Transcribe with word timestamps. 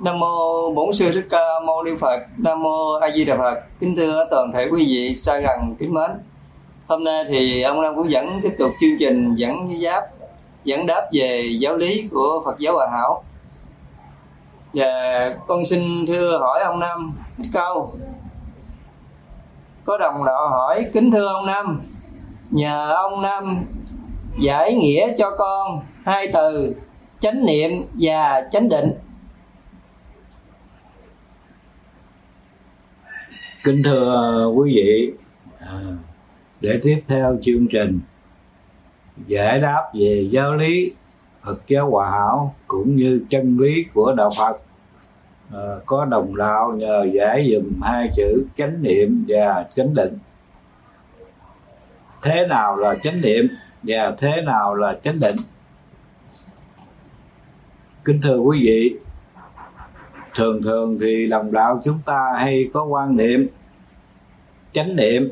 Nam 0.00 0.18
mô 0.18 0.70
Bổn 0.70 0.92
sư 0.92 1.10
Thích 1.14 1.26
Ca 1.30 1.60
Mâu 1.66 1.82
Ni 1.82 1.90
Phật. 2.00 2.20
Nam 2.38 2.62
mô 2.62 2.92
A 2.92 3.10
Di 3.10 3.24
Đà 3.24 3.36
Phật. 3.36 3.60
Kính 3.80 3.96
thưa 3.96 4.26
toàn 4.30 4.52
thể 4.52 4.68
quý 4.72 4.86
vị 4.88 5.14
xa 5.14 5.38
gần 5.38 5.76
kính 5.78 5.94
mến. 5.94 6.10
Hôm 6.88 7.04
nay 7.04 7.24
thì 7.28 7.62
ông 7.62 7.82
Nam 7.82 7.96
cũng 7.96 8.10
dẫn 8.10 8.40
tiếp 8.42 8.54
tục 8.58 8.70
chương 8.80 8.98
trình 8.98 9.34
dẫn 9.34 9.80
giáp 9.82 10.04
dẫn 10.64 10.86
đáp 10.86 11.08
về 11.12 11.50
giáo 11.60 11.76
lý 11.76 12.08
của 12.12 12.42
Phật 12.44 12.58
giáo 12.58 12.74
Hòa 12.74 12.88
Hảo. 12.92 13.24
Và 14.74 14.90
con 15.46 15.64
xin 15.64 16.06
thưa 16.06 16.38
hỏi 16.38 16.60
ông 16.60 16.80
Nam 16.80 17.16
một 17.38 17.44
câu. 17.52 17.92
Có 19.84 19.98
đồng 19.98 20.24
đạo 20.24 20.48
hỏi 20.48 20.86
kính 20.92 21.10
thưa 21.10 21.26
ông 21.26 21.46
Nam, 21.46 21.80
nhờ 22.50 22.92
ông 22.94 23.22
Nam 23.22 23.64
giải 24.40 24.74
nghĩa 24.74 25.14
cho 25.18 25.30
con 25.38 25.80
hai 26.04 26.28
từ 26.32 26.74
chánh 27.20 27.44
niệm 27.44 27.86
và 28.00 28.42
chánh 28.52 28.68
định 28.68 28.92
kính 33.66 33.82
thưa 33.82 34.14
ờ, 34.14 34.52
quý 34.54 34.72
vị. 34.76 35.12
À, 35.58 35.80
để 36.60 36.80
tiếp 36.82 37.02
theo 37.08 37.38
chương 37.42 37.66
trình 37.66 38.00
giải 39.26 39.60
đáp 39.60 39.82
về 39.94 40.28
giáo 40.30 40.56
lý 40.56 40.92
Phật 41.42 41.60
giáo 41.66 41.90
hòa 41.90 42.10
hảo 42.10 42.54
cũng 42.66 42.96
như 42.96 43.20
chân 43.30 43.58
lý 43.58 43.84
của 43.94 44.14
đạo 44.16 44.30
Phật. 44.38 44.60
À, 45.52 45.60
có 45.86 46.04
đồng 46.04 46.36
đạo 46.36 46.72
nhờ 46.76 47.06
giải 47.14 47.50
dùm 47.52 47.82
hai 47.82 48.10
chữ 48.16 48.46
chánh 48.56 48.82
niệm 48.82 49.24
và 49.28 49.66
chánh 49.76 49.94
định. 49.94 50.18
Thế 52.22 52.46
nào 52.48 52.76
là 52.76 52.94
chánh 53.02 53.20
niệm 53.20 53.48
và 53.82 54.14
thế 54.18 54.42
nào 54.46 54.74
là 54.74 54.98
chánh 55.04 55.20
định? 55.20 55.36
Kính 58.04 58.20
thưa 58.22 58.38
quý 58.38 58.58
vị 58.62 59.05
thường 60.36 60.62
thường 60.62 60.98
thì 61.00 61.26
đồng 61.26 61.52
đạo 61.52 61.80
chúng 61.84 61.98
ta 62.06 62.34
hay 62.38 62.70
có 62.74 62.84
quan 62.84 63.16
niệm. 63.16 63.48
Chánh 64.72 64.96
niệm 64.96 65.30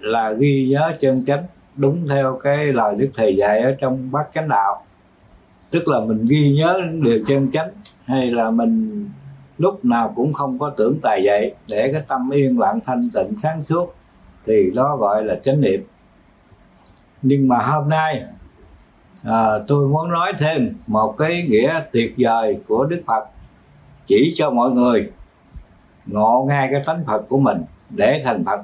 là 0.00 0.32
ghi 0.32 0.68
nhớ 0.70 0.92
chân 1.00 1.24
chánh 1.26 1.44
đúng 1.76 2.08
theo 2.08 2.40
cái 2.42 2.66
lời 2.66 2.94
đức 2.94 3.08
thầy 3.14 3.36
dạy 3.36 3.60
ở 3.60 3.76
trong 3.80 4.10
bát 4.12 4.28
chánh 4.34 4.48
đạo. 4.48 4.84
Tức 5.70 5.88
là 5.88 6.00
mình 6.00 6.26
ghi 6.28 6.52
nhớ 6.56 6.80
điều 7.02 7.24
chân 7.26 7.50
chánh 7.52 7.70
hay 8.04 8.30
là 8.30 8.50
mình 8.50 9.04
lúc 9.58 9.84
nào 9.84 10.12
cũng 10.16 10.32
không 10.32 10.58
có 10.58 10.70
tưởng 10.70 10.98
tài 11.02 11.20
vậy 11.24 11.54
để 11.68 11.92
cái 11.92 12.02
tâm 12.08 12.30
yên 12.30 12.58
lặng 12.58 12.80
thanh 12.86 13.10
tịnh 13.14 13.34
sáng 13.42 13.62
suốt 13.62 13.94
thì 14.46 14.70
đó 14.74 14.96
gọi 14.96 15.24
là 15.24 15.34
chánh 15.44 15.60
niệm. 15.60 15.84
Nhưng 17.22 17.48
mà 17.48 17.58
hôm 17.58 17.88
nay 17.88 18.24
à, 19.22 19.58
tôi 19.66 19.88
muốn 19.88 20.10
nói 20.10 20.32
thêm 20.38 20.74
một 20.86 21.14
cái 21.18 21.46
nghĩa 21.48 21.80
tuyệt 21.92 22.14
vời 22.18 22.60
của 22.68 22.84
đức 22.84 23.02
phật 23.06 23.24
chỉ 24.06 24.32
cho 24.36 24.50
mọi 24.50 24.70
người 24.70 25.10
ngộ 26.06 26.44
ngay 26.48 26.68
cái 26.72 26.82
tánh 26.86 27.04
phật 27.06 27.22
của 27.28 27.38
mình 27.38 27.64
để 27.90 28.22
thành 28.24 28.44
phật, 28.44 28.60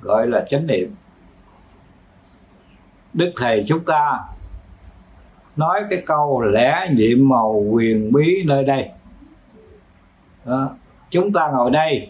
gọi 0.00 0.26
là 0.26 0.44
chánh 0.48 0.66
niệm. 0.66 0.94
Đức 3.12 3.32
thầy 3.36 3.64
chúng 3.66 3.84
ta 3.84 4.20
nói 5.56 5.80
cái 5.90 6.02
câu 6.06 6.40
lẽ 6.40 6.88
nhiệm 6.92 7.28
màu 7.28 7.52
quyền 7.52 8.12
bí 8.12 8.42
nơi 8.46 8.64
đây. 8.64 8.90
Đó. 10.44 10.70
chúng 11.10 11.32
ta 11.32 11.50
ngồi 11.50 11.70
đây 11.70 12.08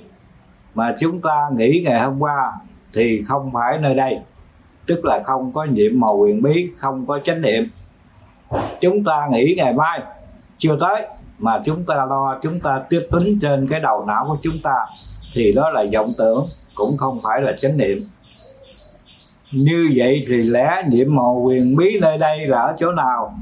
mà 0.74 0.94
chúng 1.00 1.20
ta 1.20 1.48
nghĩ 1.56 1.82
ngày 1.84 2.00
hôm 2.00 2.18
qua 2.18 2.52
thì 2.92 3.22
không 3.22 3.50
phải 3.52 3.78
nơi 3.78 3.94
đây. 3.94 4.18
Tức 4.86 5.04
là 5.04 5.22
không 5.24 5.52
có 5.52 5.64
nhiệm 5.64 6.00
màu 6.00 6.16
quyền 6.16 6.42
bí, 6.42 6.70
không 6.76 7.06
có 7.06 7.19
chánh 7.25 7.41
niệm. 7.41 7.69
Chúng 8.81 9.04
ta 9.04 9.28
nghĩ 9.31 9.54
ngày 9.56 9.72
mai, 9.72 10.00
chưa 10.58 10.76
tới 10.81 11.06
mà 11.40 11.62
chúng 11.64 11.84
ta 11.84 11.94
lo, 11.94 12.38
chúng 12.42 12.60
ta 12.60 12.82
tiếp 12.88 13.06
tính 13.10 13.38
trên 13.42 13.66
cái 13.70 13.80
đầu 13.80 14.04
não 14.06 14.24
của 14.28 14.36
chúng 14.42 14.58
ta, 14.62 14.74
thì 15.34 15.52
đó 15.52 15.70
là 15.70 15.84
vọng 15.92 16.12
tưởng, 16.18 16.48
cũng 16.74 16.96
không 16.96 17.20
phải 17.22 17.40
là 17.42 17.52
chánh 17.60 17.76
niệm. 17.76 18.08
Như 19.52 19.90
vậy 19.96 20.24
thì 20.28 20.36
lẽ 20.36 20.82
nhiệm 20.88 21.14
màu 21.14 21.34
quyền 21.44 21.76
bí 21.76 21.98
nơi 22.00 22.18
đây 22.18 22.46
là 22.46 22.58
ở 22.58 22.74
chỗ 22.78 22.92
nào? 22.92 23.34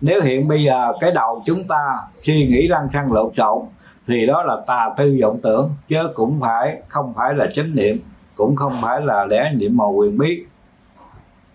Nếu 0.00 0.22
hiện 0.22 0.48
bây 0.48 0.64
giờ 0.64 0.92
cái 1.00 1.12
đầu 1.12 1.42
chúng 1.46 1.64
ta 1.64 1.98
suy 2.22 2.46
nghĩ 2.46 2.68
lăng 2.68 2.88
xăng 2.92 3.12
lộn 3.12 3.34
xộn, 3.36 3.62
thì 4.06 4.26
đó 4.26 4.42
là 4.42 4.56
tà 4.66 4.90
tư 4.96 5.18
vọng 5.22 5.38
tưởng, 5.42 5.70
chứ 5.88 6.08
cũng 6.14 6.40
phải, 6.40 6.82
không 6.88 7.12
phải 7.16 7.34
là 7.34 7.46
chánh 7.54 7.74
niệm, 7.74 7.98
cũng 8.34 8.56
không 8.56 8.78
phải 8.82 9.00
là 9.00 9.24
lẽ 9.24 9.52
niệm 9.54 9.76
màu 9.76 9.92
quyền 9.92 10.18
bí. 10.18 10.44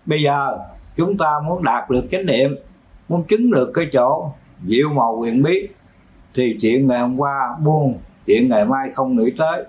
Bây 0.05 0.21
giờ 0.21 0.57
chúng 0.95 1.17
ta 1.17 1.39
muốn 1.45 1.63
đạt 1.63 1.89
được 1.89 2.05
chánh 2.11 2.25
niệm, 2.25 2.55
muốn 3.09 3.23
chứng 3.23 3.51
được 3.51 3.71
cái 3.73 3.85
chỗ 3.93 4.31
diệu 4.67 4.89
màu 4.89 5.17
quyền 5.17 5.43
bí. 5.43 5.67
Thì 6.35 6.57
chuyện 6.61 6.87
ngày 6.87 6.99
hôm 6.99 7.17
qua 7.17 7.55
buông, 7.63 7.99
chuyện 8.25 8.49
ngày 8.49 8.65
mai 8.65 8.89
không 8.93 9.15
nghĩ 9.15 9.31
tới. 9.37 9.65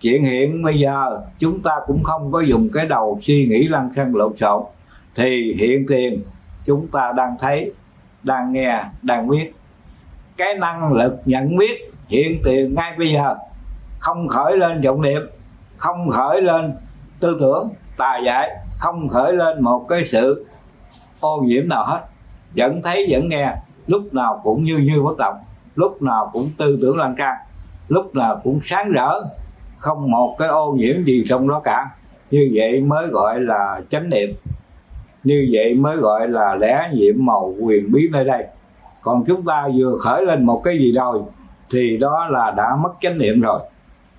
Chuyện 0.00 0.22
hiện 0.22 0.62
bây 0.62 0.78
giờ, 0.78 1.20
chúng 1.38 1.62
ta 1.62 1.72
cũng 1.86 2.02
không 2.02 2.32
có 2.32 2.40
dùng 2.40 2.68
cái 2.72 2.86
đầu 2.86 3.18
suy 3.22 3.46
nghĩ 3.46 3.68
lăng 3.68 3.90
xăng 3.96 4.14
lộn 4.16 4.36
xộn. 4.36 4.62
Thì 5.14 5.54
hiện 5.58 5.86
tiền, 5.88 6.22
chúng 6.64 6.88
ta 6.88 7.12
đang 7.16 7.36
thấy, 7.40 7.72
đang 8.22 8.52
nghe, 8.52 8.84
đang 9.02 9.28
biết. 9.28 9.52
Cái 10.36 10.54
năng 10.54 10.92
lực 10.92 11.22
nhận 11.24 11.56
biết 11.56 11.92
hiện 12.08 12.40
tiền 12.44 12.74
ngay 12.74 12.92
bây 12.98 13.12
giờ, 13.12 13.36
không 13.98 14.28
khởi 14.28 14.56
lên 14.56 14.80
vọng 14.80 15.02
niệm, 15.02 15.22
không 15.76 16.10
khởi 16.10 16.42
lên 16.42 16.74
tư 17.20 17.36
tưởng 17.40 17.68
tà 17.96 18.18
dại 18.26 18.50
không 18.78 19.08
khởi 19.08 19.32
lên 19.32 19.62
một 19.62 19.86
cái 19.88 20.04
sự 20.06 20.46
ô 21.20 21.40
nhiễm 21.44 21.68
nào 21.68 21.84
hết. 21.86 22.00
Vẫn 22.56 22.82
thấy, 22.82 23.06
vẫn 23.10 23.28
nghe 23.28 23.56
lúc 23.86 24.14
nào 24.14 24.40
cũng 24.44 24.64
như 24.64 24.76
như 24.76 25.02
bất 25.02 25.18
động 25.18 25.36
lúc 25.74 26.02
nào 26.02 26.30
cũng 26.32 26.50
tư 26.58 26.78
tưởng 26.82 26.96
lan 26.96 27.14
can 27.16 27.36
lúc 27.88 28.14
nào 28.14 28.40
cũng 28.44 28.60
sáng 28.64 28.92
rỡ 28.92 29.20
không 29.78 30.10
một 30.10 30.36
cái 30.38 30.48
ô 30.48 30.72
nhiễm 30.72 31.04
gì 31.04 31.24
trong 31.28 31.48
đó 31.48 31.60
cả. 31.64 31.90
Như 32.30 32.50
vậy 32.54 32.80
mới 32.80 33.06
gọi 33.06 33.40
là 33.40 33.80
chánh 33.90 34.10
niệm 34.10 34.34
như 35.24 35.48
vậy 35.52 35.74
mới 35.74 35.96
gọi 35.96 36.28
là 36.28 36.54
lẽ 36.54 36.90
nhiệm 36.92 37.14
màu 37.16 37.54
quyền 37.60 37.92
bí 37.92 38.08
nơi 38.12 38.24
đây. 38.24 38.46
Còn 39.02 39.24
chúng 39.26 39.44
ta 39.44 39.68
vừa 39.76 39.96
khởi 40.00 40.26
lên 40.26 40.46
một 40.46 40.60
cái 40.64 40.78
gì 40.78 40.92
rồi 40.92 41.22
thì 41.72 41.96
đó 41.96 42.28
là 42.30 42.50
đã 42.50 42.76
mất 42.76 42.92
chánh 43.00 43.18
niệm 43.18 43.40
rồi 43.40 43.60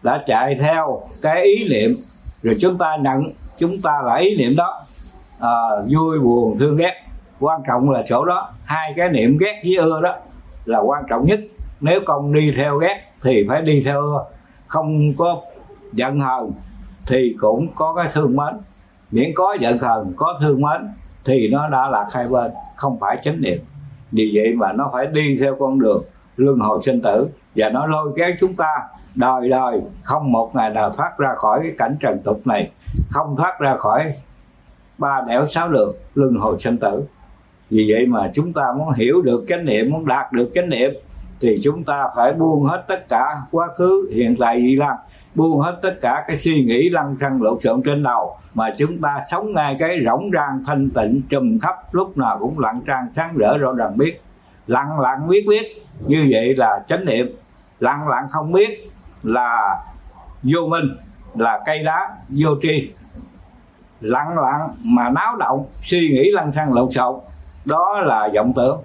đã 0.03 0.23
chạy 0.27 0.55
theo 0.55 1.01
cái 1.21 1.43
ý 1.43 1.69
niệm. 1.69 1.97
Rồi 2.43 2.57
chúng 2.61 2.77
ta 2.77 2.97
nhận 3.01 3.31
chúng 3.59 3.81
ta 3.81 4.01
là 4.05 4.15
ý 4.15 4.37
niệm 4.37 4.55
đó. 4.55 4.85
À, 5.39 5.49
vui 5.95 6.19
buồn 6.19 6.57
thương 6.59 6.77
ghét 6.77 7.04
quan 7.39 7.61
trọng 7.67 7.89
là 7.89 8.03
chỗ 8.07 8.25
đó. 8.25 8.49
Hai 8.63 8.93
cái 8.97 9.09
niệm 9.09 9.37
ghét 9.37 9.61
với 9.65 9.75
ưa 9.75 10.01
đó 10.01 10.15
là 10.65 10.79
quan 10.79 11.03
trọng 11.09 11.25
nhất. 11.25 11.39
Nếu 11.81 11.99
con 12.05 12.33
đi 12.33 12.53
theo 12.57 12.77
ghét 12.77 13.01
thì 13.23 13.45
phải 13.49 13.61
đi 13.61 13.81
theo 13.85 14.01
ưa. 14.01 14.25
Không 14.67 15.13
có 15.17 15.41
giận 15.93 16.19
hờn 16.19 16.51
thì 17.07 17.35
cũng 17.39 17.67
có 17.75 17.93
cái 17.93 18.09
thương 18.13 18.35
mến. 18.35 18.53
Miễn 19.11 19.31
có 19.35 19.57
giận 19.59 19.77
hờn, 19.77 20.13
có 20.17 20.37
thương 20.41 20.61
mến 20.61 20.89
thì 21.25 21.47
nó 21.51 21.69
đã 21.69 21.89
là 21.89 22.07
hai 22.11 22.27
bên, 22.27 22.51
không 22.75 22.99
phải 22.99 23.17
chánh 23.23 23.41
niệm. 23.41 23.59
Vì 24.11 24.31
vậy 24.35 24.53
mà 24.55 24.73
nó 24.73 24.89
phải 24.93 25.05
đi 25.05 25.37
theo 25.41 25.55
con 25.59 25.79
đường 25.79 26.03
luân 26.37 26.59
hồi 26.59 26.81
sinh 26.85 27.01
tử. 27.01 27.29
Và 27.55 27.69
nó 27.69 27.85
lôi 27.85 28.13
kéo 28.17 28.29
chúng 28.39 28.53
ta 28.53 28.69
đời 29.15 29.49
đời, 29.49 29.81
không 30.03 30.31
một 30.31 30.51
ngày 30.55 30.69
nào 30.69 30.89
thoát 30.89 31.17
ra 31.17 31.35
khỏi 31.35 31.59
cái 31.63 31.71
cảnh 31.77 31.95
trần 31.99 32.19
tục 32.23 32.41
này, 32.45 32.71
không 33.09 33.35
thoát 33.35 33.59
ra 33.59 33.77
khỏi 33.77 34.13
ba 34.97 35.21
nẻo 35.27 35.47
sáu 35.47 35.69
lượt 35.69 35.93
luân 36.15 36.35
hồi 36.35 36.57
sinh 36.59 36.77
tử 36.77 37.03
vì 37.69 37.91
vậy 37.91 38.05
mà 38.05 38.31
chúng 38.33 38.53
ta 38.53 38.63
muốn 38.77 38.91
hiểu 38.93 39.21
được 39.21 39.45
chánh 39.47 39.65
niệm, 39.65 39.91
muốn 39.91 40.07
đạt 40.07 40.31
được 40.31 40.51
chánh 40.55 40.69
niệm, 40.69 40.91
thì 41.39 41.59
chúng 41.63 41.83
ta 41.83 42.03
phải 42.15 42.33
buông 42.33 42.63
hết 42.63 42.83
tất 42.87 43.09
cả 43.09 43.41
quá 43.51 43.67
khứ, 43.77 44.09
hiện 44.13 44.35
tại 44.39 44.57
vị 44.57 44.75
lan 44.75 44.97
buông 45.35 45.59
hết 45.59 45.79
tất 45.81 46.01
cả 46.01 46.23
cái 46.27 46.39
suy 46.39 46.63
nghĩ 46.63 46.89
lăng 46.89 47.15
xăng 47.21 47.41
lộn 47.41 47.57
xộn 47.63 47.81
trên 47.83 48.03
đầu, 48.03 48.37
mà 48.53 48.73
chúng 48.77 49.01
ta 49.01 49.21
sống 49.31 49.53
ngay 49.53 49.75
cái 49.79 49.99
rỗng 50.05 50.29
rang, 50.33 50.63
thanh 50.67 50.89
tịnh, 50.89 51.21
trùm 51.29 51.59
khắp, 51.59 51.75
lúc 51.91 52.17
nào 52.17 52.37
cũng 52.39 52.59
lặng 52.59 52.81
trang, 52.87 53.07
sáng 53.15 53.37
rỡ, 53.37 53.57
rõ 53.57 53.73
ràng 53.73 53.97
biết. 53.97 54.21
Lặng 54.67 54.99
lặng 54.99 55.27
biết 55.27 55.45
biết, 55.47 55.85
như 56.07 56.27
vậy 56.31 56.55
là 56.55 56.83
chánh 56.87 57.05
niệm. 57.05 57.35
Lặng 57.79 58.07
lặng 58.07 58.27
không 58.29 58.51
biết 58.51 58.89
là 59.23 59.79
vô 60.43 60.67
minh, 60.67 60.97
là 61.35 61.59
cây 61.65 61.83
đá, 61.83 62.09
vô 62.29 62.49
tri. 62.61 62.91
Lặng 64.01 64.39
lặng 64.39 64.69
mà 64.83 65.09
náo 65.09 65.35
động, 65.35 65.65
suy 65.83 66.09
nghĩ 66.09 66.31
lăng 66.31 66.51
xăng 66.51 66.73
lộn 66.73 66.91
xộn 66.91 67.19
đó 67.65 68.01
là 68.05 68.29
vọng 68.35 68.53
tưởng. 68.55 68.83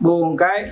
Buông 0.00 0.36
cái 0.36 0.64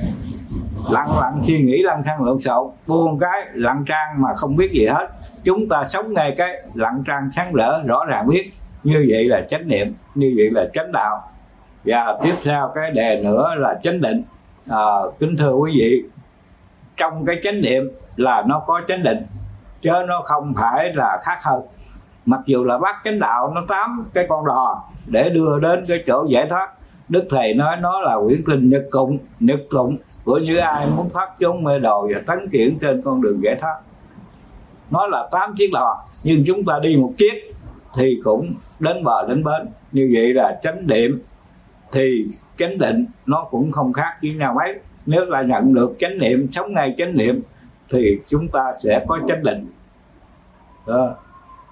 lặng 0.90 1.18
lặng 1.20 1.40
suy 1.42 1.62
nghĩ 1.62 1.82
lăng 1.82 2.02
thang 2.04 2.24
lộn 2.24 2.40
xộn 2.40 2.70
buông 2.86 3.18
cái 3.18 3.46
lặng 3.52 3.84
trang 3.86 4.22
mà 4.22 4.28
không 4.34 4.56
biết 4.56 4.72
gì 4.72 4.86
hết. 4.86 5.08
Chúng 5.44 5.68
ta 5.68 5.84
sống 5.86 6.12
ngay 6.12 6.34
cái 6.36 6.62
lặng 6.74 7.02
trang 7.06 7.30
sáng 7.36 7.54
lỡ 7.54 7.82
rõ 7.86 8.04
ràng 8.04 8.28
biết. 8.28 8.52
Như 8.84 9.06
vậy 9.08 9.24
là 9.24 9.40
chánh 9.50 9.68
niệm 9.68 9.94
như 10.14 10.34
vậy 10.36 10.50
là 10.50 10.70
chánh 10.72 10.92
đạo. 10.92 11.22
Và 11.84 12.18
tiếp 12.22 12.34
theo 12.44 12.72
cái 12.74 12.90
đề 12.90 13.20
nữa 13.22 13.48
là 13.56 13.80
chánh 13.82 14.00
định. 14.00 14.22
À, 14.70 14.92
kính 15.20 15.36
thưa 15.36 15.52
quý 15.52 15.72
vị 15.78 16.02
trong 16.96 17.26
cái 17.26 17.40
chánh 17.42 17.60
niệm 17.60 17.90
là 18.16 18.42
nó 18.46 18.62
có 18.66 18.80
chánh 18.88 19.02
định 19.02 19.26
chứ 19.80 19.90
nó 20.08 20.22
không 20.24 20.54
phải 20.56 20.92
là 20.94 21.18
khác 21.22 21.38
hơn. 21.42 21.62
Mặc 22.26 22.40
dù 22.46 22.64
là 22.64 22.78
bắt 22.78 22.96
chánh 23.04 23.18
đạo 23.18 23.52
nó 23.54 23.62
tám 23.68 24.06
cái 24.14 24.26
con 24.28 24.46
đò 24.46 24.84
để 25.06 25.30
đưa 25.30 25.58
đến 25.60 25.84
cái 25.88 26.04
chỗ 26.06 26.26
giải 26.28 26.46
thoát 26.48 26.70
đức 27.08 27.24
thầy 27.30 27.54
nói, 27.54 27.76
nó 27.80 28.00
là 28.00 28.16
quyển 28.26 28.42
kinh 28.46 28.68
nhật 28.68 28.84
tụng 28.92 29.18
nhật 29.40 29.60
tụng 29.70 29.96
của 30.24 30.38
những 30.38 30.58
ai 30.58 30.86
muốn 30.86 31.08
thoát 31.10 31.28
chốn 31.40 31.64
mê 31.64 31.78
đồ 31.78 32.08
và 32.14 32.20
tấn 32.26 32.48
triển 32.52 32.78
trên 32.78 33.02
con 33.02 33.22
đường 33.22 33.42
giải 33.42 33.56
thoát. 33.60 33.76
Nó 34.90 35.06
là 35.06 35.28
tám 35.32 35.54
chiếc 35.58 35.70
lò, 35.72 36.04
nhưng 36.22 36.44
chúng 36.46 36.64
ta 36.64 36.78
đi 36.82 36.96
một 36.96 37.12
chiếc 37.18 37.54
thì 37.96 38.20
cũng 38.24 38.54
đến 38.80 39.04
bờ 39.04 39.26
đến 39.28 39.44
bến. 39.44 39.68
Như 39.92 40.10
vậy 40.14 40.34
là 40.34 40.60
chánh 40.62 40.86
niệm 40.86 41.22
thì 41.92 42.26
chánh 42.56 42.78
định 42.78 43.06
nó 43.26 43.46
cũng 43.50 43.72
không 43.72 43.92
khác 43.92 44.14
với 44.22 44.34
nhau 44.34 44.54
mấy. 44.56 44.78
Nếu 45.06 45.24
là 45.24 45.42
nhận 45.42 45.74
được 45.74 45.96
chánh 45.98 46.18
niệm, 46.18 46.46
sống 46.50 46.74
ngay 46.74 46.94
chánh 46.98 47.16
niệm 47.16 47.42
thì 47.90 48.18
chúng 48.28 48.48
ta 48.48 48.72
sẽ 48.82 49.04
có 49.08 49.18
chánh 49.28 49.42
định. 49.42 49.66
Đó. 50.86 51.14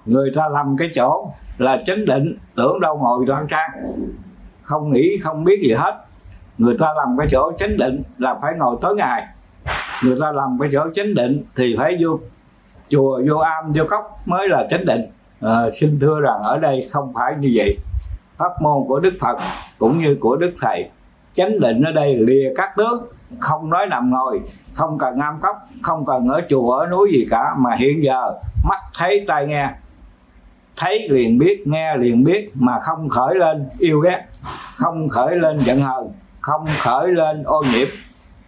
người 0.05 0.31
ta 0.35 0.49
làm 0.49 0.75
cái 0.77 0.89
chỗ 0.95 1.31
là 1.57 1.83
chánh 1.85 2.05
định, 2.05 2.37
tưởng 2.55 2.79
đâu 2.79 2.97
ngồi 2.97 3.25
đoan 3.25 3.47
trang 3.47 3.69
không 4.63 4.93
nghĩ 4.93 5.17
không 5.23 5.43
biết 5.43 5.59
gì 5.63 5.73
hết. 5.73 6.05
Người 6.57 6.77
ta 6.79 6.87
làm 6.95 7.17
cái 7.17 7.27
chỗ 7.31 7.51
chánh 7.59 7.77
định 7.77 8.03
là 8.17 8.35
phải 8.41 8.53
ngồi 8.57 8.77
tối 8.81 8.95
ngày. 8.95 9.27
Người 10.03 10.17
ta 10.21 10.31
làm 10.31 10.57
cái 10.61 10.69
chỗ 10.73 10.85
chánh 10.95 11.15
định 11.15 11.43
thì 11.55 11.75
phải 11.77 11.97
vô 12.01 12.19
chùa 12.89 13.21
vô 13.29 13.37
am 13.37 13.73
vô 13.73 13.83
cốc 13.89 14.19
mới 14.25 14.49
là 14.49 14.67
chánh 14.69 14.85
định. 14.85 15.01
À, 15.41 15.61
xin 15.79 15.99
thưa 15.99 16.21
rằng 16.21 16.41
ở 16.43 16.57
đây 16.59 16.87
không 16.91 17.13
phải 17.13 17.35
như 17.39 17.51
vậy. 17.53 17.77
Pháp 18.37 18.61
môn 18.61 18.83
của 18.87 18.99
đức 18.99 19.13
phật 19.21 19.37
cũng 19.77 20.01
như 20.01 20.17
của 20.19 20.35
đức 20.35 20.51
thầy 20.61 20.89
chánh 21.35 21.59
định 21.59 21.81
ở 21.81 21.91
đây 21.91 22.15
lìa 22.15 22.53
các 22.55 22.69
tướng 22.77 23.07
không 23.39 23.69
nói 23.69 23.87
nằm 23.87 24.11
ngồi 24.11 24.41
không 24.73 24.97
cần 24.97 25.19
am 25.19 25.39
cốc 25.41 25.57
không 25.81 26.05
cần 26.05 26.27
ở 26.27 26.41
chùa 26.49 26.71
ở 26.71 26.87
núi 26.87 27.09
gì 27.13 27.27
cả 27.29 27.55
mà 27.57 27.75
hiện 27.75 28.03
giờ 28.03 28.33
mắt 28.69 28.79
thấy 28.97 29.25
tai 29.27 29.47
nghe 29.47 29.69
thấy 30.75 31.09
liền 31.09 31.37
biết, 31.37 31.67
nghe 31.67 31.97
liền 31.97 32.23
biết, 32.23 32.51
mà 32.53 32.79
không 32.81 33.09
khởi 33.09 33.35
lên 33.35 33.65
yêu 33.79 33.99
ghét, 33.99 34.23
không 34.75 35.09
khởi 35.09 35.35
lên 35.35 35.59
giận 35.65 35.81
hờn, 35.81 36.11
không 36.41 36.67
khởi 36.79 37.07
lên 37.07 37.43
ô 37.43 37.63
nhiễm, 37.73 37.87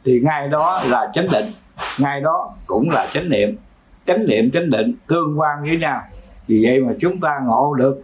thì 0.06 0.20
ngay 0.20 0.48
đó 0.48 0.84
là 0.84 1.12
chánh 1.14 1.28
định, 1.32 1.52
ngay 2.00 2.22
đó 2.22 2.54
cũng 2.66 2.90
là 2.90 3.08
chánh 3.14 3.30
niệm. 3.30 3.58
Chánh 4.06 4.26
niệm, 4.28 4.52
chánh 4.52 4.70
định 4.70 4.94
tương 5.08 5.40
quan 5.40 5.64
với 5.64 5.78
nhau. 5.78 6.02
Vì 6.48 6.66
vậy 6.66 6.80
mà 6.80 6.94
chúng 7.00 7.20
ta 7.20 7.40
ngộ 7.46 7.74
được 7.74 8.04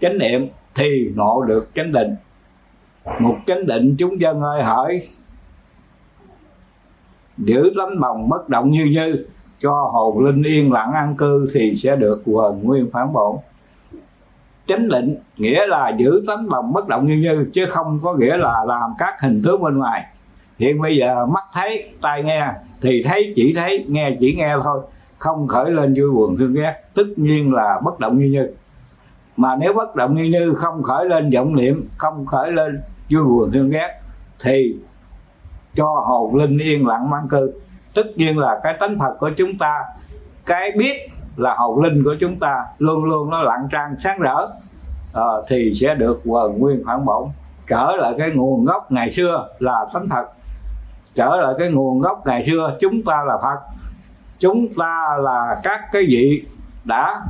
chánh 0.00 0.18
niệm 0.18 0.48
thì 0.74 1.10
ngộ 1.14 1.42
được 1.42 1.70
chánh 1.74 1.92
định. 1.92 2.16
Một 3.18 3.36
chánh 3.46 3.66
định 3.66 3.94
chúng 3.98 4.20
dân 4.20 4.40
ơi 4.42 4.62
hỏi 4.62 5.02
giữ 7.38 7.72
tấm 7.76 8.00
bồng 8.00 8.28
bất 8.28 8.48
động 8.48 8.70
như 8.70 8.84
như 8.84 9.26
cho 9.58 9.90
hồn 9.92 10.24
linh 10.24 10.42
yên 10.42 10.72
lặng 10.72 10.92
an 10.92 11.16
cư 11.16 11.46
thì 11.54 11.76
sẽ 11.76 11.96
được 11.96 12.22
quần 12.24 12.62
nguyên 12.62 12.90
phản 12.92 13.12
bổn 13.12 13.36
chánh 14.66 14.88
định 14.88 15.16
nghĩa 15.36 15.66
là 15.66 15.92
giữ 15.98 16.22
tánh 16.26 16.48
lòng 16.50 16.72
bất 16.72 16.88
động 16.88 17.06
như 17.06 17.14
như, 17.14 17.46
chứ 17.52 17.66
không 17.66 18.00
có 18.02 18.14
nghĩa 18.14 18.36
là 18.36 18.64
làm 18.66 18.90
các 18.98 19.20
hình 19.20 19.42
tướng 19.44 19.62
bên 19.62 19.78
ngoài. 19.78 20.06
Hiện 20.58 20.80
bây 20.82 20.96
giờ 20.96 21.26
mắt 21.26 21.44
thấy, 21.52 21.90
tai 22.00 22.22
nghe, 22.22 22.48
thì 22.80 23.02
thấy, 23.02 23.32
chỉ 23.36 23.54
thấy, 23.54 23.84
nghe, 23.88 24.16
chỉ 24.20 24.34
nghe 24.34 24.54
thôi, 24.62 24.80
không 25.18 25.46
khởi 25.46 25.70
lên 25.70 25.94
vui 25.94 26.10
buồn 26.10 26.36
thương 26.36 26.54
ghét, 26.54 26.74
tất 26.94 27.06
nhiên 27.16 27.54
là 27.54 27.80
bất 27.84 28.00
động 28.00 28.18
như 28.18 28.26
như. 28.26 28.50
Mà 29.36 29.56
nếu 29.56 29.72
bất 29.72 29.96
động 29.96 30.14
như 30.14 30.24
như, 30.24 30.54
không 30.54 30.82
khởi 30.82 31.04
lên 31.04 31.30
vọng 31.30 31.56
niệm, 31.56 31.88
không 31.96 32.26
khởi 32.26 32.52
lên 32.52 32.80
vui 33.10 33.24
buồn 33.24 33.50
thương 33.52 33.70
ghét, 33.70 34.00
thì 34.40 34.76
cho 35.74 35.86
hồn 36.06 36.36
linh 36.36 36.58
yên 36.58 36.86
lặng 36.86 37.10
mang 37.10 37.28
cư 37.28 37.52
tất 37.94 38.06
nhiên 38.16 38.38
là 38.38 38.60
cái 38.62 38.74
tánh 38.80 38.98
thật 38.98 39.14
của 39.18 39.30
chúng 39.36 39.58
ta, 39.58 39.84
cái 40.46 40.72
biết 40.72 41.11
là 41.36 41.54
hồn 41.54 41.82
linh 41.82 42.04
của 42.04 42.14
chúng 42.20 42.38
ta 42.38 42.64
luôn 42.78 43.04
luôn 43.04 43.30
nó 43.30 43.42
lặng 43.42 43.68
trang 43.70 43.94
sáng 43.98 44.20
rỡ 44.20 44.48
à, 45.14 45.22
thì 45.48 45.72
sẽ 45.74 45.94
được 45.94 46.20
quần 46.24 46.58
nguyên 46.58 46.82
phản 46.86 47.04
bổn. 47.04 47.28
Trở 47.68 47.96
lại 47.96 48.14
cái 48.18 48.30
nguồn 48.30 48.64
gốc 48.64 48.92
ngày 48.92 49.10
xưa 49.10 49.48
là 49.58 49.86
thánh 49.92 50.08
thật. 50.08 50.24
Trở 51.14 51.36
lại 51.36 51.54
cái 51.58 51.70
nguồn 51.70 52.00
gốc 52.00 52.26
ngày 52.26 52.44
xưa 52.46 52.76
chúng 52.80 53.02
ta 53.02 53.24
là 53.24 53.38
phật. 53.42 53.60
Chúng 54.38 54.68
ta 54.78 55.16
là 55.20 55.60
các 55.62 55.80
cái 55.92 56.02
vị 56.08 56.44
đã 56.84 57.22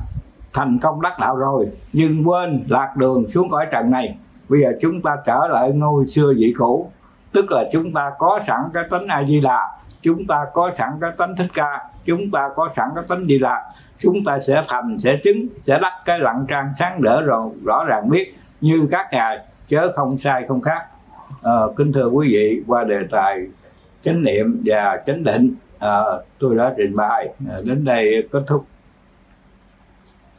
thành 0.52 0.78
công 0.78 1.00
đắc 1.00 1.18
đạo 1.18 1.36
rồi 1.36 1.68
nhưng 1.92 2.28
quên 2.28 2.64
lạc 2.68 2.96
đường 2.96 3.30
xuống 3.30 3.48
cõi 3.48 3.66
trần 3.72 3.90
này. 3.90 4.18
Bây 4.48 4.60
giờ 4.60 4.72
chúng 4.80 5.02
ta 5.02 5.16
trở 5.26 5.48
lại 5.50 5.70
ngôi 5.70 6.06
xưa 6.06 6.32
vị 6.36 6.54
cũ 6.58 6.90
tức 7.32 7.52
là 7.52 7.64
chúng 7.72 7.92
ta 7.92 8.12
có 8.18 8.40
sẵn 8.46 8.60
cái 8.74 8.84
tánh 8.90 9.06
a 9.06 9.24
di 9.24 9.40
đà 9.40 9.78
chúng 10.02 10.26
ta 10.26 10.46
có 10.52 10.70
sẵn 10.78 10.88
cái 11.00 11.10
tánh 11.18 11.36
thích 11.36 11.50
ca 11.54 11.88
chúng 12.04 12.30
ta 12.30 12.48
có 12.56 12.68
sẵn 12.76 12.88
cái 12.94 13.04
tánh 13.08 13.26
di 13.28 13.38
đà 13.38 13.72
chúng 13.98 14.24
ta 14.24 14.40
sẽ 14.40 14.62
thành 14.68 14.98
sẽ 14.98 15.16
chứng 15.24 15.46
sẽ 15.66 15.78
đắc 15.82 15.92
cái 16.04 16.18
lặng 16.18 16.44
trang 16.48 16.72
sáng 16.78 17.02
đỡ 17.02 17.22
rồi 17.22 17.50
rõ 17.64 17.84
ràng 17.84 18.10
biết 18.10 18.34
như 18.60 18.88
các 18.90 19.06
ngài 19.12 19.38
chớ 19.68 19.92
không 19.94 20.18
sai 20.18 20.44
không 20.48 20.60
khác. 20.60 20.86
À, 21.42 21.52
kính 21.76 21.92
thưa 21.92 22.06
quý 22.06 22.28
vị 22.32 22.62
qua 22.66 22.84
đề 22.84 22.98
tài 23.10 23.38
chánh 24.04 24.22
niệm 24.22 24.62
và 24.64 25.02
chánh 25.06 25.24
định 25.24 25.54
à, 25.78 26.00
tôi 26.38 26.56
đã 26.56 26.74
trình 26.76 26.96
bày 26.96 27.28
à, 27.50 27.56
đến 27.64 27.84
đây 27.84 28.28
kết 28.32 28.42
thúc. 28.46 28.64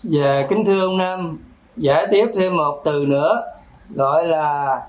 Và 0.03 0.45
kính 0.49 0.65
thưa 0.65 0.81
ông 0.81 0.97
nam. 0.97 1.37
Giải 1.77 2.07
tiếp 2.11 2.25
thêm 2.35 2.57
một 2.57 2.81
từ 2.85 3.05
nữa 3.07 3.41
gọi 3.95 4.27
là 4.27 4.79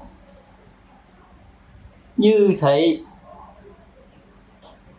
như 2.17 2.55
thị. 2.61 3.01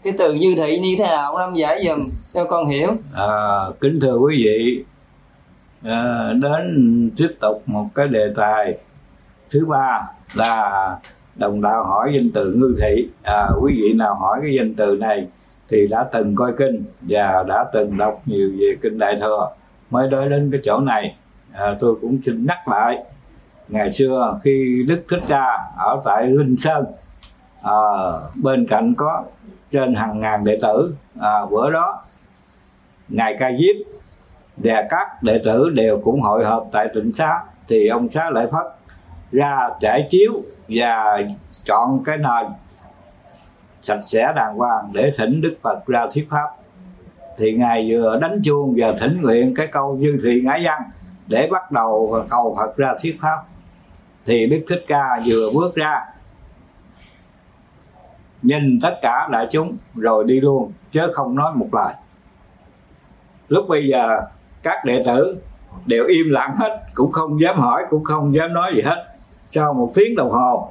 Cái 0.03 0.13
từ 0.17 0.33
như 0.33 0.53
thị 0.57 0.79
như 0.79 0.95
thế 0.97 1.03
nào 1.03 1.31
ông 1.31 1.37
nam 1.37 1.55
giải 1.55 1.85
dùm 1.85 2.09
cho 2.33 2.45
con 2.45 2.67
hiểu. 2.67 2.91
À, 3.13 3.27
kính 3.81 3.99
thưa 3.99 4.17
quý 4.17 4.43
vị 4.43 4.83
à, 5.83 6.29
đến 6.41 7.11
tiếp 7.17 7.29
tục 7.41 7.63
một 7.65 7.85
cái 7.95 8.07
đề 8.07 8.33
tài. 8.35 8.77
Thứ 9.49 9.65
ba 9.65 10.01
là 10.37 10.97
đồng 11.35 11.61
đạo 11.61 11.83
hỏi 11.83 12.11
danh 12.15 12.31
từ 12.33 12.53
ngư 12.53 12.75
thị. 12.81 13.09
À, 13.23 13.47
quý 13.61 13.73
vị 13.81 13.93
nào 13.93 14.15
hỏi 14.15 14.39
cái 14.41 14.55
danh 14.57 14.73
từ 14.75 14.95
này 14.95 15.27
thì 15.69 15.87
đã 15.87 16.03
từng 16.11 16.35
coi 16.35 16.53
kinh 16.57 16.83
và 17.01 17.43
đã 17.47 17.65
từng 17.73 17.97
đọc 17.97 18.21
nhiều 18.25 18.51
về 18.59 18.75
kinh 18.81 18.99
đại 18.99 19.15
thừa. 19.21 19.49
Mới 19.89 20.07
nói 20.07 20.29
đến 20.29 20.49
cái 20.51 20.61
chỗ 20.63 20.79
này 20.79 21.15
à, 21.51 21.77
tôi 21.79 21.95
cũng 22.01 22.19
xin 22.25 22.45
nhắc 22.45 22.67
lại. 22.67 23.03
Ngày 23.67 23.93
xưa 23.93 24.39
khi 24.43 24.85
đức 24.87 25.03
thích 25.09 25.21
ca 25.27 25.57
ở 25.77 26.01
tại 26.05 26.27
linh 26.27 26.57
sơn 26.57 26.85
à, 27.65 27.77
bên 28.43 28.67
cạnh 28.67 28.93
có 28.97 29.23
trên 29.71 29.95
hàng 29.95 30.19
ngàn 30.19 30.43
đệ 30.43 30.57
tử. 30.61 30.95
À, 31.19 31.45
bữa 31.51 31.71
đó 31.71 32.03
ngài 33.09 33.35
ca 33.39 33.51
diếp 33.51 33.75
và 34.57 34.87
các 34.89 35.23
đệ 35.23 35.41
tử 35.43 35.69
đều 35.69 36.01
cũng 36.03 36.21
hội 36.21 36.45
họp 36.45 36.67
tại 36.71 36.87
tịnh 36.93 37.11
xá. 37.13 37.43
Thì 37.67 37.87
ông 37.87 38.07
xá 38.13 38.29
lợi 38.29 38.47
phất 38.51 38.65
ra 39.31 39.69
trải 39.79 40.07
chiếu 40.09 40.33
và 40.69 41.21
chọn 41.65 42.03
cái 42.05 42.17
nền 42.17 42.51
sạch 43.83 43.99
sẽ 44.07 44.33
đàng 44.35 44.55
hoàng 44.55 44.89
để 44.93 45.11
thỉnh 45.17 45.41
đức 45.41 45.55
phật 45.61 45.85
ra 45.87 46.07
thuyết 46.13 46.27
pháp. 46.29 46.47
Thì 47.37 47.53
ngài 47.53 47.91
vừa 47.91 48.19
đánh 48.21 48.41
chuông 48.43 48.75
vừa 48.77 48.95
thỉnh 48.99 49.21
nguyện 49.21 49.53
cái 49.55 49.67
câu 49.67 49.95
như 49.95 50.17
thị 50.23 50.41
ngã 50.45 50.59
văn 50.63 50.81
để 51.27 51.47
bắt 51.51 51.71
đầu 51.71 52.23
cầu 52.29 52.55
phật 52.57 52.77
ra 52.77 52.93
thuyết 53.01 53.17
pháp. 53.21 53.37
Thì 54.25 54.47
đức 54.47 54.65
thích 54.69 54.83
ca 54.87 55.19
vừa 55.25 55.49
bước 55.53 55.75
ra 55.75 56.05
nhìn 58.45 58.79
tất 58.81 58.99
cả 59.01 59.27
đại 59.31 59.47
chúng 59.51 59.77
rồi 59.95 60.23
đi 60.23 60.39
luôn, 60.39 60.71
chứ 60.91 61.01
không 61.13 61.35
nói 61.35 61.51
một 61.55 61.67
lời. 61.71 61.93
Lúc 63.47 63.65
bây 63.69 63.87
giờ, 63.87 64.21
các 64.63 64.85
đệ 64.85 65.03
tử 65.05 65.37
đều 65.85 66.05
im 66.05 66.29
lặng 66.29 66.55
hết, 66.57 66.81
cũng 66.93 67.11
không 67.11 67.41
dám 67.41 67.55
hỏi, 67.55 67.83
cũng 67.89 68.03
không 68.03 68.35
dám 68.35 68.53
nói 68.53 68.71
gì 68.75 68.81
hết. 68.81 69.05
Sau 69.51 69.73
một 69.73 69.91
tiếng 69.95 70.15
đồng 70.15 70.31
hồ, 70.31 70.69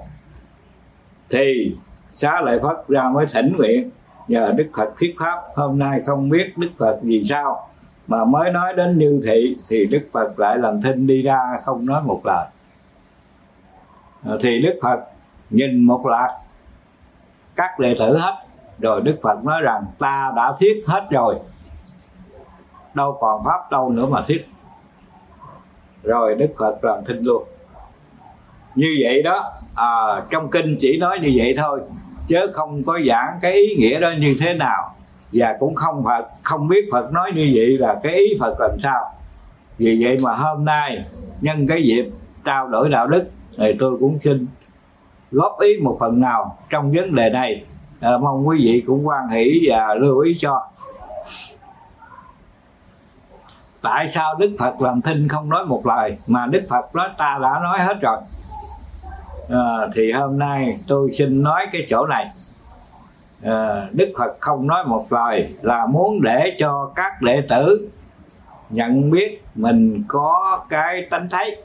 thì 1.31 1.77
xá 2.15 2.41
lợi 2.41 2.61
phất 2.63 2.89
ra 2.89 3.11
mới 3.11 3.27
thỉnh 3.33 3.57
nguyện, 3.57 3.91
nhờ 4.29 4.53
đức 4.57 4.71
phật 4.77 4.95
thuyết 4.99 5.15
pháp, 5.19 5.41
hôm 5.55 5.79
nay 5.79 6.01
không 6.07 6.29
biết 6.29 6.59
đức 6.59 6.71
phật 6.79 6.99
vì 7.03 7.25
sao 7.25 7.69
mà 8.07 8.25
mới 8.25 8.51
nói 8.51 8.75
đến 8.77 8.99
như 8.99 9.21
thị, 9.25 9.57
thì 9.69 9.87
đức 9.87 10.03
phật 10.13 10.39
lại 10.39 10.59
làm 10.59 10.83
thinh 10.83 11.07
đi 11.07 11.23
ra 11.23 11.39
không 11.65 11.87
nói 11.87 12.03
một 12.03 12.21
lời. 12.25 12.47
Thì 14.41 14.63
đức 14.63 14.79
phật 14.83 15.01
nhìn 15.51 15.85
một 15.85 16.07
loạt 16.07 16.31
các 17.57 17.79
đệ 17.79 17.95
tử 17.99 18.17
hết. 18.19 18.35
Rồi 18.79 19.01
đức 19.01 19.19
phật 19.23 19.45
nói 19.45 19.61
rằng 19.63 19.85
ta 19.99 20.33
đã 20.37 20.53
thiết 20.59 20.83
hết 20.87 21.07
rồi. 21.11 21.39
Đâu 22.95 23.19
còn 23.21 23.45
pháp 23.45 23.71
đâu 23.71 23.91
nữa 23.91 24.07
mà 24.07 24.23
thiết. 24.27 24.47
Rồi 26.03 26.35
đức 26.35 26.49
phật 26.59 26.85
làm 26.85 27.05
thinh 27.05 27.23
luôn. 27.23 27.45
Như 28.75 28.97
vậy 29.03 29.23
đó 29.23 29.53
à, 29.75 29.89
trong 30.31 30.51
kinh 30.51 30.77
chỉ 30.79 30.99
nói 30.99 31.19
như 31.23 31.33
vậy 31.37 31.55
thôi 31.57 31.81
chứ 32.27 32.39
không 32.53 32.85
có 32.85 32.99
giảng 33.07 33.39
cái 33.41 33.53
ý 33.53 33.77
nghĩa 33.77 34.01
đó 34.01 34.11
như 34.19 34.37
thế 34.41 34.55
nào. 34.55 34.95
Và 35.33 35.57
cũng 35.61 35.75
không 35.75 36.05
phật 36.05 36.27
không 36.43 36.69
biết 36.69 36.89
phật 36.93 37.13
nói 37.13 37.33
như 37.35 37.53
vậy 37.55 37.79
là 37.79 38.01
cái 38.03 38.15
ý 38.15 38.37
phật 38.41 38.61
làm 38.61 38.81
sao. 38.83 39.11
Vì 39.79 40.05
vậy 40.05 40.17
mà 40.23 40.35
hôm 40.35 40.65
nay 40.65 41.05
nhân 41.41 41.67
cái 41.67 41.83
dịp 41.83 42.11
trao 42.45 42.69
đổi 42.69 42.89
đạo 42.89 43.07
đức 43.07 43.31
thì 43.59 43.77
tôi 43.79 43.97
cũng 44.01 44.19
xin 44.25 44.47
góp 45.35 45.61
ý 45.61 45.77
một 45.83 45.97
phần 46.01 46.21
nào 46.21 46.59
trong 46.71 46.93
vấn 46.93 47.15
đề 47.15 47.31
này. 47.31 47.65
À, 48.01 48.19
mong 48.19 48.49
quý 48.49 48.59
vị 48.65 48.83
cũng 48.87 49.09
quan 49.09 49.29
hỷ 49.29 49.61
và 49.69 49.95
lưu 49.95 50.19
ý 50.19 50.37
cho. 50.39 50.69
Tại 53.83 54.09
sao 54.09 54.35
đức 54.35 54.57
phật 54.59 54.81
làm 54.81 55.03
thinh 55.03 55.29
không 55.29 55.49
nói 55.49 55.67
một 55.67 55.87
lời 55.87 56.19
mà 56.27 56.47
đức 56.47 56.63
phật 56.69 56.95
nói 56.95 57.09
ta 57.19 57.39
đã 57.43 57.61
nói 57.63 57.79
hết 57.79 57.97
rồi? 58.03 58.19
À, 59.49 59.89
thì 59.95 60.13
hôm 60.13 60.39
nay 60.39 60.79
tôi 60.89 61.11
xin 61.19 61.43
nói 61.43 61.67
cái 61.73 61.87
chỗ 61.89 62.07
này. 62.07 62.31
À, 63.43 63.89
đức 63.93 64.13
phật 64.19 64.37
không 64.41 64.67
nói 64.67 64.85
một 64.87 65.07
lời 65.11 65.55
là 65.63 65.87
muốn 65.87 66.23
để 66.23 66.57
cho 66.59 66.93
các 66.95 67.23
đệ 67.23 67.41
tử 67.49 67.89
nhận 68.71 69.11
biết 69.11 69.45
mình 69.55 70.05
có 70.09 70.65
cái 70.69 71.07
tánh 71.11 71.29
thấy 71.31 71.63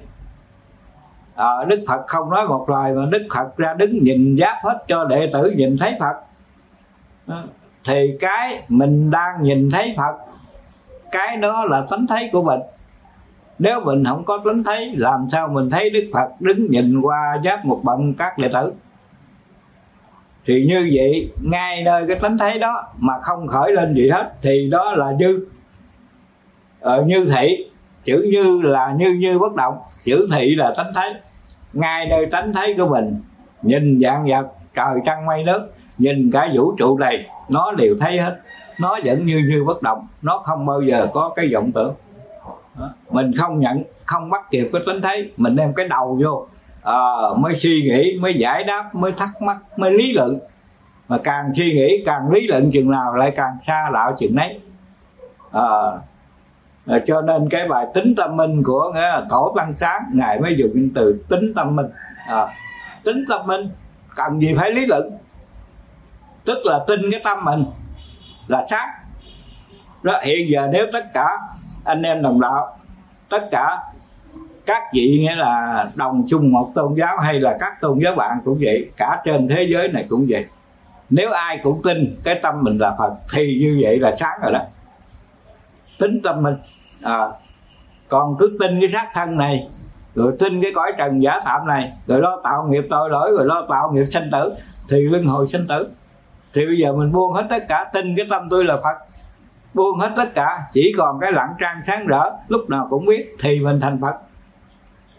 à, 1.39 1.65
đức 1.67 1.84
phật 1.88 2.08
không 2.08 2.29
nói 2.29 2.48
một 2.48 2.69
lời 2.69 2.93
mà 2.93 3.05
đức 3.12 3.27
phật 3.36 3.58
ra 3.58 3.74
đứng 3.74 4.03
nhìn 4.03 4.38
giáp 4.39 4.55
hết 4.63 4.77
cho 4.88 5.05
đệ 5.05 5.29
tử 5.34 5.53
nhìn 5.55 5.77
thấy 5.77 5.96
phật. 6.00 6.13
Ờ, 7.27 7.48
thì 7.86 8.17
cái 8.19 8.63
mình 8.67 9.12
đang 9.12 9.41
nhìn 9.41 9.69
thấy 9.72 9.93
phật 9.98 10.15
cái 11.12 11.38
đó 11.38 11.65
là 11.65 11.86
tánh 11.89 12.08
thấy 12.08 12.29
của 12.31 12.43
mình. 12.43 12.60
Nếu 13.60 13.79
mình 13.79 14.05
không 14.05 14.25
có 14.25 14.38
tánh 14.46 14.63
thấy 14.63 14.93
làm 14.96 15.27
sao 15.31 15.48
mình 15.48 15.69
thấy 15.69 15.89
đức 15.89 16.10
phật 16.13 16.29
đứng 16.39 16.67
nhìn 16.72 17.01
qua 17.01 17.38
giáp 17.46 17.65
một 17.65 17.79
bận 17.84 18.13
các 18.13 18.38
đệ 18.38 18.50
tử? 18.53 18.74
Thì 20.46 20.65
như 20.67 20.89
vậy 20.93 21.31
ngay 21.51 21.84
nơi 21.84 22.05
cái 22.08 22.19
tánh 22.19 22.38
thấy 22.38 22.60
đó 22.60 22.88
mà 22.98 23.13
không 23.22 23.48
khởi 23.48 23.72
lên 23.72 23.96
gì 23.96 24.10
hết 24.10 24.34
thì 24.41 24.69
đó 24.69 24.93
là 24.93 25.13
dư. 25.19 25.48
Ờ, 26.79 27.03
như 27.03 27.25
thị 27.25 27.69
chữ 28.10 28.30
như 28.32 28.62
là 28.62 28.94
như 28.98 29.18
như 29.20 29.39
bất 29.39 29.56
động 29.56 29.78
chữ 30.04 30.28
thị 30.32 30.56
là 30.56 30.74
tánh 30.78 30.92
thấy. 30.96 31.13
Ngay 31.74 32.08
nơi 32.10 32.25
tánh 32.32 32.54
thấy 32.54 32.75
của 32.78 32.86
mình 32.86 33.22
nhìn 33.62 34.00
dạng 34.01 34.25
vật 34.28 34.48
trời 34.75 35.00
trăng 35.06 35.25
mây 35.25 35.44
nước 35.44 35.74
nhìn 35.98 36.32
cả 36.32 36.50
vũ 36.56 36.75
trụ 36.78 36.98
này 36.98 37.25
nó 37.50 37.72
đều 37.72 37.96
thấy 38.00 38.18
hết. 38.18 38.39
Nó 38.80 39.00
vẫn 39.06 39.25
như 39.25 39.42
như 39.50 39.63
bất 39.68 39.82
động 39.82 40.08
nó 40.22 40.38
không 40.38 40.66
bao 40.66 40.82
giờ 40.82 41.08
có 41.13 41.34
cái 41.36 41.50
vọng 41.54 41.72
tưởng. 41.72 41.94
Mình 43.10 43.32
không 43.38 43.60
nhận 43.60 43.84
không 44.06 44.30
bắt 44.30 44.51
kịp 44.51 44.70
cái 44.74 44.82
tánh 44.86 45.01
thấy 45.01 45.32
mình 45.38 45.56
đem 45.56 45.74
cái 45.74 45.88
đầu 45.88 46.20
vô 46.24 46.48
à, 46.84 46.98
mới 47.38 47.56
suy 47.56 47.82
nghĩ 47.82 48.18
mới 48.20 48.34
giải 48.34 48.63
đáp 48.63 48.96
mới 48.96 49.12
thắc 49.12 49.42
mắc 49.42 49.58
mới 49.78 49.92
lý 49.92 50.13
luận. 50.13 50.39
Mà 51.08 51.18
càng 51.24 51.51
suy 51.56 51.74
nghĩ 51.74 52.04
càng 52.06 52.32
lý 52.32 52.48
luận 52.48 52.72
chừng 52.72 52.92
nào 52.92 53.16
lại 53.16 53.32
càng 53.36 53.58
xa 53.68 53.89
lạ 53.94 54.12
chừng 54.18 54.36
nấy. 54.36 54.60
À, 55.51 55.63
à, 56.89 57.00
cho 57.05 57.22
nên 57.22 57.50
cái 57.50 57.67
bài 57.67 57.86
tính 57.93 58.13
tâm 58.17 58.38
minh 58.38 58.63
của 58.63 58.91
nghe, 58.96 59.12
tổ 59.29 59.53
tăng 59.58 59.74
sáng 59.79 60.01
ngài 60.13 60.39
mới 60.39 60.55
dùng 60.58 60.72
những 60.75 60.89
từ 60.96 61.24
tính 61.29 61.53
tâm 61.55 61.75
minh. 61.75 61.88
À, 62.27 62.48
tính 63.03 63.25
tâm 63.29 63.48
minh 63.48 63.69
cần 64.15 64.41
gì 64.41 64.55
phải 64.58 64.72
lý 64.72 64.86
luận? 64.86 65.17
Tức 66.46 66.58
là 66.63 66.79
tin 66.88 67.00
cái 67.12 67.22
tâm 67.24 67.46
mình 67.46 67.65
là 68.48 68.65
sáng 68.69 68.89
đó 70.01 70.19
hiện 70.24 70.51
giờ 70.51 70.67
nếu 70.72 70.88
tất 70.93 71.05
cả 71.13 71.27
anh 71.86 72.01
em 72.01 72.22
đồng 72.22 72.41
đạo 72.41 72.77
tất 73.29 73.48
cả 73.51 73.77
các 74.65 74.84
vị 74.93 75.17
nghĩa 75.19 75.36
là 75.36 75.86
đồng 75.96 76.25
chung 76.29 76.51
một 76.51 76.72
tôn 76.75 76.93
giáo 76.93 77.17
hay 77.17 77.39
là 77.39 77.58
các 77.60 77.81
tôn 77.81 78.00
giáo 78.03 78.15
bạn 78.15 78.38
cũng 78.46 78.60
vậy 78.62 78.91
cả 78.98 79.22
trên 79.25 79.48
thế 79.48 79.63
giới 79.63 79.88
này 79.88 80.05
cũng 80.10 80.25
vậy 80.29 80.46
nếu 81.10 81.31
ai 81.31 81.60
cũng 81.63 81.81
tin 81.84 82.17
cái 82.24 82.39
tâm 82.43 82.63
mình 82.63 82.77
là 82.77 82.96
phật 82.98 83.13
thì 83.34 83.60
như 83.62 83.79
vậy 83.81 84.00
là 84.00 84.15
sáng 84.15 84.39
rồi 84.43 84.51
đó. 84.51 84.60
Tính 86.00 86.22
tâm 86.24 86.43
mình 86.43 86.55
à, 87.03 87.27
còn 88.08 88.36
cứ 88.39 88.58
tin 88.60 88.79
cái 88.82 88.89
xác 88.89 89.10
thân 89.13 89.38
này 89.38 89.70
rồi 90.15 90.34
tin 90.39 90.62
cái 90.62 90.72
cõi 90.75 90.91
trần 90.98 91.24
giả 91.24 91.41
phạm 91.46 91.68
này 91.68 91.94
rồi 92.08 92.22
lo 92.22 92.41
tạo 92.44 92.68
nghiệp 92.70 92.88
tội 92.89 93.10
lỗi 93.10 93.32
rồi 93.32 93.46
lo 93.46 93.65
tạo 93.70 93.91
nghiệp 93.91 94.06
sanh 94.06 94.29
tử 94.32 94.53
thì 94.89 94.98
luân 95.01 95.25
hồi 95.25 95.48
sanh 95.48 95.68
tử. 95.68 95.89
Thì 96.53 96.65
bây 96.65 96.77
giờ 96.77 96.94
mình 96.94 97.12
buông 97.12 97.34
hết 97.34 97.46
tất 97.50 97.68
cả 97.70 97.84
tin 97.94 98.15
cái 98.18 98.25
tâm 98.29 98.48
tôi 98.50 98.65
là 98.65 98.77
phật 98.77 98.98
buông 99.74 100.00
hết 100.00 100.10
tất 100.15 100.34
cả 100.36 100.60
chỉ 100.74 100.94
còn 100.98 101.20
cái 101.20 101.32
lặng 101.32 101.53
trang 101.60 101.82
sáng 101.88 102.08
rỡ 102.08 102.32
lúc 102.48 102.70
nào 102.70 102.88
cũng 102.89 103.06
biết 103.06 103.36
thì 103.39 103.60
mình 103.60 103.79
thành 103.79 104.01
phật. 104.01 104.15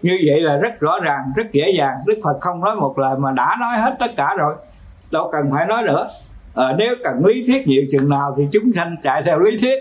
Như 0.02 0.18
vậy 0.26 0.40
là 0.40 0.56
rất 0.56 0.80
rõ 0.80 1.00
ràng 1.00 1.32
rất 1.36 1.52
dễ 1.52 1.70
dàng 1.78 1.96
đức 2.06 2.20
phật 2.24 2.40
không 2.40 2.60
nói 2.60 2.76
một 2.76 2.98
lời 2.98 3.16
mà 3.18 3.32
đã 3.32 3.56
nói 3.60 3.78
hết 3.78 3.96
tất 3.98 4.16
cả 4.16 4.34
rồi. 4.38 4.54
Đâu 5.10 5.28
cần 5.32 5.50
phải 5.52 5.66
nói 5.66 5.82
nữa. 5.82 6.06
À, 6.54 6.64
nếu 6.78 6.94
cần 7.04 7.26
lý 7.26 7.46
thuyết 7.46 7.66
nhiều 7.66 7.82
chừng 7.92 8.08
nào 8.08 8.34
thì 8.36 8.48
chúng 8.52 8.72
sanh 8.74 8.96
chạy 9.02 9.22
theo 9.22 9.38
lý 9.38 9.58
thuyết 9.58 9.78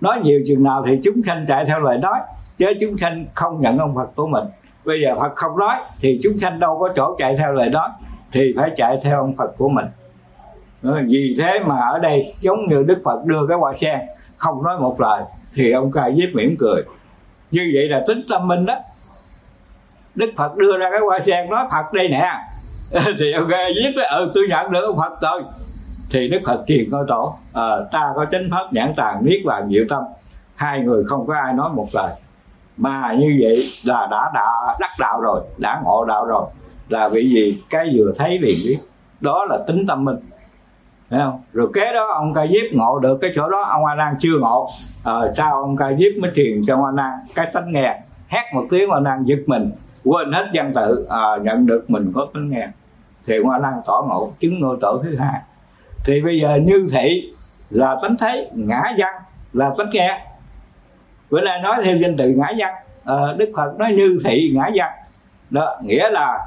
nói 0.00 0.20
nhiều 0.22 0.40
chừng 0.46 0.62
nào 0.62 0.84
thì 0.86 1.00
chúng 1.04 1.22
sanh 1.22 1.46
chạy 1.48 1.64
theo 1.64 1.80
lời 1.80 1.98
nói, 1.98 2.20
chứ 2.58 2.66
chúng 2.80 2.98
sanh 2.98 3.26
không 3.34 3.60
nhận 3.60 3.78
ông 3.78 3.94
phật 3.94 4.08
của 4.16 4.26
mình. 4.26 4.44
Bây 4.84 5.00
giờ 5.00 5.14
phật 5.20 5.32
không 5.34 5.58
nói 5.58 5.76
thì 6.00 6.18
chúng 6.22 6.38
sanh 6.38 6.60
đâu 6.60 6.78
có 6.78 6.88
chỗ 6.96 7.16
chạy 7.18 7.36
theo 7.36 7.52
lời 7.52 7.70
nói, 7.70 7.88
thì 8.32 8.54
phải 8.56 8.70
chạy 8.76 8.98
theo 9.02 9.18
ông 9.18 9.36
phật 9.36 9.50
của 9.58 9.68
mình. 9.68 9.86
Ờ, 10.82 11.02
vì 11.08 11.36
thế 11.38 11.60
mà 11.66 11.76
ở 11.80 11.98
đây 11.98 12.34
giống 12.40 12.66
như 12.66 12.82
đức 12.82 13.00
phật 13.04 13.24
đưa 13.24 13.46
cái 13.46 13.58
hoa 13.58 13.74
sen, 13.80 14.00
không 14.36 14.62
nói 14.62 14.78
một 14.78 15.00
lời 15.00 15.22
thì 15.54 15.72
ông 15.72 15.92
ca 15.92 16.10
diếp 16.10 16.28
mỉm 16.34 16.56
cười. 16.58 16.82
Như 17.50 17.70
vậy 17.74 17.88
là 17.88 18.04
tính 18.06 18.22
tâm 18.30 18.48
minh 18.48 18.66
đó. 18.66 18.74
Đức 20.14 20.30
phật 20.36 20.56
đưa 20.56 20.78
ra 20.78 20.90
cái 20.90 21.00
hoa 21.00 21.18
sen 21.20 21.50
nói, 21.50 21.66
phật 21.70 21.92
đây 21.92 22.08
nè. 22.08 22.32
Thì 23.18 23.32
ông 23.32 23.46
ca 23.50 23.66
diếp 23.76 23.96
nói 23.96 24.06
ừ 24.06 24.30
tôi 24.34 24.44
nhận 24.48 24.72
được 24.72 24.84
ông 24.86 24.96
phật 24.96 25.22
rồi 25.22 25.42
thì 26.10 26.28
đức 26.28 26.38
phật 26.46 26.64
truyền 26.66 26.90
câu 26.90 27.04
tổ 27.08 27.36
à, 27.52 27.62
ta 27.92 28.12
có 28.16 28.26
chánh 28.30 28.48
pháp 28.50 28.72
nhãn 28.72 28.94
tàng 28.96 29.24
niết 29.24 29.40
bàn 29.44 29.68
diệu 29.70 29.84
tâm. 29.88 30.02
Hai 30.54 30.80
người 30.80 31.04
không 31.04 31.26
có 31.26 31.34
ai 31.34 31.52
nói 31.52 31.70
một 31.74 31.88
lời. 31.92 32.14
Mà 32.76 33.14
như 33.18 33.38
vậy 33.40 33.64
là 33.84 34.08
đã 34.10 34.30
đã 34.34 34.76
đắc 34.80 34.90
đạo 34.98 35.20
rồi 35.20 35.40
đã 35.58 35.80
ngộ 35.84 36.04
đạo 36.04 36.26
rồi. 36.26 36.44
Là 36.88 37.08
vì 37.08 37.28
gì? 37.30 37.62
Cái 37.70 37.86
vừa 37.96 38.12
thấy 38.18 38.38
liền 38.38 38.58
biết. 38.66 38.78
Đó 39.20 39.44
là 39.44 39.58
tính 39.66 39.86
tâm 39.86 40.04
minh. 40.04 40.16
Thấy 41.10 41.20
không? 41.24 41.40
rồi 41.52 41.68
kế 41.74 41.92
đó 41.92 42.06
ông 42.14 42.34
ca 42.34 42.46
diếp 42.46 42.72
ngộ 42.72 42.98
được 42.98 43.18
cái 43.20 43.30
chỗ 43.34 43.48
đó 43.48 43.62
ông 43.62 43.84
a 43.84 43.94
nan 43.94 44.14
chưa 44.18 44.38
ngộ. 44.40 44.66
À, 45.04 45.14
sao 45.36 45.60
ông 45.60 45.76
ca 45.76 45.92
diếp 45.92 46.22
mới 46.22 46.30
truyền 46.34 46.62
cho 46.66 46.74
ông 46.74 46.84
a 46.84 46.90
nan? 46.92 47.12
Cái 47.34 47.50
tánh 47.54 47.72
nghe 47.72 48.00
hét 48.28 48.44
một 48.54 48.64
tiếng 48.70 48.90
ông 48.90 49.04
a 49.06 49.10
nan 49.10 49.24
giật 49.24 49.38
mình 49.46 49.70
quên 50.04 50.32
hết 50.32 50.46
văn 50.54 50.72
tự 50.74 51.06
à, 51.10 51.36
nhận 51.42 51.66
được 51.66 51.90
mình 51.90 52.12
có 52.14 52.26
tánh 52.34 52.50
nghe. 52.50 52.68
Thì 53.26 53.36
ông 53.36 53.50
a 53.50 53.58
nan 53.58 53.74
tỏ 53.86 54.04
ngộ 54.08 54.32
chứng 54.40 54.60
ngôi 54.60 54.76
tổ 54.80 55.00
thứ 55.02 55.16
hai 55.16 55.40
thì 56.04 56.20
bây 56.20 56.40
giờ 56.40 56.58
như 56.64 56.88
thị 56.92 57.32
là 57.70 57.96
tánh 58.02 58.16
thấy 58.16 58.50
ngã 58.54 58.82
văn 58.98 59.14
là 59.52 59.70
tánh 59.78 59.90
nghe. 59.90 60.26
Bữa 61.30 61.40
nay 61.40 61.60
nói 61.62 61.76
thêm 61.84 61.98
danh 61.98 62.16
từ 62.16 62.28
ngã 62.28 62.52
văn. 62.58 62.74
À, 63.04 63.14
đức 63.36 63.50
phật 63.56 63.78
nói 63.78 63.92
như 63.92 64.20
thị 64.24 64.52
ngã 64.54 64.70
văn. 64.74 64.90
Đó 65.50 65.80
nghĩa 65.84 66.10
là 66.10 66.38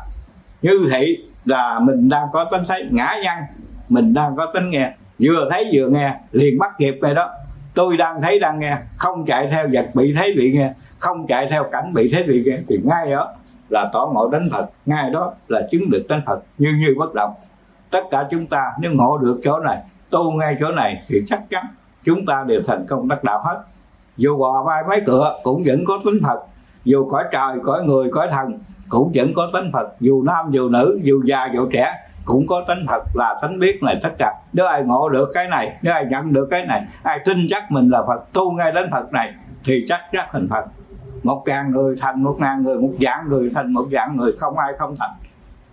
như 0.62 0.90
thị 0.92 1.18
là 1.46 1.80
mình 1.80 2.10
đang 2.10 2.28
có 2.34 2.46
tánh 2.52 2.64
thấy 2.68 2.88
ngã 2.92 3.16
văn 3.26 3.44
mình 3.90 4.14
đang 4.14 4.36
có 4.36 4.52
tánh 4.54 4.70
nghe. 4.70 4.92
Vừa 5.20 5.48
thấy 5.52 5.70
vừa 5.74 5.88
nghe 5.88 6.16
liền 6.32 6.58
bắt 6.60 6.72
kịp 6.78 6.98
về 7.02 7.14
đó. 7.14 7.30
Tôi 7.74 7.98
đang 7.98 8.22
thấy 8.22 8.40
đang 8.40 8.60
nghe 8.60 8.78
không 8.98 9.26
chạy 9.26 9.48
theo 9.52 9.68
vật 9.74 9.90
bị 9.94 10.14
thấy 10.18 10.34
bị 10.38 10.52
nghe 10.54 10.74
không 11.00 11.28
chạy 11.28 11.48
theo 11.50 11.64
cảnh 11.72 11.94
bị 11.94 12.12
thấy 12.14 12.24
bị 12.24 12.44
nghe. 12.46 12.58
Thì 12.68 12.80
ngay 12.84 13.12
đó 13.12 13.34
là 13.70 13.90
tỏ 13.94 14.10
ngộ 14.14 14.30
đánh 14.30 14.50
phật 14.52 14.66
ngay 14.86 15.10
đó 15.10 15.34
là 15.48 15.68
chứng 15.72 15.90
được 15.90 16.06
đánh 16.10 16.22
phật. 16.26 16.44
Như 16.58 16.70
như 16.80 16.96
bất 16.98 17.14
động 17.14 17.34
tất 17.92 18.04
cả 18.12 18.28
chúng 18.32 18.48
ta 18.48 18.74
nếu 18.80 18.92
ngộ 18.94 19.18
được 19.18 19.40
chỗ 19.44 19.60
này, 19.60 19.84
tu 20.10 20.32
ngay 20.32 20.58
chỗ 20.60 20.72
này 20.72 21.04
thì 21.08 21.22
chắc 21.28 21.50
chắn 21.50 21.66
chúng 22.04 22.26
ta 22.26 22.44
đều 22.48 22.62
thành 22.68 22.86
công 22.90 23.08
đắc 23.08 23.24
đạo 23.24 23.42
hết. 23.44 23.64
Dù 24.18 24.38
bò 24.38 24.64
vai 24.64 24.84
mấy 24.90 25.02
cửa 25.06 25.40
cũng 25.44 25.64
vẫn 25.66 25.84
có 25.88 26.00
tính 26.06 26.20
phật, 26.24 26.40
dù 26.84 27.08
cõi 27.10 27.24
trời, 27.32 27.58
cõi 27.64 27.84
người, 27.84 28.12
cõi 28.12 28.28
thần 28.32 28.60
cũng 28.90 29.12
vẫn 29.16 29.34
có 29.36 29.50
tánh 29.54 29.70
phật, 29.74 29.88
dù 30.00 30.24
nam, 30.24 30.52
dù 30.52 30.70
nữ, 30.70 31.00
dù 31.04 31.22
già, 31.26 31.50
dù 31.54 31.70
trẻ 31.72 31.96
cũng 32.26 32.48
có 32.48 32.64
tánh 32.68 32.86
phật 32.88 33.04
là 33.14 33.38
tánh 33.42 33.60
biết 33.60 33.84
này 33.84 34.00
tất 34.04 34.10
cả. 34.18 34.34
Nếu 34.54 34.66
ai 34.66 34.84
ngộ 34.84 35.10
được 35.10 35.30
cái 35.34 35.48
này, 35.48 35.78
nếu 35.82 35.94
ai 35.94 36.06
nhận 36.06 36.34
được 36.34 36.48
cái 36.52 36.66
này, 36.66 36.86
ai 37.04 37.20
tin 37.26 37.38
chắc 37.50 37.72
mình 37.72 37.90
là 37.90 38.04
phật, 38.08 38.34
tu 38.34 38.52
ngay 38.52 38.72
đến 38.72 38.90
phật 38.92 39.12
này 39.12 39.34
thì 39.64 39.84
chắc 39.88 40.00
chắc 40.12 40.28
thành 40.32 40.48
phật. 40.50 40.66
Một 41.24 41.44
ngàn 41.46 41.72
người 41.72 41.96
thành, 42.02 42.24
một 42.24 42.36
ngàn 42.40 42.64
người, 42.64 42.78
một 42.78 42.92
dạng 43.02 43.30
người 43.30 43.52
thành, 43.56 43.74
một 43.74 43.86
dạng 43.92 44.18
người 44.18 44.32
không 44.40 44.58
ai 44.58 44.74
không 44.80 44.96
thành 45.00 45.12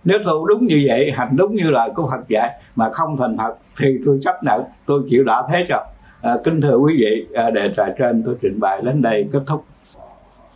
nếu 0.09 0.19
tu 0.25 0.45
đúng 0.45 0.67
như 0.67 0.83
vậy 0.87 1.11
hành 1.15 1.35
đúng 1.35 1.55
như 1.55 1.69
lời 1.69 1.89
của 1.95 2.07
phật 2.11 2.27
dạy 2.27 2.59
mà 2.75 2.89
không 2.91 3.17
thành 3.17 3.37
phật 3.37 3.55
thì 3.79 3.97
tôi 4.05 4.19
chấp 4.21 4.43
nhận 4.43 4.63
tôi 4.85 5.01
chịu 5.09 5.23
đã 5.23 5.43
thế 5.49 5.65
cho. 5.69 5.85
À, 6.21 6.33
kính 6.43 6.61
thưa 6.61 6.75
quý 6.77 6.97
vị 7.01 7.27
à, 7.33 7.49
đề 7.49 7.73
tài 7.77 7.93
trên 7.97 8.23
tôi 8.25 8.35
trình 8.41 8.59
bày 8.59 8.81
đến 8.81 9.01
đây 9.01 9.27
kết 9.33 9.39
thúc. 9.47 9.65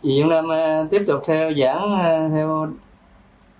Diện 0.02 0.28
Nam 0.28 0.52
à, 0.52 0.82
tiếp 0.90 1.04
tục 1.06 1.22
theo 1.26 1.52
giảng 1.52 1.98
à, 1.98 2.28
theo 2.34 2.68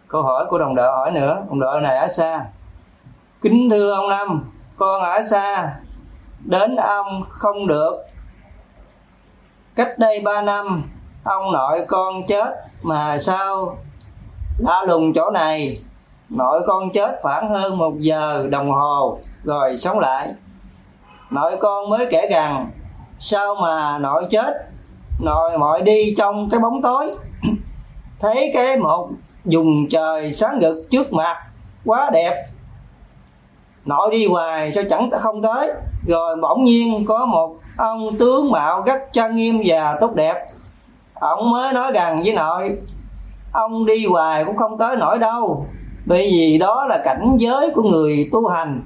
câu 0.08 0.22
hỏi 0.22 0.44
của 0.48 0.58
đồng 0.58 0.74
đội 0.74 0.92
hỏi 0.92 1.10
nữa. 1.10 1.42
Đồng 1.48 1.60
đội 1.60 1.80
này 1.80 1.96
ở 1.96 2.08
xa. 2.08 2.44
Kính 3.42 3.70
thưa 3.70 3.94
ông 3.94 4.08
năm 4.08 4.44
con 4.76 5.02
ở 5.02 5.22
xa 5.22 5.74
đến 6.44 6.76
ông 6.76 7.22
không 7.28 7.66
được. 7.66 8.04
Cách 9.74 9.98
đây 9.98 10.20
ba 10.24 10.42
năm 10.42 10.90
ông 11.24 11.52
nội 11.52 11.84
con 11.88 12.26
chết 12.26 12.54
mà 12.82 13.18
sao 13.18 13.78
tha 14.66 14.84
lùng 14.86 15.12
chỗ 15.14 15.30
này. 15.30 15.82
Nội 16.28 16.62
con 16.66 16.92
chết 16.92 17.18
khoảng 17.22 17.48
hơn 17.48 17.78
một 17.78 17.94
giờ 17.98 18.46
đồng 18.50 18.70
hồ, 18.70 19.18
rồi 19.44 19.76
sống 19.76 19.98
lại. 19.98 20.28
Nội 21.30 21.56
con 21.60 21.90
mới 21.90 22.06
kể 22.10 22.28
rằng, 22.30 22.70
sao 23.18 23.54
mà 23.54 23.98
nội 23.98 24.26
chết? 24.30 24.54
Nội 25.20 25.58
mọi 25.58 25.82
đi 25.82 26.14
trong 26.18 26.48
cái 26.50 26.60
bóng 26.60 26.82
tối. 26.82 27.10
Thấy 28.20 28.50
cái 28.54 28.76
một 28.76 29.08
dùng 29.44 29.88
trời 29.90 30.32
sáng 30.32 30.58
ngực 30.58 30.86
trước 30.90 31.12
mặt 31.12 31.36
quá 31.84 32.10
đẹp. 32.12 32.46
Nội 33.84 34.08
đi 34.10 34.26
hoài 34.26 34.72
sao 34.72 34.84
chẳng 34.90 35.10
không 35.10 35.42
tới. 35.42 35.72
Rồi 36.08 36.36
bỗng 36.42 36.64
nhiên 36.64 37.04
có 37.06 37.26
một 37.26 37.56
ông 37.76 38.18
tướng 38.18 38.50
mạo 38.50 38.82
rất 38.82 39.12
trang 39.12 39.36
nghiêm 39.36 39.62
và 39.66 39.98
tốt 40.00 40.14
đẹp. 40.14 40.34
Ông 41.14 41.50
mới 41.50 41.72
nói 41.72 41.92
rằng 41.92 42.22
với 42.24 42.34
nội 42.34 42.78
ông 43.54 43.86
đi 43.86 44.06
hoài 44.06 44.44
cũng 44.44 44.56
không 44.56 44.78
tới 44.78 44.96
nổi 44.96 45.18
đâu. 45.18 45.66
Bởi 46.06 46.28
vì 46.32 46.58
đó 46.58 46.86
là 46.88 47.02
cảnh 47.04 47.36
giới 47.38 47.70
của 47.74 47.82
người 47.82 48.28
tu 48.32 48.46
hành. 48.46 48.82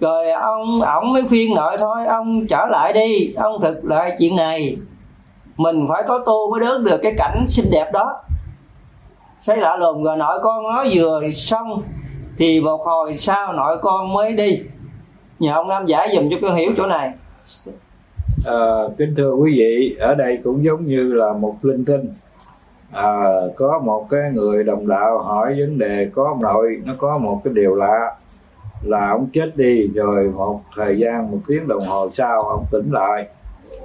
Rồi 0.00 0.30
ông 0.30 0.80
ổng 0.80 1.12
mới 1.12 1.22
khuyên 1.28 1.54
nội 1.54 1.76
thôi 1.78 2.06
ông 2.06 2.46
trở 2.46 2.66
lại 2.66 2.92
đi 2.92 3.32
ông 3.36 3.60
thực 3.62 3.84
lại 3.84 4.16
chuyện 4.18 4.36
này. 4.36 4.76
Mình 5.56 5.86
phải 5.88 6.02
có 6.08 6.18
tu 6.26 6.50
mới 6.50 6.60
đớn 6.60 6.84
được 6.84 6.98
cái 7.02 7.14
cảnh 7.18 7.44
xinh 7.48 7.66
đẹp 7.72 7.90
đó. 7.92 8.20
Thấy 9.46 9.56
lạ 9.56 9.76
lùng 9.76 10.04
rồi 10.04 10.16
nội 10.16 10.38
con 10.42 10.62
nói 10.62 10.90
vừa 10.94 11.30
xong 11.30 11.82
thì 12.38 12.60
một 12.60 12.80
hồi 12.84 13.16
sau 13.16 13.52
nội 13.52 13.78
con 13.82 14.12
mới 14.12 14.32
đi. 14.32 14.60
Nhờ 15.38 15.52
ông 15.52 15.68
nam 15.68 15.86
giải 15.86 16.08
dùm 16.14 16.30
cho 16.30 16.36
con 16.42 16.54
hiểu 16.54 16.72
chỗ 16.76 16.86
này. 16.86 17.12
À, 18.46 18.60
kính 18.98 19.14
thưa 19.16 19.32
quý 19.32 19.54
vị 19.58 19.96
ở 20.00 20.14
đây 20.14 20.38
cũng 20.44 20.64
giống 20.64 20.86
như 20.86 21.12
là 21.14 21.32
một 21.32 21.54
linh 21.62 21.84
tinh 21.84 22.14
à, 22.92 23.24
có 23.56 23.78
một 23.84 24.06
cái 24.10 24.30
người 24.32 24.64
đồng 24.64 24.88
đạo 24.88 25.18
hỏi 25.18 25.56
vấn 25.58 25.78
đề 25.78 26.10
có 26.14 26.24
ông 26.24 26.42
nội 26.42 26.82
nó 26.84 26.94
có 26.98 27.18
một 27.18 27.40
cái 27.44 27.54
điều 27.54 27.74
lạ 27.74 28.14
là 28.82 29.08
ông 29.08 29.28
chết 29.32 29.56
đi 29.56 29.88
rồi 29.94 30.30
một 30.34 30.60
thời 30.76 30.98
gian 30.98 31.30
một 31.30 31.38
tiếng 31.46 31.68
đồng 31.68 31.86
hồ 31.86 32.10
sau 32.14 32.42
ông 32.42 32.66
tỉnh 32.70 32.90
lại. 32.92 33.28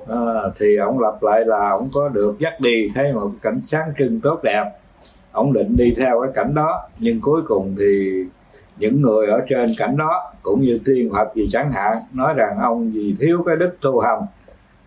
À, 0.07 0.17
thì 0.59 0.75
ông 0.75 0.99
lặp 0.99 1.23
lại 1.23 1.45
là 1.45 1.69
ông 1.69 1.89
có 1.93 2.09
được 2.09 2.39
dắt 2.39 2.59
đi 2.59 2.89
thấy 2.95 3.13
một 3.13 3.31
cảnh 3.41 3.61
sáng 3.63 3.93
trưng 3.97 4.21
tốt 4.21 4.39
đẹp. 4.43 4.63
Ông 5.31 5.53
định 5.53 5.75
đi 5.77 5.93
theo 5.97 6.21
cái 6.21 6.31
cảnh 6.33 6.53
đó 6.53 6.89
nhưng 6.99 7.21
cuối 7.21 7.41
cùng 7.47 7.75
thì 7.79 8.23
những 8.77 9.01
người 9.01 9.27
ở 9.27 9.41
trên 9.49 9.69
cảnh 9.77 9.97
đó 9.97 10.33
cũng 10.41 10.61
như 10.61 10.79
tiên 10.85 11.09
phật 11.13 11.35
gì 11.35 11.47
chẳng 11.51 11.71
hạn 11.71 11.97
nói 12.13 12.33
rằng 12.33 12.57
ông 12.61 12.91
vì 12.93 13.15
thiếu 13.19 13.43
cái 13.45 13.55
đức 13.55 13.77
tu 13.81 13.99
hành 13.99 14.21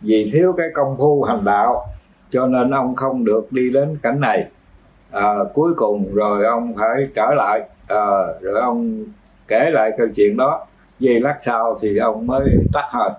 vì 0.00 0.30
thiếu 0.32 0.52
cái 0.56 0.66
công 0.74 0.96
phu 0.96 1.22
hành 1.22 1.44
đạo 1.44 1.86
cho 2.30 2.46
nên 2.46 2.70
ông 2.70 2.94
không 2.94 3.24
được 3.24 3.52
đi 3.52 3.70
đến 3.70 3.98
cảnh 4.02 4.20
này. 4.20 4.46
À, 5.10 5.34
cuối 5.54 5.74
cùng 5.74 6.14
rồi 6.14 6.44
ông 6.44 6.74
phải 6.76 7.08
trở 7.14 7.34
lại. 7.34 7.60
À, 7.88 8.06
rồi 8.40 8.60
ông 8.60 9.04
kể 9.48 9.70
lại 9.70 9.92
câu 9.98 10.06
chuyện 10.16 10.36
đó. 10.36 10.66
Giây 10.98 11.20
lát 11.20 11.38
sau 11.46 11.78
thì 11.80 11.96
ông 11.96 12.26
mới 12.26 12.50
tắt 12.72 12.86
hơi 12.90 13.10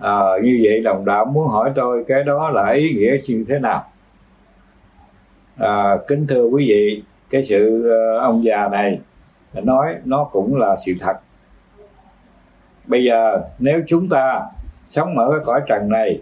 à, 0.00 0.20
như 0.42 0.60
vậy 0.62 0.80
đồng 0.80 1.04
đạo 1.04 1.24
muốn 1.24 1.48
hỏi 1.48 1.72
tôi 1.74 2.04
cái 2.08 2.24
đó 2.24 2.50
là 2.50 2.70
ý 2.70 2.92
nghĩa 2.94 3.16
như 3.26 3.44
thế 3.48 3.58
nào? 3.58 3.84
À, 5.56 5.96
kính 6.08 6.26
thưa 6.26 6.44
quý 6.44 6.64
vị 6.68 7.02
cái 7.30 7.44
sự 7.44 7.90
ờ, 7.90 8.18
ông 8.18 8.44
già 8.44 8.68
này 8.68 9.00
nói 9.54 9.94
nó 10.04 10.24
cũng 10.24 10.56
là 10.56 10.76
sự 10.86 10.92
thật. 11.00 11.14
Bây 12.86 13.04
giờ 13.04 13.42
nếu 13.58 13.82
chúng 13.86 14.08
ta 14.08 14.42
sống 14.88 15.18
ở 15.18 15.30
cái 15.30 15.40
cõi 15.44 15.60
trần 15.66 15.88
này 15.88 16.20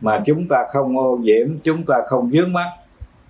mà 0.00 0.22
chúng 0.26 0.46
ta 0.48 0.66
không 0.72 0.98
ô 0.98 1.18
nhiễm 1.22 1.48
chúng 1.64 1.82
ta 1.82 1.94
không 2.08 2.30
dướng 2.30 2.52
mắt. 2.52 2.70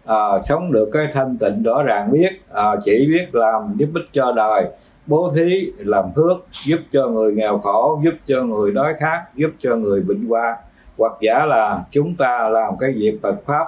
À, 0.04 0.28
sống 0.48 0.72
được 0.72 0.88
cái 0.92 1.06
thanh 1.12 1.38
tịnh 1.38 1.62
rõ 1.62 1.82
ràng 1.82 2.10
biết. 2.10 2.42
À, 2.52 2.64
chỉ 2.84 3.06
biết 3.08 3.34
làm 3.34 3.74
giúp 3.76 3.88
ích 3.94 4.08
cho 4.12 4.32
đời. 4.32 4.64
Bố 5.06 5.30
thí 5.36 5.72
làm 5.78 6.04
phước 6.16 6.46
giúp 6.64 6.80
cho 6.92 7.06
người 7.06 7.32
nghèo 7.32 7.58
khổ 7.58 8.00
giúp 8.04 8.14
cho 8.26 8.42
người 8.42 8.72
đói 8.72 8.94
khát 9.00 9.22
giúp 9.34 9.50
cho 9.58 9.76
người 9.76 10.00
bệnh 10.00 10.28
qua 10.28 10.56
hoặc 10.98 11.12
giả 11.20 11.44
là 11.46 11.84
chúng 11.90 12.14
ta 12.14 12.48
làm 12.48 12.74
cái 12.80 12.92
việc 12.92 13.18
Phật 13.22 13.36
pháp 13.46 13.66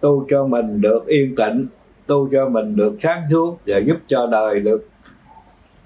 tu 0.00 0.26
cho 0.28 0.46
mình 0.46 0.80
được 0.80 1.06
yên 1.06 1.36
tĩnh 1.36 1.66
tu 2.06 2.28
cho 2.32 2.48
mình 2.48 2.76
được 2.76 2.96
sáng 3.02 3.22
suốt 3.30 3.58
và 3.66 3.78
giúp 3.78 3.96
cho 4.06 4.26
đời 4.26 4.60
được 4.60 4.88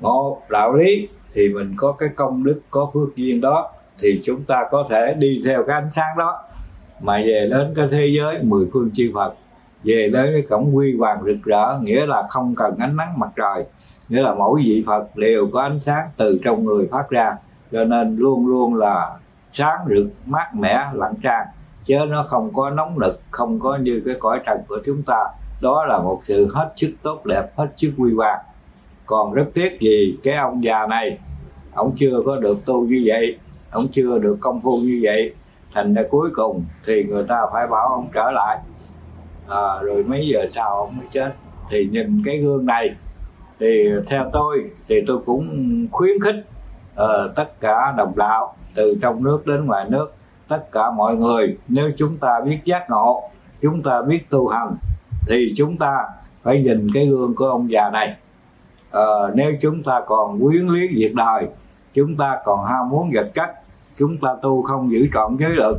ngộ 0.01 0.43
đạo 0.49 0.75
lý 0.75 1.09
thì 1.33 1.49
mình 1.49 1.75
có 1.77 1.93
cái 1.93 2.09
công 2.17 2.45
đức 2.45 2.61
có 2.71 2.91
phước 2.95 3.17
duyên 3.17 3.41
đó 3.41 3.71
thì 4.01 4.21
chúng 4.25 4.45
ta 4.45 4.65
có 4.71 4.85
thể 4.91 5.15
đi 5.19 5.43
theo 5.47 5.65
cái 5.65 5.81
ánh 5.81 5.91
sáng 5.93 6.17
đó. 6.19 6.43
Mà 7.01 7.23
về 7.27 7.49
đến 7.51 7.73
cái 7.77 7.89
thế 7.91 8.07
giới 8.17 8.39
mười 8.43 8.67
phương 8.73 8.91
chư 8.95 9.11
Phật, 9.15 9.35
về 9.85 10.11
đến 10.13 10.27
cái 10.33 10.43
cổng 10.43 10.77
quy 10.77 10.97
hoàng 10.99 11.23
rực 11.25 11.45
rỡ, 11.45 11.79
nghĩa 11.83 12.07
là 12.07 12.23
không 12.29 12.55
cần 12.55 12.75
ánh 12.79 12.97
nắng 12.97 13.19
mặt 13.19 13.31
trời, 13.37 13.65
nghĩa 14.09 14.23
là 14.23 14.35
mỗi 14.35 14.61
vị 14.65 14.85
Phật 14.87 15.17
đều 15.17 15.49
có 15.53 15.63
ánh 15.63 15.81
sáng 15.87 16.09
từ 16.17 16.41
trong 16.45 16.65
người 16.65 16.89
phát 16.91 17.11
ra. 17.11 17.37
Cho 17.73 17.85
nên 17.85 18.17
luôn 18.17 18.47
luôn 18.47 18.75
là 18.75 19.11
sáng 19.53 19.79
rực, 19.89 20.07
mát 20.27 20.55
mẻ, 20.55 20.87
lặng 20.95 21.15
trang, 21.23 21.47
chứ 21.85 21.95
nó 22.09 22.27
không 22.29 22.53
có 22.53 22.71
nóng 22.71 22.99
nực, 22.99 23.21
không 23.31 23.61
có 23.61 23.77
như 23.77 24.03
cái 24.07 24.15
cõi 24.19 24.41
trần 24.47 24.59
của 24.69 24.79
chúng 24.87 25.03
ta. 25.03 25.25
Đó 25.61 25.85
là 25.85 25.99
một 25.99 26.21
sự 26.27 26.49
hết 26.55 26.73
sức 26.77 26.91
tốt 27.03 27.27
đẹp, 27.27 27.57
hết 27.57 27.69
sức 27.77 27.93
quy 27.99 28.15
hoàng. 28.15 28.39
Còn 29.07 29.33
rất 29.33 29.45
tiếc 29.55 29.81
gì, 29.81 30.19
cái 30.23 30.35
ông 30.35 30.65
già 30.65 30.87
này, 30.87 31.19
ông 31.75 31.93
chưa 31.97 32.21
có 32.27 32.37
được 32.37 32.65
tu 32.65 32.87
như 32.87 33.03
vậy 33.07 33.39
ông 33.71 33.85
chưa 33.93 34.19
được 34.19 34.37
công 34.41 34.61
phu 34.61 34.81
như 34.81 35.01
vậy 35.03 35.35
thành 35.75 35.95
ra 35.95 36.03
cuối 36.11 36.31
cùng 36.35 36.65
thì 36.87 37.05
người 37.05 37.25
ta 37.29 37.41
phải 37.53 37.67
bảo 37.67 37.89
ông 37.89 38.09
trở 38.15 38.31
lại. 38.31 38.59
À, 39.49 39.83
rồi 39.83 40.05
mấy 40.05 40.29
giờ 40.29 40.49
sau 40.55 40.77
ông 40.77 40.99
mới 40.99 41.07
chết. 41.13 41.33
Thì 41.71 41.89
nhìn 41.93 42.23
cái 42.27 42.39
gương 42.39 42.67
này 42.67 42.95
thì 43.61 43.89
theo 44.07 44.31
tôi 44.33 44.71
thì 44.89 44.97
tôi 45.07 45.19
cũng 45.27 45.49
khuyến 45.93 46.21
khích 46.21 46.37
uh, 46.93 47.35
tất 47.37 47.61
cả 47.61 47.95
đồng 47.97 48.13
đạo 48.17 48.55
từ 48.75 48.99
trong 49.03 49.25
nước 49.25 49.47
đến 49.47 49.67
ngoài 49.67 49.87
nước 49.89 50.15
tất 50.49 50.73
cả 50.73 50.91
mọi 50.91 51.17
người 51.17 51.59
nếu 51.69 51.91
chúng 51.97 52.17
ta 52.17 52.41
biết 52.45 52.59
giác 52.65 52.91
ngộ 52.91 53.23
chúng 53.63 53.83
ta 53.83 54.03
biết 54.03 54.31
tu 54.31 54.49
hành 54.49 54.77
thì 55.27 55.53
chúng 55.57 55.77
ta 55.77 56.05
phải 56.43 56.63
nhìn 56.63 56.89
cái 56.95 57.07
gương 57.07 57.35
của 57.35 57.47
ông 57.47 57.71
già 57.71 57.91
này. 57.91 58.17
À, 58.91 59.01
nếu 59.35 59.53
chúng 59.61 59.83
ta 59.83 60.01
còn 60.07 60.41
quyến 60.41 60.67
luyến 60.67 60.87
việc 60.95 61.15
đời 61.15 61.47
chúng 61.95 62.17
ta 62.17 62.39
còn 62.45 62.65
ham 62.65 62.89
muốn 62.89 63.11
vật 63.15 63.31
chất 63.35 63.60
chúng 64.01 64.17
ta 64.17 64.29
tu 64.43 64.63
không 64.63 64.91
giữ 64.91 65.09
trọn 65.15 65.37
giới 65.41 65.51
luật. 65.51 65.75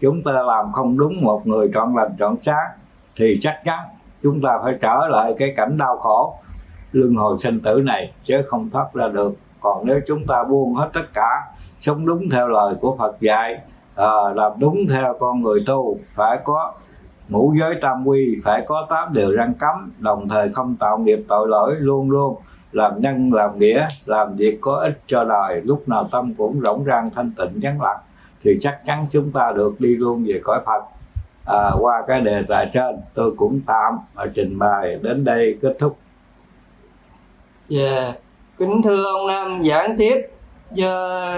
Chúng 0.00 0.22
ta 0.22 0.32
làm 0.32 0.72
không 0.72 0.98
đúng 0.98 1.24
một 1.24 1.46
người 1.46 1.70
trọn 1.74 1.94
lành 1.94 2.16
trọn 2.18 2.36
sáng. 2.42 2.68
Thì 3.16 3.38
chắc 3.40 3.60
chắn 3.64 3.78
chúng 4.22 4.40
ta 4.42 4.58
phải 4.62 4.74
trở 4.80 5.08
lại 5.10 5.34
cái 5.38 5.52
cảnh 5.56 5.76
đau 5.78 5.96
khổ. 5.96 6.34
Luân 6.92 7.14
hồi 7.14 7.38
sinh 7.42 7.60
tử 7.60 7.82
này 7.84 8.12
chứ 8.24 8.34
không 8.48 8.70
thoát 8.70 8.94
ra 8.94 9.08
được. 9.08 9.34
Còn 9.60 9.86
nếu 9.86 10.00
chúng 10.06 10.26
ta 10.26 10.44
buông 10.44 10.74
hết 10.74 10.90
tất 10.92 11.14
cả 11.14 11.30
sống 11.80 12.06
đúng 12.06 12.30
theo 12.30 12.48
lời 12.48 12.74
của 12.80 12.96
Phật 12.98 13.20
dạy 13.20 13.60
à, 13.94 14.12
làm 14.34 14.52
đúng 14.58 14.86
theo 14.90 15.16
con 15.20 15.42
người 15.42 15.60
tu 15.66 15.98
phải 16.14 16.38
có 16.44 16.72
ngũ 17.28 17.54
giới 17.60 17.74
tam 17.80 18.06
quy 18.06 18.40
phải 18.44 18.64
có 18.66 18.86
tám 18.90 19.12
điều 19.12 19.32
răng 19.32 19.54
cấm 19.54 19.92
đồng 19.98 20.28
thời 20.28 20.52
không 20.52 20.76
tạo 20.80 20.98
nghiệp 20.98 21.24
tội 21.28 21.48
lỗi 21.48 21.74
luôn 21.78 22.10
luôn 22.10 22.36
làm 22.76 23.00
nhân 23.00 23.32
làm 23.32 23.58
nghĩa 23.58 23.88
làm 24.06 24.36
việc 24.36 24.58
có 24.60 24.74
ích 24.74 25.00
cho 25.06 25.24
đời 25.24 25.60
lúc 25.64 25.88
nào 25.88 26.08
tâm 26.12 26.34
cũng 26.34 26.60
rỗng 26.60 26.84
rang 26.84 27.10
thanh 27.10 27.30
tịnh 27.36 27.60
vắng 27.62 27.82
lặng 27.82 27.98
thì 28.44 28.58
chắc 28.60 28.80
chắn 28.86 29.06
chúng 29.12 29.32
ta 29.32 29.52
được 29.56 29.80
đi 29.80 29.88
luôn 29.88 30.24
về 30.28 30.40
cõi 30.44 30.60
phật. 30.66 30.84
À, 31.46 31.70
qua 31.80 32.02
cái 32.08 32.20
đề 32.20 32.42
tài 32.48 32.70
trên 32.72 33.00
tôi 33.14 33.32
cũng 33.36 33.60
tạm 33.66 33.98
ở 34.14 34.26
trình 34.34 34.58
bày 34.58 34.98
đến 35.02 35.24
đây 35.24 35.58
kết 35.62 35.76
thúc. 35.78 35.96
Yeah. 37.70 38.14
kính 38.58 38.82
thưa 38.84 39.04
ông 39.04 39.26
nam 39.26 39.62
giảng 39.64 39.96
tiếp. 39.98 40.16
Cho 40.76 41.32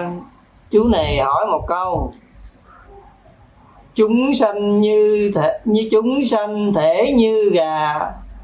chú 0.71 0.89
này 0.89 1.19
hỏi 1.19 1.47
một 1.47 1.65
câu. 1.69 2.15
Chúng 3.95 4.35
sanh 4.35 4.81
như 4.81 5.31
thể 5.35 5.59
như 5.65 5.89
chúng 5.91 6.25
sanh 6.27 6.73
thể 6.75 7.13
như 7.17 7.51
gà 7.55 7.99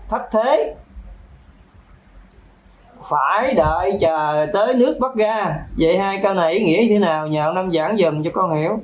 thất 0.09 0.23
thế 0.33 0.75
phải 3.09 3.55
đợi 3.55 3.99
chờ 4.01 4.47
tới 4.53 4.75
nước 4.75 4.99
bắt 5.01 5.17
ra 5.17 5.57
vậy 5.79 5.99
hai 5.99 6.21
câu 6.23 6.35
này 6.35 6.53
ý 6.53 6.64
nghĩa 6.64 6.88
thế 6.88 6.99
nào? 6.99 7.27
Nhờ 7.27 7.47
ông 7.47 7.55
năm 7.55 7.73
giảng 7.73 7.97
dùm 7.97 8.23
cho 8.23 8.31
con 8.35 8.55
hiểu. 8.55 8.79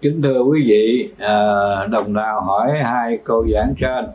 Kính 0.00 0.22
thưa 0.22 0.40
quý 0.40 0.62
vị 0.66 1.10
à, 1.18 1.36
đồng 1.90 2.14
đạo 2.14 2.40
hỏi 2.40 2.78
hai 2.78 3.18
câu 3.24 3.46
giảng 3.48 3.74
trên. 3.80 4.06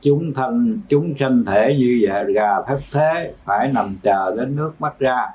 Chúng 0.00 0.32
thanh, 0.34 0.80
chúng 0.88 1.14
sanh 1.20 1.44
thể 1.44 1.74
như 1.78 2.00
vậy, 2.08 2.32
gà 2.32 2.62
thất 2.62 2.80
thế, 2.92 3.32
phải 3.44 3.68
nằm 3.68 3.96
chờ 4.02 4.34
đến 4.36 4.56
nước 4.56 4.72
bắt 4.78 4.98
ra. 4.98 5.28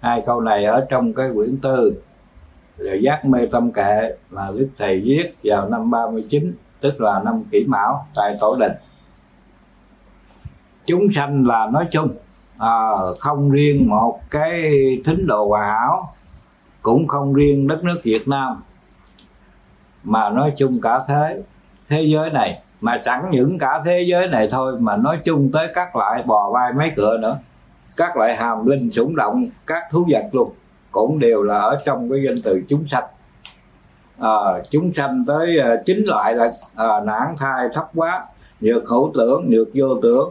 Hai 0.00 0.22
câu 0.26 0.40
này 0.40 0.64
ở 0.64 0.86
trong 0.88 1.14
cái 1.14 1.30
quyển 1.34 1.58
tư. 1.62 2.02
Là 2.76 2.94
giác 2.94 3.24
mê 3.24 3.46
tâm 3.50 3.72
kệ 3.72 4.14
mà 4.30 4.48
đức 4.58 4.68
thầy 4.78 5.00
viết 5.00 5.34
vào 5.44 5.68
năm 5.68 5.90
39 5.90 6.54
tức 6.80 7.00
là 7.00 7.22
năm 7.24 7.44
kỷ 7.50 7.64
mão, 7.64 8.06
tại 8.14 8.36
tổ 8.40 8.56
đình 8.60 8.72
chúng 10.86 11.12
sanh 11.14 11.46
là 11.46 11.68
nói 11.72 11.86
chung. 11.90 12.08
À, 12.58 12.90
không 13.18 13.50
riêng 13.50 13.88
một 13.88 14.20
cái 14.30 14.72
thính 15.04 15.26
đồ 15.26 15.48
hòa 15.48 15.66
hảo 15.66 16.14
cũng 16.82 17.08
không 17.08 17.34
riêng 17.34 17.68
đất 17.68 17.84
nước 17.84 18.00
Việt 18.02 18.28
Nam 18.28 18.62
mà 20.04 20.30
nói 20.30 20.52
chung 20.56 20.80
cả 20.82 21.00
thế 21.08 21.42
thế 21.88 22.02
giới 22.02 22.30
này. 22.30 22.58
Mà 22.80 23.00
chẳng 23.04 23.28
những 23.30 23.58
cả 23.58 23.82
thế 23.84 24.04
giới 24.06 24.28
này 24.28 24.48
thôi 24.50 24.80
mà 24.80 24.96
nói 24.96 25.18
chung 25.24 25.50
tới 25.52 25.68
các 25.74 25.96
loại 25.96 26.22
bò 26.22 26.50
vai 26.50 26.72
mấy 26.72 26.92
cửa 26.96 27.18
nữa. 27.18 27.38
Các 27.96 28.16
loại 28.16 28.36
hàm 28.36 28.66
linh 28.66 28.90
sủng 28.90 29.16
động 29.16 29.46
các 29.66 29.82
thú 29.90 30.06
vật 30.10 30.24
luôn 30.32 30.52
cũng 30.90 31.18
đều 31.18 31.42
là 31.42 31.58
ở 31.58 31.78
trong 31.84 32.10
cái 32.10 32.22
danh 32.26 32.34
từ 32.44 32.62
chúng 32.68 32.88
sanh. 32.88 33.04
À, 34.18 34.62
chúng 34.70 34.92
sanh 34.94 35.24
tới 35.26 35.58
à, 35.58 35.76
chín 35.86 36.04
loại 36.04 36.34
là 36.34 36.52
à, 36.74 37.00
nản 37.04 37.34
thai 37.36 37.68
thấp 37.72 37.90
quá 37.94 38.24
nhược 38.60 38.88
hữu 38.88 39.10
tưởng 39.14 39.50
nhược 39.50 39.68
vô 39.74 39.86
tưởng 40.02 40.30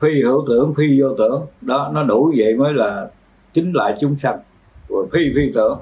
phi 0.00 0.22
hữu 0.22 0.44
tưởng 0.48 0.74
phi 0.76 1.00
vô 1.00 1.08
tưởng. 1.18 1.46
Đó 1.60 1.90
nó 1.94 2.02
đủ 2.02 2.32
vậy 2.36 2.54
mới 2.54 2.72
là 2.72 3.08
chính 3.52 3.72
lại 3.72 3.94
chúng 4.00 4.16
sanh. 4.22 4.38
Rồi 4.88 5.06
phi 5.12 5.20
phi 5.34 5.52
tưởng. 5.54 5.78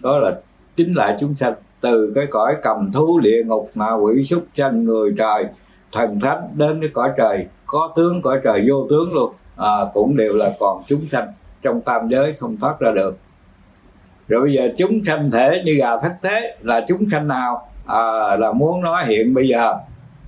Đó 0.00 0.18
là 0.18 0.40
chính 0.76 0.94
lại 0.94 1.16
chúng 1.20 1.34
sanh. 1.40 1.54
Từ 1.80 2.12
cái 2.14 2.26
cõi 2.30 2.56
cầm 2.62 2.92
thú 2.92 3.20
địa 3.20 3.42
ngục 3.46 3.70
ma 3.74 3.94
quỷ 3.94 4.24
súc 4.24 4.44
sanh 4.56 4.84
người 4.84 5.14
trời 5.18 5.46
thần 5.92 6.20
thánh 6.20 6.48
đến 6.54 6.80
cái 6.80 6.90
cõi 6.92 7.10
trời. 7.16 7.46
Có 7.66 7.92
tướng 7.96 8.22
cõi 8.22 8.40
trời 8.44 8.64
vô 8.68 8.86
tướng 8.90 9.12
luôn. 9.14 9.32
À, 9.56 9.72
cũng 9.94 10.16
đều 10.16 10.32
là 10.32 10.52
còn 10.60 10.82
chúng 10.86 11.06
sanh. 11.12 11.28
Trong 11.62 11.80
tam 11.80 12.08
giới 12.08 12.32
không 12.32 12.56
thoát 12.56 12.80
ra 12.80 12.90
được. 12.90 13.18
Rồi 14.28 14.40
bây 14.40 14.52
giờ 14.52 14.68
chúng 14.78 15.04
sanh 15.06 15.30
thể 15.30 15.62
như 15.64 15.72
gà 15.74 16.00
thất 16.00 16.12
thế 16.22 16.56
là 16.62 16.84
chúng 16.88 17.10
sanh 17.10 17.28
nào? 17.28 17.68
À, 17.86 18.36
là 18.36 18.52
muốn 18.52 18.80
nói 18.80 19.04
hiện 19.06 19.34
bây 19.34 19.48
giờ. 19.48 19.74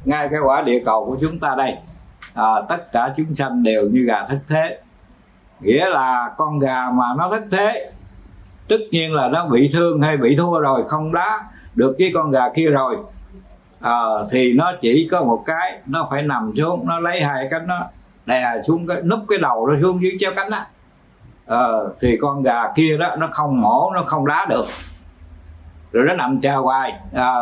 Ngay 0.05 0.29
cái 0.31 0.41
quả 0.45 0.63
địa 0.63 0.83
cầu 0.85 1.05
của 1.05 1.17
chúng 1.21 1.39
ta 1.39 1.55
đây 1.59 1.75
à, 2.35 2.49
tất 2.69 2.93
cả 2.93 3.15
chúng 3.17 3.35
sanh 3.35 3.63
đều 3.63 3.89
như 3.89 4.01
gà 4.01 4.27
thất 4.29 4.39
thế. 4.49 4.79
Nghĩa 5.61 5.89
là 5.89 6.31
con 6.37 6.59
gà 6.59 6.91
mà 6.91 7.05
nó 7.19 7.31
thất 7.31 7.43
thế 7.51 7.91
tất 8.69 8.81
nhiên 8.91 9.15
là 9.15 9.29
nó 9.29 9.47
bị 9.47 9.71
thương 9.73 10.03
hay 10.03 10.17
bị 10.17 10.37
thua 10.37 10.59
rồi 10.59 10.85
không 10.89 11.13
đá 11.13 11.45
được 11.75 11.97
với 11.99 12.11
con 12.15 12.31
gà 12.31 12.49
kia 12.55 12.67
rồi. 12.67 12.97
À, 13.81 14.01
thì 14.31 14.53
nó 14.53 14.73
chỉ 14.81 15.09
có 15.11 15.23
một 15.25 15.43
cái 15.47 15.81
nó 15.87 16.09
phải 16.11 16.23
nằm 16.23 16.53
xuống 16.57 16.87
nó 16.87 17.01
lấy 17.01 17.23
hai 17.23 17.49
cánh 17.51 17.67
nó 17.67 17.87
đè 18.27 18.63
xuống 18.67 18.87
cái 18.87 19.03
núp 19.03 19.21
cái 19.29 19.39
đầu 19.39 19.67
nó 19.67 19.75
xuống 19.83 20.03
dưới 20.03 20.17
treo 20.21 20.33
cánh 20.37 20.51
á. 20.51 20.67
À, 21.47 21.67
thì 22.01 22.19
con 22.21 22.43
gà 22.43 22.73
kia 22.75 22.97
đó 22.99 23.17
nó 23.19 23.29
không 23.33 23.61
mổ 23.61 23.91
nó 23.95 24.03
không 24.07 24.27
đá 24.27 24.47
được. 24.49 24.67
Rồi 25.93 26.05
nó 26.07 26.15
nằm 26.15 26.41
chờ 26.41 26.57
hoài. 26.57 26.93
À, 27.15 27.35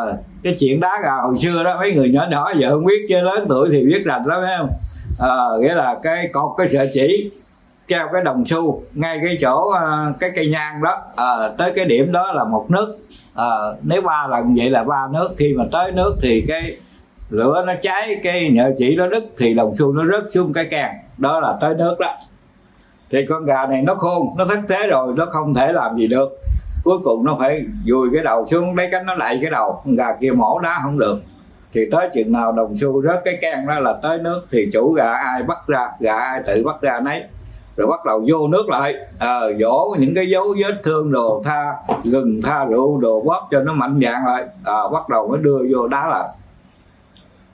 cái 0.42 0.54
chuyện 0.58 0.80
đá 0.80 1.00
gà 1.02 1.12
hồi 1.22 1.38
xưa 1.38 1.64
đó 1.64 1.76
mấy 1.80 1.94
người 1.94 2.08
nhỏ 2.08 2.26
nhỏ 2.30 2.52
giờ 2.56 2.70
không 2.70 2.84
biết 2.84 3.06
chứ 3.08 3.20
lớn 3.20 3.46
tuổi 3.48 3.68
thì 3.72 3.84
biết 3.84 4.02
rành 4.04 4.26
lắm 4.26 4.42
em 4.42 4.58
không? 4.58 4.70
À, 5.18 5.44
nghĩa 5.60 5.74
là 5.74 5.98
cái 6.02 6.28
cột 6.32 6.50
cái 6.58 6.68
sợi 6.72 6.90
chỉ 6.94 7.30
treo 7.88 8.08
cái 8.12 8.22
đồng 8.22 8.44
xu 8.46 8.82
ngay 8.94 9.18
cái 9.24 9.38
chỗ 9.40 9.70
ờ, 9.70 10.12
cái 10.20 10.30
cây 10.36 10.48
nhang 10.48 10.82
đó. 10.82 11.02
À, 11.16 11.48
tới 11.58 11.72
cái 11.74 11.84
điểm 11.84 12.12
đó 12.12 12.32
là 12.32 12.44
một 12.44 12.66
nước. 12.70 12.98
À, 13.34 13.46
nếu 13.82 14.02
ba 14.02 14.26
lần 14.26 14.54
vậy 14.56 14.70
là 14.70 14.84
ba 14.84 15.08
nước. 15.12 15.28
Khi 15.36 15.54
mà 15.56 15.64
tới 15.72 15.92
nước 15.92 16.16
thì 16.22 16.44
cái 16.48 16.76
lửa 17.30 17.64
nó 17.66 17.72
cháy 17.82 18.20
cái 18.22 18.50
nhợ 18.50 18.70
chỉ 18.78 18.96
nó 18.96 19.06
đứt 19.06 19.24
thì 19.38 19.54
đồng 19.54 19.74
xu 19.78 19.92
nó 19.92 20.04
rớt 20.12 20.32
xuống 20.34 20.52
cái 20.52 20.64
càng 20.70 20.94
đó 21.18 21.40
là 21.40 21.56
tới 21.60 21.74
nước 21.74 21.96
đó. 22.00 22.16
Thì 23.10 23.18
con 23.28 23.44
gà 23.44 23.66
này 23.66 23.82
nó 23.82 23.94
khôn 23.94 24.26
nó 24.36 24.44
thất 24.44 24.58
thế 24.68 24.86
rồi 24.86 25.12
nó 25.16 25.26
không 25.26 25.54
thể 25.54 25.72
làm 25.72 25.96
gì 25.96 26.06
được 26.06 26.28
cuối 26.88 26.98
cùng 27.04 27.24
nó 27.24 27.36
phải 27.38 27.64
dùi 27.84 28.08
cái 28.12 28.22
đầu 28.22 28.46
xuống 28.50 28.76
lấy 28.76 28.88
cánh 28.92 29.06
nó 29.06 29.14
lại 29.14 29.38
cái 29.42 29.50
đầu. 29.50 29.80
Con 29.84 29.96
gà 29.96 30.14
kia 30.20 30.30
mổ 30.30 30.58
đá 30.58 30.80
không 30.82 30.98
được. 30.98 31.22
Thì 31.72 31.80
tới 31.92 32.08
chừng 32.14 32.32
nào 32.32 32.52
đồng 32.52 32.76
xu 32.80 33.02
rớt 33.02 33.20
cái 33.24 33.38
can 33.40 33.66
đó 33.66 33.78
là 33.78 33.94
tới 34.02 34.18
nước 34.18 34.46
thì 34.50 34.70
chủ 34.72 34.92
gà 34.92 35.12
ai 35.12 35.42
bắt 35.42 35.58
ra 35.66 35.90
gà 36.00 36.14
ai 36.14 36.42
tự 36.46 36.62
bắt 36.66 36.80
ra 36.80 37.00
nấy. 37.00 37.22
Rồi 37.76 37.86
bắt 37.86 38.04
đầu 38.04 38.24
vô 38.28 38.48
nước 38.48 38.68
lại. 38.68 38.94
Ờ, 39.18 39.48
à, 39.48 39.56
dỗ 39.58 39.96
những 39.98 40.14
cái 40.14 40.26
dấu 40.26 40.54
vết 40.58 40.80
thương 40.84 41.12
đồ 41.12 41.42
tha 41.44 41.74
gừng 42.04 42.42
tha 42.42 42.64
rượu 42.64 42.98
đồ 42.98 43.20
bóp 43.20 43.48
cho 43.50 43.60
nó 43.60 43.72
mạnh 43.72 44.00
dạng 44.04 44.26
lại. 44.26 44.44
À, 44.64 44.88
bắt 44.92 45.08
đầu 45.08 45.28
mới 45.28 45.38
đưa 45.42 45.58
vô 45.70 45.88
đá 45.88 46.06
lại. 46.06 46.28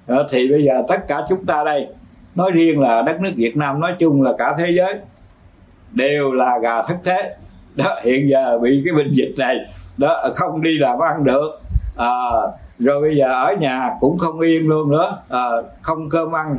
À, 0.07 0.16
thì 0.31 0.49
bây 0.49 0.64
giờ 0.64 0.83
tất 0.88 1.09
cả 1.09 1.23
chúng 1.29 1.47
ta 1.47 1.64
đây 1.64 1.88
nói 2.35 2.51
riêng 2.51 2.81
là 2.81 3.03
đất 3.03 3.20
nước 3.20 3.31
Việt 3.37 3.57
Nam 3.57 3.81
nói 3.81 3.94
chung 3.99 4.23
là 4.23 4.33
cả 4.38 4.55
thế 4.59 4.70
giới 4.70 4.94
đều 5.92 6.33
là 6.33 6.59
gà 6.59 6.83
thất 6.83 6.97
thế 7.05 7.37
đó 7.75 8.01
hiện 8.05 8.29
giờ 8.31 8.59
bị 8.59 8.83
cái 8.85 8.95
bệnh 8.95 9.13
dịch 9.13 9.35
này 9.39 9.57
đó 9.97 10.31
không 10.35 10.63
đi 10.63 10.79
làm 10.79 10.99
ăn 10.99 11.25
được. 11.25 11.61
À, 11.97 12.09
rồi 12.79 13.01
bây 13.01 13.17
giờ 13.17 13.27
ở 13.27 13.55
nhà 13.61 13.91
cũng 14.01 14.19
không 14.19 14.41
yên 14.41 14.69
luôn 14.69 14.91
nữa. 14.91 15.19
À, 15.29 15.49
không 15.83 16.09
cơm 16.09 16.33
ăn. 16.33 16.57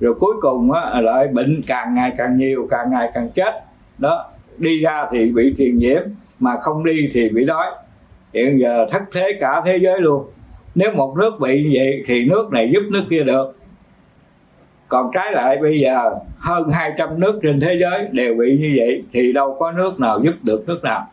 Rồi 0.00 0.14
cuối 0.14 0.34
cùng 0.40 0.72
á, 0.72 1.00
lại 1.00 1.28
bệnh 1.28 1.60
càng 1.66 1.94
ngày 1.94 2.12
càng 2.16 2.36
nhiều 2.36 2.66
càng 2.70 2.90
ngày 2.90 3.10
càng 3.14 3.28
chết. 3.34 3.64
Đó 3.98 4.30
đi 4.58 4.80
ra 4.80 5.06
thì 5.10 5.32
bị 5.32 5.54
truyền 5.58 5.78
nhiễm 5.78 6.02
mà 6.38 6.56
không 6.60 6.84
đi 6.84 7.10
thì 7.12 7.28
bị 7.28 7.44
đói. 7.44 7.66
Hiện 8.34 8.60
giờ 8.60 8.86
thất 8.90 9.02
thế 9.12 9.38
cả 9.40 9.62
thế 9.64 9.78
giới 9.78 10.00
luôn. 10.00 10.24
Nếu 10.74 10.92
một 10.92 11.16
nước 11.16 11.40
bị 11.40 11.62
như 11.62 11.70
vậy 11.74 12.02
thì 12.06 12.24
nước 12.24 12.52
này 12.52 12.70
giúp 12.74 12.82
nước 12.92 13.02
kia 13.10 13.22
được 13.22 13.56
còn 14.88 15.10
trái 15.14 15.32
lại 15.32 15.56
bây 15.62 15.80
giờ 15.80 16.14
hơn 16.38 16.70
200 16.70 17.20
nước 17.20 17.40
trên 17.42 17.60
thế 17.60 17.78
giới 17.80 18.08
đều 18.12 18.34
bị 18.34 18.58
như 18.58 18.74
vậy 18.78 19.02
thì 19.12 19.32
đâu 19.32 19.56
có 19.58 19.72
nước 19.72 20.00
nào 20.00 20.20
giúp 20.22 20.34
được 20.42 20.68
nước 20.68 20.80
nào. 20.82 21.06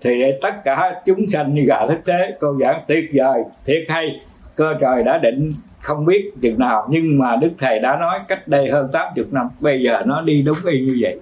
Thì 0.00 0.22
tất 0.42 0.64
cả 0.64 1.02
chúng 1.06 1.30
sanh 1.30 1.54
như 1.54 1.62
gà 1.66 1.86
thức 1.86 1.98
thế 2.06 2.36
câu 2.40 2.58
giảng 2.60 2.82
tuyệt 2.88 3.10
vời 3.14 3.42
thiệt 3.64 3.84
hay. 3.88 4.20
Cơ 4.56 4.74
trời 4.80 5.02
đã 5.02 5.18
định 5.18 5.50
không 5.80 6.04
biết 6.04 6.32
chừng 6.42 6.58
nào 6.58 6.86
nhưng 6.90 7.18
mà 7.18 7.36
đức 7.36 7.50
thầy 7.58 7.78
đã 7.78 7.96
nói 7.96 8.20
cách 8.28 8.48
đây 8.48 8.70
hơn 8.70 8.88
80 8.92 9.24
năm 9.30 9.48
bây 9.60 9.82
giờ 9.82 10.02
nó 10.04 10.22
đi 10.22 10.42
đúng 10.42 10.56
y 10.70 10.80
như 10.80 10.96
vậy. 11.00 11.20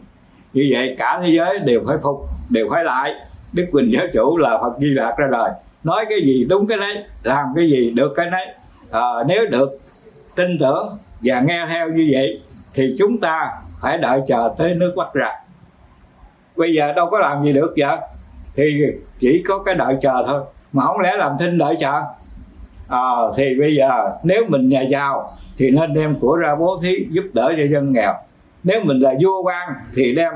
Như 0.52 0.70
vậy 0.72 0.94
cả 0.98 1.20
thế 1.22 1.30
giới 1.30 1.58
đều 1.58 1.82
phải 1.86 1.96
phục 2.02 2.20
đều 2.50 2.68
phải 2.70 2.84
lại. 2.84 3.12
Đức 3.52 3.66
quỳnh 3.72 3.92
giáo 3.92 4.06
chủ 4.12 4.36
là 4.36 4.58
phật 4.60 4.72
di 4.80 4.88
lạc 4.88 5.14
ra 5.18 5.26
đời. 5.30 5.50
Nói 5.84 6.04
cái 6.08 6.20
gì 6.20 6.44
đúng 6.48 6.66
cái 6.66 6.78
đấy 6.78 7.04
làm 7.22 7.46
cái 7.56 7.70
gì 7.70 7.90
được 7.90 8.12
cái 8.16 8.30
đấy 8.30 8.46
à, 8.46 9.00
ờ, 9.00 9.24
nếu 9.28 9.46
được 9.46 9.78
tin 10.34 10.58
tưởng 10.60 10.98
và 11.22 11.40
nghe 11.40 11.66
theo 11.68 11.88
như 11.88 12.08
vậy 12.12 12.40
thì 12.74 12.94
chúng 12.98 13.20
ta 13.20 13.50
phải 13.80 13.98
đợi 13.98 14.20
chờ 14.26 14.54
tới 14.58 14.74
nước 14.74 14.92
bắt 14.96 15.14
ra 15.14 15.32
bây 16.60 16.74
giờ 16.74 16.92
đâu 16.92 17.06
có 17.10 17.18
làm 17.18 17.44
gì 17.44 17.52
được 17.52 17.74
vậy? 17.76 17.96
Thì 18.56 18.82
chỉ 19.18 19.42
có 19.46 19.58
cái 19.58 19.74
đợi 19.74 19.96
chờ 20.00 20.24
thôi. 20.26 20.40
Mà 20.72 20.84
không 20.84 21.00
lẽ 21.00 21.16
làm 21.16 21.32
thinh 21.38 21.58
đợi 21.58 21.74
chờ? 21.80 22.02
À, 22.88 23.10
thì 23.36 23.54
bây 23.58 23.76
giờ 23.76 24.10
nếu 24.22 24.44
mình 24.48 24.68
nhà 24.68 24.82
giàu 24.82 25.30
thì 25.58 25.70
nên 25.70 25.94
đem 25.94 26.14
của 26.20 26.36
ra 26.36 26.54
bố 26.54 26.80
thí 26.82 27.06
giúp 27.10 27.24
đỡ 27.32 27.52
cho 27.56 27.62
dân 27.72 27.92
nghèo. 27.92 28.12
Nếu 28.64 28.80
mình 28.84 28.98
là 28.98 29.14
vua 29.22 29.42
quan 29.42 29.68
thì 29.94 30.14
đem 30.14 30.32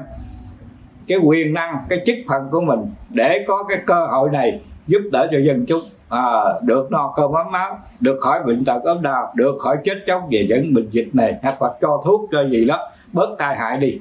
cái 1.07 1.19
quyền 1.19 1.55
năng 1.55 1.79
cái 1.89 1.99
chức 2.07 2.17
phận 2.29 2.49
của 2.51 2.61
mình 2.61 2.81
để 3.11 3.45
có 3.49 3.65
cái 3.65 3.79
cơ 3.87 4.07
hội 4.07 4.31
này 4.33 4.61
giúp 4.87 5.03
đỡ 5.13 5.29
cho 5.33 5.39
dân 5.39 5.65
chúng 5.69 5.83
à, 6.09 6.45
được 6.63 6.93
no 6.93 7.13
cơm 7.17 7.33
ấm 7.33 7.47
máu 7.53 7.79
được 8.01 8.17
khỏi 8.21 8.43
bệnh 8.43 8.65
tật 8.65 8.83
ốm 8.85 9.03
đau 9.03 9.33
được 9.35 9.57
khỏi 9.59 9.77
chết 9.85 9.95
chóc 10.07 10.23
về 10.31 10.47
những 10.49 10.75
bệnh 10.75 10.91
dịch 10.91 11.09
này 11.13 11.39
hoặc 11.43 11.63
là 11.63 11.69
cho 11.81 12.03
thuốc 12.05 12.29
cho 12.33 12.45
gì 12.51 12.65
đó 12.65 12.89
bớt 13.13 13.37
tai 13.39 13.57
hại 13.57 13.77
đi. 13.77 13.99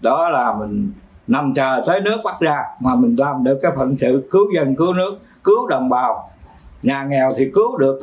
Đó 0.00 0.28
là 0.28 0.54
mình 0.58 0.92
nằm 1.26 1.54
chờ 1.54 1.82
tới 1.86 2.00
nước 2.00 2.16
bắt 2.24 2.40
ra 2.40 2.62
mà 2.80 2.94
mình 2.94 3.16
làm 3.18 3.44
được 3.44 3.58
cái 3.62 3.72
phận 3.76 3.96
sự 4.00 4.28
cứu 4.30 4.44
dân 4.54 4.76
cứu 4.76 4.92
nước 4.92 5.18
cứu 5.44 5.66
đồng 5.66 5.88
bào. 5.88 6.30
Nhà 6.82 7.04
nghèo 7.04 7.30
thì 7.36 7.50
cứu 7.54 7.76
được 7.78 7.98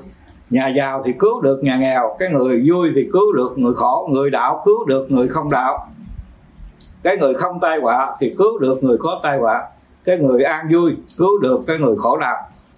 nhà 0.50 0.68
giàu 0.68 1.02
thì 1.06 1.14
cứu 1.20 1.42
được 1.42 1.64
nhà 1.64 1.78
nghèo 1.78 2.16
cái 2.20 2.30
người 2.30 2.64
vui 2.70 2.92
thì 2.96 3.10
cứu 3.14 3.34
được 3.34 3.54
người 3.58 3.74
khổ 3.74 4.10
người 4.12 4.30
đạo 4.30 4.62
cứu 4.66 4.86
được 4.86 5.12
người 5.12 5.28
không 5.28 5.50
đạo. 5.52 5.88
Cái 7.04 7.18
người 7.18 7.34
không 7.34 7.60
tai 7.60 7.80
họa 7.80 8.16
thì 8.20 8.36
cứu 8.38 8.60
được 8.60 8.84
người 8.84 8.98
có 8.98 9.20
tai 9.24 9.38
họa. 9.38 9.68
Cái 10.04 10.18
người 10.18 10.44
an 10.44 10.68
vui 10.74 10.96
cứu 11.18 11.40
được 11.42 11.60
cái 11.68 11.78
người 11.78 11.96
khổ 11.98 12.18
đau 12.18 12.36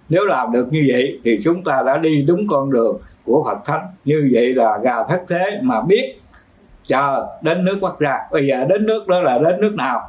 nếu 0.08 0.24
làm 0.24 0.52
được 0.52 0.72
như 0.72 0.84
vậy 0.88 1.20
thì 1.24 1.38
chúng 1.44 1.64
ta 1.64 1.82
đã 1.86 1.98
đi 1.98 2.22
đúng 2.22 2.40
con 2.50 2.72
đường 2.72 2.98
của 3.24 3.44
Phật 3.44 3.58
Thánh. 3.64 3.86
Như 4.04 4.30
vậy 4.32 4.54
là 4.54 4.78
gà 4.82 5.04
thất 5.08 5.22
thế 5.28 5.58
mà 5.62 5.80
biết 5.80 6.20
chờ 6.86 7.26
đến 7.42 7.64
nước 7.64 7.78
quốc 7.80 7.98
ra. 7.98 8.18
Bây 8.32 8.46
giờ 8.46 8.64
đến 8.68 8.86
nước 8.86 9.08
đó 9.08 9.20
là 9.20 9.38
đến 9.38 9.60
nước 9.60 9.74
nào? 9.74 10.00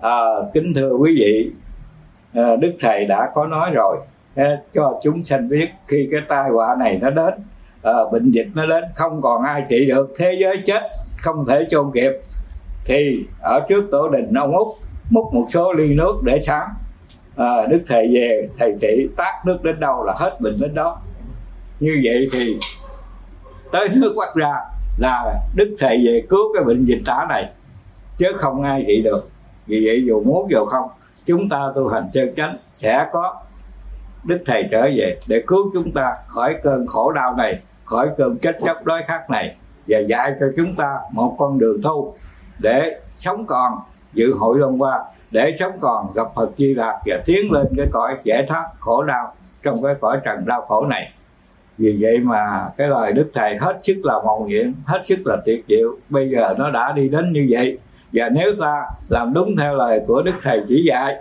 À, 0.00 0.20
kính 0.54 0.72
thưa 0.74 0.90
quý 0.90 1.14
vị 1.18 1.50
à, 2.34 2.56
Đức 2.56 2.72
Thầy 2.80 3.04
đã 3.04 3.30
có 3.34 3.46
nói 3.46 3.70
rồi. 3.74 3.96
À, 4.34 4.56
cho 4.74 5.00
chúng 5.02 5.24
sanh 5.24 5.48
biết 5.48 5.68
khi 5.86 6.08
cái 6.10 6.20
tai 6.28 6.50
họa 6.50 6.76
này 6.78 6.98
nó 7.02 7.10
đến 7.10 7.34
à, 7.82 7.92
bệnh 8.12 8.30
dịch 8.30 8.48
nó 8.54 8.66
đến 8.66 8.84
không 8.94 9.22
còn 9.22 9.42
ai 9.42 9.64
trị 9.68 9.86
được 9.86 10.14
thế 10.16 10.36
giới 10.40 10.56
chết 10.66 10.82
không 11.22 11.46
thể 11.48 11.66
chôn 11.70 11.90
kịp 11.94 12.12
thì 12.84 13.24
ở 13.42 13.60
trước 13.68 13.84
tổ 13.90 14.08
đình 14.08 14.34
ông 14.34 14.56
út 14.56 14.68
múc 15.10 15.34
một 15.34 15.46
số 15.52 15.72
ly 15.72 15.94
nước 15.94 16.14
để 16.24 16.40
sáng 16.40 16.68
à, 17.36 17.66
đức 17.68 17.80
thầy 17.88 18.08
về 18.14 18.48
thầy 18.58 18.74
trị 18.80 19.08
tác 19.16 19.42
nước 19.46 19.58
đến 19.62 19.80
đâu 19.80 20.04
là 20.04 20.14
hết 20.16 20.40
bệnh 20.40 20.60
đến 20.60 20.74
đó. 20.74 21.00
Như 21.80 22.00
vậy 22.04 22.20
thì 22.32 22.58
tới 23.72 23.88
nước 23.88 24.14
bắt 24.16 24.34
ra 24.34 24.54
là 24.98 25.34
đức 25.54 25.76
thầy 25.78 26.02
về 26.06 26.22
cứu 26.28 26.54
cái 26.54 26.64
bệnh 26.64 26.84
dịch 26.84 27.02
tả 27.06 27.26
này 27.28 27.50
chứ 28.18 28.26
không 28.36 28.62
ai 28.62 28.84
trị 28.86 29.02
được. 29.02 29.28
Vì 29.66 29.86
vậy 29.86 30.04
dù 30.06 30.22
muốn 30.22 30.50
dù 30.50 30.64
không 30.64 30.88
chúng 31.26 31.48
ta 31.48 31.60
tu 31.74 31.88
hành 31.88 32.10
chân 32.12 32.34
chánh 32.36 32.56
sẽ 32.76 33.06
có. 33.12 33.40
Đức 34.24 34.38
thầy 34.46 34.68
trở 34.70 34.82
về 34.96 35.18
để 35.28 35.42
cứu 35.46 35.70
chúng 35.74 35.92
ta 35.92 36.16
khỏi 36.26 36.56
cơn 36.62 36.86
khổ 36.86 37.12
đau 37.12 37.34
này 37.36 37.60
khỏi 37.84 38.08
cơn 38.18 38.38
chết 38.38 38.58
chóc 38.66 38.84
đói 38.84 39.02
khát 39.06 39.30
này 39.30 39.56
và 39.88 39.98
dạy 39.98 40.32
cho 40.40 40.46
chúng 40.56 40.76
ta 40.76 40.98
một 41.12 41.36
con 41.38 41.58
đường 41.58 41.82
thu 41.82 42.14
để 42.58 43.00
sống 43.16 43.46
còn 43.46 43.72
dự 44.12 44.34
hội 44.34 44.58
long 44.58 44.82
qua 44.82 45.04
để 45.32 45.52
sống 45.58 45.72
còn 45.80 46.12
gặp 46.14 46.26
Phật 46.34 46.50
Di 46.56 46.74
Lạc 46.74 47.00
và 47.06 47.16
tiến 47.26 47.52
lên 47.52 47.66
cái 47.76 47.86
cõi 47.92 48.16
giải 48.24 48.44
thoát 48.48 48.66
khổ 48.78 49.02
đau 49.02 49.34
trong 49.62 49.74
cái 49.82 49.94
cõi 50.00 50.20
trần 50.24 50.44
đau 50.46 50.60
khổ 50.68 50.86
này. 50.86 51.12
Vì 51.78 51.98
vậy 52.00 52.18
mà 52.18 52.68
cái 52.76 52.88
lời 52.88 53.12
đức 53.12 53.30
thầy 53.34 53.56
hết 53.56 53.78
sức 53.82 54.00
là 54.04 54.14
mầu 54.24 54.46
nhiệm 54.48 54.72
hết 54.84 55.00
sức 55.04 55.18
là 55.24 55.36
tuyệt 55.44 55.64
diệu. 55.68 55.96
Bây 56.08 56.30
giờ 56.30 56.54
nó 56.58 56.70
đã 56.70 56.92
đi 56.92 57.08
đến 57.08 57.32
như 57.32 57.46
vậy. 57.50 57.78
Và 58.12 58.28
nếu 58.28 58.52
ta 58.60 58.82
làm 59.08 59.34
đúng 59.34 59.56
theo 59.56 59.74
lời 59.74 60.00
của 60.06 60.22
đức 60.22 60.34
thầy 60.42 60.60
chỉ 60.68 60.84
dạy 60.88 61.16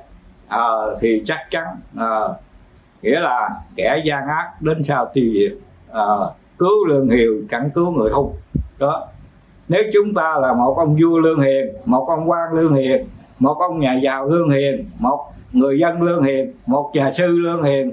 à, 0.49 0.67
thì 0.99 1.23
chắc 1.25 1.39
chắn 1.49 1.65
à, 1.97 2.19
nghĩa 3.01 3.19
là 3.19 3.49
kẻ 3.75 4.01
gian 4.05 4.27
ác 4.27 4.61
đến 4.61 4.83
sau 4.83 5.09
tiêu 5.13 5.33
diệt 5.33 5.57
à, 5.91 6.05
cứu 6.57 6.85
lương 6.87 7.09
hiền 7.09 7.47
chẳng 7.49 7.69
cứu 7.75 7.91
người 7.91 8.11
hung. 8.11 8.35
Đó. 8.79 9.07
Nếu 9.67 9.83
chúng 9.93 10.13
ta 10.13 10.37
là 10.41 10.53
một 10.53 10.73
ông 10.77 10.97
vua 11.01 11.19
lương 11.19 11.39
hiền 11.39 11.65
một 11.85 12.05
ông 12.07 12.29
quan 12.29 12.53
lương 12.53 12.73
hiền 12.73 13.05
một 13.41 13.57
ông 13.59 13.79
nhà 13.79 13.99
giàu 14.03 14.29
lương 14.29 14.49
hiền, 14.49 14.85
một 14.99 15.33
người 15.51 15.79
dân 15.79 16.01
lương 16.01 16.23
hiền, 16.23 16.53
một 16.65 16.91
nhà 16.93 17.11
sư 17.11 17.27
lương 17.27 17.63
hiền, 17.63 17.91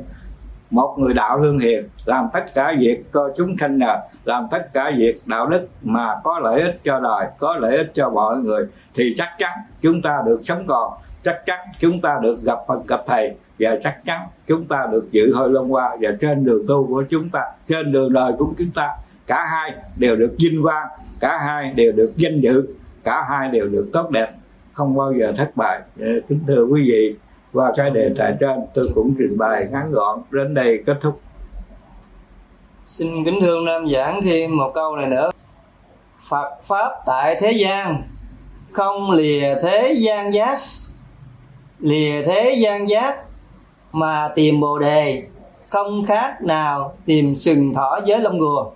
một 0.70 0.94
người 0.98 1.14
đạo 1.14 1.38
lương 1.38 1.58
hiền. 1.58 1.84
Làm 2.04 2.28
tất 2.32 2.44
cả 2.54 2.74
việc 2.78 3.04
cho 3.12 3.28
chúng 3.36 3.56
sanh 3.60 3.78
nhờ, 3.78 3.96
làm 4.24 4.46
tất 4.50 4.72
cả 4.72 4.92
việc 4.96 5.16
đạo 5.26 5.46
đức 5.46 5.68
mà 5.82 6.14
có 6.24 6.38
lợi 6.38 6.62
ích 6.62 6.80
cho 6.84 7.00
đời, 7.00 7.26
có 7.38 7.56
lợi 7.56 7.76
ích 7.76 7.90
cho 7.94 8.10
mọi 8.10 8.38
người, 8.38 8.66
thì 8.94 9.14
chắc 9.16 9.28
chắn 9.38 9.52
chúng 9.80 10.02
ta 10.02 10.22
được 10.26 10.40
sống 10.44 10.64
còn, 10.66 10.92
chắc 11.24 11.46
chắn 11.46 11.60
chúng 11.80 12.00
ta 12.00 12.18
được 12.22 12.42
gặp 12.42 12.58
Phật, 12.68 12.86
gặp 12.86 13.00
thầy, 13.06 13.34
và 13.58 13.70
chắc 13.82 14.04
chắn 14.04 14.20
chúng 14.46 14.64
ta 14.64 14.86
được 14.92 15.08
dự 15.10 15.34
hội 15.34 15.50
long 15.50 15.72
qua 15.72 15.96
và 16.00 16.10
trên 16.20 16.44
đường 16.44 16.64
tu 16.68 16.86
của 16.86 17.02
chúng 17.10 17.28
ta, 17.30 17.40
trên 17.68 17.92
đường 17.92 18.12
đời 18.12 18.32
của 18.38 18.52
chúng 18.58 18.70
ta, 18.74 18.90
cả 19.26 19.46
hai 19.50 19.74
đều 19.98 20.16
được 20.16 20.34
vinh 20.38 20.62
quang, 20.62 20.86
cả 21.20 21.38
hai 21.38 21.72
đều 21.72 21.92
được 21.92 22.12
danh 22.16 22.40
dự, 22.40 22.66
cả 23.04 23.24
hai 23.28 23.48
đều 23.50 23.68
được 23.68 23.90
tốt 23.92 24.10
đẹp 24.10 24.32
không 24.78 24.96
bao 24.96 25.12
giờ 25.12 25.32
thất 25.36 25.50
bại. 25.56 25.80
Kính 25.96 26.40
thưa 26.46 26.64
quý 26.64 26.90
vị 26.90 27.16
qua 27.52 27.72
cái 27.76 27.90
đề 27.90 28.10
tài 28.18 28.34
trên 28.40 28.58
tôi 28.74 28.90
cũng 28.94 29.14
trình 29.18 29.38
bày 29.38 29.66
ngắn 29.72 29.92
gọn 29.92 30.22
đến 30.30 30.54
đây 30.54 30.82
kết 30.86 30.96
thúc. 31.00 31.20
Xin 32.84 33.24
kính 33.24 33.38
thưa 33.40 33.60
nam 33.66 33.88
giảng 33.88 34.20
thêm 34.22 34.56
một 34.56 34.72
câu 34.74 34.96
này 34.96 35.06
nữa. 35.06 35.30
Phật 36.28 36.58
pháp 36.62 36.92
tại 37.06 37.36
thế 37.40 37.52
gian 37.52 38.02
không 38.72 39.10
lìa 39.10 39.54
thế 39.62 39.94
gian 39.98 40.34
giác. 40.34 40.60
Lìa 41.80 42.22
thế 42.24 42.54
gian 42.58 42.88
giác 42.88 43.18
mà 43.92 44.28
tìm 44.34 44.60
bồ 44.60 44.78
đề 44.78 45.22
không 45.68 46.06
khác 46.06 46.42
nào 46.42 46.96
tìm 47.06 47.34
sừng 47.34 47.74
thỏ 47.74 48.00
với 48.06 48.20
lông 48.20 48.38
gùa. 48.38 48.70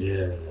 Yeah. 0.00 0.49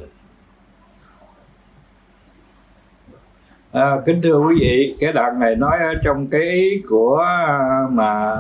À, 3.72 3.98
kính 4.06 4.22
thưa 4.22 4.40
quý 4.40 4.56
vị 4.62 4.96
cái 5.00 5.14
đoạn 5.14 5.40
này 5.40 5.56
nói 5.56 5.78
ở 5.80 5.94
trong 6.04 6.28
cái 6.28 6.42
ý 6.42 6.84
của 6.90 7.26
mà 7.92 8.36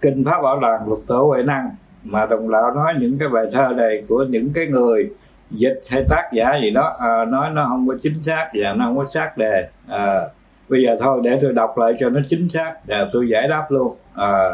kinh 0.00 0.24
pháp 0.24 0.42
bảo 0.42 0.60
đàn 0.60 0.88
lục 0.88 1.02
tổ 1.06 1.26
huệ 1.26 1.42
năng 1.42 1.70
mà 2.04 2.26
đồng 2.26 2.48
lão 2.48 2.74
nói 2.74 2.94
những 3.00 3.18
cái 3.18 3.28
bài 3.28 3.44
thơ 3.52 3.68
này 3.76 4.04
của 4.08 4.24
những 4.28 4.52
cái 4.54 4.66
người 4.66 5.10
dịch 5.50 5.80
hay 5.90 6.04
tác 6.08 6.30
giả 6.32 6.58
gì 6.62 6.70
đó 6.70 6.96
à, 7.00 7.24
nói 7.24 7.50
nó 7.50 7.66
không 7.68 7.88
có 7.88 7.94
chính 8.02 8.22
xác 8.22 8.50
và 8.54 8.72
nó 8.72 8.84
không 8.84 8.96
có 8.96 9.06
xác 9.14 9.36
đề. 9.36 9.68
À, 9.88 10.20
bây 10.68 10.82
giờ 10.82 10.96
thôi 11.00 11.20
để 11.24 11.38
tôi 11.42 11.52
đọc 11.52 11.78
lại 11.78 11.92
cho 12.00 12.10
nó 12.10 12.20
chính 12.28 12.48
xác 12.48 12.74
để 12.86 13.06
tôi 13.12 13.28
giải 13.28 13.48
đáp 13.48 13.66
luôn. 13.68 13.96
À, 14.14 14.50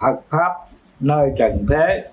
Phật 0.00 0.20
pháp 0.30 0.52
nơi 1.00 1.32
trần 1.38 1.66
thế 1.70 2.08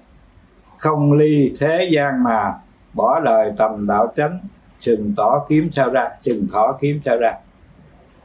không 0.78 1.14
ly 1.14 1.54
thế 1.60 1.90
gian 1.92 2.24
mà 2.24 2.54
bỏ 2.94 3.20
đời 3.20 3.52
tầm 3.58 3.88
đạo 3.88 4.14
chánh 4.16 4.40
sừng 4.80 5.14
tỏ 5.18 5.46
kiếm 5.50 5.70
sao 5.72 5.90
ra 5.90 6.10
sừng 6.22 6.48
thỏ 6.54 6.78
kiếm 6.82 7.00
sao 7.06 7.18
ra. 7.18 7.34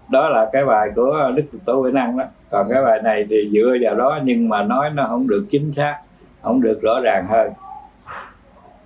Đó 0.09 0.29
là 0.29 0.51
cái 0.53 0.65
bài 0.65 0.91
của 0.97 1.33
đức 1.35 1.45
tổ 1.65 1.81
huệ 1.81 1.93
năng 1.93 2.17
đó. 2.17 2.25
Còn 2.51 2.69
cái 2.71 2.83
bài 2.85 3.01
này 3.05 3.27
thì 3.31 3.51
dựa 3.53 3.77
vào 3.83 3.95
đó 3.95 4.21
nhưng 4.25 4.49
mà 4.49 4.63
nói 4.63 4.91
nó 4.91 5.07
không 5.09 5.29
được 5.29 5.47
chính 5.51 5.73
xác 5.73 6.01
không 6.43 6.63
được 6.63 6.81
rõ 6.83 7.01
ràng 7.01 7.27
hơn. 7.29 7.53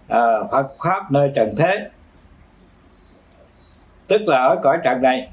À, 0.08 0.20
phật 0.52 0.66
pháp 0.84 1.12
nơi 1.12 1.32
trần 1.34 1.54
thế. 1.58 1.88
Tức 4.06 4.20
là 4.26 4.36
ở 4.36 4.60
cõi 4.62 4.78
trần 4.84 5.02
này 5.02 5.30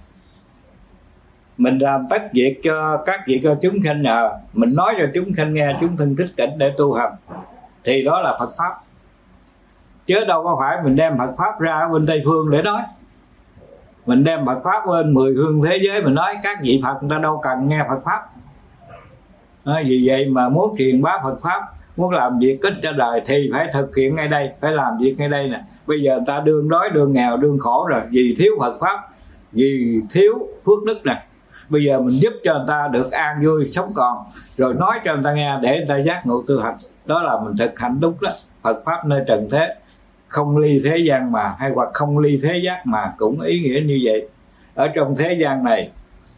mình 1.58 1.78
làm 1.78 2.08
tất 2.10 2.22
việc 2.34 2.60
cho 2.64 3.04
các 3.06 3.20
việc 3.28 3.42
cho 3.44 3.58
chúng 3.62 3.76
sanh 3.86 4.02
nhờ. 4.02 4.32
Mình 4.54 4.76
nói 4.76 4.96
cho 5.00 5.06
chúng 5.14 5.36
sanh 5.38 5.54
nghe 5.54 5.78
chúng 5.80 5.98
thân 5.98 6.16
thích 6.16 6.30
cảnh 6.38 6.50
để 6.58 6.72
tu 6.78 6.94
hành. 6.94 7.14
Thì 7.84 8.04
đó 8.04 8.22
là 8.22 8.38
phật 8.40 8.50
pháp 8.58 8.74
chứ 10.08 10.26
đâu 10.28 10.44
có 10.44 10.58
phải 10.60 10.78
mình 10.84 10.96
đem 10.96 11.18
Phật 11.18 11.32
pháp 11.38 11.60
ra 11.60 11.88
bên 11.88 12.06
Tây 12.06 12.22
phương 12.26 12.52
để 12.52 12.62
nói. 12.62 12.82
Mình 14.06 14.24
đem 14.24 14.46
Phật 14.46 14.62
pháp 14.64 14.86
bên 14.88 15.14
mười 15.14 15.34
phương 15.36 15.62
thế 15.62 15.78
giới 15.82 16.04
mình 16.04 16.14
nói 16.14 16.36
các 16.44 16.58
vị 16.62 16.82
Phật 16.84 16.98
người 17.02 17.10
ta 17.10 17.18
đâu 17.18 17.40
cần 17.44 17.68
nghe 17.68 17.86
Phật 17.90 18.00
pháp. 18.06 18.22
À, 19.66 19.84
vì 19.86 20.04
vậy 20.08 20.26
mà 20.30 20.50
muốn 20.50 20.76
truyền 20.78 21.02
bá 21.02 21.20
Phật 21.24 21.42
pháp 21.42 21.62
muốn 21.98 22.12
làm 22.12 22.40
việc 22.40 22.62
ích 22.62 22.74
cho 22.84 22.92
đời 22.92 23.22
thì 23.26 23.50
phải 23.54 23.68
thực 23.74 23.96
hiện 23.96 24.16
ngay 24.16 24.28
đây 24.28 24.50
phải 24.62 24.72
làm 24.72 24.98
việc 24.98 25.16
ngay 25.18 25.30
đây 25.30 25.48
nè. 25.48 25.62
Bây 25.88 26.02
giờ 26.02 26.16
người 26.16 26.26
ta 26.28 26.40
đương 26.40 26.70
đói 26.70 26.90
đương 26.90 27.14
nghèo 27.14 27.38
đương 27.38 27.60
khổ 27.60 27.88
rồi 27.90 28.02
vì 28.10 28.36
thiếu 28.40 28.54
Phật 28.60 28.78
pháp 28.80 29.00
vì 29.52 30.02
thiếu 30.12 30.48
phước 30.66 30.84
đức 30.86 31.06
nè. 31.06 31.26
Bây 31.70 31.84
giờ 31.84 32.00
mình 32.00 32.22
giúp 32.22 32.34
cho 32.44 32.54
người 32.54 32.66
ta 32.68 32.88
được 32.88 33.12
an 33.12 33.46
vui 33.46 33.70
sống 33.70 33.92
còn 33.96 34.18
rồi 34.58 34.74
nói 34.74 35.00
cho 35.06 35.14
người 35.14 35.24
ta 35.24 35.34
nghe 35.34 35.58
để 35.62 35.78
người 35.78 35.86
ta 35.90 35.98
giác 35.98 36.26
ngộ 36.26 36.44
tu 36.48 36.62
hành. 36.62 36.76
Đó 37.06 37.24
là 37.24 37.40
mình 37.40 37.58
thực 37.58 37.80
hành 37.80 38.00
đúng 38.00 38.16
đó 38.22 38.30
Phật 38.62 38.82
pháp 38.86 39.06
nơi 39.06 39.24
trần 39.28 39.48
thế 39.52 39.76
không 40.34 40.58
ly 40.58 40.82
thế 40.86 40.98
gian 40.98 41.32
mà 41.32 41.56
hay 41.60 41.72
hoặc 41.76 41.90
không 41.94 42.20
ly 42.20 42.40
thế 42.44 42.58
giác 42.64 42.82
mà 42.86 43.14
cũng 43.18 43.42
ý 43.42 43.60
nghĩa 43.60 43.82
như 43.86 44.00
vậy. 44.04 44.28
Ở 44.76 44.88
trong 44.88 45.16
thế 45.16 45.34
gian 45.42 45.64
này 45.64 45.90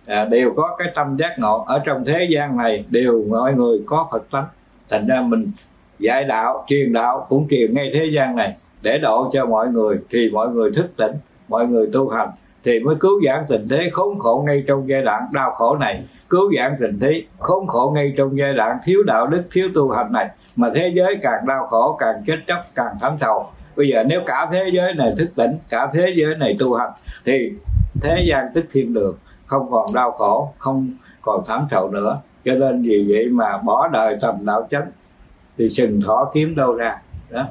à, 0.06 0.26
đều 0.26 0.54
có 0.56 0.76
cái 0.80 0.88
tâm 0.96 1.18
giác 1.18 1.40
ngộ. 1.40 1.64
Ở 1.68 1.82
trong 1.86 2.06
thế 2.06 2.28
gian 2.30 2.58
này 2.58 2.84
đều 2.90 3.24
mọi 3.30 3.54
người 3.54 3.82
có 3.86 4.08
phật 4.12 4.32
tánh. 4.32 4.46
Thành 4.90 5.08
ra 5.08 5.22
mình 5.22 5.52
dạy 6.00 6.24
đạo 6.24 6.66
truyền 6.68 6.94
đạo 6.94 7.26
cũng 7.30 7.48
truyền 7.50 7.74
ngay 7.74 7.92
thế 7.94 8.06
gian 8.16 8.36
này. 8.36 8.56
Để 8.82 8.98
độ 8.98 9.30
cho 9.34 9.46
mọi 9.46 9.68
người 9.68 10.00
thì 10.10 10.30
mọi 10.34 10.50
người 10.50 10.72
thức 10.72 10.88
tỉnh 10.98 11.12
mọi 11.48 11.68
người 11.68 11.90
tu 11.94 12.10
hành 12.10 12.30
thì 12.64 12.80
mới 12.80 12.96
cứu 13.00 13.22
giãn 13.26 13.46
tình 13.48 13.68
thế 13.70 13.90
khốn 13.92 14.20
khổ 14.20 14.44
ngay 14.48 14.64
trong 14.68 14.90
giai 14.90 15.02
đoạn 15.02 15.22
đau 15.34 15.52
khổ 15.52 15.76
này. 15.76 16.04
Cứu 16.30 16.52
giãn 16.58 16.76
tình 16.80 17.00
thế 17.00 17.24
khốn 17.40 17.68
khổ 17.68 17.92
ngay 17.96 18.14
trong 18.18 18.38
giai 18.38 18.54
đoạn 18.54 18.78
thiếu 18.86 19.04
đạo 19.04 19.28
đức 19.28 19.44
thiếu 19.52 19.70
tu 19.74 19.92
hành 19.92 20.12
này. 20.12 20.30
Mà 20.56 20.70
thế 20.76 20.92
giới 20.96 21.18
càng 21.22 21.46
đau 21.48 21.68
khổ 21.68 21.98
càng 22.00 22.16
chết 22.28 22.38
chóc 22.48 22.60
càng 22.76 22.96
thảm 23.02 23.18
sầu 23.22 23.50
bây 23.76 23.88
giờ 23.88 24.04
nếu 24.04 24.22
cả 24.26 24.48
thế 24.52 24.70
giới 24.74 24.94
này 24.94 25.14
thức 25.18 25.30
tỉnh, 25.36 25.58
cả 25.70 25.90
thế 25.94 26.14
giới 26.16 26.36
này 26.36 26.56
tu 26.60 26.74
hành, 26.74 26.90
thì 27.26 27.52
thế 28.02 28.24
gian 28.28 28.48
tức 28.54 28.66
thiên 28.72 28.94
đường, 28.94 29.18
không 29.46 29.72
còn 29.72 29.86
đau 29.94 30.12
khổ, 30.12 30.54
không 30.58 30.94
còn 31.22 31.44
thảm 31.48 31.68
sầu 31.72 31.90
nữa. 31.90 32.22
Cho 32.46 32.54
nên 32.54 32.82
vì 32.82 33.06
vậy 33.10 33.26
mà 33.32 33.58
bỏ 33.58 33.88
đời 33.88 34.18
tầm 34.22 34.46
đạo 34.46 34.68
chánh, 34.72 34.92
thì 35.58 35.70
sừng 35.70 36.02
thỏ 36.02 36.32
kiếm 36.34 36.56
đâu 36.56 36.74
ra. 36.76 37.02
Đó. 37.30 37.46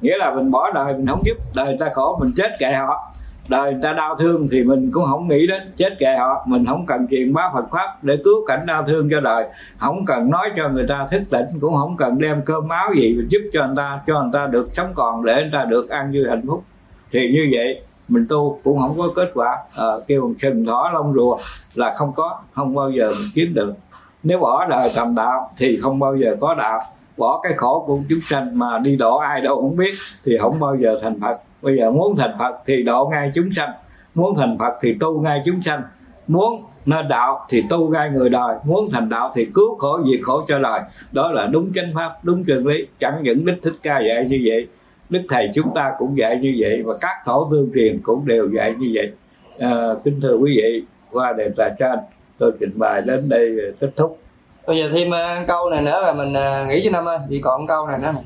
Nghĩa 0.00 0.18
là 0.18 0.34
mình 0.34 0.50
bỏ 0.50 0.70
đời 0.72 0.92
mình 0.92 1.06
không 1.06 1.22
giúp, 1.24 1.36
đời 1.54 1.76
ta 1.80 1.90
khổ, 1.94 2.18
mình 2.20 2.32
chết 2.36 2.50
kệ 2.58 2.72
họ 2.72 3.12
đời 3.50 3.72
người 3.72 3.82
ta 3.82 3.92
đau 3.92 4.16
thương 4.16 4.48
thì 4.50 4.64
mình 4.64 4.90
cũng 4.92 5.04
không 5.06 5.28
nghĩ 5.28 5.46
đến 5.46 5.62
chết 5.76 5.98
kệ 5.98 6.16
họ. 6.18 6.44
Mình 6.46 6.66
không 6.66 6.86
cần 6.86 7.06
truyền 7.10 7.32
bá 7.32 7.50
Phật 7.54 7.64
pháp 7.70 8.04
để 8.04 8.18
cứu 8.24 8.46
cảnh 8.46 8.66
đau 8.66 8.84
thương 8.86 9.08
cho 9.10 9.20
đời. 9.20 9.46
Không 9.78 10.04
cần 10.06 10.30
nói 10.30 10.50
cho 10.56 10.68
người 10.68 10.86
ta 10.88 11.06
thức 11.10 11.22
tỉnh 11.30 11.46
cũng 11.60 11.74
không 11.74 11.96
cần 11.96 12.18
đem 12.18 12.42
cơm 12.44 12.68
máu 12.68 12.94
gì 12.94 13.18
giúp 13.28 13.40
cho 13.52 13.66
người 13.66 13.76
ta 13.76 14.00
cho 14.06 14.22
người 14.22 14.30
ta 14.32 14.46
được 14.46 14.68
sống 14.72 14.92
còn 14.94 15.24
để 15.24 15.34
người 15.34 15.50
ta 15.52 15.64
được 15.64 15.88
an 15.88 16.12
vui 16.14 16.24
hạnh 16.28 16.42
phúc. 16.46 16.64
Thì 17.12 17.32
như 17.32 17.48
vậy 17.52 17.82
mình 18.08 18.26
tu 18.28 18.60
cũng 18.64 18.80
không 18.80 18.98
có 18.98 19.08
kết 19.16 19.30
quả. 19.34 19.58
À, 19.76 19.86
kêu 20.06 20.34
sừng 20.42 20.66
thỏ 20.66 20.90
lông 20.94 21.14
rùa 21.14 21.38
là 21.74 21.94
không 21.96 22.12
có 22.16 22.38
không 22.52 22.74
bao 22.74 22.90
giờ 22.90 23.08
mình 23.08 23.28
kiếm 23.34 23.54
được. 23.54 23.74
Nếu 24.22 24.38
bỏ 24.38 24.66
đời 24.66 24.90
tầm 24.96 25.14
đạo 25.14 25.50
thì 25.56 25.78
không 25.82 25.98
bao 25.98 26.16
giờ 26.16 26.36
có 26.40 26.54
đạo. 26.54 26.80
Bỏ 27.16 27.40
cái 27.42 27.52
khổ 27.56 27.84
của 27.86 27.98
chúng 28.08 28.20
sanh 28.20 28.58
mà 28.58 28.78
đi 28.78 28.96
độ 28.96 29.16
ai 29.16 29.40
đâu 29.40 29.56
không 29.56 29.76
biết 29.76 29.94
thì 30.24 30.38
không 30.40 30.60
bao 30.60 30.76
giờ 30.76 30.98
thành 31.02 31.20
phật 31.20 31.40
bây 31.62 31.76
giờ 31.78 31.90
muốn 31.90 32.16
thành 32.16 32.36
phật 32.38 32.54
thì 32.66 32.82
độ 32.82 33.08
ngay 33.12 33.30
chúng 33.34 33.52
sanh 33.56 33.70
muốn 34.14 34.34
thành 34.36 34.58
phật 34.58 34.72
thì 34.82 34.96
tu 35.00 35.20
ngay 35.20 35.42
chúng 35.44 35.62
sanh 35.62 35.82
muốn 36.26 36.64
nên 36.86 37.08
đạo 37.08 37.46
thì 37.48 37.64
tu 37.70 37.88
ngay 37.88 38.10
người 38.10 38.28
đời 38.28 38.56
muốn 38.64 38.88
thành 38.92 39.08
đạo 39.08 39.32
thì 39.34 39.48
cứu 39.54 39.78
khổ 39.78 40.00
diệt 40.10 40.20
khổ 40.22 40.44
cho 40.48 40.58
đời. 40.58 40.80
Đó 41.12 41.32
là 41.32 41.46
đúng 41.46 41.72
chánh 41.74 41.92
pháp 41.94 42.12
đúng 42.22 42.44
chân 42.44 42.66
lý 42.66 42.86
chẳng 43.00 43.22
những 43.22 43.44
đức 43.44 43.56
thích 43.62 43.74
ca 43.82 44.00
dạy 44.08 44.24
như 44.28 44.42
vậy 44.46 44.68
đức 45.08 45.20
thầy 45.28 45.50
chúng 45.54 45.74
ta 45.74 45.92
cũng 45.98 46.18
dạy 46.18 46.36
như 46.36 46.56
vậy 46.60 46.82
và 46.84 46.94
các 47.00 47.16
tổ 47.26 47.48
tương 47.50 47.70
truyền 47.74 48.00
cũng 48.02 48.26
đều 48.26 48.48
dạy 48.56 48.74
như 48.78 48.90
vậy. 48.94 49.12
À, 49.58 49.94
kính 50.04 50.20
thưa 50.22 50.36
quý 50.36 50.54
vị 50.56 50.84
qua 51.10 51.32
đề 51.32 51.50
tài 51.56 51.70
trên 51.78 51.98
tôi 52.38 52.52
trình 52.60 52.78
bày 52.78 53.00
đến 53.00 53.28
đây 53.28 53.56
kết 53.80 53.90
thúc. 53.96 54.18
Bây 54.66 54.78
giờ 54.78 54.88
thêm 54.92 55.08
uh, 55.08 55.46
câu 55.46 55.70
này 55.70 55.82
nữa 55.82 56.00
là 56.02 56.12
mình 56.12 56.34
à, 56.34 56.62
uh, 56.62 56.68
nghĩ 56.68 56.80
cho 56.84 56.90
năm 56.90 57.08
ơi 57.08 57.18
chỉ 57.28 57.40
còn 57.40 57.66
câu 57.66 57.86
này 57.86 57.98
nữa 57.98 58.12
này. 58.12 58.24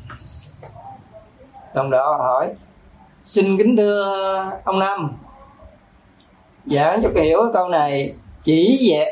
Đồng 1.74 1.90
đó 1.90 2.16
hỏi 2.18 2.48
xin 3.24 3.58
kính 3.58 3.76
thưa 3.76 4.50
ông 4.64 4.78
năm. 4.78 5.12
Giảng 6.66 7.02
cho 7.02 7.08
hiểu 7.22 7.40
câu 7.52 7.68
này. 7.68 8.14
Chỉ 8.42 8.88
dẹp 8.90 9.08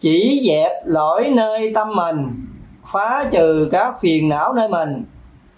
chỉ 0.00 0.42
dẹp 0.48 0.72
lỗi 0.84 1.32
nơi 1.36 1.72
tâm 1.74 1.94
mình 1.94 2.46
phá 2.92 3.24
trừ 3.30 3.68
các 3.72 3.94
phiền 4.00 4.28
não 4.28 4.52
nơi 4.52 4.68
mình. 4.68 5.04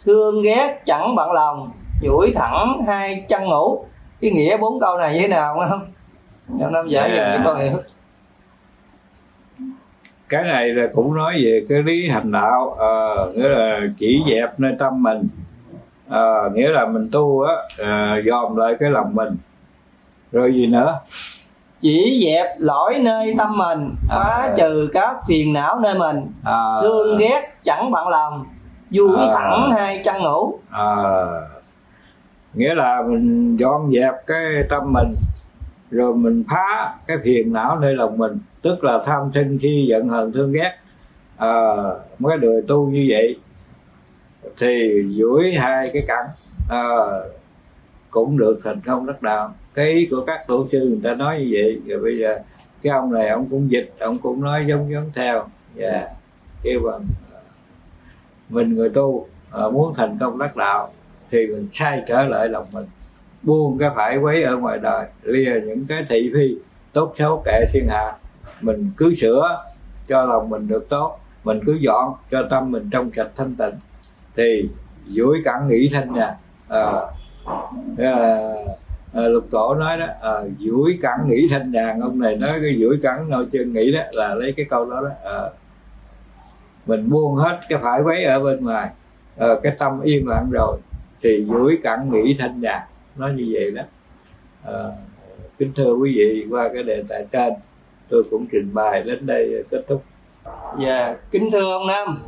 Thương 0.05 0.43
ghét 0.43 0.83
chẳng 0.87 1.15
bận 1.15 1.33
lòng 1.33 1.71
duỗi 2.03 2.33
thẳng 2.35 2.85
hai 2.87 3.25
chân 3.29 3.45
ngủ. 3.45 3.85
Cái 4.21 4.31
nghĩa 4.31 4.57
bốn 4.57 4.81
câu 4.81 4.99
này 4.99 5.15
như 5.15 5.21
thế 5.21 5.29
nào 5.29 5.67
không 5.69 5.87
ông 6.61 6.73
năm 6.73 6.89
giải 6.89 7.11
yeah. 7.11 7.35
cho 7.37 7.45
con 7.45 7.61
hiểu 7.61 7.83
cái 10.29 10.43
này 10.43 10.69
là 10.69 10.89
cũng 10.95 11.15
nói 11.15 11.35
về 11.45 11.65
cái 11.69 11.83
lý 11.83 12.09
hành 12.09 12.33
đạo 12.33 12.77
à, 12.81 12.93
nghĩa 13.35 13.49
là 13.49 13.81
chỉ 13.99 14.23
dẹp 14.29 14.61
nơi 14.61 14.73
tâm 14.79 15.03
mình 15.03 15.29
à, 16.11 16.49
nghĩa 16.55 16.69
là 16.69 16.87
mình 16.87 17.09
tu 17.13 17.43
á 17.43 17.55
à, 17.79 18.17
dòm 18.27 18.57
lại 18.57 18.75
cái 18.81 18.91
lòng 18.91 19.15
mình 19.15 19.37
rồi 20.33 20.55
gì 20.55 20.67
nữa 20.67 21.01
chỉ 21.81 22.23
dẹp 22.25 22.47
lỗi 22.59 22.95
nơi 23.01 23.35
tâm 23.39 23.59
mình 23.59 23.95
phá 24.09 24.49
à. 24.49 24.55
trừ 24.57 24.89
các 24.93 25.17
phiền 25.29 25.53
não 25.53 25.81
nơi 25.83 25.95
mình 25.99 26.27
à. 26.45 26.81
thương 26.83 27.19
ghét 27.19 27.41
chẳng 27.65 27.91
bận 27.91 28.09
lòng 28.09 28.45
vui 28.91 29.17
à. 29.19 29.29
thẳng 29.35 29.71
hai 29.71 30.03
chân 30.05 30.23
ngủ 30.23 30.59
à. 30.71 30.87
nghĩa 32.55 32.75
là 32.75 33.03
mình 33.09 33.57
dọn 33.57 33.93
dẹp 33.93 34.15
cái 34.27 34.45
tâm 34.69 34.93
mình 34.93 35.15
rồi 35.91 36.15
mình 36.15 36.45
phá 36.51 36.95
cái 37.07 37.17
phiền 37.25 37.53
não 37.53 37.79
nơi 37.79 37.95
lòng 37.95 38.19
mình 38.19 38.39
tức 38.63 38.85
là 38.85 38.99
tham 39.07 39.31
sân 39.35 39.59
si 39.63 39.87
giận 39.89 40.09
hờn 40.09 40.33
thương 40.33 40.53
ghét 40.53 40.73
à, 41.37 41.77
mấy 42.19 42.39
người 42.39 42.63
tu 42.69 42.89
như 42.89 43.07
vậy 43.11 43.37
thì 44.59 45.05
dưới 45.09 45.53
hai 45.53 45.91
cái 45.93 46.03
cẳng 46.07 46.27
à, 46.69 46.83
ờ, 46.89 47.31
cũng 48.11 48.39
được 48.39 48.61
thành 48.65 48.81
công 48.87 49.07
đất 49.07 49.23
đạo 49.23 49.55
cái 49.75 49.93
ý 49.93 50.07
của 50.11 50.25
các 50.27 50.47
tổ 50.47 50.67
sư 50.73 50.79
người 50.79 51.01
ta 51.05 51.15
nói 51.15 51.39
như 51.39 51.49
vậy 51.53 51.81
rồi 51.87 52.03
bây 52.03 52.19
giờ 52.19 52.39
cái 52.83 52.93
ông 52.93 53.13
này 53.13 53.29
ông 53.29 53.47
cũng 53.51 53.71
dịch 53.71 53.93
ông 53.99 54.19
cũng 54.19 54.41
nói 54.41 54.65
giống 54.69 54.93
giống 54.93 55.11
theo. 55.15 55.47
Và 55.75 55.89
yeah. 55.89 56.11
kêu 56.63 56.81
bằng 56.85 57.07
ờ, 57.33 57.41
mình 58.49 58.75
người 58.75 58.89
tu 58.89 59.27
à, 59.53 59.69
muốn 59.73 59.93
thành 59.97 60.19
công 60.21 60.39
đắc 60.39 60.57
đạo 60.57 60.93
thì 61.31 61.47
mình 61.47 61.69
sai 61.73 62.03
trở 62.09 62.25
lại 62.25 62.49
lòng 62.49 62.67
mình. 62.75 62.85
Buông 63.43 63.79
cái 63.79 63.91
phải 63.95 64.17
quấy 64.17 64.43
ở 64.43 64.57
ngoài 64.57 64.79
đời. 64.79 65.07
Lìa 65.23 65.61
những 65.67 65.87
cái 65.89 66.07
thị 66.09 66.31
phi 66.35 66.57
tốt 66.93 67.15
xấu 67.19 67.43
kệ 67.45 67.65
thiên 67.73 67.87
hạ 67.89 68.13
mình 68.61 68.91
cứ 68.97 69.15
sửa 69.15 69.65
cho 70.09 70.25
lòng 70.25 70.51
mình 70.51 70.69
được 70.69 70.89
tốt 70.89 71.19
mình 71.45 71.61
cứ 71.67 71.73
dọn 71.81 72.15
cho 72.31 72.47
tâm 72.51 72.71
mình 72.71 72.89
trong 72.93 73.11
sạch 73.17 73.31
thanh 73.37 73.55
tịnh 73.55 73.75
thì 74.37 74.69
dưới 75.05 75.43
cẳng 75.45 75.69
nghĩ 75.69 75.91
thanh 75.93 76.13
nè 76.15 76.35
à, 76.69 76.93
à, 77.99 78.41
à, 79.13 79.23
lục 79.23 79.45
tổ 79.51 79.75
nói 79.75 79.99
đó 79.99 80.07
ờ, 80.21 80.43
à, 80.43 80.49
duỗi 80.59 80.99
cẳng 81.03 81.29
nghĩ 81.29 81.49
thanh 81.51 81.73
đàn 81.73 82.01
ông 82.01 82.19
này 82.19 82.37
nói 82.37 82.59
cái 82.63 82.77
duỗi 82.81 82.99
cẳng 83.03 83.31
nội 83.31 83.47
chân 83.53 83.73
nghĩ 83.73 83.93
đó 83.93 84.01
là 84.13 84.35
lấy 84.35 84.53
cái 84.57 84.67
câu 84.71 84.91
đó 84.91 85.01
đó 85.01 85.31
à, 85.33 85.51
mình 86.87 87.11
buông 87.11 87.37
hết 87.37 87.59
cái 87.69 87.79
phải 87.83 88.03
quấy 88.03 88.25
ở 88.25 88.41
bên 88.41 88.65
ngoài 88.65 88.91
à, 89.39 89.49
cái 89.63 89.73
tâm 89.79 90.01
yên 90.01 90.29
lặng 90.29 90.49
rồi. 90.53 90.79
Thì 91.23 91.47
duỗi 91.49 91.79
cẳng 91.83 92.11
nghĩ 92.11 92.37
thanh 92.39 92.61
đàn 92.61 92.81
nó 93.17 93.29
như 93.29 93.49
vậy 93.53 93.71
đó. 93.71 93.83
À, 94.65 94.85
kính 95.59 95.73
thưa 95.77 95.95
quý 95.95 96.15
vị 96.17 96.47
qua 96.51 96.69
cái 96.75 96.83
đề 96.83 97.03
tài 97.09 97.27
trên 97.33 97.53
tôi 98.09 98.23
cũng 98.31 98.47
trình 98.53 98.75
bày 98.75 99.03
đến 99.03 99.27
đây 99.27 99.65
kết 99.71 99.85
thúc. 99.89 100.05
Dạ 100.79 101.17
kính 101.31 101.51
thưa 101.53 101.73
ông 101.73 101.87
Nam 101.87 102.19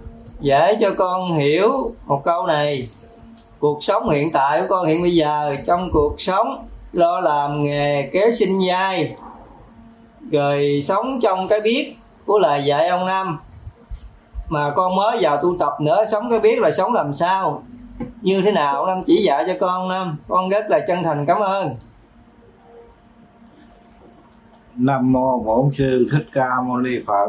dễ 0.43 0.77
cho 0.81 0.91
con 0.99 1.35
hiểu 1.35 1.95
một 2.07 2.23
câu 2.25 2.47
này. 2.47 2.89
Cuộc 3.59 3.79
sống 3.81 4.09
hiện 4.09 4.33
tại 4.33 4.61
của 4.61 4.67
con 4.69 4.87
hiện 4.87 5.03
bây 5.03 5.15
giờ, 5.17 5.57
trong 5.67 5.91
cuộc 5.93 6.21
sống 6.21 6.67
lo 6.93 7.21
làm 7.21 7.63
nghề 7.63 8.11
kế 8.13 8.31
sinh 8.33 8.59
nhai, 8.59 9.17
rồi 10.31 10.81
sống 10.83 11.19
trong 11.23 11.49
cái 11.49 11.61
biết 11.61 11.97
của 12.27 12.39
lời 12.39 12.65
dạy 12.65 12.89
ông 12.89 13.07
năm 13.07 13.39
mà 14.49 14.73
con 14.77 14.97
mới 14.97 15.19
vào 15.21 15.37
tu 15.43 15.57
tập 15.59 15.73
nữa, 15.81 16.05
sống 16.05 16.31
cái 16.31 16.41
biết 16.41 16.59
là 16.59 16.71
sống 16.71 16.93
làm 16.93 17.13
sao? 17.13 17.63
Như 18.23 18.43
thế 18.43 18.53
nào 18.53 18.75
ông 18.77 18.87
năm 18.87 19.03
chỉ 19.07 19.23
dạy 19.23 19.45
cho 19.47 19.53
con 19.61 19.89
năm 19.89 20.17
con 20.29 20.49
rất 20.49 20.65
là 20.69 20.81
chân 20.89 21.03
thành, 21.03 21.27
cảm 21.27 21.41
ơn. 21.41 21.77
Nam 24.75 25.13
mô 25.13 25.39
bổn 25.39 25.71
sư 25.79 26.07
thích 26.13 26.27
ca 26.33 26.49
mâu 26.67 26.77
ni 26.77 26.91
phật. 27.07 27.29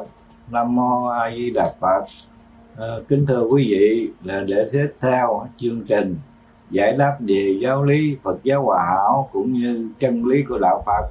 Nam 0.49 0.76
mô 0.76 1.08
a 1.08 1.32
di 1.32 1.49
đà 1.49 1.73
phật 1.80 2.02
à, 2.78 2.88
kính 3.08 3.26
thưa 3.26 3.48
quý 3.52 3.68
vị 3.70 4.10
là 4.24 4.44
để 4.48 4.68
tiếp 4.72 4.88
theo 5.02 5.48
chương 5.58 5.82
trình 5.88 6.16
giải 6.72 6.94
đáp 6.98 7.18
về 7.20 7.60
giáo 7.62 7.84
lý 7.84 8.18
phật 8.24 8.44
giáo 8.44 8.64
hòa 8.64 8.84
hảo 8.86 9.30
cũng 9.32 9.54
như 9.54 9.90
chân 10.00 10.26
lý 10.26 10.44
của 10.44 10.58
đạo 10.58 10.84
phật. 10.86 11.10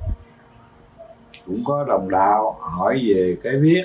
Cũng 1.46 1.64
có 1.64 1.84
đồng 1.84 2.10
đạo 2.10 2.56
hỏi 2.60 3.02
về 3.08 3.36
cái 3.42 3.56
biết. 3.56 3.84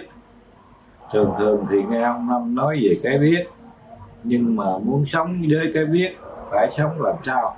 Thường 1.11 1.33
thường 1.37 1.65
thì 1.71 1.77
nghe 1.89 2.01
ông 2.01 2.27
năm 2.29 2.55
nói 2.55 2.79
về 2.83 2.91
cái 3.03 3.17
biết 3.17 3.47
nhưng 4.23 4.55
mà 4.55 4.77
muốn 4.77 5.05
sống 5.05 5.41
với 5.49 5.71
cái 5.73 5.85
biết 5.85 6.09
phải 6.51 6.69
sống 6.71 7.01
làm 7.01 7.15
sao? 7.23 7.57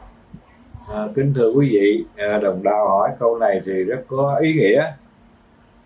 À, 0.88 1.08
kính 1.15 1.34
thưa 1.36 1.51
quý 1.51 1.69
vị 1.71 2.05
à, 2.15 2.39
đồng 2.43 2.63
đạo 2.63 2.89
hỏi 2.89 3.10
câu 3.19 3.38
này 3.38 3.62
thì 3.65 3.73
rất 3.84 3.99
có 4.08 4.39
ý 4.41 4.53
nghĩa 4.53 4.93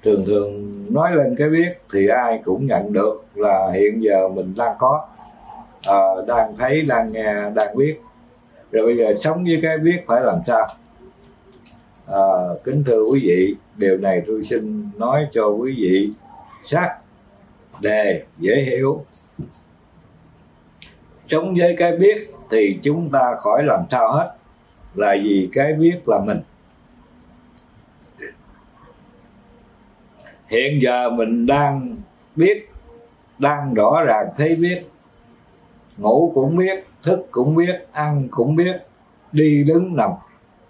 thường 0.03 0.23
thường 0.25 0.75
nói 0.89 1.15
lên 1.15 1.35
cái 1.37 1.49
biết 1.49 1.69
thì 1.93 2.07
ai 2.07 2.41
cũng 2.45 2.67
nhận 2.67 2.93
được 2.93 3.25
là 3.35 3.71
hiện 3.73 4.03
giờ 4.03 4.27
mình 4.27 4.53
đang 4.57 4.75
có 4.79 5.07
à, 5.87 5.99
đang 6.27 6.57
thấy 6.57 6.81
đang 6.81 7.11
nghe 7.11 7.33
đang 7.55 7.77
biết. 7.77 7.99
Rồi 8.71 8.85
bây 8.85 8.97
giờ 8.97 9.15
sống 9.19 9.43
với 9.43 9.59
cái 9.61 9.77
biết 9.77 10.03
phải 10.07 10.21
làm 10.21 10.39
sao? 10.47 10.67
À, 12.07 12.23
kính 12.63 12.83
thưa 12.83 13.03
quý 13.03 13.21
vị 13.23 13.55
điều 13.77 13.97
này 13.97 14.21
tôi 14.27 14.43
xin 14.43 14.89
nói 14.97 15.27
cho 15.31 15.47
quý 15.47 15.75
vị 15.77 16.09
sát 16.63 16.97
đề 17.81 18.23
dễ 18.37 18.55
hiểu. 18.55 19.05
Sống 21.27 21.55
với 21.59 21.75
cái 21.77 21.97
biết 21.97 22.31
thì 22.51 22.79
chúng 22.83 23.09
ta 23.09 23.35
khỏi 23.39 23.63
làm 23.63 23.83
sao 23.91 24.11
hết 24.11 24.35
là 24.95 25.15
vì 25.23 25.49
cái 25.53 25.73
biết 25.73 25.99
là 26.05 26.19
mình. 26.19 26.41
Hiện 30.53 30.81
giờ 30.81 31.09
mình 31.09 31.45
đang 31.45 31.95
biết, 32.35 32.69
đang 33.39 33.73
rõ 33.73 34.03
ràng 34.05 34.27
thấy 34.37 34.55
biết. 34.55 34.89
Ngủ 35.97 36.31
cũng 36.35 36.57
biết, 36.57 36.87
thức 37.03 37.27
cũng 37.31 37.55
biết, 37.55 37.87
ăn 37.91 38.27
cũng 38.31 38.55
biết, 38.55 38.87
đi 39.31 39.63
đứng 39.63 39.95
nằm, 39.95 40.11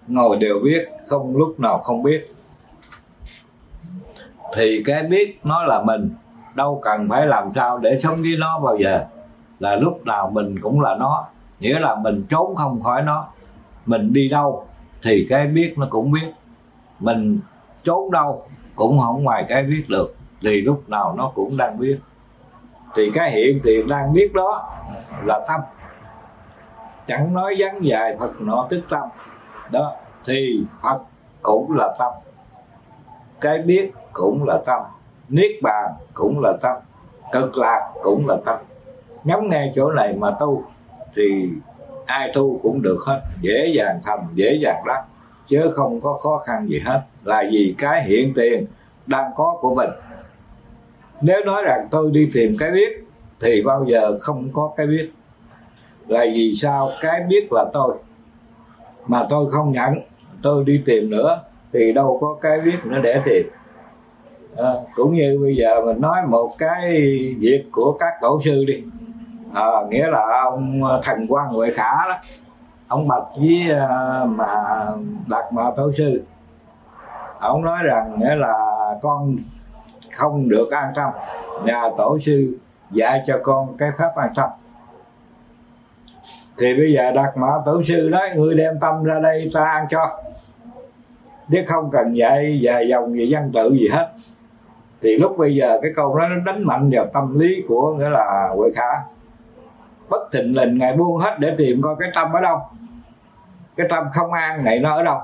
ngồi 0.07 0.37
đều 0.37 0.59
biết, 0.63 0.89
không 1.07 1.37
lúc 1.37 1.59
nào 1.59 1.77
không 1.77 2.03
biết. 2.03 2.27
Thì 4.55 4.83
cái 4.85 5.03
biết 5.03 5.39
nó 5.43 5.63
là 5.63 5.83
mình, 5.83 6.11
đâu 6.55 6.79
cần 6.81 7.09
phải 7.09 7.27
làm 7.27 7.51
sao 7.55 7.77
để 7.77 7.99
sống 8.03 8.17
với 8.21 8.35
nó 8.39 8.59
bao 8.59 8.77
giờ. 8.77 9.05
Là 9.59 9.75
lúc 9.75 10.05
nào 10.05 10.29
mình 10.29 10.59
cũng 10.61 10.81
là 10.81 10.95
nó, 10.95 11.27
nghĩa 11.59 11.79
là 11.79 11.95
mình 11.95 12.25
trốn 12.29 12.55
không 12.55 12.81
khỏi 12.81 13.01
nó. 13.01 13.27
Mình 13.85 14.13
đi 14.13 14.29
đâu 14.29 14.65
thì 15.01 15.25
cái 15.29 15.47
biết 15.47 15.73
nó 15.77 15.87
cũng 15.89 16.11
biết. 16.11 16.31
Mình 16.99 17.39
trốn 17.83 18.11
đâu 18.11 18.45
cũng 18.75 18.99
không 18.99 19.23
ngoài 19.23 19.45
cái 19.49 19.63
biết 19.63 19.85
được, 19.89 20.15
thì 20.41 20.61
lúc 20.61 20.89
nào 20.89 21.13
nó 21.17 21.31
cũng 21.35 21.57
đang 21.57 21.79
biết 21.79 21.99
thì 22.95 23.11
cái 23.13 23.31
hiện 23.31 23.59
tiền 23.63 23.87
đang 23.87 24.13
biết 24.13 24.33
đó 24.33 24.75
là 25.25 25.45
tâm 25.47 25.61
chẳng 27.07 27.33
nói 27.33 27.55
vắng 27.57 27.85
dài 27.85 28.17
phật 28.19 28.41
nọ 28.41 28.67
tức 28.69 28.81
tâm. 28.89 29.09
Đó, 29.71 29.95
thì 30.25 30.63
phật 30.81 30.99
cũng 31.41 31.75
là 31.75 31.93
tâm 31.99 32.11
cái 33.41 33.57
biết 33.57 33.91
cũng 34.13 34.43
là 34.47 34.61
tâm 34.65 34.81
niết 35.29 35.51
bàn 35.61 35.91
cũng 36.13 36.39
là 36.43 36.53
tâm 36.61 36.77
cực 37.31 37.57
lạc 37.57 37.91
cũng 38.03 38.27
là 38.27 38.37
tâm 38.45 38.59
nhắm 39.23 39.49
nghe 39.49 39.71
chỗ 39.75 39.91
này 39.91 40.13
mà 40.13 40.31
tu, 40.39 40.63
thì 41.15 41.49
ai 42.05 42.31
tu 42.33 42.59
cũng 42.63 42.81
được 42.81 42.97
hết. 43.07 43.21
Dễ 43.41 43.67
dàng 43.75 43.99
thành 44.03 44.27
dễ 44.33 44.59
dàng 44.61 44.83
đắc 44.87 45.03
chứ 45.47 45.71
không 45.75 46.01
có 46.01 46.13
khó 46.13 46.37
khăn 46.37 46.67
gì 46.69 46.79
hết. 46.85 47.01
Là 47.23 47.43
vì 47.51 47.75
cái 47.77 48.03
hiện 48.03 48.33
tiền 48.35 48.65
đang 49.05 49.31
có 49.35 49.57
của 49.61 49.75
mình. 49.75 49.89
Nếu 51.21 51.45
nói 51.45 51.63
rằng 51.65 51.87
tôi 51.91 52.11
đi 52.11 52.27
tìm 52.33 52.55
cái 52.59 52.71
biết 52.71 53.07
thì 53.39 53.61
bao 53.65 53.85
giờ 53.85 54.19
không 54.21 54.49
có 54.53 54.73
cái 54.77 54.87
biết. 54.87 55.11
Là 56.07 56.25
vì 56.35 56.55
sao 56.55 56.87
cái 57.01 57.21
biết 57.29 57.47
là 57.51 57.65
tôi? 57.73 57.95
Mà 59.07 59.25
tôi 59.29 59.51
không 59.51 59.71
nhận 59.71 59.93
tôi 60.43 60.63
đi 60.63 60.81
tìm 60.85 61.09
nữa 61.09 61.41
thì 61.73 61.93
đâu 61.93 62.17
có 62.21 62.37
cái 62.41 62.59
biết 62.61 62.77
nữa 62.85 62.99
để 63.03 63.21
tìm. 63.25 63.47
À, 64.57 64.73
cũng 64.95 65.13
như 65.13 65.39
bây 65.41 65.55
giờ 65.55 65.81
mình 65.85 66.01
nói 66.01 66.17
một 66.27 66.51
cái 66.57 66.91
việc 67.39 67.63
của 67.71 67.97
các 67.99 68.13
tổ 68.21 68.41
sư 68.45 68.65
đi. 68.67 68.83
À, 69.53 69.67
nghĩa 69.89 70.07
là 70.07 70.41
ông 70.43 70.81
thần 71.03 71.25
quan 71.29 71.47
huệ 71.47 71.71
khả 71.71 71.93
đó 72.09 72.17
ông 72.93 73.07
bạch 73.07 73.23
với 73.35 73.71
à, 73.71 74.25
mà 74.25 74.85
đạt 75.29 75.53
mà 75.53 75.63
tổ 75.75 75.91
sư. 75.97 76.23
Ông 77.39 77.61
nói 77.61 77.83
rằng, 77.83 78.19
nghĩa 78.19 78.35
là 78.35 78.55
con 79.01 79.35
không 80.11 80.49
được 80.49 80.71
an 80.71 80.91
tâm. 80.95 81.11
Nhà 81.63 81.81
tổ 81.97 82.19
sư 82.19 82.57
dạy 82.91 83.23
cho 83.27 83.39
con 83.43 83.77
cái 83.77 83.91
pháp 83.97 84.15
an 84.15 84.29
tâm. 84.35 84.49
Thì 86.57 86.75
bây 86.77 86.93
giờ 86.93 87.11
đạt 87.11 87.37
mã 87.37 87.47
tổ 87.65 87.83
sư 87.83 88.09
nói 88.11 88.29
người 88.35 88.55
đem 88.55 88.79
tâm 88.79 89.03
ra 89.03 89.19
đây 89.19 89.49
ta 89.53 89.63
ăn 89.63 89.85
cho. 89.89 90.19
Chứ 91.51 91.63
không 91.67 91.91
cần 91.91 92.17
dạy 92.17 92.59
dài 92.61 92.87
dòng 92.89 93.13
về 93.13 93.27
văn 93.29 93.51
tự 93.53 93.69
gì 93.73 93.87
hết. 93.87 94.11
Thì 95.01 95.17
lúc 95.17 95.37
bây 95.37 95.55
giờ 95.55 95.79
cái 95.81 95.91
câu 95.95 96.17
đó 96.17 96.27
nó 96.27 96.35
đánh 96.53 96.63
mạnh 96.63 96.89
vào 96.93 97.05
tâm 97.13 97.39
lý 97.39 97.63
của, 97.67 97.93
nghĩa 97.93 98.09
là 98.09 98.49
huệ 98.55 98.69
khả. 98.75 98.91
Bất 100.09 100.29
thịnh 100.31 100.55
lình 100.55 100.77
ngài 100.77 100.93
buông 100.93 101.17
hết 101.17 101.35
để 101.39 101.55
tìm 101.57 101.81
coi 101.81 101.95
cái 101.99 102.09
tâm 102.15 102.33
ở 102.33 102.41
đâu 102.41 102.61
cái 103.75 103.87
tâm 103.89 104.03
không 104.13 104.33
an 104.33 104.63
này 104.63 104.79
nó 104.79 104.95
ở 104.95 105.03
đâu? 105.03 105.21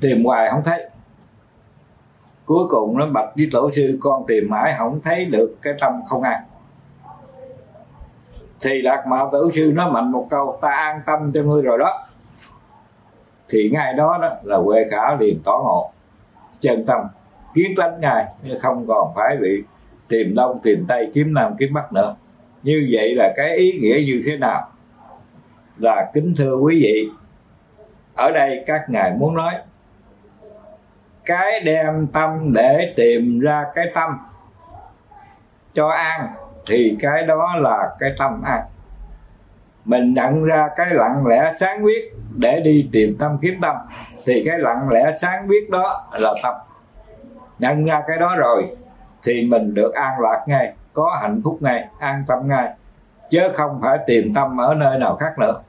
Tìm 0.00 0.24
hoài 0.24 0.50
không 0.50 0.62
thấy. 0.64 0.90
Cuối 2.44 2.68
cùng 2.68 2.98
nó 2.98 3.06
bạch 3.06 3.28
với 3.36 3.48
tổ 3.52 3.70
sư, 3.76 3.98
con 4.00 4.24
tìm 4.26 4.44
mãi 4.50 4.74
không 4.78 5.00
thấy 5.04 5.24
được 5.24 5.56
cái 5.62 5.74
tâm 5.80 5.92
không 6.06 6.22
an 6.22 6.42
thì 8.60 8.82
đạt 8.82 9.06
mạo 9.06 9.30
tử 9.32 9.50
sư 9.54 9.72
nó 9.74 9.90
mạnh 9.90 10.12
một 10.12 10.26
câu, 10.30 10.58
ta 10.62 10.68
an 10.68 11.00
tâm 11.06 11.32
cho 11.34 11.42
ngươi 11.42 11.62
rồi 11.62 11.78
đó. 11.78 12.06
Thì 13.48 13.70
ngay 13.72 13.94
đó 13.94 14.18
đó 14.22 14.30
là 14.42 14.56
huệ 14.56 14.84
khả 14.90 15.16
liền 15.20 15.40
tỏ 15.44 15.60
ngộ. 15.64 15.90
Chân 16.60 16.86
tâm 16.86 17.00
kiến 17.54 17.72
tánh 17.76 18.00
ngài 18.00 18.26
không 18.60 18.86
còn 18.88 19.12
phải 19.14 19.36
bị 19.36 19.62
tìm 20.08 20.34
đông, 20.34 20.60
tìm 20.62 20.84
tây, 20.88 21.10
kiếm 21.14 21.34
nam, 21.34 21.54
kiếm 21.58 21.74
bắc 21.74 21.92
nữa. 21.92 22.16
Như 22.62 22.88
vậy 22.92 23.14
là 23.14 23.32
cái 23.36 23.56
ý 23.56 23.72
nghĩa 23.72 24.00
như 24.06 24.22
thế 24.26 24.36
nào? 24.36 24.68
Là 25.78 26.10
kính 26.14 26.34
thưa 26.36 26.54
quý 26.56 26.80
vị 26.82 27.10
ở 28.18 28.30
đây 28.30 28.64
các 28.66 28.84
ngài 28.88 29.10
muốn 29.10 29.34
nói, 29.34 29.54
cái 31.24 31.60
đem 31.60 32.06
tâm 32.06 32.52
để 32.54 32.92
tìm 32.96 33.40
ra 33.40 33.64
cái 33.74 33.90
tâm, 33.94 34.18
cho 35.74 35.88
an 35.88 36.28
thì 36.66 36.96
cái 37.00 37.22
đó 37.22 37.56
là 37.56 37.96
cái 37.98 38.12
tâm 38.18 38.42
an. 38.42 38.62
Mình 39.84 40.14
nhận 40.14 40.44
ra 40.44 40.68
cái 40.76 40.86
lặng 40.90 41.26
lẽ 41.26 41.52
sáng 41.60 41.84
biết 41.84 42.12
để 42.36 42.60
đi 42.60 42.88
tìm 42.92 43.16
tâm 43.18 43.38
kiếm 43.42 43.60
tâm, 43.62 43.76
thì 44.26 44.42
cái 44.46 44.58
lặng 44.58 44.88
lẽ 44.90 45.12
sáng 45.20 45.48
biết 45.48 45.70
đó 45.70 46.08
là 46.20 46.34
tâm. 46.42 46.54
Nhận 47.58 47.84
ra 47.84 48.02
cái 48.08 48.18
đó 48.18 48.36
rồi 48.36 48.76
thì 49.22 49.46
mình 49.50 49.74
được 49.74 49.94
an 49.94 50.20
lạc 50.20 50.44
ngay, 50.46 50.74
có 50.92 51.18
hạnh 51.22 51.40
phúc 51.44 51.58
ngay, 51.60 51.88
an 51.98 52.24
tâm 52.28 52.48
ngay, 52.48 52.68
chứ 53.30 53.40
không 53.54 53.80
phải 53.82 53.98
tìm 54.06 54.34
tâm 54.34 54.60
ở 54.60 54.74
nơi 54.74 54.98
nào 54.98 55.16
khác 55.16 55.38
nữa. 55.38 55.60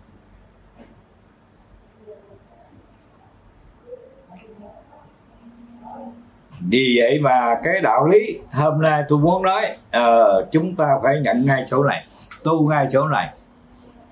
Vì 6.60 6.97
vậy 7.01 7.20
mà 7.22 7.55
cái 7.64 7.82
đạo 7.82 8.07
lý 8.07 8.39
hôm 8.51 8.82
nay 8.82 9.03
tôi 9.10 9.20
muốn 9.20 9.43
nói 9.43 9.62
uh, 9.97 10.51
chúng 10.51 10.76
ta 10.76 10.97
phải 11.03 11.22
nhận 11.22 11.45
ngay 11.45 11.66
chỗ 11.70 11.84
này 11.84 12.05
tu 12.43 12.70
ngay 12.70 12.88
chỗ 12.91 13.07
này 13.07 13.34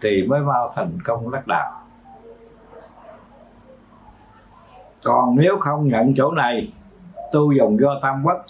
thì 0.01 0.23
mới 0.27 0.41
vào 0.41 0.71
thành 0.75 0.97
công 1.03 1.31
đắc 1.31 1.47
đạo. 1.47 1.81
Còn 5.03 5.35
nếu 5.35 5.57
không 5.59 5.87
nhận 5.87 6.13
chỗ 6.15 6.31
này 6.31 6.73
tu 7.31 7.51
dùng 7.51 7.79
do 7.79 7.99
tam 8.01 8.23
quốc 8.23 8.45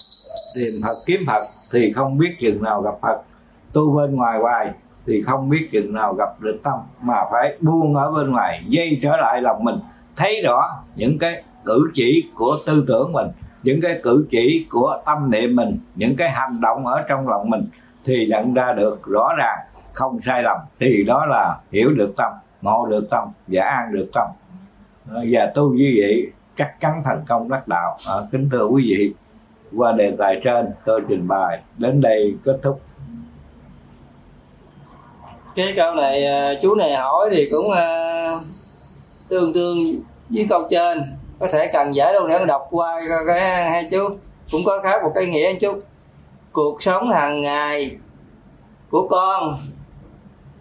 tìm 0.54 0.72
phật 0.82 0.94
kiếm 1.06 1.20
phật 1.26 1.42
thì 1.72 1.92
không 1.92 2.18
biết 2.18 2.36
chừng 2.40 2.62
nào 2.62 2.82
gặp 2.82 2.94
phật. 3.02 3.20
Tu 3.72 3.96
bên 3.96 4.16
ngoài 4.16 4.38
hoài 4.38 4.72
thì 5.06 5.22
không 5.22 5.48
biết 5.48 5.68
chừng 5.72 5.94
nào 5.94 6.14
gặp 6.14 6.40
được 6.40 6.60
tâm 6.62 6.78
mà 7.00 7.16
phải 7.32 7.56
buông 7.60 7.96
ở 7.96 8.10
bên 8.10 8.30
ngoài 8.30 8.64
dây 8.68 8.98
trở 9.02 9.16
lại 9.16 9.42
lòng 9.42 9.64
mình 9.64 9.78
thấy 10.16 10.42
rõ 10.44 10.82
những 10.96 11.18
cái 11.18 11.42
cử 11.64 11.90
chỉ 11.94 12.30
của 12.34 12.56
tư 12.66 12.84
tưởng 12.88 13.12
mình 13.12 13.26
những 13.62 13.80
cái 13.80 14.00
cử 14.02 14.26
chỉ 14.30 14.66
của 14.70 15.02
tâm 15.06 15.30
niệm 15.30 15.56
mình 15.56 15.78
những 15.94 16.16
cái 16.16 16.30
hành 16.30 16.60
động 16.60 16.86
ở 16.86 17.04
trong 17.08 17.28
lòng 17.28 17.50
mình 17.50 17.66
thì 18.04 18.26
nhận 18.26 18.54
ra 18.54 18.72
được 18.72 19.02
rõ 19.06 19.28
ràng 19.38 19.58
không 19.92 20.18
sai 20.26 20.42
lầm. 20.42 20.58
Thì 20.80 21.04
đó 21.04 21.26
là 21.26 21.58
hiểu 21.72 21.90
được 21.92 22.12
tâm 22.16 22.32
ngộ 22.62 22.86
được 22.86 23.06
tâm 23.10 23.28
và 23.46 23.64
an 23.64 23.92
được 23.92 24.10
tâm. 24.14 24.26
Và 25.06 25.52
tu 25.54 25.72
như 25.72 25.94
vậy 25.98 26.30
chắc 26.56 26.80
chắn 26.80 27.02
thành 27.04 27.24
công 27.28 27.48
đắc 27.48 27.68
đạo. 27.68 27.96
À, 28.08 28.14
kính 28.32 28.48
thưa 28.52 28.66
quý 28.66 28.84
vị 28.88 29.14
qua 29.76 29.92
đề 29.92 30.14
tài 30.18 30.40
trên 30.44 30.66
tôi 30.84 31.00
trình 31.08 31.28
bày. 31.28 31.62
Đến 31.78 32.00
đây 32.00 32.34
kết 32.44 32.58
thúc. 32.62 32.80
Cái 35.54 35.72
câu 35.76 35.94
này 35.94 36.24
à, 36.24 36.52
chú 36.62 36.74
này 36.74 36.94
hỏi 36.94 37.28
thì 37.32 37.48
cũng 37.50 37.66
uh, 37.68 38.42
tương 39.28 39.52
tương 39.52 39.78
với 40.28 40.46
câu 40.50 40.68
trên 40.70 41.17
có 41.40 41.48
thể 41.52 41.70
cần 41.72 41.94
giải 41.94 42.12
đâu 42.12 42.28
để 42.28 42.44
đọc 42.44 42.66
qua 42.70 43.00
cái 43.26 43.40
hai 43.40 43.88
chú. 43.90 44.08
Cũng 44.52 44.64
có 44.64 44.80
khá 44.82 45.02
một 45.02 45.12
cái 45.14 45.26
nghĩa 45.26 45.50
một 45.52 45.58
chút 45.60 45.82
cuộc 46.52 46.82
sống 46.82 47.10
hàng 47.10 47.40
ngày 47.40 47.96
của 48.90 49.08
con 49.08 49.56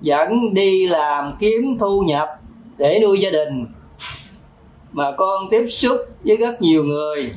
vẫn 0.01 0.53
đi 0.53 0.87
làm 0.87 1.37
kiếm 1.39 1.77
thu 1.79 2.03
nhập 2.07 2.29
để 2.77 2.99
nuôi 2.99 3.19
gia 3.19 3.29
đình. 3.29 3.65
Mà 4.91 5.11
con 5.11 5.49
tiếp 5.51 5.67
xúc 5.67 5.97
với 6.23 6.37
rất 6.37 6.61
nhiều 6.61 6.83
người. 6.83 7.31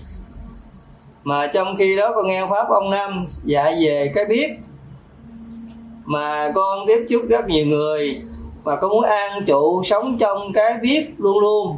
Mà 1.24 1.47
trong 1.47 1.76
khi 1.76 1.97
đó 1.97 2.12
con 2.14 2.26
nghe 2.26 2.47
pháp 2.51 2.68
ông 2.68 2.91
năm 2.91 3.24
dạy 3.45 3.76
về 3.84 4.12
cái 4.14 4.24
biết. 4.24 4.51
Mà 6.05 6.53
con 6.55 6.86
tiếp 6.86 7.07
xúc 7.11 7.22
rất 7.28 7.47
nhiều 7.47 7.66
người. 7.66 8.22
Mà 8.64 8.76
con 8.76 8.91
muốn 8.91 9.05
an 9.05 9.45
trụ 9.47 9.82
sống 9.84 10.18
trong 10.20 10.53
cái 10.53 10.74
biết 10.82 11.07
luôn 11.18 11.38
luôn 11.38 11.76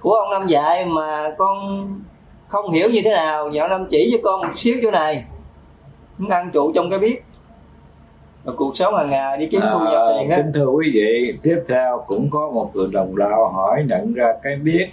của 0.00 0.12
ông 0.12 0.30
năm 0.30 0.46
dạy 0.46 0.86
mà 0.86 1.34
con 1.38 1.56
không 2.48 2.70
hiểu 2.70 2.88
như 2.92 3.00
thế 3.04 3.10
nào. 3.10 3.50
Và 3.52 3.62
ông 3.62 3.70
năm 3.70 3.86
chỉ 3.90 4.10
cho 4.12 4.18
con 4.24 4.40
một 4.40 4.54
xíu 4.56 4.76
chỗ 4.82 4.90
này. 4.90 5.24
Muốn 6.18 6.30
ăn 6.30 6.50
trụ 6.52 6.72
trong 6.72 6.90
cái 6.90 6.98
biết 6.98 7.22
và 8.48 8.54
cuộc 8.56 8.76
sống 8.76 8.94
hàng 8.96 9.10
ngày 9.10 9.38
đi 9.38 9.46
kiếm 9.46 9.60
thu 9.72 9.78
nhập 9.78 10.02
à, 10.08 10.12
tiền 10.18 10.30
đó. 10.30 10.36
kính 10.36 10.52
thưa 10.54 10.66
quý 10.66 10.90
vị 10.94 11.38
tiếp 11.42 11.64
theo 11.68 12.04
cũng 12.06 12.30
có 12.30 12.50
một 12.50 12.70
người 12.74 12.88
đồng 12.92 13.16
đạo 13.16 13.48
hỏi 13.48 13.84
nhận 13.88 14.14
ra 14.14 14.32
cái 14.42 14.56
biết 14.56 14.88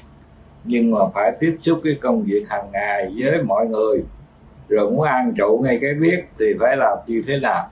nhưng 0.63 0.91
mà 0.91 0.99
phải 1.13 1.31
tiếp 1.39 1.57
xúc 1.59 1.79
cái 1.83 1.93
công 2.01 2.23
việc 2.23 2.43
hàng 2.49 2.69
ngày 2.71 3.11
với 3.17 3.43
mọi 3.43 3.67
người 3.67 4.03
rồi 4.69 4.91
muốn 4.91 5.01
ăn 5.01 5.33
trụ 5.37 5.61
ngay 5.63 5.79
cái 5.81 5.93
biết 5.93 6.23
thì 6.39 6.45
phải 6.59 6.77
làm 6.77 6.97
như 7.07 7.23
thế 7.27 7.39
nào? 7.39 7.69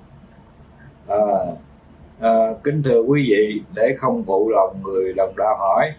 À, 1.07 1.17
à, 2.19 2.29
kính 2.63 2.83
thưa 2.83 3.01
quý 3.01 3.25
vị 3.29 3.61
để 3.75 3.95
không 3.97 4.23
phụ 4.23 4.49
lòng 4.49 4.83
người 4.83 5.13
đồng 5.13 5.33
đạo 5.37 5.55
hỏi 5.59 5.91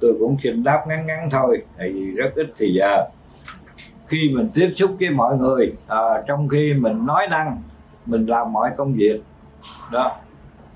tôi 0.00 0.16
cũng 0.20 0.36
xin 0.42 0.64
đáp 0.64 0.84
ngắn 0.88 1.06
ngắn 1.06 1.28
thôi 1.30 1.62
tại 1.78 1.92
vì 1.92 2.10
rất 2.10 2.34
ít 2.34 2.46
thì 2.56 2.74
giờ 2.78 3.04
khi 4.06 4.30
mình 4.36 4.50
tiếp 4.54 4.70
xúc 4.74 4.96
với 5.00 5.10
mọi 5.10 5.36
người 5.36 5.72
à, 5.88 6.22
trong 6.26 6.48
khi 6.48 6.74
mình 6.74 7.06
nói 7.06 7.26
năng 7.30 7.62
mình 8.06 8.26
làm 8.26 8.52
mọi 8.52 8.70
công 8.76 8.94
việc 8.94 9.22
đó 9.92 10.16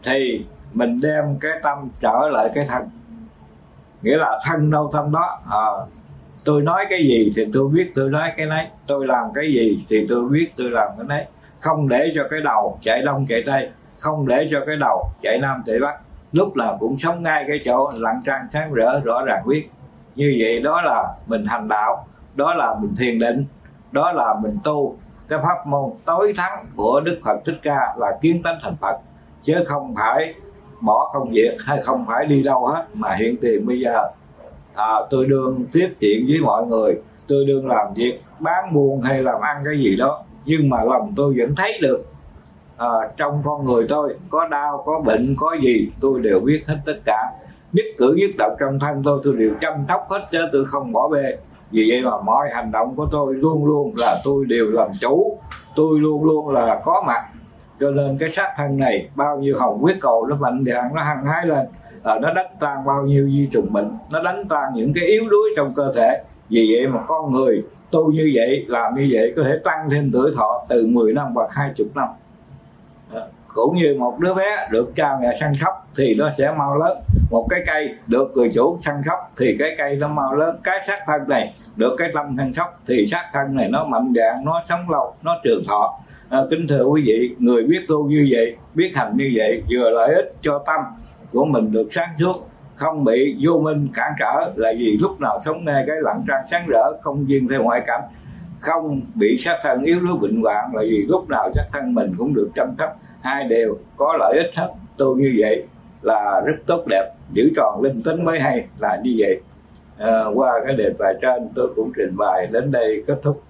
thì 0.02 0.44
mình 0.72 1.00
đem 1.00 1.38
cái 1.40 1.52
tâm 1.62 1.88
trở 2.00 2.28
lại 2.32 2.50
cái 2.54 2.64
thân. 2.68 2.82
Nghĩa 4.02 4.16
là 4.16 4.38
thân 4.46 4.70
đâu 4.70 4.90
thân 4.92 5.12
đó 5.12 5.40
à, 5.50 5.64
tôi 6.44 6.62
nói 6.62 6.86
cái 6.90 7.02
gì 7.02 7.32
thì 7.36 7.44
tôi 7.52 7.68
biết 7.68 7.92
tôi 7.94 8.10
nói 8.10 8.32
cái 8.36 8.46
nấy 8.46 8.66
tôi 8.86 9.06
làm 9.06 9.24
cái 9.34 9.52
gì 9.52 9.84
thì 9.88 10.06
tôi 10.08 10.28
biết 10.28 10.52
tôi 10.56 10.70
làm 10.70 10.88
cái 10.96 11.06
nấy. 11.08 11.24
Không 11.60 11.88
để 11.88 12.12
cho 12.14 12.28
cái 12.30 12.40
đầu 12.40 12.78
chạy 12.82 13.02
đông 13.02 13.26
chạy 13.28 13.42
tây 13.46 13.70
không 13.98 14.28
để 14.28 14.46
cho 14.50 14.64
cái 14.66 14.76
đầu 14.76 15.04
chạy 15.22 15.38
nam 15.38 15.62
chạy 15.66 15.78
bắc 15.78 16.00
lúc 16.32 16.56
nào 16.56 16.76
cũng 16.80 16.98
sống 16.98 17.22
ngay 17.22 17.44
cái 17.48 17.58
chỗ 17.64 17.90
lặng 17.96 18.20
trang 18.24 18.46
sáng 18.52 18.72
rỡ 18.72 19.00
rõ 19.00 19.24
ràng 19.24 19.42
quyết 19.46 19.70
như 20.14 20.36
vậy 20.40 20.60
đó 20.60 20.82
là 20.82 21.14
mình 21.26 21.46
hành 21.46 21.68
đạo 21.68 22.06
đó 22.34 22.54
là 22.54 22.74
mình 22.80 22.94
thiền 22.96 23.18
định 23.18 23.44
đó 23.92 24.12
là 24.12 24.34
mình 24.42 24.58
tu. 24.64 24.96
Cái 25.28 25.38
pháp 25.42 25.66
môn 25.66 25.90
tối 26.04 26.32
thắng 26.36 26.66
của 26.76 27.00
đức 27.00 27.20
phật 27.24 27.40
thích 27.44 27.58
ca 27.62 27.94
là 27.98 28.18
kiến 28.20 28.42
tánh 28.42 28.58
thành 28.62 28.76
phật. 28.80 28.96
Chứ 29.42 29.54
không 29.66 29.94
phải 29.94 30.34
bỏ 30.80 31.10
công 31.14 31.30
việc 31.30 31.56
hay 31.66 31.80
không 31.82 32.04
phải 32.08 32.26
đi 32.26 32.42
đâu 32.42 32.66
hết 32.66 32.86
mà 32.94 33.14
hiện 33.14 33.36
tiền 33.40 33.66
bây 33.66 33.80
giờ. 33.80 34.02
À, 34.74 34.94
tôi 35.10 35.26
đương 35.26 35.64
tiếp 35.72 35.88
chuyện 36.00 36.26
với 36.28 36.38
mọi 36.42 36.66
người 36.66 36.94
tôi 37.28 37.44
đương 37.46 37.66
làm 37.66 37.94
việc 37.94 38.22
bán 38.38 38.74
buôn 38.74 39.00
hay 39.00 39.22
làm 39.22 39.40
ăn 39.40 39.62
cái 39.64 39.78
gì 39.78 39.96
đó. 39.96 40.24
Nhưng 40.44 40.68
mà 40.68 40.84
lòng 40.84 41.12
tôi 41.16 41.34
vẫn 41.38 41.54
thấy 41.56 41.78
được 41.82 42.06
à, 42.78 42.88
trong 43.16 43.42
con 43.44 43.66
người 43.66 43.86
tôi 43.88 44.14
có 44.30 44.48
đau 44.48 44.82
có 44.86 45.00
bệnh 45.00 45.34
có 45.38 45.56
gì 45.62 45.90
tôi 46.00 46.20
đều 46.20 46.40
biết 46.40 46.62
hết 46.66 46.76
tất 46.86 46.96
cả. 47.04 47.32
Nhất 47.72 47.84
cử 47.98 48.14
nhất 48.18 48.30
động 48.38 48.56
trong 48.60 48.78
thân 48.78 49.02
tôi 49.04 49.20
tôi 49.24 49.36
đều 49.36 49.50
chăm 49.60 49.72
sóc 49.88 50.06
hết 50.10 50.28
chứ 50.32 50.38
tôi 50.52 50.64
không 50.64 50.92
bỏ 50.92 51.08
bê. 51.08 51.36
Vì 51.70 51.90
vậy 51.90 52.02
mà 52.02 52.20
mọi 52.20 52.48
hành 52.52 52.72
động 52.72 52.96
của 52.96 53.08
tôi 53.12 53.34
luôn 53.34 53.64
luôn 53.64 53.94
là 53.96 54.20
tôi 54.24 54.46
đều 54.46 54.66
làm 54.70 54.88
chủ. 55.00 55.38
Tôi 55.76 56.00
luôn 56.00 56.24
luôn 56.24 56.48
là 56.48 56.82
có 56.84 57.04
mặt. 57.06 57.22
Cho 57.80 57.90
nên 57.90 58.18
cái 58.18 58.30
sát 58.30 58.52
thân 58.56 58.76
này 58.76 59.08
bao 59.14 59.38
nhiêu 59.38 59.58
hồng 59.58 59.78
huyết 59.78 59.96
cầu 60.00 60.26
nó 60.26 60.36
mạnh 60.36 60.64
thì 60.66 60.72
nó 60.94 61.02
hăng 61.02 61.26
hái 61.26 61.46
lên. 61.46 61.66
À, 62.02 62.18
nó 62.18 62.32
đánh 62.32 62.56
tan 62.60 62.84
bao 62.86 63.02
nhiêu 63.02 63.28
di 63.28 63.48
trùng 63.52 63.72
bệnh. 63.72 63.98
Nó 64.10 64.22
đánh 64.22 64.44
tan 64.48 64.72
những 64.74 64.92
cái 64.94 65.04
yếu 65.04 65.22
đuối 65.30 65.50
trong 65.56 65.74
cơ 65.74 65.92
thể. 65.96 66.22
Vì 66.48 66.74
vậy 66.74 66.86
mà 66.86 67.00
con 67.06 67.32
người 67.32 67.62
tu 67.90 68.12
như 68.12 68.32
vậy 68.34 68.64
làm 68.68 68.94
như 68.94 69.08
vậy 69.12 69.32
có 69.36 69.42
thể 69.42 69.58
tăng 69.64 69.90
thêm 69.90 70.10
tuổi 70.12 70.32
thọ 70.36 70.64
từ 70.68 70.86
10 70.86 71.12
năm 71.12 71.34
hoặc 71.34 71.48
20 71.50 71.88
năm 71.94 72.08
cũng 73.54 73.76
như 73.76 73.96
một 73.98 74.18
đứa 74.18 74.34
bé 74.34 74.68
được 74.70 74.92
cha 74.96 75.18
mẹ 75.20 75.34
săn 75.40 75.52
sóc 75.60 75.88
thì 75.96 76.14
nó 76.14 76.30
sẽ 76.38 76.54
mau 76.58 76.78
lớn. 76.78 76.98
Một 77.30 77.46
cái 77.50 77.60
cây 77.66 77.94
được 78.06 78.32
người 78.34 78.50
chủ 78.54 78.78
săn 78.80 78.94
sóc 79.06 79.32
thì 79.36 79.56
cái 79.58 79.74
cây 79.78 79.96
nó 79.96 80.08
mau 80.08 80.34
lớn. 80.34 80.56
Cái 80.64 80.80
xác 80.86 80.98
thân 81.06 81.28
này 81.28 81.54
được 81.76 81.94
cái 81.98 82.08
tâm 82.14 82.34
săn 82.36 82.52
sóc 82.56 82.80
thì 82.86 83.06
xác 83.06 83.30
thân 83.32 83.56
này 83.56 83.68
nó 83.68 83.84
mạnh 83.84 84.12
dạng 84.16 84.44
nó 84.44 84.62
sống 84.68 84.90
lâu 84.90 85.14
nó 85.22 85.36
trường 85.44 85.64
thọ. 85.68 86.00
À, 86.28 86.38
kính 86.50 86.66
thưa 86.68 86.84
quý 86.84 87.02
vị 87.06 87.34
người 87.38 87.64
biết 87.64 87.80
tu 87.88 88.08
như 88.08 88.28
vậy 88.30 88.56
biết 88.74 88.92
hành 88.94 89.16
như 89.16 89.32
vậy 89.36 89.62
vừa 89.70 89.90
lợi 89.90 90.14
ích 90.14 90.28
cho 90.40 90.62
tâm 90.66 90.80
của 91.32 91.44
mình 91.44 91.72
được 91.72 91.88
sáng 91.92 92.08
suốt 92.18 92.48
không 92.74 93.04
bị 93.04 93.36
vô 93.40 93.58
minh 93.58 93.88
cản 93.94 94.12
trở 94.18 94.52
là 94.56 94.72
vì 94.78 94.96
lúc 95.00 95.20
nào 95.20 95.42
sống 95.44 95.64
nghe 95.64 95.84
cái 95.86 95.96
lặng 96.00 96.24
trăng 96.28 96.44
sáng 96.50 96.66
rỡ 96.68 96.92
không 97.02 97.28
duyên 97.28 97.48
theo 97.48 97.62
ngoại 97.62 97.82
cảnh 97.86 98.00
không 98.60 99.00
bị 99.14 99.36
sát 99.38 99.56
thân 99.62 99.84
yếu 99.84 100.00
đuối 100.00 100.16
bệnh 100.16 100.42
hoạn 100.42 100.70
là 100.74 100.82
vì 100.82 101.04
lúc 101.08 101.28
nào 101.28 101.50
sát 101.54 101.64
thân 101.72 101.94
mình 101.94 102.14
cũng 102.18 102.34
được 102.34 102.50
chăm 102.54 102.74
sóc. 102.78 102.96
Hai 103.20 103.44
đều 103.44 103.78
có 103.96 104.16
lợi 104.18 104.36
ích 104.36 104.50
hết. 104.56 104.72
Tôi 104.96 105.16
như 105.16 105.36
vậy 105.38 105.66
là 106.02 106.40
rất 106.46 106.56
tốt 106.66 106.84
đẹp. 106.86 107.12
Giữ 107.32 107.50
tròn 107.56 107.82
linh 107.82 108.02
tính 108.02 108.24
mới 108.24 108.40
hay 108.40 108.66
là 108.78 109.00
như 109.02 109.14
vậy. 109.18 109.40
À, 109.98 110.24
qua 110.34 110.52
cái 110.66 110.76
đề 110.76 110.90
tài 110.98 111.14
trên 111.22 111.48
tôi 111.54 111.72
cũng 111.76 111.92
trình 111.96 112.16
bày 112.16 112.46
đến 112.46 112.70
đây 112.70 113.04
kết 113.06 113.18
thúc. 113.22 113.42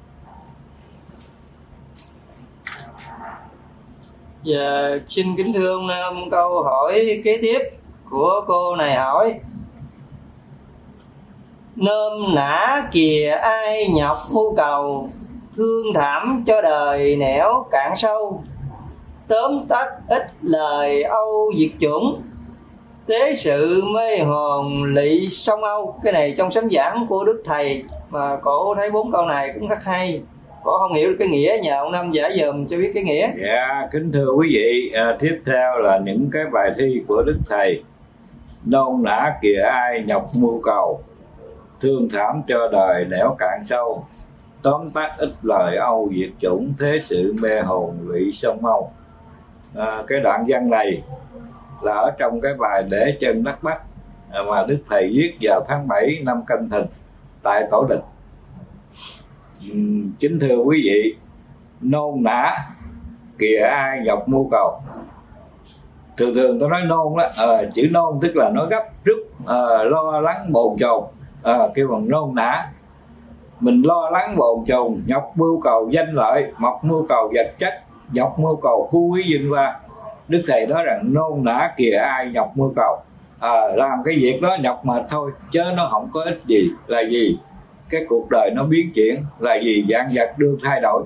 Dạ, 4.42 4.88
xin 5.08 5.36
kính 5.36 5.52
thưa 5.54 5.78
ông 6.02 6.30
câu 6.30 6.62
hỏi 6.62 7.20
kế 7.24 7.38
tiếp 7.42 7.58
của 8.10 8.40
cô 8.46 8.76
này 8.76 8.94
hỏi. 8.94 9.40
Nôm 11.80 12.34
nã 12.34 12.82
kìa 12.92 13.38
ai 13.42 13.88
nhọc 13.88 14.16
mưu 14.30 14.54
cầu 14.56 15.10
Thương 15.56 15.94
thảm 15.94 16.44
cho 16.46 16.62
đời 16.62 17.16
nẻo 17.16 17.66
cạn 17.70 17.96
sâu. 17.96 18.42
Tóm 19.28 19.64
tắt 19.68 19.86
ít 20.08 20.22
lời 20.42 21.02
âu 21.02 21.52
diệt 21.58 21.70
chủng. 21.80 22.22
Tế 23.06 23.34
sự 23.34 23.82
mê 23.94 24.18
hồn 24.18 24.84
lị 24.84 25.28
sông 25.28 25.64
âu. 25.64 25.94
Cái 26.02 26.12
này 26.12 26.34
trong 26.36 26.50
sấm 26.50 26.70
giảng 26.70 27.06
của 27.08 27.24
đức 27.24 27.42
thầy 27.44 27.82
mà 28.10 28.36
cổ 28.42 28.74
thấy 28.74 28.90
bốn 28.90 29.12
câu 29.12 29.26
này 29.26 29.50
cũng 29.54 29.68
rất 29.68 29.84
hay. 29.84 30.22
Có 30.64 30.78
không 30.78 30.94
hiểu 30.94 31.14
cái 31.18 31.28
nghĩa 31.28 31.58
nhờ 31.62 31.76
ông 31.76 31.92
năm 31.92 32.12
giải 32.12 32.32
dùm 32.32 32.66
cho 32.66 32.76
biết 32.76 32.90
cái 32.94 33.02
nghĩa. 33.02 33.30
Dạ 33.42 33.88
kính 33.92 34.12
thưa 34.12 34.32
quý 34.32 34.48
vị 34.52 34.92
à, 34.94 35.16
tiếp 35.20 35.40
theo 35.46 35.78
là 35.78 35.98
những 36.04 36.30
cái 36.32 36.42
bài 36.52 36.70
thi 36.78 37.02
của 37.08 37.22
đức 37.26 37.38
thầy. 37.48 37.82
Nôn 38.64 39.02
nã 39.02 39.34
kìa 39.42 39.60
ai 39.72 40.02
nhọc 40.06 40.30
mưu 40.34 40.60
cầu 40.62 41.00
thương 41.80 42.08
thảm 42.08 42.42
cho 42.48 42.68
đời 42.72 43.04
nẻo 43.04 43.36
cạn 43.38 43.64
sâu. 43.68 44.06
Tóm 44.62 44.90
tắt 44.90 45.14
ít 45.18 45.30
lời 45.42 45.76
âu 45.76 46.10
diệt 46.16 46.30
chủng 46.40 46.72
thế 46.78 47.00
sự 47.02 47.34
mê 47.42 47.60
hồn 47.60 47.98
lụy 48.06 48.32
sông 48.32 48.66
âu. 48.66 48.92
À, 49.74 50.02
cái 50.06 50.20
đoạn 50.20 50.44
văn 50.48 50.70
này 50.70 51.02
là 51.82 51.92
ở 51.92 52.10
trong 52.18 52.40
cái 52.40 52.54
bài 52.54 52.82
để 52.90 53.16
chân 53.20 53.44
đắc 53.44 53.62
bắc 53.62 53.80
à, 54.30 54.42
mà 54.42 54.64
đức 54.66 54.78
thầy 54.88 55.12
viết 55.16 55.38
vào 55.40 55.64
tháng 55.68 55.88
7 55.88 56.18
năm 56.24 56.42
canh 56.46 56.68
thìn 56.70 56.86
tại 57.42 57.64
tổ 57.70 57.86
đình 57.88 58.00
chính 60.18 60.38
ừ, 60.40 60.46
thưa 60.48 60.56
quý 60.56 60.80
vị 60.84 61.16
nôn 61.80 62.22
nã 62.22 62.52
kìa 63.38 63.58
ai 63.58 64.00
dọc 64.06 64.28
mưu 64.28 64.48
cầu. 64.50 64.82
Thường 66.16 66.34
thường 66.34 66.58
tôi 66.60 66.68
nói 66.70 66.80
nôn 66.86 67.16
đó 67.16 67.24
à, 67.36 67.62
chữ 67.74 67.88
nôn 67.90 68.18
tức 68.22 68.36
là 68.36 68.50
nói 68.50 68.66
gấp 68.70 68.84
rút 69.04 69.18
à, 69.46 69.84
lo 69.84 70.20
lắng 70.20 70.52
bồn 70.52 70.76
chồn 70.78 71.04
à, 71.48 71.68
kêu 71.74 71.88
bằng 71.88 72.08
nôn 72.08 72.34
nã 72.34 72.66
mình 73.60 73.82
lo 73.82 74.10
lắng 74.10 74.36
bồn 74.36 74.64
chồn 74.66 75.02
nhọc 75.06 75.32
mưu 75.34 75.60
cầu 75.60 75.88
danh 75.90 76.12
lợi 76.12 76.52
mọc 76.58 76.84
mưu 76.84 77.06
cầu 77.08 77.32
vật 77.34 77.54
chất 77.58 77.74
nhọc 78.12 78.38
mưu 78.38 78.56
cầu 78.56 78.88
khu 78.90 79.14
quý 79.14 79.22
vinh 79.32 79.50
hoa. 79.50 79.80
Đức 80.28 80.42
thầy 80.46 80.66
nói 80.66 80.84
rằng 80.84 81.00
nôn 81.12 81.44
nã 81.44 81.70
kìa 81.76 81.92
ai 81.92 82.30
nhọc 82.30 82.52
mưu 82.54 82.72
cầu. 82.76 82.96
À, 83.40 83.60
làm 83.74 83.98
cái 84.04 84.14
việc 84.20 84.38
đó 84.42 84.56
nhọc 84.60 84.86
mệt 84.86 85.02
thôi 85.10 85.30
chứ 85.50 85.62
nó 85.76 85.88
không 85.90 86.10
có 86.12 86.22
ích 86.24 86.40
gì. 86.46 86.70
Là 86.86 87.00
gì? 87.10 87.38
Cái 87.90 88.04
cuộc 88.08 88.26
đời 88.30 88.50
nó 88.54 88.64
biến 88.64 88.92
chuyển 88.94 89.22
là 89.38 89.54
gì? 89.64 89.84
Dạng 89.90 90.08
vật 90.14 90.32
đương 90.36 90.58
thay 90.64 90.80
đổi. 90.80 91.02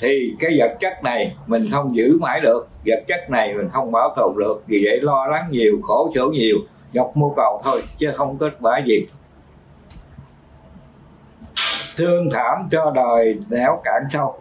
Thì 0.00 0.34
cái 0.40 0.50
vật 0.58 0.76
chất 0.80 1.04
này 1.04 1.36
mình 1.46 1.66
không 1.72 1.96
giữ 1.96 2.18
mãi 2.20 2.40
được 2.40 2.68
vật 2.86 3.04
chất 3.08 3.30
này 3.30 3.54
mình 3.54 3.68
không 3.72 3.92
bảo 3.92 4.14
tồn 4.16 4.34
được. 4.38 4.62
Vì 4.66 4.82
vậy 4.84 5.00
lo 5.00 5.26
lắng 5.26 5.46
nhiều 5.50 5.78
khổ 5.82 6.10
chỗ 6.14 6.26
nhiều 6.26 6.56
nhọc 6.92 7.12
mưu 7.14 7.32
cầu 7.36 7.60
thôi 7.64 7.82
chứ 7.98 8.12
không 8.14 8.38
kết 8.38 8.52
quả 8.60 8.80
gì 8.86 9.06
thương 11.96 12.30
thảm 12.32 12.68
cho 12.70 12.90
đời 12.94 13.38
nẻo 13.48 13.80
cạn 13.84 14.02
sâu. 14.10 14.38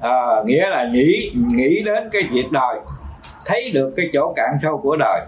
À, 0.00 0.42
nghĩa 0.44 0.70
là 0.70 0.88
nghĩ 0.92 1.32
nghĩ 1.34 1.82
đến 1.84 2.08
cái 2.12 2.22
việc 2.30 2.46
đời 2.50 2.80
thấy 3.44 3.70
được 3.74 3.94
cái 3.96 4.10
chỗ 4.12 4.32
cạn 4.36 4.56
sâu 4.62 4.78
của 4.78 4.96
đời 4.96 5.20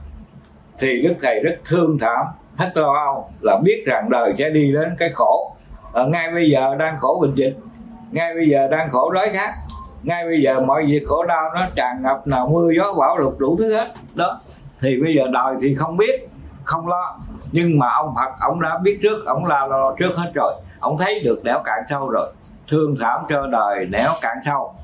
thì 0.78 1.02
đức 1.02 1.14
thầy 1.22 1.40
rất 1.40 1.54
thương 1.64 1.98
thảm. 1.98 2.26
Hết 2.56 2.70
lo 2.74 2.94
âu 3.04 3.30
là 3.40 3.58
biết 3.64 3.84
rằng 3.86 4.10
đời 4.10 4.34
sẽ 4.38 4.50
đi 4.50 4.72
đến 4.72 4.96
cái 4.98 5.10
khổ. 5.14 5.56
À, 5.94 6.02
ngay 6.04 6.30
bây 6.32 6.50
giờ 6.50 6.74
đang 6.78 6.96
khổ 6.98 7.18
bệnh 7.20 7.34
dịch 7.34 7.56
ngay 8.10 8.34
bây 8.34 8.48
giờ 8.48 8.68
đang 8.70 8.90
khổ 8.90 9.10
đói 9.10 9.30
khát 9.32 9.50
ngay 10.02 10.24
bây 10.24 10.40
giờ 10.42 10.60
mọi 10.60 10.86
việc 10.86 11.02
khổ 11.06 11.24
đau 11.24 11.50
nó 11.54 11.66
tràn 11.74 12.02
ngập 12.02 12.26
nào 12.26 12.48
mưa 12.48 12.70
gió 12.76 12.92
bão 12.92 13.18
lụt 13.18 13.34
đủ 13.38 13.56
thứ 13.58 13.74
hết. 13.74 13.86
Đó 14.14 14.40
thì 14.80 15.00
bây 15.02 15.14
giờ 15.14 15.22
đời 15.32 15.54
thì 15.62 15.74
không 15.74 15.96
biết 15.96 16.28
không 16.64 16.88
lo. 16.88 17.18
Nhưng 17.52 17.78
mà 17.78 17.92
ông 17.92 18.14
Phật 18.16 18.32
ông 18.40 18.60
đã 18.60 18.78
biết 18.82 18.98
trước 19.02 19.26
ông 19.26 19.46
là 19.46 19.66
lo 19.66 19.94
trước 19.98 20.16
hết 20.16 20.30
rồi 20.34 20.54
ông 20.80 20.98
thấy 20.98 21.20
được 21.24 21.44
nẻo 21.44 21.60
cạn 21.64 21.78
sâu 21.90 22.08
rồi. 22.08 22.32
Thương 22.68 22.96
thảm 23.00 23.20
cho 23.28 23.46
đời 23.46 23.86
nẻo 23.90 24.10
cạn 24.20 24.36
sâu. 24.44 24.74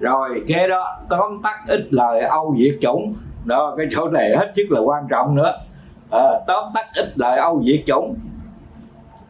Rồi 0.00 0.42
kế 0.48 0.68
đó 0.68 1.00
tóm 1.08 1.40
tắt 1.42 1.56
ít 1.68 1.80
lời 1.90 2.20
âu 2.20 2.56
diệt 2.58 2.78
chủng. 2.80 3.14
Đó 3.44 3.74
cái 3.78 3.86
chỗ 3.90 4.08
này 4.08 4.36
hết 4.36 4.52
sức 4.54 4.66
là 4.70 4.80
quan 4.80 5.06
trọng 5.10 5.34
nữa. 5.34 5.52
À, 6.10 6.30
tóm 6.46 6.64
tắt 6.74 6.86
ít 6.96 7.12
lời 7.14 7.38
âu 7.38 7.62
diệt 7.66 7.80
chủng. 7.86 8.14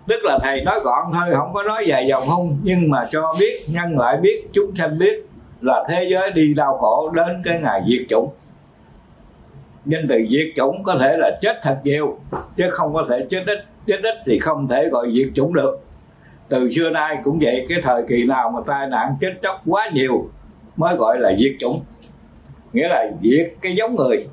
Tức 0.07 0.21
là 0.25 0.39
thầy 0.43 0.61
nói 0.65 0.81
gọn 0.85 1.05
thôi 1.13 1.35
không 1.35 1.53
có 1.53 1.63
nói 1.63 1.85
dài 1.87 2.07
dòng 2.07 2.29
hung. 2.29 2.59
Nhưng 2.63 2.91
mà 2.91 3.09
cho 3.11 3.35
biết 3.41 3.65
nhân 3.69 3.99
lại 3.99 4.17
biết 4.17 4.49
chúng 4.53 4.77
sanh 4.79 4.99
biết 4.99 5.27
là 5.61 5.85
thế 5.89 6.07
giới 6.11 6.31
đi 6.31 6.55
đau 6.55 6.79
khổ 6.79 7.11
đến 7.15 7.43
cái 7.45 7.61
ngày 7.61 7.83
diệt 7.87 8.07
chủng. 8.09 8.31
Nhân 9.85 10.07
từ 10.09 10.17
diệt 10.31 10.57
chủng 10.57 10.83
có 10.83 10.97
thể 11.01 11.17
là 11.17 11.39
chết 11.41 11.57
thật 11.63 11.81
nhiều 11.85 12.19
chứ 12.57 12.65
không 12.71 12.95
có 12.95 13.05
thể 13.09 13.27
chết 13.31 13.45
ít 13.47 13.65
chết 13.87 14.01
ít 14.03 14.15
thì 14.27 14.39
không 14.39 14.69
thể 14.69 14.89
gọi 14.89 15.13
diệt 15.15 15.29
chủng 15.35 15.55
được. 15.55 15.81
Từ 16.49 16.71
xưa 16.71 16.91
nay 16.91 17.19
cũng 17.25 17.39
vậy 17.43 17.67
cái 17.69 17.79
thời 17.83 18.03
kỳ 18.09 18.25
nào 18.25 18.51
mà 18.51 18.61
tai 18.67 18.87
nạn 18.87 19.17
chết 19.21 19.33
chóc 19.43 19.63
quá 19.67 19.91
nhiều 19.93 20.29
mới 20.77 20.97
gọi 20.97 21.19
là 21.19 21.33
diệt 21.39 21.53
chủng. 21.59 21.83
Nghĩa 22.73 22.89
là 22.89 23.07
diệt 23.23 23.53
cái 23.61 23.75
giống 23.77 23.97
người 23.97 24.27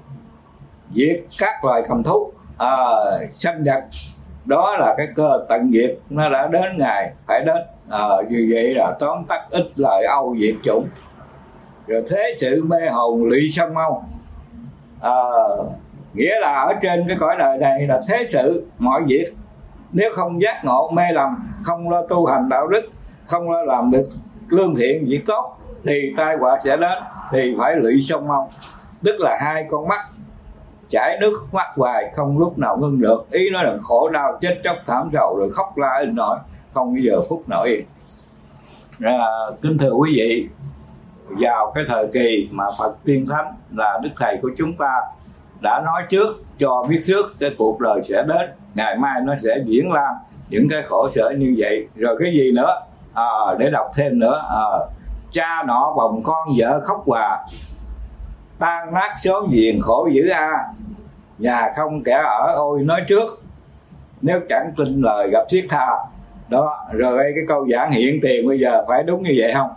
diệt 0.96 1.22
các 1.40 1.66
loài 1.66 1.84
cầm 1.88 2.04
thú 2.04 2.32
à, 2.58 2.70
sanh 3.34 3.64
vật. 3.64 3.84
Đó 4.46 4.78
là 4.80 4.94
cái 4.98 5.08
cơ 5.16 5.46
tận 5.50 5.72
diệt 5.74 5.98
nó 6.10 6.30
đã 6.30 6.48
đến 6.48 6.78
ngày 6.78 7.14
phải 7.28 7.44
đến. 7.46 7.58
À, 7.90 8.08
như 8.30 8.50
vậy 8.54 8.74
là 8.76 8.96
tóm 9.00 9.24
tắt 9.28 9.48
ít 9.50 9.66
lời 9.76 10.06
âu 10.06 10.36
diệt 10.40 10.56
chủng. 10.64 10.88
Rồi 11.88 12.04
thế 12.10 12.34
sự 12.36 12.64
mê 12.64 12.90
hồn 12.92 13.24
lụy 13.24 13.50
sông 13.50 13.74
mau 13.74 14.08
à, 15.02 15.14
nghĩa 16.14 16.40
là 16.40 16.54
ở 16.54 16.74
trên 16.82 17.08
cái 17.08 17.18
cõi 17.20 17.36
đời 17.40 17.58
này 17.58 17.88
là 17.88 18.00
thế 18.08 18.26
sự 18.28 18.66
mọi 18.78 19.02
việc 19.08 19.34
nếu 19.94 20.12
không 20.16 20.42
giác 20.42 20.66
ngộ 20.66 20.92
mê 20.94 21.04
lầm 21.14 21.52
không 21.64 21.90
lo 21.90 22.02
tu 22.10 22.26
hành 22.26 22.50
đạo 22.50 22.68
đức 22.68 22.90
không 23.26 23.52
lo 23.52 23.64
làm 23.64 23.92
được 23.92 24.10
lương 24.48 24.76
thiện 24.76 25.06
việc 25.06 25.22
tốt 25.28 25.58
thì 25.84 26.14
tai 26.18 26.38
họa 26.38 26.60
sẽ 26.64 26.78
đến 26.78 26.98
thì 27.32 27.56
phải 27.58 27.76
lụy 27.76 28.02
sông 28.04 28.28
mông. 28.28 28.48
Tức 29.04 29.16
là 29.20 29.38
hai 29.42 29.66
con 29.70 29.88
mắt 29.88 30.00
chảy 30.90 31.18
nước 31.22 31.34
mắt 31.52 31.68
hoài 31.76 32.12
không 32.16 32.40
lúc 32.40 32.58
nào 32.58 32.78
ngưng 32.78 33.02
được. 33.02 33.26
Ý 33.32 33.50
nói 33.50 33.64
là 33.64 33.78
khổ 33.82 34.10
đau 34.10 34.38
chết 34.42 34.62
chóc 34.64 34.76
thảm 34.86 35.10
rầu 35.14 35.36
rồi 35.40 35.50
khóc 35.52 35.78
la 35.78 35.98
in 36.00 36.16
nổi 36.16 36.38
không 36.74 36.94
bao 36.94 37.02
giờ 37.02 37.22
phút 37.30 37.44
nổi 37.48 37.70
yên. 37.70 37.86
À, 39.02 39.28
kính 39.62 39.78
thưa 39.78 39.92
quý 39.92 40.12
vị 40.16 40.48
vào 41.28 41.72
cái 41.76 41.84
thời 41.88 42.08
kỳ 42.14 42.50
mà 42.52 42.64
Phật 42.80 42.96
tiên 43.04 43.26
thánh 43.30 43.54
là 43.72 44.00
đức 44.04 44.10
thầy 44.18 44.38
của 44.42 44.50
chúng 44.58 44.74
ta 44.78 45.02
đã 45.62 45.82
nói 45.86 46.04
trước 46.10 46.44
cho 46.60 46.86
biết 46.90 47.02
trước 47.06 47.26
cái 47.40 47.56
cuộc 47.58 47.80
đời 47.80 48.02
sẽ 48.10 48.24
đến 48.28 48.50
ngày 48.76 48.98
mai 48.98 49.22
nó 49.24 49.36
sẽ 49.44 49.58
diễn 49.66 49.92
ra 49.92 50.08
những 50.50 50.68
cái 50.70 50.82
khổ 50.82 51.10
sở 51.16 51.34
như 51.38 51.56
vậy. 51.58 51.88
Rồi 51.96 52.18
cái 52.20 52.32
gì 52.32 52.52
nữa? 52.52 52.82
À, 53.14 53.26
để 53.58 53.70
đọc 53.70 53.92
thêm 53.96 54.20
nữa. 54.20 54.44
À, 54.50 54.66
cha 55.32 55.64
nọ 55.68 55.94
bồng 55.98 56.24
con 56.24 56.48
vợ 56.58 56.80
khóc 56.84 57.04
hòa. 57.06 57.46
Tan 58.60 58.94
nát 58.94 59.16
số 59.24 59.48
diền 59.52 59.80
khổ 59.82 60.10
dữ 60.14 60.30
a. 60.30 60.52
Nhà 61.38 61.72
không 61.76 62.04
kẻ 62.04 62.24
ở 62.26 62.54
ôi 62.56 62.80
nói 62.84 63.02
trước. 63.08 63.44
Nếu 64.22 64.40
chẳng 64.50 64.72
tin 64.78 65.02
lời 65.02 65.30
gặp 65.32 65.44
thiết 65.50 65.68
tha. 65.70 65.88
Đó 66.50 66.88
rồi 66.92 67.18
cái 67.18 67.44
câu 67.48 67.68
giảng 67.72 67.92
hiện 67.92 68.20
tiền 68.22 68.48
bây 68.48 68.60
giờ 68.60 68.86
phải 68.88 69.04
đúng 69.04 69.24
như 69.24 69.36
vậy 69.38 69.54
không? 69.54 69.70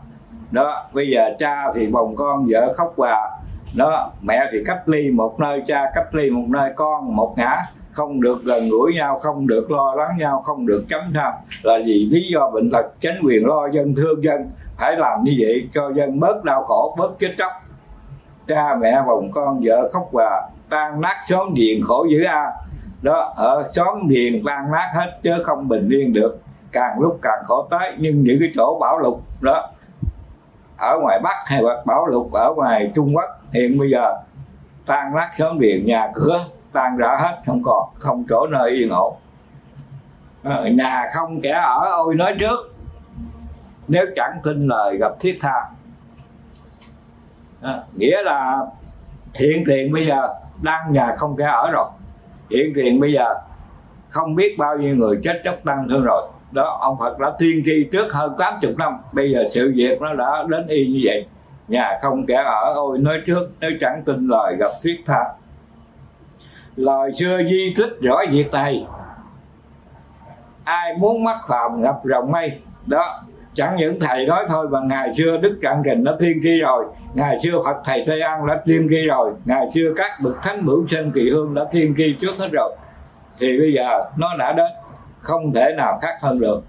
Đó 0.50 0.86
bây 0.92 1.10
giờ 1.10 1.30
cha 1.38 1.72
thì 1.74 1.86
bồng 1.86 2.16
con 2.16 2.46
vợ 2.48 2.74
khóc 2.76 2.94
hòa 2.96 3.30
đó, 3.76 4.12
mẹ 4.22 4.40
thì 4.52 4.58
cách 4.66 4.88
ly 4.88 5.10
một 5.10 5.40
nơi, 5.40 5.62
cha 5.66 5.90
cách 5.94 6.14
ly 6.14 6.30
một 6.30 6.44
nơi, 6.48 6.72
con 6.76 7.16
một 7.16 7.34
ngã. 7.36 7.62
Không 7.92 8.20
được 8.20 8.44
gần 8.44 8.68
gũi 8.68 8.94
nhau, 8.94 9.18
không 9.22 9.46
được 9.46 9.70
lo 9.70 9.94
lắng 9.94 10.10
nhau, 10.18 10.42
không 10.44 10.66
được 10.66 10.84
chấm 10.88 11.12
nhau 11.12 11.32
là 11.62 11.78
vì 11.86 12.08
lý 12.10 12.20
do 12.32 12.50
bệnh 12.50 12.70
tật, 12.70 12.86
chánh 13.00 13.16
quyền 13.24 13.46
lo 13.46 13.68
dân, 13.72 13.94
thương 13.94 14.24
dân. 14.24 14.50
Phải 14.78 14.96
làm 14.96 15.24
như 15.24 15.36
vậy 15.40 15.68
cho 15.72 15.92
dân 15.92 16.20
bớt 16.20 16.44
đau 16.44 16.64
khổ, 16.64 16.94
bớt 16.98 17.18
chết 17.18 17.30
chóc. 17.38 17.52
Cha, 18.48 18.76
mẹ, 18.80 19.02
vòng 19.06 19.30
con, 19.32 19.60
vợ 19.64 19.90
khóc 19.92 20.08
hòa, 20.12 20.48
tan 20.70 21.00
nát 21.00 21.16
xóm 21.28 21.48
điền 21.54 21.82
khổ 21.84 22.06
dữ 22.10 22.24
a. 22.24 22.52
Đó, 23.02 23.32
ở 23.36 23.68
xóm 23.70 24.08
điền 24.08 24.42
tan 24.46 24.72
nát 24.72 24.90
hết 24.94 25.18
chứ 25.22 25.32
không 25.42 25.68
bình 25.68 25.88
yên 25.88 26.12
được. 26.12 26.38
Càng 26.72 27.00
lúc 27.00 27.18
càng 27.22 27.42
khổ 27.44 27.66
tới, 27.70 27.92
nhưng 27.98 28.22
những 28.22 28.36
cái 28.40 28.48
chỗ 28.54 28.78
bão 28.80 28.98
lụt, 28.98 29.18
đó, 29.40 29.70
ở 30.78 30.98
ngoài 31.02 31.20
bắc 31.22 31.36
hay 31.46 31.62
hoặc 31.62 31.86
bão 31.86 32.06
lụt 32.06 32.32
ở 32.32 32.54
ngoài 32.56 32.92
trung 32.94 33.16
quốc 33.16 33.30
hiện 33.54 33.78
bây 33.78 33.90
giờ 33.90 34.14
tan 34.86 35.14
nát 35.14 35.30
sớm 35.38 35.60
điện 35.60 35.86
nhà 35.86 36.08
cửa 36.14 36.46
tan 36.72 36.96
rã 36.96 37.16
hết 37.20 37.42
không 37.46 37.62
còn 37.64 37.88
không 37.98 38.24
chỗ 38.28 38.46
nơi 38.46 38.70
yên 38.70 38.90
ổn. 38.90 39.16
Ờ, 40.42 40.66
nhà 40.68 41.06
không 41.14 41.40
kẻ 41.40 41.50
ở 41.50 41.90
ôi 41.96 42.14
nói 42.14 42.36
trước. 42.40 42.74
Nếu 43.88 44.06
chẳng 44.16 44.38
tin 44.44 44.66
lời 44.66 44.96
gặp 44.96 45.12
thiết 45.20 45.38
tha. 45.40 45.70
À, 47.62 47.82
nghĩa 47.94 48.22
là 48.22 48.58
hiện 49.34 49.64
tiền 49.66 49.92
bây 49.92 50.06
giờ 50.06 50.34
đang 50.62 50.92
nhà 50.92 51.14
không 51.16 51.36
kẻ 51.36 51.44
ở 51.44 51.70
rồi. 51.70 51.88
Hiện 52.50 52.72
tiền 52.74 53.00
bây 53.00 53.12
giờ 53.12 53.34
không 54.08 54.34
biết 54.34 54.56
bao 54.58 54.76
nhiêu 54.76 54.96
người 54.96 55.20
chết 55.22 55.40
chóc 55.44 55.54
tăng 55.64 55.88
thương 55.88 56.04
rồi. 56.04 56.28
Đó 56.50 56.78
ông 56.80 56.98
Phật 56.98 57.18
đã 57.18 57.32
tiên 57.38 57.62
tri 57.64 57.88
trước 57.92 58.12
hơn 58.12 58.34
80 58.38 58.74
năm. 58.78 58.98
Bây 59.12 59.32
giờ 59.32 59.44
sự 59.50 59.72
việc 59.76 60.00
nó 60.00 60.14
đã 60.14 60.44
đến 60.48 60.66
y 60.66 60.86
như 60.86 61.00
vậy 61.04 61.26
nhà 61.68 61.98
không 62.02 62.26
kẻ 62.26 62.34
ở, 62.34 62.72
ôi, 62.74 62.98
nói 62.98 63.20
trước 63.26 63.50
nếu 63.60 63.70
chẳng 63.80 64.02
tin 64.06 64.28
lời 64.28 64.56
gặp 64.58 64.70
thiết 64.82 65.02
tha. 65.06 65.24
Lời 66.76 67.12
xưa 67.14 67.38
di 67.50 67.74
tích 67.76 67.98
rõ 68.00 68.22
việc 68.30 68.52
này. 68.52 68.86
Ai 70.64 70.96
muốn 70.98 71.24
mắc 71.24 71.38
phạm 71.48 71.82
gặp 71.82 71.94
rồng 72.04 72.32
mây. 72.32 72.60
Đó, 72.86 73.22
chẳng 73.54 73.76
những 73.76 74.00
thầy 74.00 74.26
nói 74.26 74.44
thôi 74.48 74.68
mà 74.68 74.80
ngày 74.80 75.14
xưa 75.14 75.36
đức 75.36 75.58
cận 75.62 75.72
trình 75.84 76.04
đã 76.04 76.12
tiên 76.18 76.40
tri 76.42 76.60
rồi. 76.60 76.84
Ngày 77.14 77.38
xưa 77.42 77.62
phật 77.64 77.76
thầy 77.84 78.04
tây 78.06 78.20
an 78.20 78.46
đã 78.46 78.60
tiên 78.64 78.86
tri 78.90 79.06
rồi. 79.06 79.32
Ngày 79.44 79.66
xưa 79.74 79.92
các 79.96 80.10
bậc 80.20 80.42
thánh 80.42 80.66
bửu 80.66 80.86
sơn 80.86 81.10
kỳ 81.14 81.30
hương 81.30 81.54
đã 81.54 81.64
tiên 81.72 81.94
tri 81.98 82.16
trước 82.20 82.38
hết 82.38 82.48
rồi. 82.52 82.76
Thì 83.38 83.58
bây 83.58 83.72
giờ 83.72 84.10
nó 84.16 84.36
đã 84.38 84.52
đến, 84.52 84.70
không 85.18 85.52
thể 85.54 85.74
nào 85.76 85.98
khác 86.02 86.14
hơn 86.20 86.40
được. 86.40 86.62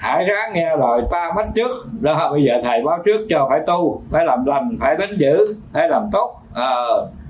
Hãy 0.00 0.24
ráng 0.24 0.52
nghe 0.52 0.76
lời 0.76 1.02
ta 1.10 1.32
bắt 1.36 1.46
trước. 1.54 1.86
Đó 2.00 2.30
bây 2.32 2.42
giờ 2.42 2.54
thầy 2.62 2.82
báo 2.84 2.98
trước 3.04 3.26
cho 3.30 3.46
phải 3.50 3.60
tu 3.66 4.02
phải 4.10 4.24
làm 4.24 4.44
lành 4.44 4.76
phải 4.80 4.96
đánh 4.96 5.14
giữ 5.16 5.56
phải 5.72 5.88
làm 5.88 6.08
tốt. 6.12 6.40
À, 6.54 6.76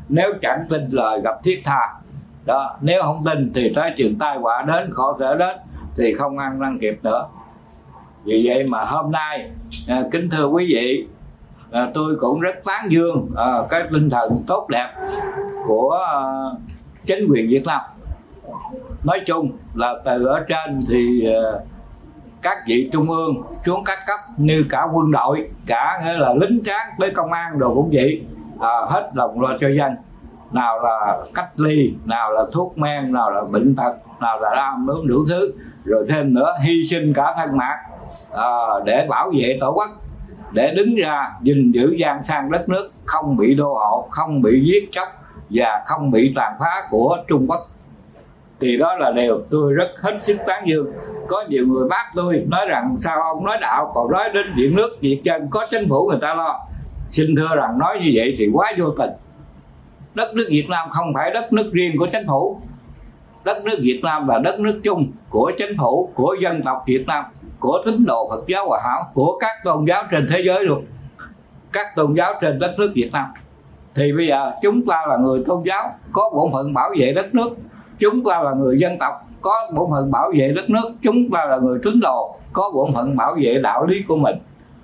nếu 0.09 0.33
chẳng 0.43 0.65
tin 0.69 0.87
lời 0.91 1.21
gặp 1.25 1.43
thiết 1.43 1.61
tha. 1.65 1.95
Đó 2.47 2.77
nếu 2.81 3.03
không 3.03 3.25
tin 3.25 3.53
thì 3.55 3.73
tới 3.75 3.93
trường 3.97 4.19
tai 4.19 4.39
họa 4.39 4.63
đến 4.63 4.91
khổ 4.93 5.17
sở 5.19 5.37
đến 5.37 5.57
thì 5.97 6.15
không 6.15 6.39
ăn 6.39 6.61
năn 6.61 6.79
kịp 6.81 6.99
nữa. 7.03 7.27
Vì 8.25 8.43
vậy 8.47 8.65
mà 8.69 8.85
hôm 8.85 9.11
nay 9.11 9.51
à, 9.89 10.03
kính 10.11 10.29
thưa 10.31 10.47
quý 10.47 10.67
vị 10.75 11.07
à, 11.71 11.91
tôi 11.95 12.17
cũng 12.21 12.41
rất 12.41 12.55
tán 12.65 12.87
dương 12.89 13.29
à, 13.37 13.53
cái 13.71 13.83
tinh 13.93 14.11
thần 14.11 14.33
tốt 14.47 14.67
đẹp 14.69 14.89
của 15.67 15.99
à, 16.09 16.23
chính 17.05 17.27
quyền 17.31 17.49
Việt 17.49 17.63
Nam. 17.67 17.81
Nói 19.05 19.21
chung 19.27 19.53
là 19.75 19.95
từ 20.05 20.27
ở 20.27 20.45
trên 20.49 20.85
thì 20.89 21.27
à, 21.35 21.41
các 22.43 22.59
vị 22.67 22.91
trung 22.93 23.11
ương 23.11 23.43
xuống 23.67 23.85
các 23.85 23.99
cấp 24.07 24.21
như 24.37 24.65
cả 24.71 24.87
quân 24.93 25.11
đội 25.11 25.51
cả 25.67 26.03
nghĩa 26.05 26.19
là 26.19 26.35
lính 26.35 26.61
tráng 26.65 26.87
tới 26.99 27.11
công 27.11 27.33
an 27.33 27.59
đồ 27.59 27.75
cũng 27.75 27.91
vậy. 27.93 28.25
À, 28.61 28.69
hết 28.89 29.11
lòng 29.15 29.41
lo 29.41 29.57
cho 29.61 29.69
dân. 29.69 29.97
Nào 30.53 30.83
là 30.83 31.19
cách 31.35 31.49
ly 31.57 31.95
nào 32.05 32.33
là 32.33 32.43
thuốc 32.53 32.79
men 32.79 33.13
nào 33.13 33.31
là 33.31 33.43
bệnh 33.51 33.77
tật 33.77 33.93
nào 34.21 34.41
là 34.41 34.51
ăn 34.51 34.87
nướng 34.87 35.07
đủ 35.07 35.25
thứ. 35.29 35.53
Rồi 35.85 36.05
thêm 36.09 36.35
nữa 36.35 36.53
hy 36.63 36.85
sinh 36.85 37.13
cả 37.15 37.35
thân 37.37 37.57
mạng. 37.57 37.79
À, 38.33 38.49
để 38.85 39.07
bảo 39.09 39.31
vệ 39.37 39.59
tổ 39.61 39.73
quốc 39.73 39.91
để 40.53 40.75
đứng 40.77 40.97
ra 40.97 41.33
gìn 41.43 41.73
giữ 41.73 41.95
gian 41.99 42.25
sang 42.25 42.51
đất 42.51 42.69
nước 42.69 42.91
không 43.05 43.37
bị 43.37 43.55
đô 43.55 43.75
hộ 43.75 44.09
không 44.11 44.43
bị 44.43 44.63
giết 44.65 44.89
chóc 44.93 45.09
và 45.51 45.83
không 45.87 46.11
bị 46.11 46.33
tàn 46.37 46.53
phá 46.61 46.87
của 46.91 47.17
trung 47.29 47.47
quốc 47.49 47.70
thì 48.61 48.77
đó 48.77 48.97
là 48.97 49.11
điều 49.11 49.43
tôi 49.51 49.73
rất 49.73 49.89
hết 49.97 50.19
sức 50.23 50.37
tán 50.47 50.69
dương. 50.69 50.93
Có 51.29 51.45
nhiều 51.49 51.67
người 51.67 51.89
bác 51.89 52.05
tôi 52.15 52.45
nói 52.49 52.67
rằng, 52.69 52.97
sao 52.99 53.23
ông 53.23 53.45
nói 53.45 53.59
đạo, 53.61 53.93
còn 53.95 54.11
nói 54.11 54.31
đến 54.35 54.47
chuyện 54.57 54.77
nước 54.77 54.99
việc 55.01 55.21
chân 55.25 55.49
có 55.51 55.67
chính 55.71 55.89
phủ 55.89 56.09
người 56.09 56.19
ta 56.21 56.35
lo? 56.35 56.61
Xin 57.11 57.37
thưa 57.37 57.57
rằng 57.57 57.79
nói 57.79 57.99
như 58.03 58.11
vậy 58.15 58.35
thì 58.39 58.51
quá 58.53 58.73
vô 58.79 58.91
tình. 58.99 59.11
Đất 60.15 60.35
nước 60.35 60.47
Việt 60.51 60.67
Nam 60.69 60.89
không 60.91 61.13
phải 61.15 61.31
đất 61.31 61.53
nước 61.53 61.71
riêng 61.73 61.99
của 61.99 62.07
chính 62.13 62.27
phủ. 62.27 62.61
Đất 63.45 63.65
nước 63.65 63.77
Việt 63.83 64.01
Nam 64.03 64.29
là 64.29 64.39
đất 64.39 64.61
nước 64.61 64.81
chung 64.85 65.13
của 65.29 65.53
chính 65.59 65.77
phủ, 65.79 66.13
của 66.15 66.37
dân 66.43 66.63
tộc 66.63 66.83
Việt 66.87 67.05
Nam, 67.07 67.25
của 67.61 67.83
tín 67.85 68.05
đồ 68.07 68.29
Phật 68.29 68.45
giáo 68.47 68.69
Hòa 68.69 68.81
Hảo, 68.85 69.11
của 69.15 69.39
các 69.41 69.53
tôn 69.65 69.85
giáo 69.85 70.05
trên 70.11 70.27
thế 70.31 70.43
giới 70.47 70.65
luôn. 70.65 70.85
Các 71.73 71.87
tôn 71.97 72.15
giáo 72.15 72.35
trên 72.41 72.59
đất 72.59 72.75
nước 72.79 72.93
Việt 72.95 73.11
Nam. 73.13 73.27
Thì 73.95 74.13
bây 74.17 74.27
giờ 74.27 74.53
chúng 74.63 74.87
ta 74.87 75.07
là 75.09 75.17
người 75.17 75.43
tôn 75.47 75.63
giáo, 75.67 75.91
có 76.13 76.31
bổn 76.35 76.53
phận 76.53 76.75
bảo 76.75 76.91
vệ 76.99 77.13
đất 77.13 77.35
nước 77.35 77.51
chúng 78.01 78.25
ta 78.25 78.43
là 78.43 78.53
người 78.55 78.79
dân 78.79 78.99
tộc, 78.99 79.15
có 79.41 79.71
bổn 79.75 79.91
phận 79.91 80.11
bảo 80.11 80.33
vệ 80.39 80.53
đất 80.57 80.71
nước. 80.71 80.93
Chúng 81.03 81.31
ta 81.31 81.45
là 81.45 81.57
người 81.57 81.79
tín 81.83 82.01
đồ, 82.01 82.37
có 82.53 82.71
bổn 82.75 82.95
phận 82.95 83.17
bảo 83.17 83.37
vệ 83.43 83.61
đạo 83.63 83.87
lý 83.87 84.03
của 84.09 84.17
mình. 84.17 84.37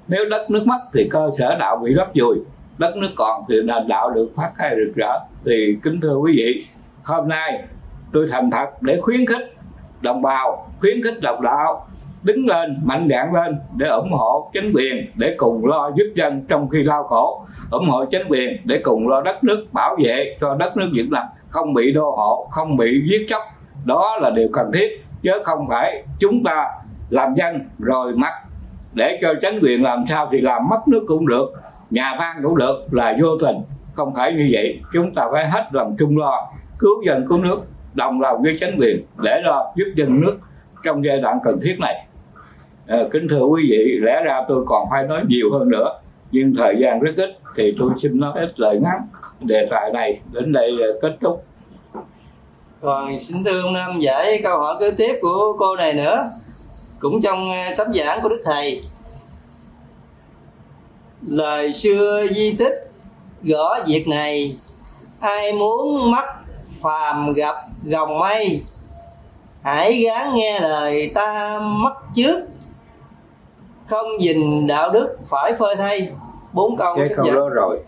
Nếu 0.08 0.24
đất 0.30 0.50
nước 0.50 0.66
mất 0.66 0.78
thì 0.94 1.08
cơ 1.10 1.30
sở 1.38 1.56
đạo 1.58 1.76
bị 1.76 1.92
lấp 1.92 2.08
vùi 2.14 2.36
đất 2.78 2.96
nước 2.96 3.08
còn 3.16 3.42
thì 3.48 3.54
nền 3.64 3.88
đạo 3.88 4.10
được 4.10 4.28
phát 4.36 4.50
khai 4.54 4.76
rực 4.76 4.94
rỡ. 4.96 5.18
Thì 5.44 5.76
kính 5.82 6.00
thưa 6.00 6.16
quý 6.16 6.32
vị, 6.36 6.64
hôm 7.04 7.28
nay 7.28 7.62
tôi 8.12 8.26
thành 8.30 8.50
thật 8.50 8.66
để 8.80 9.00
khuyến 9.00 9.26
khích 9.26 9.54
đồng 10.00 10.22
bào, 10.22 10.68
khuyến 10.80 11.02
khích 11.02 11.20
đồng 11.22 11.42
đạo 11.42 11.86
đứng 12.26 12.46
lên, 12.46 12.78
mạnh 12.84 13.08
dạn 13.10 13.34
lên 13.34 13.58
để 13.76 13.88
ủng 13.88 14.12
hộ 14.12 14.50
chính 14.52 14.72
quyền 14.74 15.06
để 15.14 15.34
cùng 15.36 15.66
lo 15.66 15.90
giúp 15.96 16.12
dân 16.14 16.46
trong 16.48 16.68
khi 16.68 16.82
lao 16.82 17.04
khổ. 17.04 17.46
Ủng 17.70 17.88
hộ 17.88 18.04
chính 18.04 18.22
quyền 18.28 18.56
để 18.64 18.80
cùng 18.84 19.08
lo 19.08 19.20
đất 19.20 19.44
nước 19.44 19.66
bảo 19.72 19.96
vệ 20.04 20.36
cho 20.40 20.54
đất 20.54 20.76
nước 20.76 20.88
Việt 20.92 21.08
Nam, 21.10 21.24
không 21.48 21.74
bị 21.74 21.92
đô 21.92 22.10
hộ, 22.10 22.48
không 22.50 22.76
bị 22.76 23.02
giết 23.10 23.26
chóc. 23.28 23.42
Đó 23.84 24.18
là 24.20 24.30
điều 24.30 24.48
cần 24.52 24.70
thiết, 24.74 25.04
chứ 25.22 25.30
không 25.44 25.68
phải 25.68 26.04
chúng 26.18 26.44
ta 26.44 26.68
làm 27.10 27.34
dân 27.34 27.68
rồi 27.78 28.12
mất 28.12 28.32
để 28.92 29.18
cho 29.22 29.34
chính 29.40 29.60
quyền 29.62 29.82
làm 29.82 30.04
sao 30.08 30.28
thì 30.32 30.40
làm 30.40 30.68
mất 30.68 30.88
nước 30.88 31.04
cũng 31.06 31.26
được, 31.26 31.52
nhà 31.90 32.16
văn 32.18 32.36
cũng 32.42 32.56
được, 32.56 32.86
là 32.90 33.16
vô 33.22 33.28
tình. 33.40 33.56
Không 33.92 34.14
phải 34.14 34.32
như 34.32 34.48
vậy, 34.52 34.80
chúng 34.92 35.14
ta 35.14 35.26
phải 35.32 35.48
hết 35.48 35.64
lòng 35.70 35.96
chung 35.98 36.18
lo, 36.18 36.48
cứu 36.78 37.02
dân 37.06 37.26
cứu 37.28 37.38
nước, 37.38 37.60
đồng 37.94 38.20
lòng 38.20 38.42
với 38.42 38.56
chính 38.60 38.76
quyền 38.80 39.04
để 39.22 39.40
lo 39.44 39.72
giúp 39.76 39.84
dân 39.96 40.20
nước 40.20 40.38
trong 40.84 41.04
giai 41.04 41.18
đoạn 41.18 41.38
cần 41.44 41.58
thiết 41.62 41.76
này 41.80 42.05
à, 42.86 42.98
kính 43.12 43.28
thưa 43.28 43.44
quý 43.44 43.66
vị 43.70 43.98
lẽ 44.02 44.22
ra 44.24 44.42
tôi 44.48 44.64
còn 44.66 44.86
phải 44.90 45.02
nói 45.06 45.22
nhiều 45.28 45.52
hơn 45.52 45.68
nữa 45.68 46.00
nhưng 46.30 46.54
thời 46.54 46.76
gian 46.80 47.00
rất 47.00 47.12
ít 47.16 47.38
thì 47.56 47.74
tôi 47.78 47.90
xin 47.96 48.20
nói 48.20 48.32
ít 48.40 48.60
lời 48.60 48.78
ngắn. 48.82 49.08
Đề 49.40 49.66
tài 49.70 49.92
này 49.92 50.20
đến 50.32 50.52
đây 50.52 50.70
ờ, 50.82 50.98
kết 51.02 51.16
thúc. 51.20 51.44
Còn 52.80 53.18
xin 53.18 53.44
thưa 53.44 53.62
ông 53.62 53.74
Nam 53.74 53.98
giải 53.98 54.40
câu 54.44 54.60
hỏi 54.60 54.76
kế 54.80 54.90
tiếp 54.90 55.18
của 55.20 55.56
cô 55.58 55.76
này 55.76 55.94
nữa. 55.94 56.30
Cũng 56.98 57.22
trong 57.22 57.50
ờ, 57.50 57.72
sắp 57.74 57.86
giảng 57.94 58.20
của 58.22 58.28
Đức 58.28 58.40
Thầy. 58.44 58.82
Lời 61.26 61.72
xưa 61.72 62.26
di 62.30 62.56
tích 62.58 62.90
gõ 63.42 63.78
việc 63.86 64.08
này 64.08 64.56
ai 65.20 65.52
muốn 65.52 66.10
mắt 66.10 66.24
phàm 66.80 67.32
gặp 67.32 67.54
gồng 67.84 68.18
mây 68.18 68.62
hãy 69.62 70.02
gán 70.02 70.34
nghe 70.34 70.60
lời 70.60 71.12
ta 71.14 71.58
mắc 71.62 71.92
trước 72.14 72.40
không 73.88 74.06
dình 74.20 74.66
đạo 74.66 74.90
đức 74.90 75.16
phải 75.26 75.52
phơi 75.58 75.76
thay. 75.76 76.08
Bốn 76.52 76.76
câu 76.76 76.94
cái 76.96 77.08
câu 77.16 77.26
đó 77.34 77.48
rồi. 77.48 77.78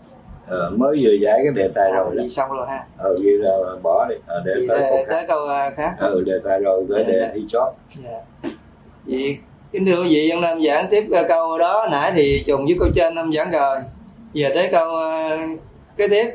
Ờ, 0.47 0.71
mới 0.75 0.99
vừa 1.03 1.11
giải 1.21 1.39
cái 1.43 1.53
đề 1.55 1.69
tài 1.75 1.91
à, 1.91 1.97
rồi 1.97 2.15
vậy 2.15 2.29
xong 2.29 2.51
rồi 2.51 2.67
ha. 2.69 2.83
Ờ 2.97 3.15
vậy 3.23 3.33
là 3.33 3.57
bỏ 3.83 4.05
đi. 4.09 4.15
Ờ, 4.27 4.41
để 4.45 4.53
vậy 4.55 4.67
tới 4.67 4.77
câu 4.79 4.89
tới, 4.91 5.05
khác. 5.05 5.11
tới 5.11 5.25
câu 5.27 5.47
à, 5.47 5.69
khác. 5.69 5.93
Ừ 5.99 6.23
đề 6.25 6.33
tài 6.43 6.59
rồi 6.59 6.83
gửi 6.87 7.03
Dạ, 7.07 7.13
đề 7.13 7.19
dạ. 7.21 7.31
thi 7.33 7.41
chót. 7.47 7.73
Dạ. 8.03 8.49
vậy 9.05 9.37
kính 9.71 9.85
thưa 9.85 10.03
quý 10.03 10.09
vị 10.09 10.29
ông 10.29 10.41
nam 10.41 10.61
giảng 10.61 10.87
tiếp 10.91 11.03
à, 11.11 11.23
câu 11.27 11.57
đó. 11.59 11.87
Nãy 11.91 12.11
thì 12.15 12.43
trùng 12.45 12.65
với 12.65 12.75
câu 12.79 12.89
trên 12.95 13.15
năm 13.15 13.31
giảng 13.33 13.51
rồi. 13.51 13.77
Giờ 14.33 14.49
tới 14.55 14.69
câu 14.71 14.97
à, 14.97 15.37
kế 15.97 16.07
tiếp. 16.07 16.25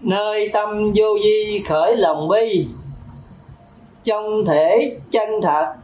Nơi 0.00 0.50
tâm 0.52 0.92
vô 0.96 1.06
vi 1.24 1.62
khởi 1.68 1.96
lòng 1.96 2.28
bi 2.28 2.66
trong 4.04 4.44
thể 4.46 4.96
chân 5.10 5.30
thật 5.42 5.74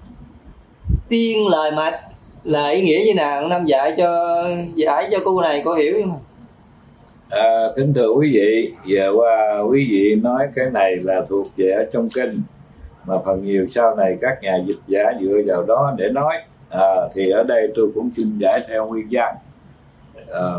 tiên 1.09 1.47
lời 1.49 1.73
mạch 1.73 2.01
là 2.45 2.69
ý 2.69 2.83
nghĩa 2.83 3.03
như 3.07 3.15
nào? 3.15 3.41
Ông 3.41 3.49
nam 3.49 3.65
dạy 3.65 3.95
cho 3.97 4.43
giải 4.75 5.09
cho 5.11 5.19
cô 5.25 5.43
này 5.43 5.63
cô 5.65 5.75
hiểu 5.75 5.95
không 6.01 6.19
À, 7.29 7.67
kính 7.77 7.95
thưa 7.95 8.09
quý 8.09 8.31
vị, 8.35 8.73
giờ 8.85 9.13
qua 9.17 9.61
quý 9.71 9.87
vị 9.91 10.15
nói 10.23 10.49
cái 10.55 10.71
này 10.71 10.97
là 10.97 11.25
thuộc 11.29 11.47
về 11.57 11.71
ở 11.71 11.85
trong 11.93 12.09
kinh 12.15 12.43
mà 13.07 13.15
phần 13.25 13.45
nhiều 13.45 13.67
sau 13.71 13.97
này 13.97 14.17
các 14.21 14.39
nhà 14.43 14.57
dịch 14.67 14.79
giả 14.87 15.03
dựa 15.21 15.39
vào 15.47 15.63
đó 15.63 15.95
để 15.99 16.09
nói. 16.09 16.37
À, 16.71 17.09
thì 17.15 17.31
ở 17.31 17.43
đây 17.43 17.73
tôi 17.75 17.91
cũng 17.95 18.11
xin 18.17 18.39
giải 18.39 18.61
theo 18.69 18.87
nguyên 18.87 19.07
văn. 19.11 19.35
À, 20.33 20.55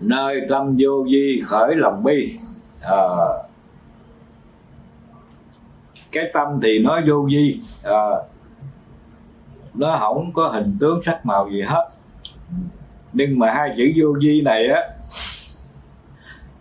nơi 0.00 0.40
tâm 0.48 0.76
vô 0.80 1.04
vi 1.12 1.42
khởi 1.46 1.74
lòng 1.76 2.04
bi. 2.04 2.34
À, 2.82 2.98
cái 6.12 6.24
tâm 6.32 6.60
thì 6.62 6.78
nó 6.78 7.00
vô 7.08 7.26
vi. 7.30 7.60
À, 7.82 8.08
nó 9.74 9.96
không 10.00 10.32
có 10.32 10.48
hình 10.48 10.76
tướng 10.80 11.00
sắc 11.06 11.26
màu 11.26 11.48
gì 11.50 11.62
hết. 11.62 11.88
Nhưng 13.12 13.38
mà 13.38 13.52
hai 13.52 13.74
chữ 13.76 13.92
vô 13.96 14.08
vi 14.22 14.42
này 14.44 14.68
á 14.68 14.82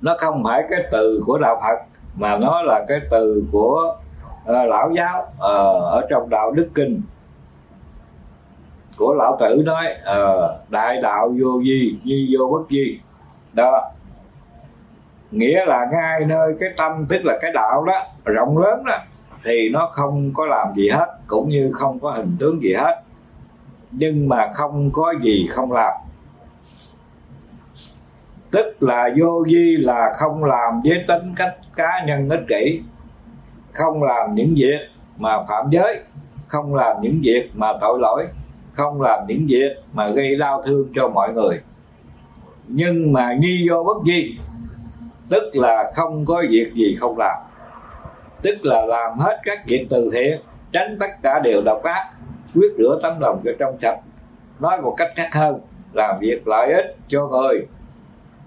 nó 0.01 0.15
không 0.19 0.43
phải 0.43 0.63
cái 0.69 0.83
từ 0.91 1.23
của 1.25 1.37
đạo 1.37 1.61
Phật 1.61 1.85
mà 2.15 2.37
nó 2.37 2.61
là 2.61 2.85
cái 2.87 2.99
từ 3.11 3.43
của 3.51 3.95
uh, 4.43 4.67
lão 4.69 4.91
giáo 4.91 5.21
uh, 5.21 5.83
ở 5.83 6.07
trong 6.09 6.29
đạo 6.29 6.51
đức 6.51 6.69
kinh. 6.75 7.01
Của 8.97 9.13
lão 9.13 9.37
tử 9.39 9.63
nói 9.65 9.85
uh, 9.85 10.69
đại 10.69 11.01
đạo 11.01 11.33
vô 11.41 11.59
vi 11.63 11.99
nhi 12.03 12.35
vô 12.37 12.47
bất 12.47 12.69
vi. 12.69 12.99
Đó. 13.53 13.91
Nghĩa 15.31 15.65
là 15.65 15.87
ngay 15.91 16.25
nơi 16.25 16.55
cái 16.59 16.69
tâm 16.77 17.05
tức 17.09 17.21
là 17.25 17.37
cái 17.41 17.51
đạo 17.53 17.83
đó 17.85 18.03
rộng 18.25 18.57
lớn 18.57 18.83
đó 18.85 18.93
thì 19.43 19.69
nó 19.69 19.89
không 19.93 20.31
có 20.33 20.45
làm 20.45 20.67
gì 20.75 20.89
hết, 20.89 21.07
cũng 21.27 21.49
như 21.49 21.71
không 21.73 21.99
có 21.99 22.11
hình 22.11 22.35
tướng 22.39 22.63
gì 22.63 22.73
hết. 22.73 23.01
Nhưng 23.91 24.29
mà 24.29 24.49
không 24.53 24.89
có 24.93 25.13
gì 25.23 25.47
không 25.49 25.71
làm. 25.71 25.93
Tức 28.51 28.83
là 28.83 29.09
vô 29.19 29.43
vi 29.47 29.77
là 29.77 30.11
không 30.15 30.43
làm 30.43 30.81
với 30.83 31.03
tính 31.07 31.33
cách 31.35 31.57
cá 31.75 32.05
nhân 32.07 32.29
ích 32.29 32.43
kỷ. 32.47 32.81
Không 33.71 34.03
làm 34.03 34.35
những 34.35 34.53
việc 34.57 34.79
mà 35.17 35.43
phạm 35.47 35.65
giới. 35.69 35.99
Không 36.47 36.75
làm 36.75 36.95
những 37.01 37.19
việc 37.23 37.51
mà 37.53 37.67
tội 37.81 37.99
lỗi. 37.99 38.27
Không 38.73 39.01
làm 39.01 39.19
những 39.27 39.45
việc 39.49 39.75
mà 39.93 40.09
gây 40.09 40.35
đau 40.35 40.61
thương 40.61 40.87
cho 40.95 41.07
mọi 41.09 41.33
người. 41.33 41.61
Nhưng 42.67 43.13
mà 43.13 43.33
nghi 43.39 43.67
vô 43.69 43.83
bất 43.83 43.97
vi, 44.05 44.37
tức 45.29 45.43
là 45.53 45.91
không 45.95 46.25
có 46.25 46.43
việc 46.49 46.71
gì 46.73 46.95
không 46.99 47.17
làm 47.17 47.37
tức 48.41 48.65
là 48.65 48.85
làm 48.85 49.19
hết 49.19 49.37
các 49.43 49.59
việc 49.67 49.87
từ 49.89 50.09
thiện 50.13 50.39
tránh 50.71 50.97
tất 50.99 51.09
cả 51.23 51.39
đều 51.43 51.61
độc 51.61 51.83
ác 51.83 52.09
quyết 52.55 52.73
rửa 52.77 52.99
tấm 53.01 53.19
lòng 53.19 53.41
cho 53.45 53.51
trong 53.59 53.77
sạch. 53.81 53.99
Nói 54.59 54.81
một 54.81 54.95
cách 54.97 55.09
khác 55.15 55.29
hơn 55.33 55.59
làm 55.93 56.19
việc 56.19 56.47
lợi 56.47 56.73
ích 56.73 56.95
cho 57.07 57.27
người 57.27 57.65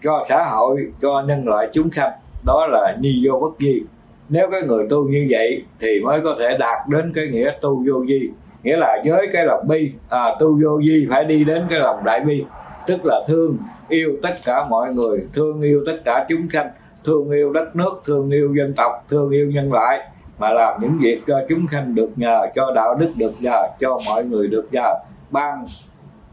cho 0.03 0.25
xã 0.29 0.45
hội 0.45 0.93
cho 1.03 1.23
nhân 1.27 1.49
loại 1.49 1.69
chúng 1.73 1.91
sanh. 1.91 2.13
Đó 2.47 2.67
là 2.71 2.97
ni 3.01 3.11
vô 3.25 3.39
bất 3.41 3.51
di. 3.59 3.83
Nếu 4.29 4.51
cái 4.51 4.63
người 4.63 4.87
tu 4.91 5.09
như 5.09 5.27
vậy 5.31 5.65
thì 5.81 6.01
mới 6.01 6.21
có 6.21 6.37
thể 6.39 6.57
đạt 6.59 6.89
đến 6.89 7.13
cái 7.15 7.29
nghĩa 7.29 7.51
tu 7.61 7.85
vô 7.87 8.05
di. 8.07 8.31
Nghĩa 8.63 8.77
là 8.77 9.03
với 9.05 9.29
cái 9.33 9.47
lòng 9.47 9.69
bi 9.69 9.93
à, 10.09 10.35
tu 10.41 10.59
vô 10.63 10.81
di 10.83 11.07
phải 11.11 11.25
đi 11.25 11.45
đến 11.45 11.67
cái 11.71 11.81
lòng 11.81 12.05
đại 12.05 12.21
bi. 12.21 12.45
Tức 12.87 13.05
là 13.05 13.25
thương 13.27 13.59
yêu 13.89 14.11
tất 14.23 14.35
cả 14.45 14.65
mọi 14.65 14.95
người 14.95 15.27
thương 15.33 15.63
yêu 15.63 15.83
tất 15.87 15.97
cả 16.05 16.27
chúng 16.29 16.49
sanh 16.53 16.71
thương 17.05 17.31
yêu 17.31 17.53
đất 17.53 17.77
nước 17.77 18.03
thương 18.05 18.31
yêu 18.31 18.55
dân 18.59 18.75
tộc 18.77 19.05
thương 19.09 19.31
yêu 19.31 19.51
nhân 19.51 19.73
loại 19.73 20.01
mà 20.39 20.51
làm 20.51 20.81
những 20.81 20.99
việc 21.01 21.23
cho 21.27 21.41
chúng 21.49 21.67
sanh 21.73 21.95
được 21.95 22.11
nhờ 22.17 22.47
cho 22.55 22.73
đạo 22.75 22.95
đức 22.95 23.13
được 23.17 23.33
nhờ 23.41 23.69
cho 23.81 23.99
mọi 24.07 24.25
người 24.25 24.49
được 24.49 24.69
nhờ 24.73 24.95
ban 25.31 25.65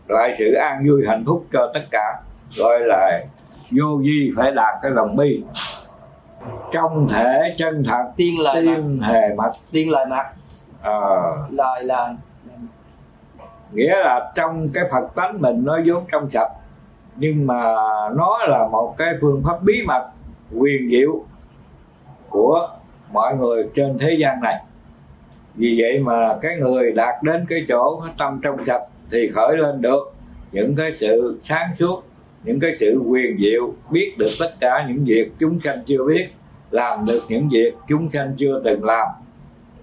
lại 0.07 0.36
sự 0.39 0.53
an 0.53 0.84
vui 0.88 1.03
hạnh 1.07 1.24
phúc 1.28 1.45
cho 1.53 1.72
tất 1.74 1.84
cả. 1.91 2.22
Gọi 2.57 2.80
là 2.80 3.20
vô 3.72 3.99
vi 4.03 4.32
phải 4.38 4.51
đạt 4.51 4.76
cái 4.82 4.91
lòng 4.91 5.15
bi. 5.15 5.43
Trong 6.72 7.07
thể 7.09 7.55
chân 7.57 7.84
thật 7.88 8.11
tiên 8.15 8.39
lời 8.39 8.61
tiên 8.61 8.99
mặt 8.99 9.07
hề 9.07 9.36
mặt. 9.36 9.51
Tiên 9.72 9.89
lời 9.89 10.05
mặt 10.05 10.26
à, 10.82 10.91
lời 11.49 11.84
là 11.84 12.13
nghĩa 13.72 13.95
là 13.97 14.32
trong 14.36 14.70
cái 14.74 14.84
phật 14.91 15.15
tánh 15.15 15.41
mình 15.41 15.61
nó 15.65 15.80
vốn 15.86 16.03
trong 16.11 16.30
sạch 16.32 16.51
nhưng 17.15 17.47
mà 17.47 17.74
nó 18.15 18.38
là 18.47 18.67
một 18.72 18.95
cái 18.97 19.13
phương 19.22 19.43
pháp 19.45 19.63
bí 19.63 19.84
mật 19.88 20.09
quyền 20.56 20.89
diệu 20.91 21.24
của 22.30 22.70
mọi 23.12 23.36
người 23.38 23.70
trên 23.74 23.97
thế 23.97 24.14
gian 24.20 24.41
này. 24.41 24.64
Vì 25.56 25.82
vậy 25.82 26.00
mà 26.00 26.38
cái 26.41 26.56
người 26.56 26.91
đạt 26.91 27.24
đến 27.24 27.45
cái 27.50 27.66
chỗ 27.68 28.02
tâm 28.18 28.39
trong 28.43 28.66
sạch 28.66 28.82
thì 29.12 29.28
khởi 29.28 29.58
lên 29.58 29.82
được 29.82 30.14
những 30.52 30.76
cái 30.76 30.91
sự 30.95 31.39
sáng 31.41 31.76
suốt, 31.80 32.04
những 32.43 32.60
cái 32.60 32.76
sự 32.80 33.02
quyền 33.08 33.38
diệu, 33.39 33.74
biết 33.89 34.16
được 34.18 34.30
tất 34.39 34.50
cả 34.60 34.86
những 34.88 35.06
việc 35.06 35.32
chúng 35.39 35.60
sanh 35.64 35.84
chưa 35.86 36.04
biết, 36.04 36.28
làm 36.72 37.06
được 37.08 37.22
những 37.30 37.50
việc 37.52 37.74
chúng 37.88 38.10
sanh 38.14 38.34
chưa 38.38 38.62
từng 38.64 38.84
làm. 38.84 39.08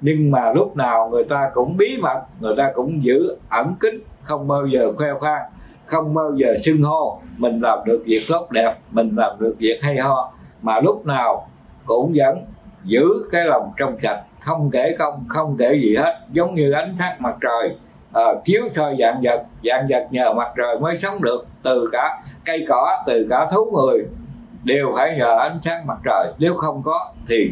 Nhưng 0.00 0.30
mà 0.30 0.52
lúc 0.52 0.76
nào 0.76 1.08
người 1.08 1.24
ta 1.24 1.50
cũng 1.54 1.76
bí 1.76 1.98
mật, 2.00 2.20
người 2.40 2.54
ta 2.56 2.72
cũng 2.74 3.04
giữ 3.04 3.36
ẩn 3.48 3.74
kín, 3.80 4.00
không 4.22 4.48
bao 4.48 4.66
giờ 4.66 4.92
khoe 4.96 5.14
khoang, 5.14 5.42
không 5.86 6.14
bao 6.14 6.32
giờ 6.36 6.56
xưng 6.64 6.82
hô, 6.82 7.20
mình 7.36 7.60
làm 7.60 7.78
được 7.86 8.02
việc 8.06 8.20
tốt 8.28 8.48
đẹp, 8.50 8.74
mình 8.90 9.10
làm 9.16 9.36
được 9.38 9.54
việc 9.58 9.78
hay 9.82 9.98
ho 9.98 10.32
mà 10.62 10.80
lúc 10.80 11.06
nào 11.06 11.48
cũng 11.86 12.12
vẫn 12.14 12.44
giữ 12.84 13.04
cái 13.32 13.44
lòng 13.44 13.72
trong 13.76 13.96
sạch 14.02 14.22
không 14.40 14.70
kể 14.72 14.96
công 14.98 15.24
không 15.28 15.56
kể 15.58 15.74
gì 15.74 15.96
hết. 15.96 16.18
Giống 16.32 16.54
như 16.54 16.72
ánh 16.72 16.94
sáng 16.98 17.16
mặt 17.18 17.34
trời 17.40 17.76
à, 18.12 18.22
chiếu 18.44 18.62
soi 18.70 18.96
dạng 19.00 19.20
vật 19.22 19.42
dạng 19.64 19.86
vật 19.88 20.06
nhờ 20.10 20.32
mặt 20.32 20.52
trời 20.56 20.78
mới 20.80 20.98
sống 20.98 21.22
được. 21.22 21.46
Từ 21.62 21.88
cả 21.92 22.22
cây 22.44 22.64
cỏ 22.68 23.02
từ 23.06 23.26
cả 23.30 23.46
thú 23.50 23.70
người 23.72 24.06
đều 24.64 24.92
phải 24.96 25.16
nhờ 25.18 25.38
ánh 25.38 25.58
sáng 25.64 25.86
mặt 25.86 25.98
trời. 26.04 26.32
Nếu 26.38 26.54
không 26.54 26.82
có 26.82 27.12
thì 27.28 27.50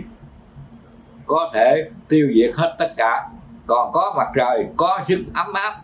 có 1.26 1.50
thể 1.54 1.90
tiêu 2.08 2.28
diệt 2.34 2.50
hết 2.54 2.74
tất 2.78 2.88
cả. 2.96 3.28
Còn 3.66 3.92
có 3.92 4.14
mặt 4.16 4.28
trời 4.34 4.66
có 4.76 5.00
sức 5.04 5.18
ấm 5.34 5.52
áp 5.52 5.74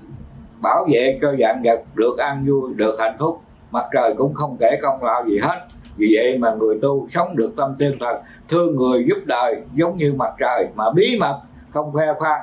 bảo 0.61 0.87
vệ 0.93 1.19
cho 1.23 1.35
dạng 1.39 1.63
vật 1.65 1.83
được 1.95 2.19
an 2.19 2.45
vui 2.49 2.75
được 2.75 2.97
hạnh 2.99 3.17
phúc. 3.19 3.41
Mặt 3.71 3.85
trời 3.93 4.15
cũng 4.17 4.35
không 4.35 4.57
kể 4.61 4.79
công 4.83 5.05
lao 5.05 5.25
gì 5.27 5.39
hết 5.43 5.67
vì 5.97 6.13
vậy 6.15 6.39
mà 6.39 6.55
người 6.55 6.79
tu 6.83 7.07
sống 7.11 7.37
được 7.37 7.51
tâm 7.57 7.75
tiên 7.79 7.97
thần 8.01 8.17
thương 8.49 8.77
người 8.77 9.05
giúp 9.09 9.19
đời 9.25 9.57
giống 9.75 9.97
như 9.97 10.13
mặt 10.13 10.35
trời 10.39 10.69
mà 10.75 10.85
bí 10.95 11.17
mật 11.21 11.41
không 11.71 11.93
khoe 11.93 12.07
khoang 12.19 12.41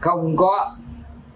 không 0.00 0.36
có 0.36 0.70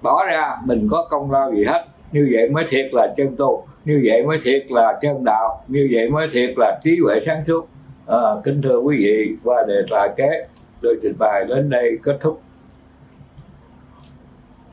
bỏ 0.03 0.27
ra 0.27 0.57
mình 0.65 0.89
có 0.91 1.07
công 1.11 1.31
lao 1.31 1.53
gì 1.55 1.65
hết. 1.65 1.85
Như 2.13 2.29
vậy 2.33 2.51
mới 2.51 2.65
thiệt 2.69 2.87
là 2.93 3.15
chân 3.17 3.37
tu 3.37 3.67
như 3.85 4.03
vậy 4.05 4.27
mới 4.27 4.39
thiệt 4.45 4.67
là 4.69 4.99
chân 5.01 5.25
đạo 5.25 5.65
như 5.69 5.89
vậy 5.93 6.11
mới 6.11 6.29
thiệt 6.33 6.51
là 6.57 6.79
trí 6.83 6.99
huệ 7.05 7.21
sáng 7.27 7.45
suốt. 7.47 7.69
À, 8.07 8.19
kính 8.45 8.63
thưa 8.63 8.79
quý 8.79 8.97
vị 8.99 9.37
qua 9.45 9.65
đề 9.69 9.83
tài 9.91 10.09
kế 10.17 10.47
tôi 10.83 10.97
trình 11.03 11.15
bày 11.19 11.45
đến 11.49 11.71
đây 11.71 11.99
kết 12.03 12.17
thúc. 12.21 12.41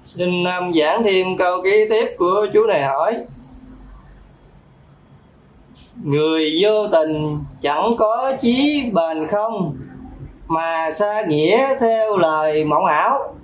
Xin 0.05 0.29
um, 0.29 0.73
giảng 0.73 1.03
thêm 1.03 1.27
câu 1.37 1.61
kế 1.63 1.87
tiếp 1.89 2.15
của 2.17 2.47
chú 2.53 2.65
này 2.65 2.83
hỏi 2.83 3.17
người 5.95 6.51
vô 6.61 6.87
tình 6.91 7.39
chẳng 7.61 7.91
có 7.97 8.33
chí 8.39 8.83
bền 8.93 9.27
không 9.27 9.77
mà 10.47 10.91
xa 10.91 11.21
nghĩa 11.21 11.75
theo 11.79 12.17
lời 12.17 12.65
mộng 12.65 12.85
ảo. 12.85 13.35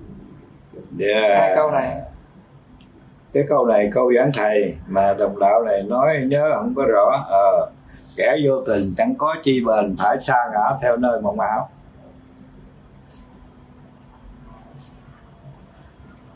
Yeah. 0.99 1.39
hai 1.39 1.55
câu 1.55 1.71
này. 1.71 1.95
Cái 3.33 3.43
câu 3.49 3.65
này 3.65 3.89
câu 3.91 4.13
giảng 4.13 4.31
thầy 4.33 4.75
mà 4.87 5.13
đồng 5.13 5.39
đạo 5.39 5.63
này 5.63 5.83
nói 5.83 6.15
nhớ 6.27 6.51
không 6.55 6.73
có 6.75 6.85
rõ. 6.85 7.25
Ờ 7.29 7.71
kẻ 8.15 8.35
vô 8.45 8.61
tình 8.67 8.93
chẳng 8.97 9.15
có 9.17 9.35
chi 9.43 9.63
bền 9.65 9.95
phải 9.97 10.17
xa 10.27 10.37
ngã 10.53 10.75
theo 10.81 10.97
nơi 10.97 11.21
mộng 11.21 11.39
ảo. 11.39 11.69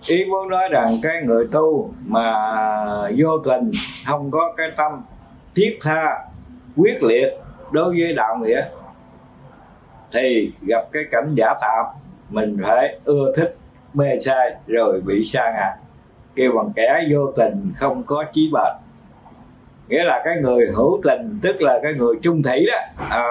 Ý 0.07 0.25
muốn 0.25 0.49
nói 0.49 0.69
rằng 0.69 0.97
cái 1.03 1.21
người 1.23 1.47
tu 1.51 1.93
mà 2.05 2.43
vô 3.17 3.37
tình 3.45 3.71
không 4.07 4.31
có 4.31 4.53
cái 4.57 4.71
tâm 4.77 5.01
thiết 5.55 5.77
tha 5.81 6.25
quyết 6.77 7.03
liệt 7.03 7.29
đối 7.71 7.95
với 7.99 8.13
đạo 8.15 8.37
nghĩa 8.37 8.65
thì 10.11 10.51
gặp 10.61 10.87
cái 10.91 11.03
cảnh 11.11 11.33
giả 11.35 11.53
tạm 11.61 11.85
mình 12.29 12.57
phải 12.63 12.99
ưa 13.05 13.33
thích 13.35 13.57
mê 13.93 14.19
sai 14.19 14.55
rồi 14.67 15.01
bị 15.01 15.25
sa 15.25 15.51
ngã 15.55 15.75
kêu 16.35 16.51
bằng 16.55 16.71
kẻ 16.75 17.03
vô 17.11 17.31
tình 17.35 17.71
không 17.75 18.03
có 18.03 18.23
chí 18.33 18.51
bền. 18.53 18.73
Nghĩa 19.89 20.03
là 20.03 20.21
cái 20.25 20.37
người 20.41 20.67
hữu 20.75 21.01
tình 21.03 21.39
tức 21.41 21.61
là 21.61 21.79
cái 21.83 21.93
người 21.93 22.15
trung 22.21 22.43
thủy 22.43 22.65
đó 22.71 23.05
à, 23.09 23.23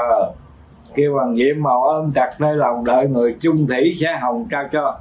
kêu 0.95 1.15
bằng 1.17 1.35
nhiệm 1.35 1.63
màu 1.63 1.83
ôm 1.83 2.13
chặt 2.15 2.31
nơi 2.39 2.57
lòng 2.57 2.85
đợi 2.85 3.09
người 3.09 3.37
trung 3.41 3.67
thủy 3.67 3.95
sẽ 4.01 4.17
hồng 4.17 4.49
trao 4.51 4.69
cho. 4.73 4.99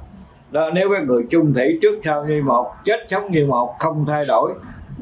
Đó 0.50 0.70
nếu 0.74 0.90
cái 0.90 1.04
người 1.06 1.26
trung 1.30 1.54
thủy 1.54 1.78
trước 1.82 2.00
sau 2.04 2.24
như 2.24 2.42
một 2.42 2.72
chết 2.84 3.06
sống 3.08 3.30
như 3.30 3.46
một 3.46 3.74
không 3.78 4.06
thay 4.06 4.24
đổi 4.28 4.52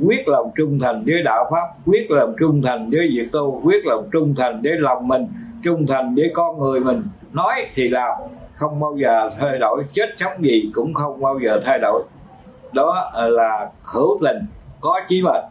quyết 0.07 0.29
lòng 0.29 0.51
trung 0.57 0.79
thành 0.83 1.05
với 1.07 1.23
đạo 1.23 1.49
pháp, 1.51 1.67
quyết 1.87 2.11
lòng 2.11 2.35
trung 2.39 2.63
thành 2.63 2.91
với 2.91 3.09
việc 3.13 3.29
tu, 3.33 3.61
quyết 3.65 3.87
lòng 3.87 4.09
trung 4.13 4.35
thành 4.39 4.63
với 4.63 4.73
lòng 4.79 5.09
mình, 5.09 5.27
trung 5.65 5.87
thành 5.87 6.15
với 6.15 6.31
con 6.35 6.61
người 6.61 6.81
mình. 6.81 7.03
Nói 7.33 7.55
thì 7.75 7.89
làm, 7.89 8.13
không 8.55 8.81
bao 8.81 8.97
giờ 8.97 9.31
thay 9.41 9.59
đổi, 9.59 9.85
chết 9.93 10.09
sống 10.17 10.33
gì 10.39 10.71
cũng 10.75 10.95
không 10.95 11.21
bao 11.21 11.39
giờ 11.45 11.61
thay 11.65 11.79
đổi. 11.79 12.03
Đó 12.73 13.13
là 13.15 13.71
hữu 13.83 14.19
tình 14.21 14.37
có 14.81 15.01
chí 15.09 15.23
mệnh. 15.23 15.45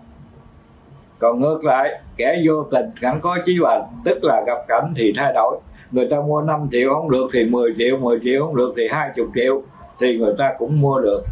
Còn 1.19 1.39
ngược 1.39 1.65
lại, 1.65 2.01
kẻ 2.17 2.41
vô 2.47 2.63
tình 2.71 2.85
chẳng 3.01 3.19
có 3.21 3.37
chí 3.45 3.57
mệnh, 3.61 3.81
tức 4.05 4.23
là 4.23 4.43
gặp 4.47 4.57
cảnh 4.67 4.93
thì 4.95 5.13
thay 5.17 5.33
đổi. 5.33 5.59
Người 5.91 6.07
ta 6.09 6.17
mua 6.21 6.41
5 6.41 6.67
triệu 6.71 6.93
không 6.93 7.11
được 7.11 7.27
thì 7.33 7.45
10 7.45 7.73
triệu 7.77 7.97
10 7.97 8.19
triệu 8.23 8.45
không 8.45 8.55
được 8.55 8.73
thì 8.77 8.87
20 8.91 9.27
triệu, 9.35 9.61
thì 9.99 10.17
người 10.17 10.33
ta 10.37 10.53
cũng 10.57 10.81
mua 10.81 11.01
được 11.01 11.23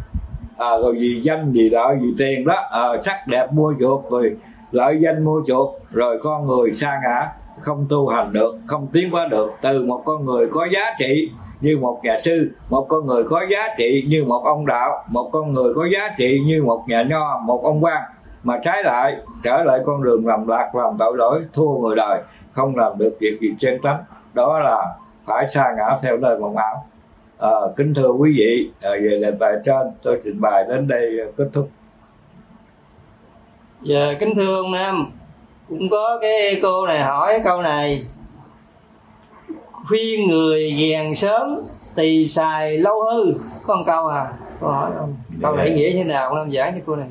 à, 0.58 0.78
rồi 0.82 0.94
vì 0.98 1.20
danh 1.24 1.52
gì 1.52 1.70
lợi 1.70 1.96
vì 2.00 2.08
tiền 2.18 2.44
đó 2.44 2.54
à, 2.70 2.82
sắc 3.02 3.26
đẹp 3.26 3.52
mua 3.52 3.74
chuộc 3.80 4.10
rồi 4.10 4.36
lợi 4.70 4.98
danh 5.00 5.24
mua 5.24 5.42
chuộc 5.46 5.80
rồi 5.90 6.18
con 6.22 6.46
người 6.46 6.74
sa 6.74 7.00
ngã 7.02 7.28
không 7.60 7.86
tu 7.88 8.08
hành 8.08 8.32
được 8.32 8.54
không 8.66 8.86
tiến 8.92 9.10
hóa 9.10 9.28
được 9.30 9.50
từ 9.62 9.84
một 9.84 10.02
con 10.04 10.24
người 10.24 10.46
có 10.52 10.68
giá 10.72 10.84
trị 10.98 11.30
như 11.60 11.78
một 11.78 12.00
nhà 12.02 12.18
sư 12.18 12.50
một 12.70 12.86
con 12.88 13.06
người 13.06 13.24
có 13.24 13.46
giá 13.50 13.68
trị 13.78 14.04
như 14.08 14.24
một 14.24 14.42
ông 14.44 14.66
đạo 14.66 15.04
một 15.08 15.30
con 15.32 15.52
người 15.52 15.74
có 15.74 15.86
giá 15.86 16.08
trị 16.18 16.40
như 16.46 16.62
một 16.62 16.84
nhà 16.88 17.02
nho 17.02 17.38
một 17.38 17.60
ông 17.62 17.84
quan 17.84 18.02
mà 18.42 18.58
trái 18.64 18.82
lại 18.82 19.16
trở 19.42 19.62
lại 19.62 19.80
con 19.86 20.02
đường 20.02 20.26
làm 20.26 20.48
lạc 20.48 20.74
làm 20.74 20.96
tội 20.98 21.16
lỗi 21.16 21.42
thua 21.52 21.78
người 21.78 21.96
đời 21.96 22.22
không 22.56 22.76
làm 22.76 22.98
được 22.98 23.16
việc 23.20 23.38
gì 23.40 23.48
chân 23.58 23.80
tránh. 23.82 24.04
Đó 24.34 24.58
là 24.58 24.94
phải 25.26 25.48
xa 25.48 25.74
ngã 25.76 25.96
theo 26.02 26.16
lời 26.16 26.38
mộng 26.38 26.56
ảo 26.56 26.86
à, 27.38 27.50
kính 27.76 27.94
thưa 27.94 28.08
quý 28.08 28.34
vị 28.38 28.70
à, 28.80 28.90
về 28.90 29.18
đề 29.22 29.32
tài 29.40 29.52
trên 29.64 29.86
tôi 30.02 30.20
trình 30.24 30.40
bày 30.40 30.64
đến 30.68 30.88
đây 30.88 31.18
kết 31.36 31.48
thúc. 31.52 31.70
Dạ 33.82 34.12
kính 34.20 34.34
thưa 34.36 34.56
ông 34.62 34.72
nam. 34.72 35.12
Cũng 35.68 35.90
có 35.90 36.18
cái 36.22 36.58
cô 36.62 36.86
này 36.86 37.00
hỏi 37.00 37.40
câu 37.44 37.62
này. 37.62 38.06
Khuyên 39.88 40.28
người 40.28 40.72
ghiền 40.72 41.14
sớm 41.14 41.60
tỳ 41.94 42.26
xài 42.26 42.78
lâu 42.78 43.04
hư. 43.04 43.32
Có 43.66 43.76
một 43.76 43.84
câu 43.86 44.06
à 44.06 44.32
câu 44.60 44.70
hỏi 44.70 44.90
không 44.98 45.16
câu 45.42 45.56
này 45.56 45.70
nghĩa 45.70 45.92
thế 45.92 46.04
nào 46.04 46.28
ông 46.28 46.36
nam 46.36 46.50
giảng 46.52 46.74
cho 46.74 46.80
cô 46.86 46.96
này 46.96 47.08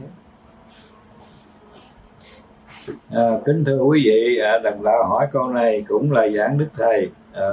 à, 3.09 3.39
kính 3.45 3.63
thưa 3.65 3.79
quý 3.79 4.01
vị 4.05 4.37
à, 4.43 4.57
đằng 4.63 4.83
đạo 4.83 5.05
hỏi 5.07 5.27
câu 5.31 5.47
này 5.47 5.83
cũng 5.87 6.11
là 6.11 6.27
giảng 6.29 6.57
đức 6.57 6.67
thầy. 6.77 7.09
À, 7.33 7.49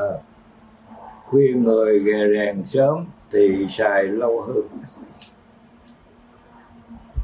khuyên 1.33 1.65
người 1.65 1.99
ghè 1.99 2.19
rèn 2.37 2.67
sớm 2.67 3.05
thì 3.33 3.67
xài 3.71 4.03
lâu 4.03 4.41
hơn. 4.41 4.63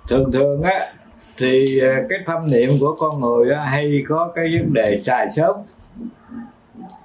Thường 0.09 0.32
thường 0.32 0.62
á 0.62 0.92
thì 1.36 1.80
à, 1.80 2.02
cái 2.09 2.18
thâm 2.26 2.50
niệm 2.50 2.70
của 2.80 2.96
con 2.98 3.20
người 3.20 3.54
á, 3.54 3.64
hay 3.64 4.02
có 4.09 4.32
cái 4.34 4.59
vấn 4.59 4.72
đề 4.72 4.98
xài 5.00 5.30
sớm 5.30 5.56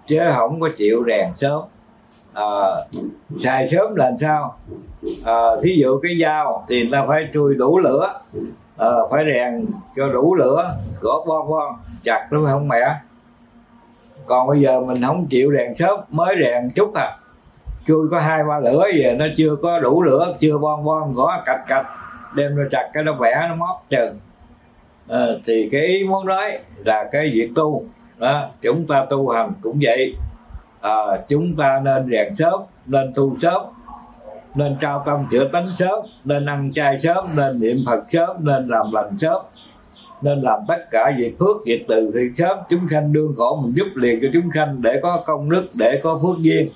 chứ 0.05 0.19
không 0.35 0.59
có 0.59 0.69
chịu 0.77 1.03
rèn 1.07 1.27
sớm. 1.35 1.61
À, 2.33 2.43
xài 3.39 3.69
sớm 3.69 3.95
là 3.95 4.11
sao? 4.21 4.57
À, 5.25 5.41
thí 5.63 5.75
dụ 5.75 5.99
cái 6.03 6.17
dao 6.21 6.65
thì 6.69 6.89
ta 6.91 7.05
phải 7.07 7.27
chui 7.33 7.55
đủ 7.55 7.79
lửa 7.79 8.21
à, 8.77 8.87
phải 9.11 9.23
rèn 9.33 9.65
cho 9.95 10.07
đủ 10.07 10.35
lửa 10.35 10.77
gõ 11.01 11.23
bon 11.27 11.49
bon 11.49 11.73
chặt 12.03 12.27
nó 12.31 12.39
không 12.51 12.67
mẹ? 12.67 12.95
Còn 14.25 14.47
bây 14.47 14.61
giờ 14.61 14.81
mình 14.81 15.01
không 15.05 15.27
chịu 15.29 15.51
rèn 15.57 15.75
sớm 15.75 15.99
mới 16.09 16.35
rèn 16.39 16.69
chút 16.75 16.93
à. 16.95 17.17
Chui 17.87 18.07
có 18.11 18.19
hai 18.19 18.43
ba 18.43 18.59
lửa 18.59 18.87
về 18.95 19.15
nó 19.19 19.25
chưa 19.37 19.55
có 19.61 19.79
đủ 19.79 20.03
lửa 20.03 20.35
chưa 20.39 20.57
bon 20.57 20.83
bon 20.83 21.13
gõ 21.13 21.41
cạch 21.45 21.61
cạch 21.67 21.85
đem 22.35 22.55
ra 22.55 22.63
chặt 22.71 22.89
cái 22.93 23.03
nó 23.03 23.13
vẽ 23.13 23.45
nó 23.49 23.55
móc 23.55 23.85
chừng. 23.89 24.19
À, 25.07 25.25
thì 25.45 25.69
cái 25.71 25.81
ý 25.81 26.03
muốn 26.03 26.25
nói 26.25 26.59
là 26.85 27.09
cái 27.11 27.31
việc 27.33 27.49
tu 27.55 27.83
đó, 28.17 28.49
chúng 28.61 28.87
ta 28.87 29.05
tu 29.09 29.29
hành 29.29 29.51
cũng 29.61 29.79
vậy. 29.81 30.15
À, 30.81 31.01
chúng 31.29 31.55
ta 31.55 31.81
nên 31.83 32.09
rèn 32.11 32.35
sớm 32.35 32.61
nên 32.85 33.11
tu 33.15 33.35
sớm 33.41 33.61
nên 34.55 34.77
trao 34.79 35.03
tâm 35.05 35.27
chữa 35.31 35.47
tánh 35.47 35.67
sớm 35.77 35.99
nên 36.23 36.45
ăn 36.45 36.71
chay 36.75 36.99
sớm 36.99 37.35
nên 37.35 37.59
niệm 37.59 37.77
phật 37.85 38.03
sớm 38.09 38.29
nên 38.39 38.67
làm 38.67 38.91
lành 38.91 39.17
sớm 39.17 39.41
nên 40.23 40.41
làm 40.41 40.59
tất 40.67 40.91
cả 40.91 41.11
việc 41.17 41.35
phước 41.39 41.65
việc 41.65 41.85
từ 41.87 42.11
thì 42.13 42.21
sớm 42.37 42.57
chúng 42.69 42.87
sanh 42.91 43.13
đương 43.13 43.33
khổ 43.37 43.61
mình 43.63 43.73
giúp 43.75 43.87
liền 43.95 44.19
cho 44.21 44.27
chúng 44.33 44.49
sanh 44.55 44.81
để 44.81 44.99
có 45.03 45.23
công 45.25 45.49
đức 45.49 45.67
để 45.73 45.99
có 46.03 46.19
phước 46.21 46.39
duyên. 46.39 46.69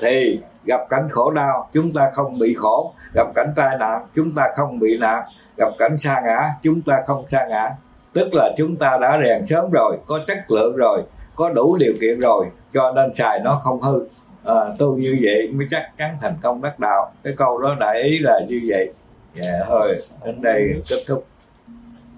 Thì 0.00 0.40
gặp 0.64 0.80
cảnh 0.90 1.08
khổ 1.10 1.30
đau 1.30 1.68
chúng 1.72 1.92
ta 1.92 2.10
không 2.14 2.38
bị 2.38 2.54
khổ. 2.54 2.94
Gặp 3.14 3.26
cảnh 3.34 3.52
tai 3.56 3.78
nạn 3.78 4.06
chúng 4.16 4.34
ta 4.34 4.48
không 4.56 4.78
bị 4.78 4.98
nạn. 4.98 5.24
Gặp 5.56 5.72
cảnh 5.78 5.98
xa 5.98 6.20
ngã 6.24 6.50
chúng 6.62 6.80
ta 6.80 7.02
không 7.06 7.24
xa 7.30 7.46
ngã. 7.48 7.70
Tức 8.12 8.28
là 8.32 8.52
chúng 8.56 8.76
ta 8.76 8.98
đã 9.00 9.20
rèn 9.24 9.46
sớm 9.46 9.70
rồi 9.70 9.98
có 10.06 10.20
chất 10.26 10.38
lượng 10.50 10.76
rồi 10.76 11.02
có 11.34 11.50
đủ 11.50 11.76
điều 11.80 11.92
kiện 12.00 12.20
rồi 12.20 12.46
cho 12.74 12.92
nên 12.92 13.14
xài 13.14 13.40
nó 13.40 13.60
không 13.64 13.80
hư. 13.80 14.06
À, 14.44 14.54
tu 14.78 14.96
như 14.96 15.18
vậy 15.22 15.48
mới 15.52 15.66
chắc 15.70 15.90
chắn 15.98 16.16
thành 16.20 16.34
công 16.42 16.62
đắc 16.62 16.78
đạo. 16.78 17.12
Cái 17.24 17.32
câu 17.36 17.58
đó 17.58 17.76
đại 17.80 18.02
ý 18.02 18.18
là 18.18 18.40
như 18.48 18.60
vậy. 18.68 18.92
Dạ 19.34 19.52
thôi 19.68 19.96
đến 20.24 20.42
đây 20.42 20.82
kết 20.90 20.98
thúc 21.08 21.24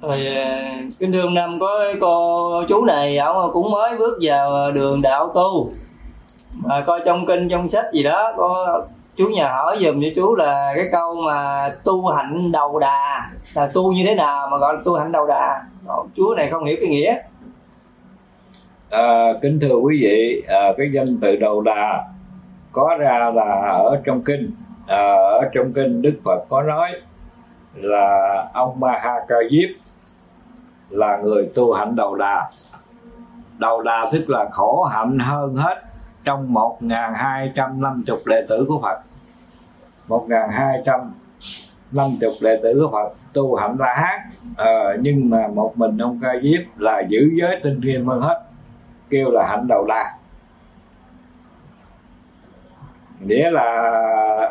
rồi 0.02 0.26
ờ, 0.26 0.44
cái 1.00 1.08
đường 1.08 1.34
năm 1.34 1.58
có 1.60 1.84
cô 2.00 2.50
chú 2.68 2.84
này 2.84 3.18
ông 3.18 3.50
cũng 3.52 3.70
mới 3.70 3.96
bước 3.98 4.18
vào 4.22 4.72
đường 4.72 5.02
đạo 5.02 5.32
tu. 5.34 5.70
Mà 6.54 6.84
coi 6.86 7.00
trong 7.04 7.26
kinh 7.26 7.48
trong 7.48 7.68
sách 7.68 7.84
gì 7.92 8.02
đó 8.02 8.32
có 8.36 8.82
chú 9.16 9.26
nhà 9.26 9.48
hỏi 9.48 9.76
dùm 9.80 10.02
cho 10.02 10.08
chú 10.16 10.34
là 10.34 10.72
cái 10.76 10.84
câu 10.92 11.14
mà 11.14 11.70
tu 11.84 12.06
hạnh 12.06 12.52
đầu 12.52 12.78
đà. 12.78 13.30
Là 13.54 13.70
tu 13.74 13.92
như 13.92 14.04
thế 14.06 14.14
nào 14.14 14.48
mà 14.50 14.58
gọi 14.58 14.74
là 14.74 14.80
tu 14.84 14.94
hạnh 14.94 15.12
đầu 15.12 15.26
đà? 15.26 15.62
Chú 16.16 16.34
này 16.34 16.50
không 16.50 16.64
hiểu 16.64 16.76
cái 16.80 16.88
nghĩa. 16.88 17.16
À, 18.90 19.32
kính 19.42 19.58
thưa 19.60 19.74
quý 19.74 19.98
vị 20.02 20.42
à, 20.48 20.72
cái 20.76 20.90
danh 20.94 21.18
từ 21.22 21.36
đầu 21.36 21.60
đà 21.60 22.04
có 22.72 22.96
ra 22.98 23.30
là 23.34 23.60
ở 23.68 24.00
trong 24.04 24.22
kinh. 24.22 24.50
À, 24.86 25.12
ở 25.14 25.48
trong 25.54 25.72
kinh 25.72 26.02
đức 26.02 26.14
phật 26.24 26.44
có 26.48 26.62
nói 26.62 26.90
là 27.74 28.44
ông 28.52 28.80
maha 28.80 29.14
ca 29.28 29.36
diếp 29.50 29.81
là 30.92 31.16
người 31.16 31.50
tu 31.54 31.72
hạnh 31.72 31.96
đầu 31.96 32.14
đà. 32.14 32.50
Đầu 33.58 33.82
đà 33.82 34.08
tức 34.12 34.30
là 34.30 34.48
khổ 34.52 34.84
hạnh 34.84 35.18
hơn 35.18 35.54
hết 35.54 35.82
trong 36.24 36.52
1250 36.52 38.18
đệ 38.26 38.46
tử 38.48 38.64
của 38.68 38.80
Phật. 38.82 39.00
1250 40.08 42.30
đệ 42.40 42.60
tử 42.62 42.80
của 42.80 42.88
Phật 42.92 43.12
tu 43.32 43.54
hạnh 43.54 43.76
la 43.78 43.94
hán 43.94 44.20
à, 44.56 44.64
ờ, 44.64 44.96
nhưng 45.00 45.30
mà 45.30 45.48
một 45.54 45.78
mình 45.78 45.98
ông 45.98 46.18
ca 46.22 46.32
diếp 46.42 46.60
là 46.76 47.02
giữ 47.08 47.30
giới 47.40 47.60
tinh 47.62 47.80
nghiêm 47.80 48.06
hơn 48.06 48.20
hết 48.20 48.42
kêu 49.10 49.30
là 49.30 49.46
hạnh 49.46 49.66
đầu 49.68 49.86
đà. 49.86 50.14
Nghĩa 53.20 53.50
là 53.50 53.90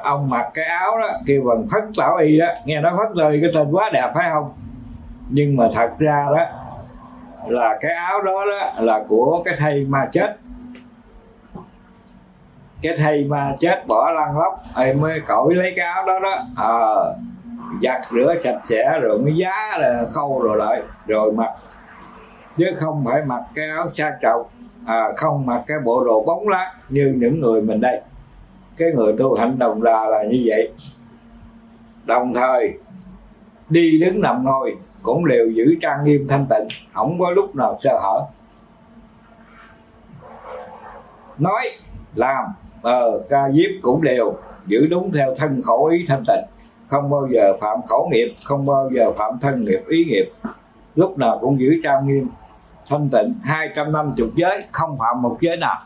ông 0.04 0.30
mặc 0.30 0.50
cái 0.54 0.66
áo 0.66 0.98
đó 1.02 1.08
kêu 1.26 1.44
bằng 1.44 1.68
phất 1.72 1.84
lão 1.98 2.18
y 2.18 2.40
đó. 2.40 2.46
Nghe 2.66 2.82
nói 2.82 2.94
phất 2.98 3.18
lời 3.18 3.40
cái 3.42 3.52
tên 3.54 3.72
quá 3.72 3.90
đẹp 3.94 4.12
phải 4.16 4.30
không? 4.34 4.50
Nhưng 5.34 5.58
mà 5.58 5.70
thật 5.74 5.92
ra 6.00 6.26
đó 6.36 6.46
là 7.48 7.78
cái 7.82 7.94
áo 7.94 8.22
đó 8.22 8.46
đó 8.46 8.72
là 8.84 9.04
của 9.08 9.42
cái 9.46 9.56
thầy 9.58 9.86
ma 9.86 10.10
chết. 10.12 10.38
Cái 12.82 12.98
thầy 12.98 13.24
ma 13.24 13.56
chết 13.60 13.88
bỏ 13.88 14.12
lăn 14.12 14.38
lóc 14.38 14.62
ấy 14.74 14.94
mới 14.94 15.20
cõi 15.28 15.54
lấy 15.54 15.74
cái 15.76 15.86
áo 15.86 16.06
đó 16.06 16.20
đó 16.20 16.36
à, 16.56 16.72
giặt 17.82 18.02
rửa 18.12 18.36
sạch 18.44 18.62
sẽ 18.70 19.00
rồi 19.02 19.20
mới 19.20 19.36
giá 19.36 19.78
là 19.80 20.06
khâu 20.12 20.42
rồi 20.42 20.58
lại 20.58 20.82
rồi 21.08 21.32
mặc. 21.32 21.52
Chứ 22.58 22.66
không 22.78 23.06
phải 23.06 23.22
mặc 23.26 23.44
cái 23.56 23.70
áo 23.70 23.90
xa 23.94 24.18
trọng 24.22 24.46
à, 24.86 25.06
không 25.18 25.46
mặc 25.46 25.64
cái 25.68 25.78
bộ 25.86 26.04
đồ 26.04 26.24
bóng 26.24 26.48
lát 26.48 26.74
như 26.90 27.14
những 27.18 27.42
người 27.42 27.62
mình 27.62 27.82
đây. 27.82 28.02
Cái 28.78 28.92
người 28.92 29.16
tu 29.18 29.36
hành 29.36 29.60
đồng 29.60 29.84
đà 29.84 30.06
là 30.06 30.24
như 30.24 30.44
vậy. 30.46 30.74
Đồng 32.06 32.34
thời 32.34 32.74
đi 33.70 34.00
đứng 34.00 34.22
nằm 34.22 34.44
ngồi 34.44 34.76
cũng 35.02 35.26
đều 35.26 35.50
giữ 35.50 35.76
trang 35.82 36.04
nghiêm 36.04 36.28
thanh 36.30 36.46
tịnh 36.50 36.68
không 36.94 37.20
có 37.20 37.32
lúc 37.32 37.56
nào 37.56 37.80
sơ 37.84 38.00
hở. 38.02 38.26
Nói 41.38 41.70
làm 42.16 42.46
ờ, 42.82 43.22
ca 43.30 43.52
diếp 43.52 43.72
cũng 43.82 44.02
đều 44.04 44.34
giữ 44.66 44.88
đúng 44.88 45.12
theo 45.12 45.36
thân 45.36 45.62
khẩu 45.62 45.86
ý 45.86 46.06
thanh 46.08 46.24
tịnh 46.28 46.46
không 46.88 47.10
bao 47.10 47.28
giờ 47.32 47.58
phạm 47.62 47.78
khẩu 47.88 48.10
nghiệp 48.12 48.36
không 48.46 48.66
bao 48.66 48.90
giờ 48.94 49.12
phạm 49.12 49.40
thân 49.42 49.62
nghiệp 49.62 49.82
ý 49.88 50.06
nghiệp. 50.06 50.32
Lúc 50.96 51.18
nào 51.18 51.38
cũng 51.42 51.60
giữ 51.60 51.80
trang 51.84 52.08
nghiêm 52.08 52.28
thanh 52.88 53.10
tịnh 53.10 53.34
hai 53.44 53.70
trăm 53.76 53.92
năm 53.92 54.14
chục 54.18 54.30
giới 54.36 54.64
không 54.72 54.98
phạm 55.00 55.22
một 55.22 55.38
giới 55.42 55.58
nào. 55.58 55.80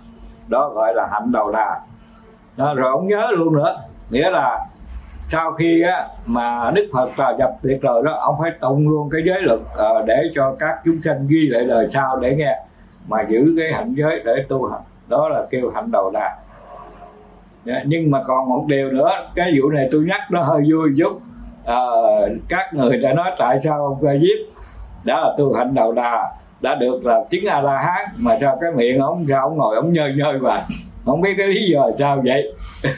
Đó 0.47 0.69
gọi 0.69 0.93
là 0.95 1.07
hạnh 1.11 1.31
đầu 1.31 1.51
đà. 1.51 1.81
Đó, 2.57 2.73
rồi 2.73 2.91
ông 2.91 3.07
nhớ 3.07 3.27
luôn 3.31 3.55
nữa 3.55 3.81
nghĩa 4.09 4.29
là 4.29 4.67
sau 5.29 5.51
khi 5.51 5.81
á, 5.81 6.07
mà 6.25 6.71
đức 6.71 6.89
phật 6.93 7.19
là 7.19 7.35
nhập 7.39 7.51
tiệt 7.61 7.81
rồi 7.81 8.03
đó 8.05 8.11
ông 8.19 8.35
phải 8.41 8.51
tụng 8.61 8.89
luôn 8.89 9.09
cái 9.09 9.21
giới 9.25 9.41
luật 9.41 9.59
à, 9.77 9.89
để 10.05 10.23
cho 10.33 10.55
các 10.59 10.79
chúng 10.85 11.01
sanh 11.03 11.27
ghi 11.27 11.47
lại 11.47 11.61
lời 11.63 11.87
sau 11.93 12.19
để 12.19 12.35
nghe 12.35 12.59
mà 13.07 13.25
giữ 13.29 13.55
cái 13.57 13.73
hạnh 13.73 13.93
giới 13.97 14.21
để 14.25 14.45
tu 14.49 14.65
hành. 14.65 14.81
Đó 15.07 15.29
là 15.29 15.45
kêu 15.49 15.71
hạnh 15.75 15.91
đầu 15.91 16.11
đà. 16.11 16.37
Dạ, 17.65 17.83
nhưng 17.85 18.11
mà 18.11 18.23
còn 18.23 18.49
một 18.49 18.65
điều 18.67 18.91
nữa 18.91 19.09
cái 19.35 19.53
vụ 19.59 19.69
này 19.69 19.87
tôi 19.91 20.05
nhắc 20.07 20.21
nó 20.31 20.43
hơi 20.43 20.61
vui 20.71 20.89
chút. 20.97 21.21
À, 21.65 21.81
các 22.49 22.73
người 22.73 22.97
đã 22.97 23.13
nói 23.13 23.31
tại 23.39 23.59
sao 23.63 23.85
ông 23.85 23.97
ca 24.01 24.13
diếp 24.13 24.55
đó 25.03 25.19
là 25.19 25.35
tu 25.37 25.53
hạnh 25.53 25.73
đầu 25.73 25.91
đà 25.91 26.33
đã 26.61 26.75
được 26.75 27.05
là 27.05 27.23
chứng 27.29 27.45
a 27.45 27.61
la 27.61 27.77
hán 27.77 28.05
mà 28.17 28.37
sao 28.41 28.57
cái 28.61 28.71
miệng 28.71 28.99
ông 28.99 29.25
ra 29.25 29.39
ông 29.39 29.57
ngồi 29.57 29.75
ông 29.75 29.93
nhơi 29.93 30.13
nhơi 30.17 30.37
vậy 30.39 30.61
không 31.05 31.21
biết 31.21 31.33
cái 31.37 31.47
lý 31.47 31.69
do 31.71 31.89
sao 31.99 32.21
vậy? 32.25 32.53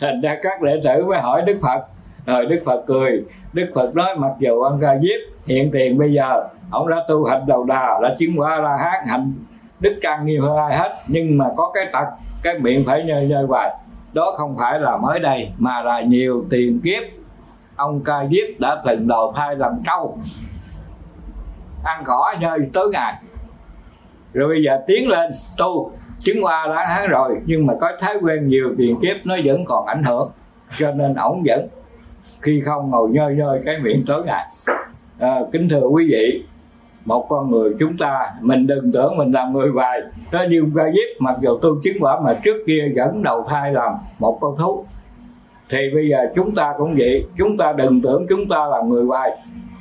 Thành 0.00 0.20
ra 0.20 0.36
các 0.42 0.62
đệ 0.62 0.80
tử 0.84 1.04
mới 1.04 1.18
hỏi 1.18 1.42
đức 1.46 1.58
phật. 1.62 1.84
Rồi 2.26 2.46
đức 2.46 2.62
phật 2.64 2.82
cười. 2.86 3.24
Đức 3.52 3.70
phật 3.74 3.94
nói, 3.94 4.16
mặc 4.16 4.32
dù 4.38 4.60
ông 4.60 4.78
ca 4.80 4.98
diếp, 4.98 5.46
hiện 5.46 5.70
tiền 5.70 5.98
bây 5.98 6.12
giờ, 6.12 6.48
ông 6.70 6.88
đã 6.88 6.96
tu 7.08 7.24
hành 7.24 7.46
đầu 7.46 7.64
đà, 7.64 8.00
đã 8.02 8.14
chứng 8.18 8.40
quả 8.40 8.56
la 8.56 8.76
hán 8.76 9.06
hạnh 9.06 9.32
đức 9.80 9.98
căn 10.00 10.26
nghiêm 10.26 10.42
hơn 10.42 10.56
ai 10.56 10.76
hết, 10.76 11.02
nhưng 11.06 11.38
mà 11.38 11.46
có 11.56 11.70
cái 11.74 11.86
tật, 11.92 12.04
cái 12.42 12.58
miệng 12.58 12.84
phải 12.86 13.04
nhơi 13.04 13.28
nhơi 13.28 13.44
hoài. 13.48 13.76
Đó 14.12 14.34
không 14.36 14.56
phải 14.58 14.80
là 14.80 14.96
mới 14.96 15.20
đây, 15.20 15.52
mà 15.58 15.80
là 15.82 16.00
nhiều 16.00 16.44
tiền 16.50 16.80
kiếp. 16.84 17.02
Ông 17.76 18.00
ca 18.04 18.26
diếp 18.30 18.60
đã 18.60 18.82
từng 18.86 19.08
đầu 19.08 19.32
thai 19.36 19.56
làm 19.56 19.72
trâu, 19.86 20.18
ăn 21.84 22.02
cỏ 22.06 22.34
nhơi 22.40 22.58
tới 22.72 22.84
ngày. 22.92 23.14
Rồi 24.32 24.48
bây 24.48 24.62
giờ 24.62 24.80
tiến 24.86 25.08
lên 25.08 25.30
tu 25.58 25.92
chứng 26.18 26.44
qua 26.44 26.66
đã 26.68 26.84
tháng 26.88 27.08
rồi 27.08 27.40
nhưng 27.46 27.66
mà 27.66 27.74
có 27.80 27.92
thói 28.00 28.14
quen 28.22 28.48
nhiều 28.48 28.74
tiền 28.78 28.96
kiếp 29.02 29.16
nó 29.24 29.36
vẫn 29.44 29.64
còn 29.64 29.86
ảnh 29.86 30.04
hưởng 30.04 30.30
cho 30.78 30.92
nên 30.92 31.14
ổng 31.14 31.42
vẫn. 31.46 31.68
Khi 32.40 32.62
không 32.64 32.90
ngồi 32.90 33.10
nhơi 33.10 33.34
nhơi 33.34 33.60
cái 33.64 33.78
miệng 33.78 34.04
tối 34.06 34.22
ngày. 34.26 34.44
À, 35.18 35.40
kính 35.52 35.68
thưa 35.68 35.80
quý 35.80 36.08
vị 36.10 36.44
một 37.04 37.26
con 37.28 37.50
người 37.50 37.74
chúng 37.78 37.96
ta 37.96 38.32
mình 38.40 38.66
đừng 38.66 38.92
tưởng 38.92 39.16
mình 39.16 39.32
làm 39.32 39.52
người 39.52 39.68
hoài. 39.68 40.00
Nó 40.32 40.42
như 40.50 40.64
ca 40.76 40.84
diếp 40.90 41.20
mặc 41.20 41.36
dù 41.40 41.58
tu 41.62 41.80
chứng 41.82 41.96
quả 42.00 42.20
mà 42.20 42.34
trước 42.44 42.56
kia 42.66 42.92
vẫn 42.96 43.22
đầu 43.22 43.44
thai 43.48 43.72
làm 43.72 43.92
một 44.18 44.38
con 44.40 44.56
thú. 44.58 44.84
Thì 45.70 45.78
bây 45.94 46.08
giờ 46.08 46.18
chúng 46.34 46.54
ta 46.54 46.74
cũng 46.78 46.94
vậy 46.98 47.24
chúng 47.38 47.56
ta 47.56 47.72
đừng 47.72 48.00
tưởng 48.02 48.26
chúng 48.28 48.48
ta 48.48 48.66
là 48.66 48.80
người 48.82 49.04
hoài. 49.04 49.30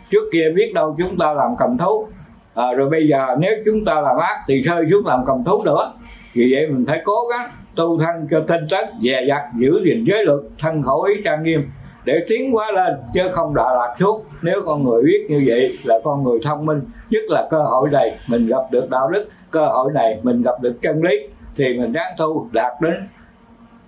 Trước 0.10 0.24
kia 0.34 0.50
biết 0.56 0.74
đâu 0.74 0.96
chúng 0.98 1.18
ta 1.18 1.34
làm 1.34 1.56
cầm 1.58 1.78
thú. 1.78 2.08
À, 2.54 2.74
rồi 2.74 2.90
bây 2.90 3.08
giờ 3.08 3.36
nếu 3.40 3.52
chúng 3.66 3.86
ta 3.86 4.02
làm 4.02 4.18
ác 4.18 4.44
thì 4.48 4.62
rơi 4.62 4.86
xuống 4.92 5.06
làm 5.06 5.26
cầm 5.26 5.44
thú 5.44 5.62
nữa 5.66 5.94
vì 6.34 6.54
vậy 6.54 6.68
mình 6.68 6.86
phải 6.88 7.02
cố 7.06 7.28
gắng 7.30 7.50
tu 7.76 7.98
thân 7.98 8.28
cho 8.32 8.44
tinh 8.48 8.68
tấn, 8.70 8.86
dè 9.02 9.26
dặt 9.30 9.42
giữ 9.60 9.82
gìn 9.86 10.04
giới 10.08 10.26
luật, 10.26 10.40
thân 10.60 10.82
khẩu 10.82 11.02
ý 11.02 11.22
trang 11.24 11.44
nghiêm 11.44 11.70
để 12.06 12.26
tiến 12.28 12.52
hóa 12.52 12.72
lên, 12.72 12.94
chứ 13.14 13.22
không 13.32 13.54
đọa 13.56 13.74
lạc 13.74 13.96
suốt. 14.00 14.26
Nếu 14.42 14.62
con 14.66 14.84
người 14.84 15.04
biết 15.04 15.26
như 15.30 15.44
vậy 15.48 15.78
là 15.84 16.00
con 16.04 16.24
người 16.24 16.40
thông 16.44 16.66
minh, 16.66 16.82
nhất 17.10 17.24
là 17.30 17.48
cơ 17.52 17.58
hội 17.58 17.90
này 17.90 18.20
mình 18.28 18.48
gặp 18.48 18.62
được 18.72 18.90
đạo 18.90 19.10
đức, 19.10 19.30
cơ 19.52 19.66
hội 19.66 19.92
này 19.94 20.20
mình 20.24 20.42
gặp 20.42 20.62
được 20.62 20.82
chân 20.82 21.04
lý, 21.04 21.20
thì 21.56 21.66
mình 21.80 21.92
ráng 21.92 22.14
tu 22.18 22.50
đạt 22.52 22.74
đến 22.82 22.94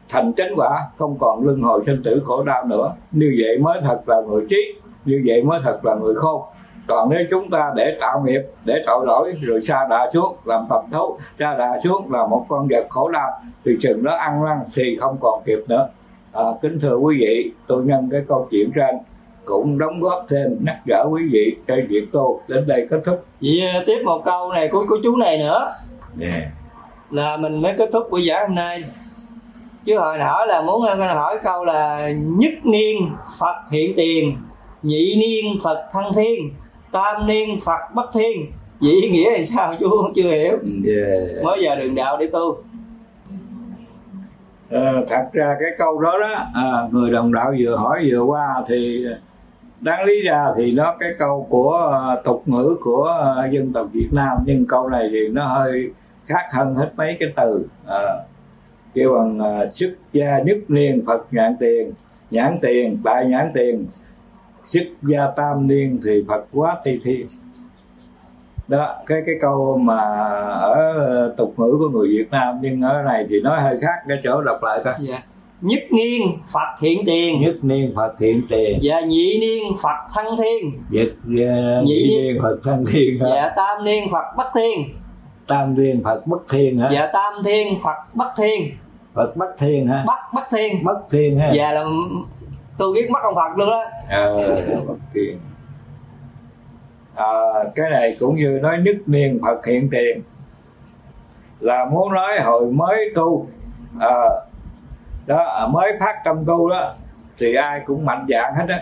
thành 0.10 0.34
chánh 0.34 0.54
quả, 0.56 0.82
không 0.98 1.18
còn 1.20 1.46
luân 1.46 1.62
hồi 1.62 1.82
sinh 1.86 2.02
tử 2.04 2.22
khổ 2.24 2.44
đau 2.44 2.66
nữa. 2.66 2.94
Như 3.12 3.36
vậy 3.44 3.58
mới 3.58 3.80
thật 3.84 4.02
là 4.08 4.22
người 4.30 4.46
trí, 4.50 4.74
như 5.06 5.24
vậy 5.26 5.44
mới 5.44 5.60
thật 5.64 5.86
là 5.86 5.96
người 5.96 6.16
khôn 6.16 6.42
còn 6.90 7.10
nếu 7.10 7.20
chúng 7.30 7.50
ta 7.50 7.72
để 7.76 7.98
tạo 8.00 8.24
nghiệp 8.26 8.42
để 8.66 8.82
tội 8.86 9.06
lỗi 9.06 9.34
rồi 9.42 9.62
xa 9.62 9.88
đà 9.90 10.10
xuống 10.14 10.36
làm 10.46 10.66
tập 10.70 10.82
thấu 10.92 11.20
xa 11.40 11.56
đà 11.58 11.80
xuống 11.84 12.12
là 12.12 12.28
một 12.28 12.46
con 12.50 12.68
vật 12.70 12.86
khổ 12.90 13.10
đau 13.10 13.32
thì 13.66 13.72
chừng 13.82 14.04
đó 14.04 14.16
ăn 14.16 14.46
năn 14.46 14.58
thì 14.74 14.98
không 15.02 15.18
còn 15.22 15.44
kịp 15.46 15.60
nữa. 15.68 15.90
À, 16.34 16.44
kính 16.62 16.80
thưa 16.80 16.96
quý 16.96 17.18
vị 17.20 17.52
tôi 17.68 17.84
nhân 17.84 18.10
cái 18.12 18.22
câu 18.28 18.48
chuyện 18.52 18.72
trên 18.76 18.96
cũng 19.46 19.78
đóng 19.78 20.00
góp 20.02 20.26
thêm 20.30 20.58
nhắc 20.66 20.78
nhở 20.88 21.06
quý 21.12 21.24
vị 21.32 21.56
cho 21.68 21.76
việc 21.90 22.06
tu 22.12 22.42
đến 22.48 22.68
đây 22.68 22.88
kết 22.90 23.00
thúc. 23.06 23.26
Vậy 23.42 23.62
ờ, 23.74 23.84
tiếp 23.86 24.02
một 24.06 24.22
câu 24.26 24.52
này 24.52 24.68
của 24.68 24.86
của 24.90 24.98
chú 25.04 25.16
này 25.16 25.38
nữa. 25.38 25.72
Yeah. 26.22 26.44
là 27.12 27.38
mình 27.38 27.62
mới 27.62 27.74
kết 27.78 27.90
thúc 27.94 28.08
buổi 28.12 28.28
giảng 28.28 28.48
hôm 28.48 28.56
nay. 28.56 28.84
Chứ 29.86 30.00
hồi 30.00 30.18
nãy 30.18 30.48
là 30.48 30.62
muốn 30.62 30.82
ờ, 30.82 31.14
hỏi 31.14 31.40
câu 31.44 31.66
là 31.66 32.10
nhất 32.12 32.54
niên 32.64 32.98
phật 33.40 33.56
hiện 33.72 33.94
tiền 33.98 34.38
nhị 34.84 35.16
niên 35.20 35.60
phật 35.64 35.90
thăng 35.94 36.14
thiên 36.14 36.54
tam 36.92 37.28
niên 37.28 37.60
phật 37.66 37.94
bất 37.96 38.10
thiên. 38.14 38.52
Vậy 38.80 38.92
ý 38.92 39.10
nghĩa 39.10 39.32
là 39.32 39.44
sao? 39.44 39.76
Chú 39.80 39.90
chưa 40.16 40.32
hiểu. 40.32 40.58
Yeah. 40.86 41.44
mới 41.44 41.60
giờ 41.64 41.76
đường 41.76 41.96
đạo 41.96 42.18
để 42.18 42.30
tu. 42.34 42.58
À, 44.70 44.94
thật 45.08 45.30
ra 45.34 45.56
cái 45.60 45.70
câu 45.78 46.02
đó 46.02 46.20
đó 46.20 46.46
à, 46.54 46.88
người 46.92 47.12
đồng 47.12 47.34
đạo 47.34 47.54
vừa 47.60 47.76
hỏi 47.76 48.08
vừa 48.12 48.22
qua 48.22 48.64
thì 48.68 49.06
đáng 49.82 50.06
lý 50.06 50.22
ra 50.22 50.46
thì 50.58 50.72
nó 50.72 50.96
cái 51.00 51.10
câu 51.20 51.48
của 51.50 52.02
uh, 52.18 52.26
tục 52.26 52.44
ngữ 52.46 52.78
của 52.82 53.18
uh, 53.46 53.52
dân 53.52 53.74
tộc 53.74 53.88
Việt 53.94 54.10
Nam 54.12 54.38
nhưng 54.46 54.66
câu 54.66 54.90
này 54.90 55.10
thì 55.12 55.28
nó 55.28 55.46
hơi 55.46 55.90
khác 56.26 56.44
hơn 56.52 56.76
hết 56.76 56.92
mấy 56.96 57.18
cái 57.20 57.30
từ 57.36 57.66
à, 57.88 58.02
kêu 58.94 59.14
bằng 59.14 59.40
xuất 59.72 59.92
gia 60.14 60.40
nhất 60.40 60.58
niên 60.68 61.04
Phật 61.06 61.28
nhãn 61.32 61.56
tiền 61.60 61.92
nhãn 62.32 62.60
tiền 62.62 63.02
đại 63.04 63.26
nhãn 63.26 63.52
tiền 63.54 63.86
xuất 64.70 64.88
gia 65.02 65.28
tam 65.36 65.68
niên 65.68 66.00
thì 66.06 66.24
Phật 66.28 66.46
quá 66.54 66.78
tây 66.84 67.00
thiên 67.04 67.28
đó 68.68 68.96
cái 69.06 69.22
cái 69.26 69.36
câu 69.42 69.78
mà 69.78 69.98
ở 70.62 71.34
tục 71.38 71.54
ngữ 71.58 71.76
của 71.80 71.90
người 71.90 72.08
Việt 72.08 72.32
Nam 72.32 72.60
nhưng 72.62 72.82
ở 72.82 73.02
này 73.02 73.26
thì 73.30 73.42
nói 73.42 73.62
hơi 73.62 73.78
khác 73.82 73.96
cái 74.08 74.18
chỗ 74.24 74.42
đọc 74.42 74.64
lại 74.64 74.82
coi. 74.84 74.94
Dạ. 75.00 75.24
Nhất 75.62 75.80
niên 75.92 76.22
phật 76.54 76.82
hiện 76.82 77.00
tiền. 77.06 77.42
Nhất 77.42 77.56
niên 77.62 77.94
phật 77.96 78.20
hiện 78.20 78.42
tiền. 78.50 78.80
Và 78.84 79.00
nhị 79.00 79.40
niên 79.42 79.78
phật 79.84 80.14
thăng 80.16 80.38
thiên. 80.38 80.72
Nhất 80.90 81.10
uh, 81.24 81.84
nhị 81.84 82.10
niên. 82.10 82.40
phật 82.42 82.58
thăng 82.64 82.86
thiên 82.86 83.20
hả? 83.20 83.30
dạ 83.30 83.50
tam 83.56 83.84
niên 83.84 84.10
phật 84.12 84.36
bất 84.38 84.52
thiên. 84.56 84.86
Tam 85.48 85.76
niên 85.76 86.04
phật 86.04 86.28
bất 86.28 86.40
thiên 86.50 86.80
hả? 86.80 86.90
Dạ 86.94 87.10
tam 87.14 87.34
thiên 87.46 87.68
phật 87.84 88.16
bất 88.16 88.32
thiên. 88.38 88.72
Phật 89.14 89.36
bất 89.36 89.56
thiên 89.58 89.88
hả? 89.88 90.04
Bất 90.08 90.34
bất 90.34 90.44
thiên. 90.52 90.84
Bất 90.84 91.00
thiên 91.12 91.40
ha 91.40 91.52
dạ 91.54 91.72
là 91.72 91.86
tôi 92.80 92.94
biết 92.94 93.10
mắt 93.10 93.24
ông 93.24 93.36
phật 93.36 93.58
luôn 93.58 93.70
đó 93.70 93.84
à, 94.10 94.26
bất 94.88 94.96
à, 97.16 97.28
cái 97.76 97.90
này 97.90 98.16
cũng 98.20 98.36
như 98.36 98.60
nói 98.62 98.78
nhất 98.78 98.96
niên 99.06 99.40
phật 99.42 99.66
hiện 99.66 99.90
tiền. 99.92 100.22
Là 101.60 101.86
muốn 101.86 102.14
nói 102.14 102.40
hồi 102.40 102.72
mới 102.72 103.12
tu 103.16 103.48
à, 104.00 104.16
đó 105.26 105.44
à, 105.44 105.68
mới 105.68 105.94
phát 106.00 106.16
tâm 106.26 106.46
tu 106.46 106.70
đó 106.70 106.96
thì 107.38 107.56
ai 107.56 107.82
cũng 107.86 108.06
mạnh 108.06 108.26
dạng 108.30 108.56
hết 108.56 108.66
á. 108.70 108.82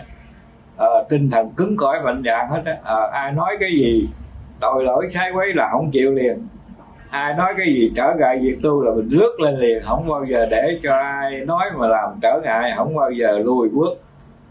À, 0.76 0.86
tinh 1.08 1.30
thần 1.30 1.50
cứng 1.50 1.76
cỏi 1.76 2.00
mạnh 2.04 2.22
dạng 2.26 2.48
hết 2.50 2.62
á. 2.64 2.76
À, 2.84 2.96
ai 3.12 3.32
nói 3.32 3.56
cái 3.60 3.70
gì 3.70 4.08
tội 4.60 4.84
lỗi 4.84 5.08
sai 5.14 5.32
quấy 5.32 5.52
là 5.54 5.68
không 5.72 5.90
chịu 5.90 6.10
liền 6.10 6.48
ai 7.10 7.34
nói 7.34 7.54
cái 7.56 7.66
gì 7.66 7.92
trở 7.96 8.14
ngại 8.18 8.38
việc 8.42 8.56
tu 8.62 8.82
là 8.82 8.90
mình 8.94 9.08
lướt 9.10 9.36
lên 9.40 9.58
liền 9.58 9.82
không 9.84 10.08
bao 10.08 10.24
giờ 10.24 10.46
để 10.50 10.78
cho 10.82 10.94
ai 10.94 11.40
nói 11.46 11.64
mà 11.76 11.86
làm 11.86 12.10
trở 12.22 12.40
ngại 12.44 12.72
không 12.76 12.94
bao 12.94 13.10
giờ 13.10 13.38
lùi 13.38 13.68
bước. 13.68 14.00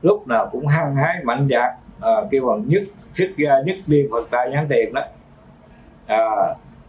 Lúc 0.01 0.27
nào 0.27 0.49
cũng 0.51 0.67
hăng 0.67 0.95
hái 0.95 1.15
mạnh 1.23 1.47
dạn 1.51 1.71
à, 2.01 2.11
kêu 2.31 2.45
bằng 2.45 2.63
nhất 2.67 2.83
xuất 3.17 3.29
ra 3.37 3.61
nhất 3.65 3.75
điên 3.87 4.07
phật 4.11 4.27
tài 4.31 4.49
nhãn 4.49 4.67
tiền 4.69 4.93
đó. 4.93 5.01
À, 6.07 6.25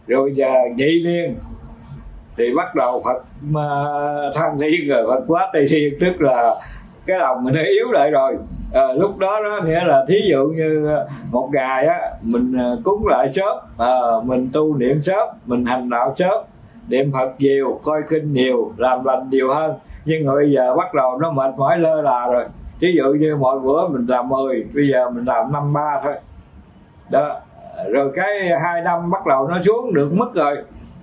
rồi 0.07 0.31
giờ 0.35 0.53
nhị 0.75 1.03
liên 1.03 1.35
thì 2.37 2.53
bắt 2.55 2.75
đầu 2.75 3.01
phật 3.05 3.23
mà 3.41 3.85
thăng 4.35 4.59
thiên 4.59 4.87
rồi 4.87 5.07
phật 5.07 5.23
quá 5.27 5.49
tây 5.53 5.67
thiên 5.69 5.93
tức 5.99 6.21
là 6.21 6.55
cái 7.09 7.19
lòng 7.19 7.43
mình 7.43 7.53
nó 7.53 7.61
yếu 7.61 7.91
lại 7.91 8.11
rồi. 8.11 8.37
À, 8.73 8.93
lúc 8.95 9.17
đó 9.17 9.39
đó 9.43 9.59
nghĩa 9.65 9.83
là 9.85 10.05
thí 10.07 10.15
dụ 10.29 10.47
như 10.47 10.87
ờ, 10.87 11.07
một 11.31 11.49
ngày 11.53 11.85
á 11.85 11.99
mình 12.21 12.57
ờ, 12.57 12.77
cúng 12.83 13.07
lại 13.07 13.31
sớm 13.31 13.57
à, 13.77 13.93
mình 14.23 14.49
tu 14.53 14.75
niệm 14.75 15.01
sớm 15.03 15.27
mình 15.45 15.65
hành 15.65 15.89
đạo 15.89 16.13
sớm 16.17 16.43
niệm 16.89 17.11
phật 17.13 17.29
nhiều 17.39 17.79
coi 17.83 18.01
kinh 18.09 18.33
nhiều 18.33 18.71
làm 18.77 19.05
lành 19.05 19.29
nhiều 19.29 19.53
hơn. 19.53 19.73
Nhưng 20.05 20.25
mà 20.25 20.35
bây 20.35 20.51
giờ 20.51 20.75
bắt 20.75 20.93
đầu 20.93 21.17
nó 21.17 21.31
mệt 21.31 21.53
mỏi 21.57 21.79
lơ 21.79 22.01
là 22.01 22.27
rồi. 22.27 22.45
Ví 22.79 22.93
dụ 22.97 23.13
như 23.13 23.35
mọi 23.35 23.59
bữa 23.59 23.87
mình 23.87 24.05
làm 24.09 24.29
10 24.29 24.65
bây 24.73 24.87
giờ 24.87 25.09
mình 25.09 25.25
làm 25.25 25.51
năm 25.51 25.73
ba 25.73 26.01
thôi. 26.03 26.13
Đó 27.09 27.39
rồi 27.89 28.11
cái 28.15 28.49
hai 28.63 28.81
năm 28.81 29.11
bắt 29.11 29.25
đầu 29.25 29.47
nó 29.47 29.57
xuống 29.65 29.93
được 29.93 30.13
mất 30.13 30.35
rồi. 30.35 30.57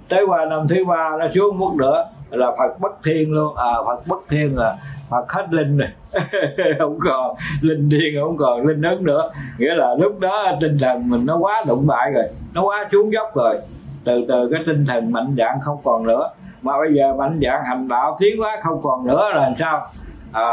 Tới 0.08 0.26
qua 0.26 0.44
năm 0.44 0.68
thứ 0.68 0.84
ba 0.84 1.10
nó 1.18 1.28
xuống 1.34 1.58
mức 1.58 1.74
nữa 1.74 2.04
là 2.30 2.50
phật 2.58 2.80
bất 2.80 2.92
thiên 3.04 3.32
luôn. 3.32 3.56
À 3.56 3.72
phật 3.86 4.06
bất 4.06 4.20
thiên 4.28 4.58
là 4.58 4.76
hoặc 5.08 5.24
hết 5.28 5.46
linh 5.50 5.78
rồi 6.56 6.74
không 6.78 6.98
còn. 7.04 7.36
Linh 7.60 7.88
điên 7.88 8.14
không 8.20 8.36
còn 8.36 8.66
linh 8.66 8.82
ấn 8.82 9.04
nữa. 9.04 9.30
Nghĩa 9.58 9.74
là 9.74 9.94
lúc 9.98 10.18
đó 10.18 10.52
tinh 10.60 10.78
thần 10.80 11.10
mình 11.10 11.26
nó 11.26 11.36
quá 11.36 11.64
đụng 11.66 11.86
bại 11.86 12.10
rồi. 12.10 12.24
Nó 12.54 12.62
quá 12.62 12.88
xuống 12.92 13.12
dốc 13.12 13.34
rồi. 13.34 13.58
Từ 14.04 14.24
từ 14.28 14.48
cái 14.52 14.62
tinh 14.66 14.86
thần 14.86 15.12
mạnh 15.12 15.34
dạng 15.38 15.60
không 15.60 15.78
còn 15.84 16.06
nữa. 16.06 16.30
Mà 16.62 16.78
bây 16.78 16.94
giờ 16.94 17.14
mạnh 17.14 17.40
dạng 17.42 17.64
hành 17.64 17.88
đạo 17.88 18.16
tiến 18.20 18.38
hóa 18.38 18.56
không 18.62 18.82
còn 18.82 19.06
nữa 19.06 19.28
là 19.34 19.40
làm 19.40 19.54
sao? 19.56 19.86
À, 20.32 20.44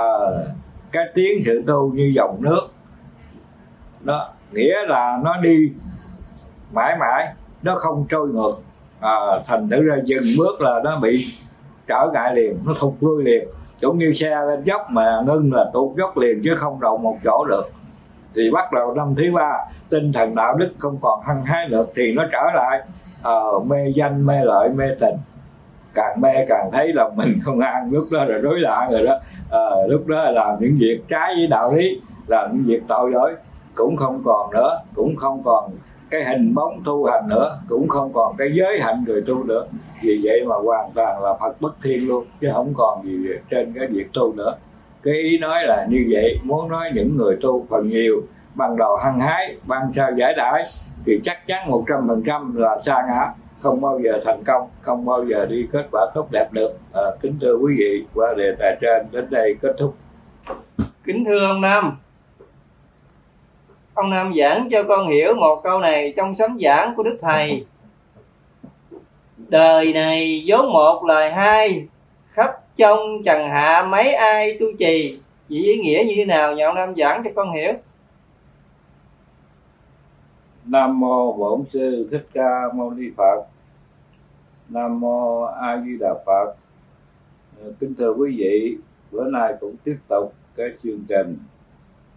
cái 0.91 1.06
tiến 1.14 1.43
sự 1.45 1.64
tu 1.68 1.93
như 1.93 2.12
dòng 2.16 2.38
nước. 2.39 2.62
Đó 4.01 4.30
nghĩa 4.51 4.86
là 4.88 5.20
nó 5.24 5.38
đi 5.41 5.72
mãi 6.72 6.95
mãi 6.99 7.34
nó 7.62 7.76
không 7.76 8.06
trôi 8.10 8.28
ngược. 8.28 8.51
À, 8.99 9.18
thành 9.47 9.70
thử 9.70 9.84
ra 9.84 9.95
dừng 10.06 10.24
bước 10.38 10.62
là 10.62 10.82
nó 10.84 10.99
bị 10.99 11.26
trở 11.88 12.10
ngại 12.14 12.36
liền 12.36 12.60
nó 12.66 12.74
thụt 12.80 12.93
lui 13.01 13.24
liền 13.24 13.47
giống 13.84 13.98
như 13.98 14.14
xe 14.14 14.30
lên 14.30 14.64
dốc 14.64 14.82
mà 14.90 15.22
ngưng 15.28 15.54
là 15.54 15.66
tụt 15.74 15.98
dốc 15.98 16.18
liền 16.18 16.42
chứ 16.44 16.56
không 16.56 16.80
đậu 16.82 16.98
một 16.98 17.18
chỗ 17.24 17.46
được. 17.50 17.64
Thì 18.36 18.52
bắt 18.52 18.74
đầu 18.74 18.94
năm 18.94 19.16
thứ 19.16 19.32
ba 19.34 19.52
tinh 19.90 20.14
thần 20.14 20.36
đạo 20.36 20.56
đức 20.56 20.72
không 20.78 20.98
còn 21.02 21.22
hăng 21.22 21.46
hái 21.46 21.68
được 21.70 21.92
thì 21.96 22.14
nó 22.14 22.24
trở 22.32 22.44
lại. 22.56 22.82
Uh, 23.30 23.66
mê 23.66 23.78
danh 23.96 24.26
mê 24.26 24.36
lợi 24.44 24.70
mê 24.70 24.86
tình. 25.00 25.16
Càng 25.94 26.22
mê 26.22 26.46
càng 26.48 26.70
thấy 26.72 26.94
là 26.94 27.10
mình 27.16 27.40
không 27.44 27.60
ăn 27.60 27.90
lúc 27.92 28.04
đó 28.12 28.24
là 28.24 28.38
đối 28.38 28.60
lạ 28.60 28.88
rồi 28.92 29.04
đó. 29.04 29.20
Uh, 29.46 29.92
lúc 29.92 30.08
đó 30.08 30.24
là 30.24 30.32
làm 30.32 30.56
những 30.60 30.76
việc 30.80 31.00
trái 31.10 31.34
với 31.38 31.48
đạo 31.48 31.74
lý 31.74 32.02
làm 32.28 32.50
những 32.54 32.64
việc 32.66 32.82
tội 32.88 33.12
lỗi 33.12 33.36
cũng 33.76 33.98
không 33.98 34.22
còn 34.26 34.52
nữa 34.52 34.80
cũng 34.96 35.16
không 35.16 35.42
còn 35.44 35.72
cái 36.14 36.24
hình 36.24 36.53
bóng 36.55 36.82
tu 36.86 37.05
hành 37.05 37.28
nữa 37.30 37.59
cũng 37.70 37.88
không 37.88 38.14
còn 38.14 38.36
cái 38.38 38.49
giới 38.53 38.80
hạnh 38.82 39.03
người 39.07 39.22
tu 39.22 39.43
nữa. 39.43 39.66
Vì 40.03 40.22
vậy 40.24 40.45
mà 40.45 40.55
hoàn 40.55 40.91
toàn 40.95 41.24
là 41.24 41.34
phật 41.39 41.61
bất 41.61 41.76
thiên 41.84 42.07
luôn 42.07 42.26
chứ 42.41 42.49
không 42.53 42.74
còn 42.76 43.03
gì 43.03 43.18
trên 43.49 43.74
cái 43.74 43.88
việc 43.88 44.14
tu 44.14 44.34
nữa. 44.34 44.55
Cái 45.03 45.14
ý 45.14 45.38
nói 45.38 45.64
là 45.64 45.88
như 45.89 46.07
vậy 46.11 46.39
muốn 46.43 46.70
nói 46.70 46.91
những 46.93 47.18
người 47.18 47.38
tu 47.41 47.66
phần 47.70 47.88
nhiều 47.88 48.22
ban 48.55 48.78
đầu 48.78 48.95
hăng 48.97 49.20
hái 49.20 49.57
ban 49.68 49.82
sau 49.95 50.11
giải 50.18 50.34
đãi 50.38 50.64
thì 51.05 51.20
chắc 51.24 51.47
chắn 51.47 51.70
một 51.70 51.84
trăm 51.88 52.07
phần 52.07 52.24
trăm 52.26 52.55
là 52.55 52.78
xa 52.86 53.03
ngã 53.07 53.34
không 53.61 53.82
bao 53.82 53.99
giờ 54.03 54.20
thành 54.26 54.43
công 54.43 54.68
không 54.82 55.05
bao 55.05 55.26
giờ 55.26 55.45
đi 55.45 55.68
kết 55.72 55.86
quả 55.91 56.05
tốt 56.14 56.28
đẹp 56.32 56.47
được. 56.51 56.78
À, 56.93 57.01
kính 57.22 57.38
thưa 57.41 57.55
quý 57.55 57.76
vị 57.78 58.05
qua 58.14 58.34
đề 58.38 58.55
tài 58.59 58.78
trên 58.82 59.07
đến 59.11 59.28
đây 59.30 59.55
kết 59.61 59.76
thúc. 59.78 59.95
Kính 61.03 61.26
thưa 61.26 61.47
ông 61.47 61.61
nam 61.61 61.97
ông 63.94 64.10
nam 64.10 64.34
giảng 64.36 64.68
cho 64.72 64.84
con 64.84 65.08
hiểu 65.08 65.36
một 65.36 65.62
câu 65.64 65.80
này 65.80 66.14
trong 66.18 66.36
sấm 66.36 66.58
giảng 66.60 66.94
của 66.96 67.04
đức 67.04 67.18
thầy. 67.22 67.66
Đời 69.38 69.94
này 69.94 70.44
vốn 70.48 70.74
một 70.74 71.04
lời 71.06 71.32
hai, 71.32 71.88
khắp 72.32 72.52
trong 72.76 73.00
trần 73.26 73.50
hạ 73.50 73.88
mấy 73.89 74.14
ai 74.14 74.58
tu 74.60 74.66
trì. 74.80 75.20
Vậy 75.50 75.60
ý 75.60 75.78
nghĩa 75.78 76.04
như 76.08 76.14
thế 76.16 76.26
nào 76.26 76.54
nhà 76.54 76.66
ông 76.68 76.76
nam 76.76 76.96
giảng 76.96 77.24
cho 77.24 77.30
con 77.36 77.54
hiểu. 77.54 77.74
Nam 80.66 81.00
mô 81.00 81.34
bổn 81.34 81.66
sư 81.66 82.08
thích 82.12 82.28
ca 82.34 82.62
mâu 82.76 82.91
ni 82.91 83.06
phật. 83.18 83.46
Nam 84.70 85.00
mô 85.00 85.41
a 85.41 85.82
di 85.86 85.98
đà 86.00 86.14
phật. 86.26 86.56
Kính 87.80 87.96
thưa 87.98 88.14
quý 88.14 88.36
vị, 88.38 88.78
bữa 89.12 89.30
nay 89.30 89.54
cũng 89.60 89.76
tiếp 89.84 89.98
tục 90.08 90.34
cái 90.56 90.68
chương 90.84 91.00
trình 91.10 91.38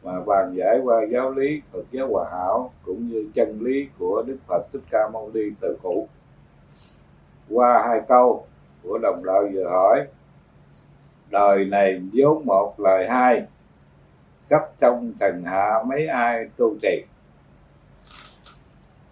mà 0.06 0.20
bàn 0.26 0.54
giải 0.56 0.78
qua 0.84 1.02
giáo 1.10 1.30
lý 1.30 1.62
Phật 1.72 1.84
giáo 1.90 2.08
Hòa 2.10 2.28
Hảo 2.30 2.72
cũng 2.84 3.08
như 3.08 3.30
chân 3.34 3.58
lý 3.60 3.88
của 3.98 4.22
Đức 4.26 4.36
Phật 4.46 4.66
Thích 4.72 4.82
Ca 4.90 5.08
Mâu 5.12 5.30
Ni 5.34 5.40
từ 5.60 5.78
cũ. 5.82 6.08
Qua 7.50 7.84
hai 7.88 8.00
câu 8.08 8.46
của 8.82 8.98
đồng 8.98 9.24
đạo 9.24 9.48
vừa 9.54 9.68
hỏi, 9.68 10.06
đời 11.30 11.64
này 11.64 12.02
vốn 12.12 12.46
một 12.46 12.80
lời 12.80 13.08
hai, 13.08 13.42
cấp 14.48 14.62
trong 14.78 15.12
trần 15.20 15.44
hạ 15.44 15.82
mấy 15.86 16.06
ai 16.06 16.48
tu 16.56 16.76
trì. 16.82 17.04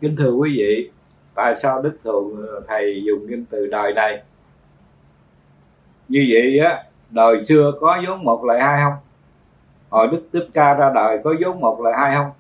Kính 0.00 0.16
thưa 0.16 0.32
quý 0.32 0.54
vị, 0.58 0.90
tại 1.34 1.56
sao 1.56 1.82
Đức 1.82 1.98
Thượng 2.04 2.46
Thầy 2.68 3.02
dùng 3.06 3.26
cái 3.28 3.38
từ 3.50 3.66
đời 3.66 3.94
này? 3.94 4.22
Như 6.08 6.26
vậy 6.30 6.58
á, 6.58 6.84
đời 7.10 7.40
xưa 7.40 7.72
có 7.80 8.02
vốn 8.06 8.24
một 8.24 8.44
lời 8.44 8.60
hai 8.60 8.80
không? 8.84 8.94
Hồi 9.94 10.08
đức 10.08 10.22
tiếp 10.32 10.46
ca 10.54 10.74
ra 10.74 10.90
đời 10.94 11.18
có 11.24 11.34
vốn 11.40 11.60
một 11.60 11.80
lời 11.80 11.92
hai 11.96 12.16
không 12.16 12.30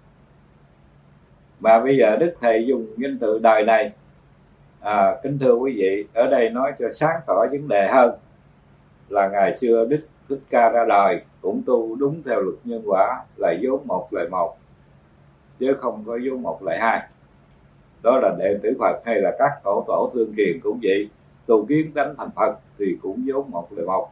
Và 1.60 1.80
bây 1.80 1.96
giờ 1.96 2.16
đức 2.16 2.34
thầy 2.40 2.66
dùng 2.66 2.86
danh 2.96 3.18
từ 3.18 3.38
đời 3.38 3.64
này. 3.64 3.92
À, 4.80 5.16
kính 5.22 5.38
thưa 5.38 5.54
quý 5.54 5.72
vị 5.76 6.04
ở 6.14 6.26
đây 6.26 6.50
nói 6.50 6.72
cho 6.78 6.92
sáng 6.92 7.20
tỏ 7.26 7.46
vấn 7.50 7.68
đề 7.68 7.88
hơn 7.88 8.14
là 9.08 9.28
ngày 9.28 9.58
xưa 9.58 9.84
đức 9.84 9.98
thích 10.28 10.38
ca 10.50 10.70
ra 10.70 10.84
đời 10.88 11.22
cũng 11.40 11.62
tu 11.66 11.96
đúng 11.96 12.22
theo 12.22 12.40
luật 12.40 12.56
nhân 12.64 12.82
quả 12.86 13.24
là 13.36 13.54
vốn 13.62 13.86
một 13.86 14.08
lời 14.10 14.28
một 14.28 14.56
chứ 15.58 15.74
không 15.74 16.04
có 16.06 16.18
vốn 16.30 16.42
một 16.42 16.62
lời 16.62 16.78
hai. 16.78 17.08
Đó 18.02 18.18
là 18.18 18.34
đệ 18.38 18.58
tử 18.62 18.76
phật 18.80 19.02
hay 19.04 19.20
là 19.20 19.36
các 19.38 19.50
tổ 19.64 19.84
tổ 19.86 20.10
thương 20.14 20.34
truyền 20.36 20.60
cũng 20.62 20.78
vậy. 20.82 21.08
Tu 21.46 21.66
kiến 21.66 21.94
đánh 21.94 22.14
thành 22.18 22.30
phật 22.36 22.58
thì 22.78 22.96
cũng 23.02 23.24
vốn 23.26 23.50
một 23.50 23.68
lời 23.70 23.86
một. 23.86 24.10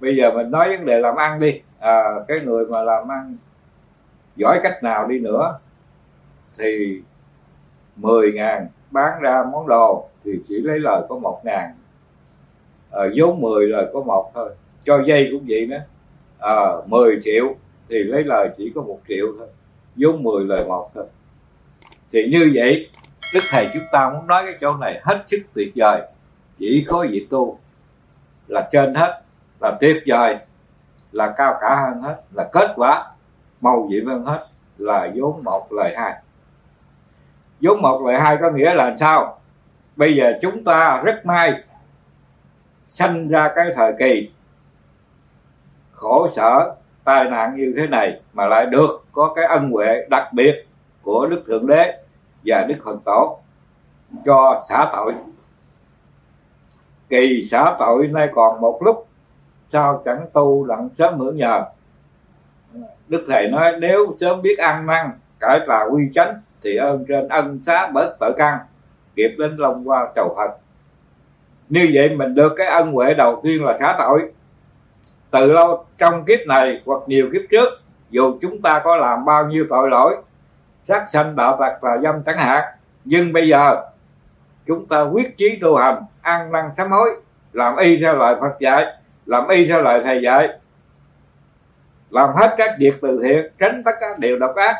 Bây 0.00 0.16
giờ 0.16 0.30
mình 0.30 0.50
nói 0.50 0.76
vấn 0.76 0.86
đề 0.86 0.98
làm 0.98 1.16
ăn 1.16 1.40
đi 1.40 1.60
à, 1.80 2.02
cái 2.28 2.40
người 2.40 2.66
mà 2.66 2.82
làm 2.82 3.08
ăn 3.08 3.36
giỏi 4.36 4.60
cách 4.62 4.82
nào 4.82 5.06
đi 5.06 5.18
nữa 5.18 5.58
thì 6.58 7.02
10 7.96 8.32
ngàn 8.32 8.68
bán 8.90 9.20
ra 9.20 9.44
món 9.52 9.66
đồ 9.68 10.08
thì 10.24 10.32
chỉ 10.48 10.54
lấy 10.54 10.78
lời 10.78 11.02
có 11.08 11.18
một 11.18 11.40
ngàn. 11.44 11.74
À, 12.90 13.02
vốn 13.16 13.40
10 13.40 13.66
lời 13.66 13.90
có 13.92 14.00
một 14.00 14.30
thôi 14.34 14.50
cho 14.84 15.02
dây 15.06 15.28
cũng 15.32 15.44
vậy 15.48 15.66
nữa 15.66 15.84
à, 16.38 16.54
10 16.86 17.20
triệu 17.24 17.56
thì 17.88 17.96
lấy 17.96 18.24
lời 18.24 18.50
chỉ 18.56 18.72
có 18.74 18.82
một 18.82 18.98
triệu 19.08 19.26
thôi 19.38 19.48
vốn 19.96 20.22
10 20.22 20.44
lời 20.44 20.64
một 20.64 20.90
thôi. 20.94 21.04
Thì 22.12 22.28
như 22.30 22.50
vậy 22.54 22.88
đức 23.34 23.40
thầy 23.50 23.68
chúng 23.72 23.82
ta 23.92 24.10
muốn 24.10 24.26
nói 24.26 24.42
cái 24.46 24.54
chỗ 24.60 24.76
này 24.76 25.00
hết 25.04 25.24
sức 25.26 25.40
tuyệt 25.54 25.72
vời. 25.76 26.02
Chỉ 26.58 26.84
có 26.88 27.06
vị 27.10 27.26
tu 27.30 27.58
là 28.48 28.68
trên 28.72 28.94
hết 28.94 29.22
là 29.60 29.78
tuyệt 29.80 30.02
vời 30.06 30.36
là 31.12 31.34
cao 31.36 31.58
cả 31.60 31.74
hơn 31.74 32.02
hết, 32.02 32.22
là 32.34 32.48
kết 32.52 32.72
quả 32.76 33.06
màu 33.60 33.86
nhiệm 33.88 34.06
hơn 34.06 34.24
hết 34.24 34.46
là 34.78 35.10
vốn 35.14 35.44
một 35.44 35.72
lời 35.72 35.94
hai. 35.96 36.14
Vốn 37.60 37.82
một 37.82 38.02
lời 38.06 38.20
hai 38.20 38.36
có 38.40 38.50
nghĩa 38.50 38.74
là 38.74 38.96
sao? 39.00 39.40
Bây 39.96 40.16
giờ 40.16 40.32
chúng 40.42 40.64
ta 40.64 41.02
rất 41.04 41.26
may 41.26 41.54
sanh 42.88 43.28
ra 43.28 43.52
cái 43.56 43.70
thời 43.74 43.92
kỳ 43.98 44.30
khổ 45.92 46.28
sở, 46.36 46.74
tai 47.04 47.24
nạn 47.30 47.56
như 47.56 47.74
thế 47.76 47.86
này 47.86 48.20
mà 48.32 48.46
lại 48.46 48.66
được 48.66 49.04
có 49.12 49.32
cái 49.36 49.44
ân 49.44 49.70
huệ 49.70 50.06
đặc 50.10 50.32
biệt 50.32 50.66
của 51.02 51.26
đức 51.26 51.42
thượng 51.46 51.66
đế 51.66 52.02
và 52.44 52.62
đức 52.62 52.74
phật 52.84 52.96
tổ 53.04 53.38
cho 54.24 54.60
xả 54.68 54.90
tội. 54.92 55.14
Kỳ 57.08 57.44
xả 57.44 57.74
tội 57.78 58.06
nay 58.06 58.28
còn 58.34 58.60
một 58.60 58.78
lúc 58.82 59.08
sao 59.72 60.02
chẳng 60.04 60.26
tu 60.32 60.64
lặng 60.64 60.88
sớm 60.98 61.18
hưởng 61.18 61.36
nhờ? 61.36 61.64
Đức 63.08 63.24
thầy 63.28 63.48
nói, 63.48 63.72
nếu 63.80 64.12
sớm 64.20 64.42
biết 64.42 64.58
ăn 64.58 64.86
năn, 64.86 65.10
cải 65.40 65.60
tà 65.68 65.84
quy 65.90 66.02
chánh, 66.14 66.40
thì 66.62 66.76
ơn 66.76 67.04
trên 67.08 67.28
ân 67.28 67.60
xá 67.62 67.86
bớt 67.86 68.16
tội 68.20 68.32
căn 68.36 68.58
kịp 69.16 69.30
đến 69.38 69.56
long 69.56 69.88
qua 69.88 70.08
chầu 70.14 70.34
phật 70.36 70.60
như 71.70 71.90
vậy 71.92 72.16
mình 72.16 72.34
được 72.34 72.52
cái 72.56 72.66
ân 72.66 72.92
huệ 72.92 73.14
đầu 73.14 73.40
tiên 73.44 73.64
là 73.64 73.76
khá 73.80 73.94
tội. 73.98 74.32
Từ 75.30 75.52
lâu 75.52 75.84
trong 75.98 76.24
kiếp 76.24 76.38
này 76.46 76.82
hoặc 76.86 77.02
nhiều 77.06 77.30
kiếp 77.32 77.42
trước, 77.50 77.68
dù 78.10 78.38
chúng 78.42 78.62
ta 78.62 78.80
có 78.84 78.96
làm 78.96 79.24
bao 79.24 79.46
nhiêu 79.46 79.66
tội 79.68 79.88
lỗi, 79.90 80.16
sát 80.84 81.04
sanh 81.08 81.36
đạo 81.36 81.56
tặc 81.60 81.72
và 81.80 81.98
dâm 82.02 82.22
chẳng 82.22 82.38
hạn 82.38 82.64
nhưng 83.04 83.32
bây 83.32 83.48
giờ, 83.48 83.76
chúng 84.66 84.86
ta 84.86 85.02
quyết 85.02 85.36
chí 85.36 85.58
tu 85.62 85.76
hành, 85.76 86.02
ăn 86.20 86.52
năn 86.52 86.70
sám 86.76 86.90
hối, 86.90 87.10
làm 87.52 87.76
y 87.76 87.96
theo 87.96 88.16
lời 88.16 88.34
Phật 88.40 88.60
dạy 88.60 88.86
làm 89.26 89.48
y 89.48 89.66
theo 89.66 89.82
lời 89.82 90.00
thầy 90.04 90.22
dạy. 90.22 90.48
Làm 92.10 92.30
hết 92.36 92.54
các 92.56 92.74
việc 92.78 92.94
từ 93.02 93.20
thiện, 93.24 93.52
tránh 93.58 93.82
tất 93.84 93.92
cả 94.00 94.06
điều 94.18 94.38
độc 94.38 94.56
ác. 94.56 94.76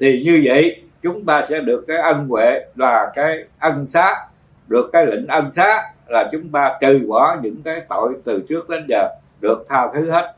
Thì 0.00 0.22
như 0.24 0.42
vậy, 0.44 0.82
chúng 1.02 1.26
ta 1.26 1.44
sẽ 1.48 1.60
được 1.60 1.84
cái 1.88 1.96
ân 1.96 2.28
huệ 2.28 2.66
là 2.76 3.12
cái 3.14 3.44
ân 3.58 3.86
xá. 3.88 4.26
Được 4.66 4.90
cái 4.92 5.06
lệnh 5.06 5.26
ân 5.26 5.52
xá 5.52 5.92
là 6.06 6.28
chúng 6.32 6.48
ta 6.52 6.78
trừ 6.80 7.04
bỏ 7.08 7.36
những 7.42 7.62
cái 7.64 7.82
tội 7.88 8.14
từ 8.24 8.42
trước 8.48 8.68
đến 8.68 8.86
giờ, 8.88 9.08
được 9.40 9.66
tha 9.68 9.88
thứ 9.94 10.10
hết. 10.10 10.34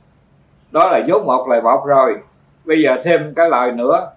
Đó 0.70 0.88
là 0.90 1.00
dấu 1.06 1.24
một, 1.24 1.48
lời 1.48 1.62
một 1.62 1.84
rồi. 1.86 2.18
Bây 2.64 2.82
giờ 2.82 2.96
thêm 3.04 3.34
cái 3.34 3.48
lời 3.48 3.72
nữa 3.72 4.10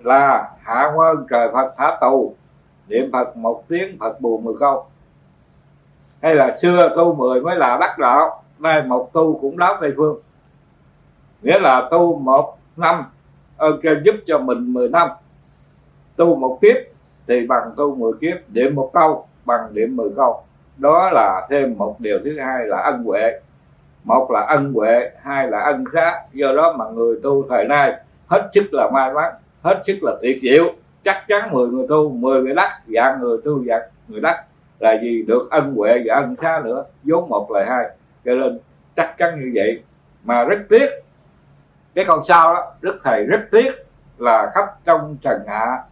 là 0.00 0.50
hạ 0.62 0.92
quân 0.96 1.26
trời 1.30 1.48
phật 1.52 1.74
thả 1.78 1.96
tù. 2.00 2.36
Niệm 2.88 3.12
phật 3.12 3.36
một 3.36 3.64
tiếng, 3.68 3.96
phật 4.00 4.20
bù 4.20 4.38
mười 4.38 4.54
câu. 4.60 4.86
Hay 6.22 6.34
là 6.34 6.56
xưa 6.56 6.92
tu 6.96 7.14
mười 7.14 7.40
mới 7.40 7.56
là 7.56 7.76
đắc 7.80 7.98
đạo 7.98 8.41
nay 8.62 8.82
một 8.82 9.10
tu 9.12 9.38
cũng 9.40 9.58
đáo 9.58 9.76
tây 9.80 9.92
phương. 9.96 10.20
Nghĩa 11.42 11.58
là 11.58 11.88
tu 11.90 12.18
một 12.18 12.58
năm 12.76 13.04
ờ, 13.56 13.78
ơn 13.82 14.02
giúp 14.04 14.14
cho 14.26 14.38
mình 14.38 14.72
10 14.72 14.88
năm. 14.88 15.08
Tu 16.16 16.36
một 16.36 16.58
kiếp 16.62 16.76
thì 17.28 17.46
bằng 17.46 17.70
tu 17.76 17.94
10 17.94 18.12
kiếp, 18.20 18.36
điểm 18.48 18.74
một 18.74 18.90
câu 18.92 19.26
bằng 19.44 19.74
điểm 19.74 19.96
10 19.96 20.10
câu. 20.16 20.42
Đó 20.76 21.10
là 21.12 21.46
thêm 21.50 21.78
một 21.78 22.00
điều 22.00 22.18
thứ 22.24 22.38
hai 22.40 22.66
là 22.66 22.82
ân 22.82 23.04
huệ. 23.04 23.40
Một 24.04 24.30
là 24.30 24.40
ân 24.40 24.72
huệ, 24.72 25.10
hai 25.22 25.48
là 25.48 25.60
ân 25.60 25.84
xá. 25.92 26.22
Do 26.32 26.52
đó 26.52 26.74
mà 26.78 26.84
người 26.94 27.20
tu 27.22 27.48
thời 27.48 27.64
nay, 27.64 27.92
hết 28.26 28.48
sức 28.52 28.64
là 28.72 28.90
may 28.92 29.12
mắn, 29.12 29.34
hết 29.62 29.82
sức 29.86 29.98
là 30.02 30.12
tuyệt 30.22 30.38
diệu. 30.42 30.64
Chắc 31.04 31.24
chắn 31.28 31.52
10 31.52 31.68
người 31.68 31.86
tu 31.88 32.10
10 32.10 32.42
người 32.42 32.54
đắc, 32.54 32.70
dạng 32.94 33.20
người 33.20 33.38
tu, 33.44 33.64
dạng 33.64 33.82
người 34.08 34.20
đắc 34.20 34.44
là 34.78 34.98
gì 35.02 35.22
được 35.22 35.50
ân 35.50 35.74
huệ 35.74 36.02
và 36.04 36.14
ân 36.14 36.36
xá 36.42 36.60
nữa. 36.64 36.84
Vốn 37.02 37.28
một 37.28 37.50
lời 37.50 37.66
hai 37.68 37.84
cho 38.24 38.34
nên 38.34 38.60
chắc 38.96 39.14
chắn 39.18 39.40
như 39.40 39.52
vậy. 39.54 39.82
Mà 40.24 40.44
rất 40.44 40.58
tiếc 40.68 40.90
cái 41.94 42.04
câu 42.04 42.22
sau 42.22 42.54
đó 42.54 42.74
đức 42.80 42.98
thầy 43.04 43.24
rất 43.24 43.40
tiếc 43.50 43.72
là 44.18 44.50
khắp 44.54 44.64
trong 44.84 45.16
trần 45.22 45.42
hạ 45.46 45.82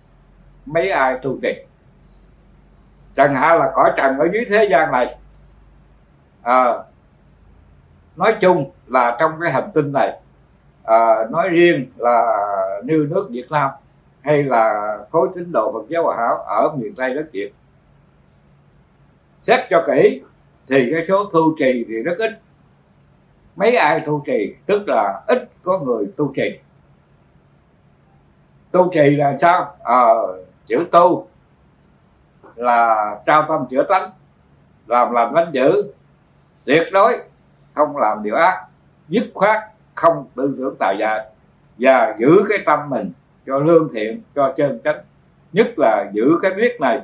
mấy 0.67 0.91
ai 0.91 1.19
tu 1.23 1.39
trì? 1.43 1.65
Trần 3.15 3.35
hạ 3.35 3.55
là 3.55 3.71
cõi 3.75 3.93
trần 3.97 4.19
ở 4.19 4.29
dưới 4.33 4.45
thế 4.49 4.69
gian 4.71 4.93
này. 4.93 5.19
À, 6.43 6.65
nói 8.17 8.37
chung 8.41 8.71
là 8.87 9.17
trong 9.21 9.33
cái 9.41 9.53
hành 9.53 9.71
tinh 9.75 9.93
này 9.93 10.21
à, 10.85 11.15
nói 11.31 11.49
riêng 11.49 11.87
là 11.97 12.37
như 12.85 13.07
nước 13.11 13.29
Việt 13.31 13.51
Nam 13.51 13.71
hay 14.21 14.43
là 14.43 14.97
khối 15.11 15.29
tín 15.35 15.53
đồ 15.53 15.73
Phật 15.73 15.89
giáo 15.89 16.05
Hòa 16.05 16.17
Hảo 16.17 16.37
ở 16.37 16.77
miền 16.77 16.95
Tây 16.95 17.15
đất 17.15 17.27
Việt. 17.33 17.53
Xét 19.43 19.61
cho 19.71 19.85
kỹ 19.87 20.23
thì 20.69 20.91
cái 20.93 21.05
số 21.09 21.25
tu 21.25 21.57
trì 21.59 21.85
thì 21.89 21.95
rất 21.95 22.19
ít. 22.19 22.41
Mấy 23.57 23.77
ai 23.77 24.01
tu 24.01 24.23
trì? 24.27 24.55
Tức 24.67 24.89
là 24.89 25.23
ít 25.27 25.49
có 25.63 25.79
người 25.79 26.07
tu 26.17 26.33
trì. 26.37 26.59
Tu 28.71 28.91
trì 28.93 29.17
là 29.17 29.37
sao? 29.37 29.77
À, 29.83 30.05
chữ 30.67 30.85
tu 30.91 31.29
là 32.57 33.17
trao 33.27 33.45
tâm 33.49 33.65
chữa 33.71 33.83
tánh 33.89 34.11
làm 34.87 35.13
làm 35.13 35.35
đánh 35.35 35.51
dữ 35.53 35.93
tuyệt 36.65 36.83
đối 36.93 37.19
không 37.75 37.97
làm 37.97 38.23
điều 38.23 38.35
ác 38.35 38.67
dứt 39.09 39.31
khoát 39.35 39.63
không 39.95 40.27
tư 40.35 40.55
tưởng 40.59 40.77
tà 40.79 40.93
dại 40.93 41.27
và 41.79 42.17
giữ 42.19 42.45
cái 42.49 42.59
tâm 42.67 42.91
mình 42.91 43.13
cho 43.47 43.59
lương 43.59 43.89
thiện 43.95 44.23
cho 44.35 44.55
chân 44.57 44.81
chánh. 44.85 45.01
Nhất 45.53 45.79
là 45.79 46.11
giữ 46.13 46.25
cái 46.43 46.55
biết 46.55 46.81
này 46.81 47.01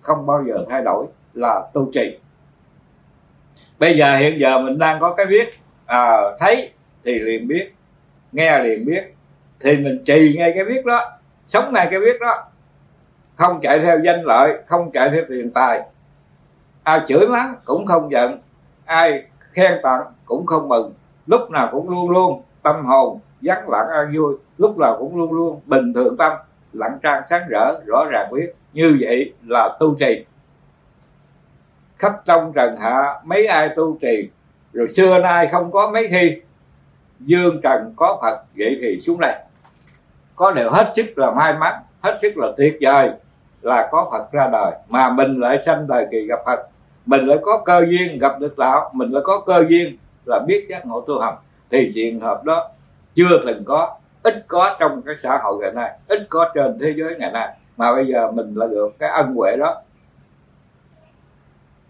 không 0.00 0.26
bao 0.26 0.44
giờ 0.46 0.64
thay 0.68 0.82
đổi 0.82 1.06
là 1.34 1.70
tu 1.74 1.90
trì 1.92 2.18
bây 3.80 3.96
giờ 3.96 4.16
hiện 4.16 4.40
giờ 4.40 4.58
mình 4.58 4.78
đang 4.78 5.00
có 5.00 5.14
cái 5.14 5.26
biết 5.26 5.48
à, 5.86 6.16
thấy 6.40 6.72
thì 7.04 7.18
liền 7.18 7.48
biết 7.48 7.72
nghe 8.32 8.62
liền 8.62 8.86
biết. 8.86 9.14
Thì 9.60 9.76
mình 9.76 10.04
trì 10.04 10.34
ngay 10.38 10.52
cái 10.54 10.64
biết 10.64 10.86
đó 10.86 11.12
sống 11.48 11.72
ngay 11.72 11.88
cái 11.90 12.00
biết 12.00 12.20
đó. 12.20 12.44
Không 13.36 13.60
chạy 13.62 13.78
theo 13.78 13.98
danh 14.04 14.22
lợi 14.22 14.58
không 14.66 14.90
chạy 14.92 15.10
theo 15.10 15.22
tiền 15.28 15.50
tài. 15.50 15.82
Ai 16.82 17.00
chửi 17.06 17.28
mắng 17.28 17.54
cũng 17.64 17.86
không 17.86 18.12
giận 18.12 18.40
ai 18.84 19.22
khen 19.52 19.72
tặng 19.82 20.02
cũng 20.24 20.46
không 20.46 20.68
mừng. 20.68 20.94
Lúc 21.26 21.50
nào 21.50 21.68
cũng 21.72 21.90
luôn 21.90 22.10
luôn 22.10 22.42
tâm 22.62 22.84
hồn 22.84 23.20
vắng 23.40 23.68
lặng 23.68 23.88
an 23.88 24.12
vui 24.16 24.34
lúc 24.58 24.78
nào 24.78 24.96
cũng 24.98 25.16
luôn 25.16 25.32
luôn 25.32 25.60
bình 25.66 25.94
thường 25.94 26.16
tâm 26.16 26.32
lặng 26.72 26.98
trang 27.02 27.22
sáng 27.30 27.42
rỡ 27.48 27.80
rõ 27.86 28.06
ràng 28.10 28.32
biết. 28.32 28.52
Như 28.72 28.98
vậy 29.00 29.32
là 29.46 29.76
tu 29.80 29.94
trì 29.94 30.24
khắp 32.00 32.12
trong 32.24 32.52
trần 32.52 32.76
hạ, 32.76 33.20
mấy 33.24 33.46
ai 33.46 33.68
tu 33.68 33.98
trì, 34.00 34.28
rồi 34.72 34.88
xưa 34.88 35.18
nay 35.18 35.48
không 35.48 35.72
có 35.72 35.90
mấy 35.90 36.08
khi 36.10 36.40
dương 37.20 37.60
trần 37.62 37.94
có 37.96 38.18
phật, 38.22 38.44
vậy 38.56 38.78
thì 38.80 39.00
xuống 39.00 39.20
đây. 39.20 39.34
Có 40.36 40.52
điều 40.52 40.70
hết 40.70 40.92
sức 40.96 41.18
là 41.18 41.30
may 41.30 41.54
mắn, 41.54 41.74
hết 42.02 42.16
sức 42.22 42.36
là 42.36 42.48
tuyệt 42.56 42.78
vời 42.80 43.10
là 43.62 43.88
có 43.90 44.08
phật 44.12 44.32
ra 44.32 44.48
đời. 44.52 44.72
Mà 44.88 45.12
mình 45.12 45.40
lại 45.40 45.58
sanh 45.66 45.86
đời 45.86 46.06
kỳ 46.10 46.26
gặp 46.26 46.38
phật, 46.46 46.60
mình 47.06 47.20
lại 47.20 47.38
có 47.42 47.62
cơ 47.64 47.84
duyên 47.88 48.18
gặp 48.18 48.40
được 48.40 48.58
đạo 48.58 48.90
mình 48.94 49.10
lại 49.10 49.22
có 49.24 49.40
cơ 49.40 49.64
duyên 49.68 49.96
là 50.24 50.38
biết 50.46 50.66
giác 50.70 50.86
ngộ 50.86 51.00
tu 51.00 51.20
hành. 51.20 51.34
Thì 51.70 51.92
trường 51.94 52.20
hợp 52.20 52.44
đó 52.44 52.70
chưa 53.14 53.44
từng 53.46 53.64
có, 53.64 53.96
ít 54.22 54.44
có 54.48 54.76
trong 54.80 55.02
cái 55.02 55.14
xã 55.22 55.38
hội 55.42 55.58
ngày 55.60 55.72
nay, 55.72 55.90
ít 56.08 56.26
có 56.28 56.50
trên 56.54 56.78
thế 56.80 56.94
giới 56.96 57.14
ngày 57.18 57.30
nay. 57.32 57.48
Mà 57.76 57.94
bây 57.94 58.06
giờ 58.06 58.30
mình 58.30 58.54
là 58.54 58.66
được 58.66 58.88
cái 58.98 59.10
ân 59.10 59.34
huệ 59.34 59.56
đó 59.56 59.82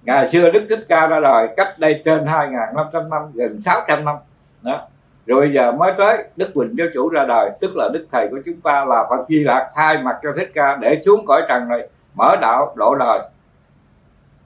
ngày 0.03 0.29
xưa 0.29 0.51
đức 0.51 0.67
thích 0.69 0.87
ca 0.89 1.07
ra 1.07 1.21
đời 1.21 1.49
cách 1.57 1.79
đây 1.79 2.03
trên 2.05 2.25
2.500 2.25 3.09
năm 3.09 3.23
gần 3.35 3.61
600 3.63 4.05
năm. 4.05 4.17
Đó. 4.63 4.89
Rồi 5.27 5.51
giờ 5.55 5.73
mới 5.73 5.93
tới 5.99 6.25
đức 6.37 6.51
quỳnh 6.55 6.75
giáo 6.79 6.87
chủ 6.95 7.09
ra 7.09 7.25
đời, 7.29 7.51
tức 7.61 7.71
là 7.77 7.89
đức 7.93 8.07
thầy 8.13 8.29
của 8.31 8.39
chúng 8.45 8.61
ta 8.61 8.85
là 8.85 9.07
phật 9.11 9.25
di 9.29 9.45
lạc 9.45 9.69
thay 9.75 10.03
mặt 10.03 10.17
cho 10.23 10.33
thích 10.37 10.51
ca 10.55 10.77
để 10.77 10.99
xuống 10.99 11.27
cõi 11.27 11.43
trần 11.49 11.69
này, 11.69 11.89
mở 12.15 12.37
đạo 12.41 12.75
độ 12.77 12.95
đời. 12.95 13.19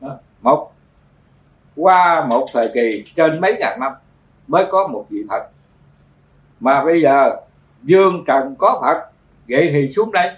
Đó. 0.01 0.19
một, 0.43 0.73
qua 1.77 2.25
một 2.25 2.47
thời 2.53 2.71
kỳ 2.75 3.05
trên 3.17 3.41
mấy 3.41 3.57
ngàn 3.61 3.81
năm 3.81 3.93
mới 4.47 4.65
có 4.71 4.89
một 4.89 5.07
vị 5.11 5.25
phật. 5.29 5.43
Mà 6.61 6.85
bây 6.85 7.01
giờ 7.01 7.37
dương 7.83 8.25
trần 8.27 8.55
có 8.59 8.79
phật, 8.83 9.11
vậy 9.49 9.71
thì 9.73 9.91
xuống 9.91 10.13
đây 10.13 10.31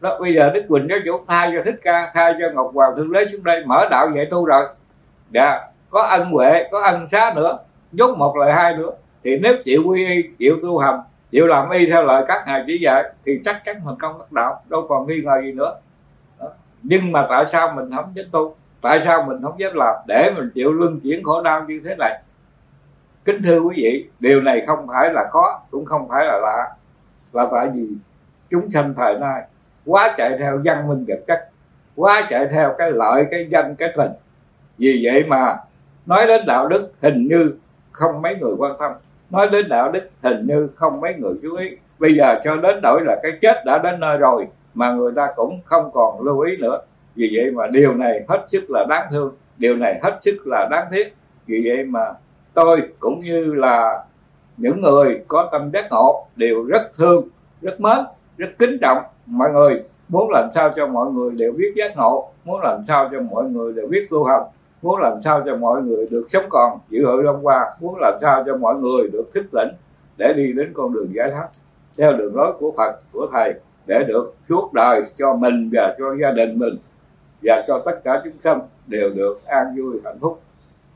đó, 0.00 0.18
bây 0.20 0.34
giờ 0.34 0.50
đức 0.54 0.64
quỳnh 0.68 0.86
giáo 0.90 0.98
chủ 1.04 1.20
thay 1.28 1.50
cho 1.54 1.62
thích 1.64 1.78
ca 1.82 2.10
thay 2.14 2.34
cho 2.40 2.50
ngọc 2.54 2.70
hoàng 2.74 2.96
thượng 2.96 3.12
đế 3.12 3.26
xuống 3.26 3.44
đây, 3.44 3.64
mở 3.66 3.88
đạo 3.90 4.10
dạy 4.16 4.26
tu 4.30 4.44
rồi. 4.44 4.64
Dạ 5.30 5.60
có 5.90 6.02
ân 6.02 6.30
huệ, 6.30 6.68
có 6.70 6.82
ân 6.82 7.08
xá 7.12 7.32
nữa 7.36 7.58
giúp 7.92 8.18
một 8.18 8.36
lời 8.36 8.52
hai 8.52 8.76
nữa. 8.76 8.90
Thì 9.24 9.38
nếu 9.38 9.54
chịu 9.64 9.82
quy 9.86 10.06
y, 10.06 10.22
chịu 10.38 10.56
tu 10.62 10.78
hành, 10.78 11.00
chịu 11.30 11.46
làm 11.46 11.70
y 11.70 11.86
theo 11.86 12.04
lời 12.04 12.24
các 12.28 12.42
ngài 12.46 12.64
chỉ 12.66 12.78
dạy, 12.78 13.04
thì 13.26 13.40
chắc 13.44 13.64
chắn 13.64 13.76
thành 13.84 13.96
công 14.00 14.18
đắc 14.18 14.32
đạo, 14.32 14.62
đâu 14.68 14.86
còn 14.88 15.06
nghi 15.06 15.20
ngờ 15.24 15.40
gì 15.42 15.52
nữa. 15.52 15.74
Đó. 16.40 16.48
nhưng 16.82 17.12
mà 17.12 17.26
tại 17.28 17.44
sao 17.52 17.72
mình 17.76 17.90
không 17.96 18.12
dám 18.14 18.26
tu? 18.32 18.56
Tại 18.80 19.00
sao 19.04 19.22
mình 19.22 19.42
không 19.42 19.60
dám 19.60 19.72
làm? 19.74 19.94
Để 20.06 20.30
mình 20.36 20.50
chịu 20.54 20.72
luân 20.72 21.00
chuyển 21.00 21.24
khổ 21.24 21.42
đau 21.42 21.64
như 21.68 21.80
thế 21.84 21.94
này. 21.98 22.22
Kính 23.24 23.42
thưa 23.42 23.60
quý 23.60 23.74
vị, 23.76 24.08
điều 24.20 24.40
này 24.40 24.64
không 24.66 24.86
phải 24.86 25.12
là 25.12 25.28
khó, 25.30 25.60
cũng 25.70 25.84
không 25.84 26.08
phải 26.08 26.24
là 26.24 26.38
lạ. 26.38 26.70
Là 27.32 27.48
tại 27.52 27.68
vì 27.74 27.88
chúng 28.50 28.70
sanh 28.70 28.94
thời 28.96 29.18
nay 29.18 29.42
quá 29.86 30.14
chạy 30.18 30.36
theo 30.38 30.60
văn 30.64 30.88
minh 30.88 31.04
vật 31.08 31.20
chất, 31.26 31.48
quá 31.94 32.26
chạy 32.30 32.46
theo 32.46 32.74
cái 32.78 32.92
lợi, 32.92 33.24
cái 33.30 33.46
danh, 33.50 33.74
cái 33.76 33.88
tình. 33.96 34.10
Vì 34.78 35.00
vậy 35.04 35.24
mà 35.28 35.56
nói 36.06 36.26
đến 36.26 36.46
đạo 36.46 36.68
đức 36.68 36.92
hình 37.02 37.28
như 37.28 37.54
không 37.92 38.22
mấy 38.22 38.36
người 38.36 38.54
quan 38.58 38.72
tâm. 38.78 38.92
Nói 39.30 39.48
đến 39.52 39.68
đạo 39.68 39.92
đức 39.92 40.10
hình 40.22 40.46
như 40.46 40.68
không 40.74 41.00
mấy 41.00 41.14
người 41.14 41.34
chú 41.42 41.56
ý. 41.56 41.76
Bây 41.98 42.14
giờ 42.14 42.40
cho 42.44 42.56
đến 42.56 42.80
đổi 42.82 43.00
là 43.04 43.20
cái 43.22 43.32
chết 43.40 43.64
đã 43.64 43.78
đến 43.78 44.00
nơi 44.00 44.16
rồi 44.18 44.46
mà 44.74 44.92
người 44.92 45.12
ta 45.16 45.28
cũng 45.36 45.60
không 45.64 45.90
còn 45.92 46.20
lưu 46.20 46.40
ý 46.40 46.56
nữa. 46.56 46.80
Vì 47.14 47.30
vậy 47.34 47.50
mà 47.50 47.66
điều 47.66 47.94
này 47.94 48.24
hết 48.28 48.44
sức 48.48 48.64
là 48.68 48.84
đáng 48.88 49.06
thương, 49.10 49.36
điều 49.56 49.76
này 49.76 50.00
hết 50.02 50.18
sức 50.20 50.36
là 50.44 50.68
đáng 50.70 50.86
tiếc. 50.90 51.14
Vì 51.46 51.62
vậy 51.68 51.84
mà 51.84 52.12
tôi 52.54 52.82
cũng 52.98 53.18
như 53.18 53.54
là 53.54 54.04
những 54.56 54.80
người 54.82 55.20
có 55.28 55.48
tâm 55.52 55.70
giác 55.72 55.86
ngộ, 55.90 56.26
đều 56.36 56.64
rất 56.64 56.90
thương, 56.96 57.28
rất 57.62 57.80
mến, 57.80 57.98
rất 58.36 58.48
kính 58.58 58.78
trọng 58.80 58.98
mọi 59.26 59.50
người, 59.50 59.82
muốn 60.08 60.30
làm 60.30 60.48
sao 60.54 60.70
cho 60.76 60.86
mọi 60.86 61.12
người 61.12 61.30
đều 61.30 61.52
biết 61.52 61.72
giác 61.76 61.96
ngộ, 61.96 62.28
muốn 62.44 62.60
làm 62.60 62.80
sao 62.88 63.08
cho 63.12 63.20
mọi 63.20 63.44
người 63.44 63.72
đều 63.72 63.86
biết 63.86 64.06
tu 64.10 64.24
học 64.24 64.52
muốn 64.82 65.00
làm 65.00 65.20
sao 65.20 65.42
cho 65.46 65.56
mọi 65.56 65.82
người 65.82 66.06
được 66.10 66.26
sống 66.28 66.44
còn 66.48 66.78
giữ 66.88 67.04
hội 67.06 67.24
long 67.24 67.46
qua 67.46 67.76
muốn 67.80 67.98
làm 68.00 68.18
sao 68.20 68.42
cho 68.46 68.56
mọi 68.56 68.74
người 68.74 69.08
được 69.12 69.30
thức 69.34 69.46
tỉnh 69.52 69.68
để 70.18 70.32
đi 70.36 70.52
đến 70.52 70.72
con 70.74 70.92
đường 70.92 71.14
giải 71.14 71.30
thoát, 71.30 71.48
theo 71.98 72.12
đường 72.12 72.36
lối 72.36 72.52
của 72.58 72.72
phật, 72.76 73.00
của 73.12 73.28
thầy, 73.32 73.54
để 73.86 74.04
được 74.08 74.34
suốt 74.48 74.72
đời 74.72 75.02
cho 75.18 75.34
mình 75.34 75.70
và 75.72 75.94
cho 75.98 76.14
gia 76.22 76.30
đình 76.30 76.58
mình 76.58 76.76
và 77.42 77.64
cho 77.68 77.82
tất 77.84 78.00
cả 78.04 78.20
chúng 78.24 78.32
sanh 78.44 78.60
đều 78.86 79.10
được 79.10 79.44
an 79.46 79.66
vui 79.76 80.00
hạnh 80.04 80.18
phúc. 80.20 80.40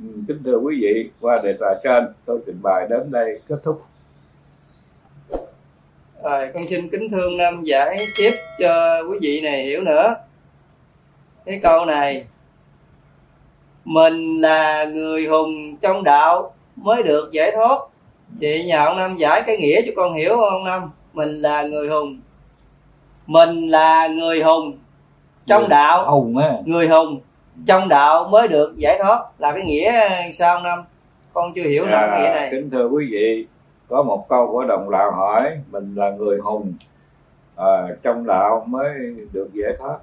Ừ, 0.00 0.06
kính 0.28 0.42
thưa 0.44 0.56
quý 0.56 0.78
vị, 0.82 1.10
qua 1.20 1.40
đề 1.44 1.56
tài 1.60 1.74
trên, 1.82 2.04
tôi 2.24 2.40
trình 2.46 2.58
bày 2.62 2.86
đến 2.90 3.10
đây 3.10 3.40
kết 3.48 3.56
thúc 3.62 3.82
rồi 6.22 6.48
con 6.54 6.66
xin 6.66 6.88
kính 6.88 7.10
thương 7.10 7.36
nam 7.36 7.62
giải 7.64 7.98
tiếp 8.18 8.32
cho 8.58 9.02
quý 9.10 9.18
vị 9.20 9.40
này 9.40 9.62
hiểu 9.62 9.80
nữa. 9.82 10.14
Cái 11.44 11.60
câu 11.62 11.84
này 11.84 12.24
mình 13.84 14.40
là 14.40 14.84
người 14.84 15.26
hùng 15.26 15.76
trong 15.76 16.04
đạo 16.04 16.54
mới 16.76 17.02
được 17.02 17.32
giải 17.32 17.52
thoát. 17.52 17.78
Vậy 18.40 18.64
nhờ 18.64 18.84
ông 18.84 18.98
năm 18.98 19.16
giải 19.16 19.42
cái 19.46 19.56
nghĩa 19.56 19.82
cho 19.86 19.92
con 19.96 20.14
hiểu 20.14 20.36
không 20.36 20.50
ông 20.50 20.64
năm 20.64 20.90
mình 21.12 21.42
là 21.42 21.62
người 21.62 21.88
hùng. 21.88 22.20
Mình 23.26 23.68
là 23.68 24.06
người 24.06 24.42
hùng 24.42 24.78
trong 25.46 25.62
người 25.62 25.68
đạo. 25.68 26.10
hùng 26.10 26.36
á. 26.36 26.52
Người 26.64 26.88
hùng 26.88 27.20
trong 27.66 27.88
đạo 27.88 28.28
mới 28.28 28.48
được 28.48 28.74
giải 28.76 28.98
thoát. 29.02 29.20
Là 29.38 29.52
cái 29.52 29.64
nghĩa 29.64 29.92
sao 30.34 30.54
ông 30.54 30.62
năm 30.62 30.84
con 31.32 31.52
chưa 31.54 31.62
hiểu 31.62 31.84
à, 31.84 32.18
nghĩa 32.18 32.30
này. 32.40 32.48
kính 32.50 32.70
thưa 32.70 32.88
quý 32.88 33.08
vị 33.10 33.46
có 33.90 34.02
một 34.02 34.26
câu 34.28 34.52
của 34.52 34.64
đồng 34.64 34.90
đạo 34.90 35.12
hỏi 35.12 35.60
mình 35.70 35.94
là 35.94 36.10
người 36.10 36.38
hùng 36.38 36.74
à, 37.56 37.88
trong 38.02 38.26
đạo 38.26 38.64
mới 38.68 39.16
được 39.32 39.48
giải 39.52 39.72
thoát? 39.78 39.98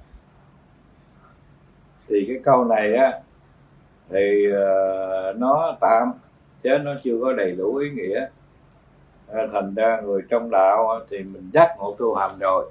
Thì 2.08 2.24
cái 2.28 2.40
câu 2.42 2.64
này 2.64 2.94
á 2.94 3.20
thì 4.10 4.46
uh, 4.52 5.36
nó 5.36 5.76
tạm 5.80 6.12
chứ 6.62 6.78
nó 6.78 6.94
chưa 7.02 7.18
có 7.22 7.32
đầy 7.32 7.52
đủ 7.52 7.74
ý 7.74 7.90
nghĩa. 7.90 8.26
À, 9.26 9.46
thành 9.52 9.74
ra 9.74 10.00
người 10.04 10.22
trong 10.30 10.50
đạo 10.50 11.00
thì 11.10 11.18
mình 11.22 11.50
giác 11.52 11.74
ngộ 11.78 11.94
tu 11.98 12.14
hành 12.14 12.30
rồi. 12.40 12.70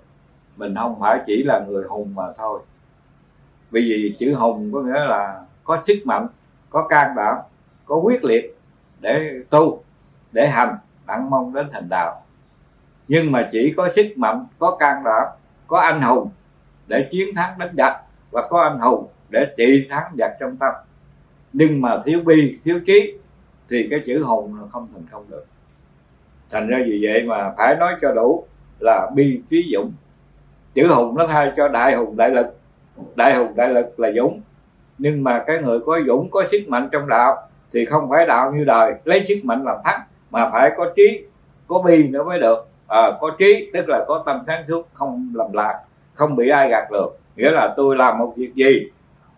Mình 0.57 0.75
không 0.75 0.99
phải 0.99 1.19
chỉ 1.25 1.43
là 1.43 1.65
người 1.67 1.83
hùng 1.83 2.15
mà 2.15 2.23
thôi. 2.37 2.59
Bởi 3.71 3.81
vì 3.81 4.15
chữ 4.19 4.33
hùng 4.33 4.71
có 4.73 4.81
nghĩa 4.81 5.05
là 5.05 5.45
có 5.63 5.79
sức 5.83 5.97
mạnh 6.05 6.27
có 6.69 6.87
can 6.87 7.15
đảm 7.15 7.35
có 7.85 7.95
quyết 7.95 8.23
liệt 8.23 8.57
để 8.99 9.31
tu 9.49 9.83
để 10.31 10.47
hành 10.47 10.77
bạn 11.07 11.29
mong 11.29 11.53
đến 11.53 11.69
thành 11.73 11.87
đạo. 11.89 12.21
Nhưng 13.07 13.31
mà 13.31 13.49
chỉ 13.51 13.73
có 13.77 13.89
sức 13.95 14.17
mạnh, 14.17 14.45
có 14.59 14.75
can 14.79 15.03
đảm, 15.03 15.27
có 15.67 15.79
anh 15.79 16.01
hùng 16.01 16.29
để 16.87 17.07
chiến 17.11 17.35
thắng 17.35 17.57
đánh 17.57 17.73
giặc 17.77 18.01
và 18.31 18.41
có 18.49 18.61
anh 18.61 18.79
hùng 18.79 19.07
để 19.29 19.47
trị 19.57 19.87
thắng 19.89 20.11
giặc 20.17 20.31
trong 20.39 20.57
tâm. 20.57 20.73
Nhưng 21.53 21.81
mà 21.81 22.01
thiếu 22.05 22.19
bi, 22.25 22.59
thiếu 22.63 22.79
trí 22.85 23.13
thì 23.69 23.87
cái 23.89 23.99
chữ 24.05 24.23
hùng 24.23 24.61
là 24.61 24.67
không 24.71 24.87
thành 24.93 25.05
công 25.11 25.25
được. 25.29 25.45
Thành 26.49 26.67
ra 26.67 26.77
vì 26.85 26.99
vậy 27.03 27.23
mà 27.23 27.53
phải 27.57 27.75
nói 27.75 27.93
cho 28.01 28.11
đủ 28.11 28.45
là 28.79 29.09
bi 29.15 29.41
trí 29.49 29.71
dũng. 29.73 29.93
Chữ 30.73 30.87
hùng 30.87 31.15
nó 31.17 31.27
thay 31.27 31.51
cho 31.57 31.67
đại 31.67 31.95
hùng 31.95 32.17
đại 32.17 32.29
lực. 32.29 32.47
Đại 33.15 33.35
hùng 33.35 33.55
đại 33.55 33.69
lực 33.69 33.99
là 33.99 34.11
dũng. 34.15 34.41
Nhưng 34.97 35.23
mà 35.23 35.43
cái 35.47 35.61
người 35.61 35.79
có 35.85 35.99
dũng, 36.07 36.29
có 36.31 36.43
sức 36.51 36.61
mạnh 36.67 36.89
trong 36.91 37.07
đạo 37.07 37.47
thì 37.73 37.85
không 37.85 38.09
phải 38.09 38.25
đạo 38.25 38.51
như 38.51 38.65
đời. 38.65 38.93
Lấy 39.03 39.23
sức 39.23 39.35
mạnh 39.43 39.63
làm 39.63 39.77
thắng 39.85 39.99
mà 40.31 40.49
phải 40.51 40.71
có 40.77 40.91
trí 40.95 41.23
có 41.67 41.81
bi 41.85 42.07
nữa 42.07 42.23
mới 42.23 42.39
được. 42.39 42.67
À, 42.87 43.11
có 43.21 43.31
trí 43.37 43.69
tức 43.73 43.85
là 43.87 44.05
có 44.07 44.23
tâm 44.25 44.43
sáng 44.47 44.63
suốt 44.67 44.87
không 44.93 45.31
lầm 45.35 45.53
lạc 45.53 45.79
không 46.13 46.35
bị 46.35 46.49
ai 46.49 46.69
gạt 46.69 46.91
được. 46.91 47.17
nghĩa 47.35 47.51
là 47.51 47.73
tôi 47.77 47.95
làm 47.95 48.17
một 48.17 48.33
việc 48.35 48.55
gì 48.55 48.89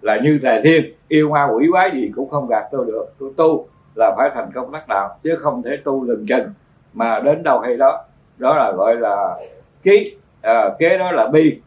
là 0.01 0.19
như 0.23 0.39
thầy 0.41 0.61
thiên 0.61 0.93
yêu 1.07 1.29
ma 1.29 1.47
quỷ 1.55 1.67
quái 1.71 1.91
gì 1.91 2.11
cũng 2.15 2.29
không 2.29 2.47
gạt 2.47 2.65
tôi 2.71 2.85
được. 2.85 3.05
Tôi 3.19 3.31
tu 3.37 3.67
là 3.95 4.13
phải 4.17 4.29
thành 4.33 4.51
công 4.53 4.71
đắc 4.71 4.87
đạo 4.87 5.17
chứ 5.23 5.35
không 5.39 5.63
thể 5.63 5.77
tu 5.83 6.03
lừng 6.03 6.25
chừng. 6.27 6.53
Mà 6.93 7.19
đến 7.19 7.43
đâu 7.43 7.59
hay 7.59 7.77
đó 7.77 8.05
đó 8.37 8.55
là 8.57 8.71
gọi 8.71 8.95
là 8.95 9.39
trí, 9.83 10.17
à, 10.41 10.69
kế 10.79 10.97
đó 10.97 11.11
là 11.11 11.27
bi. 11.27 11.61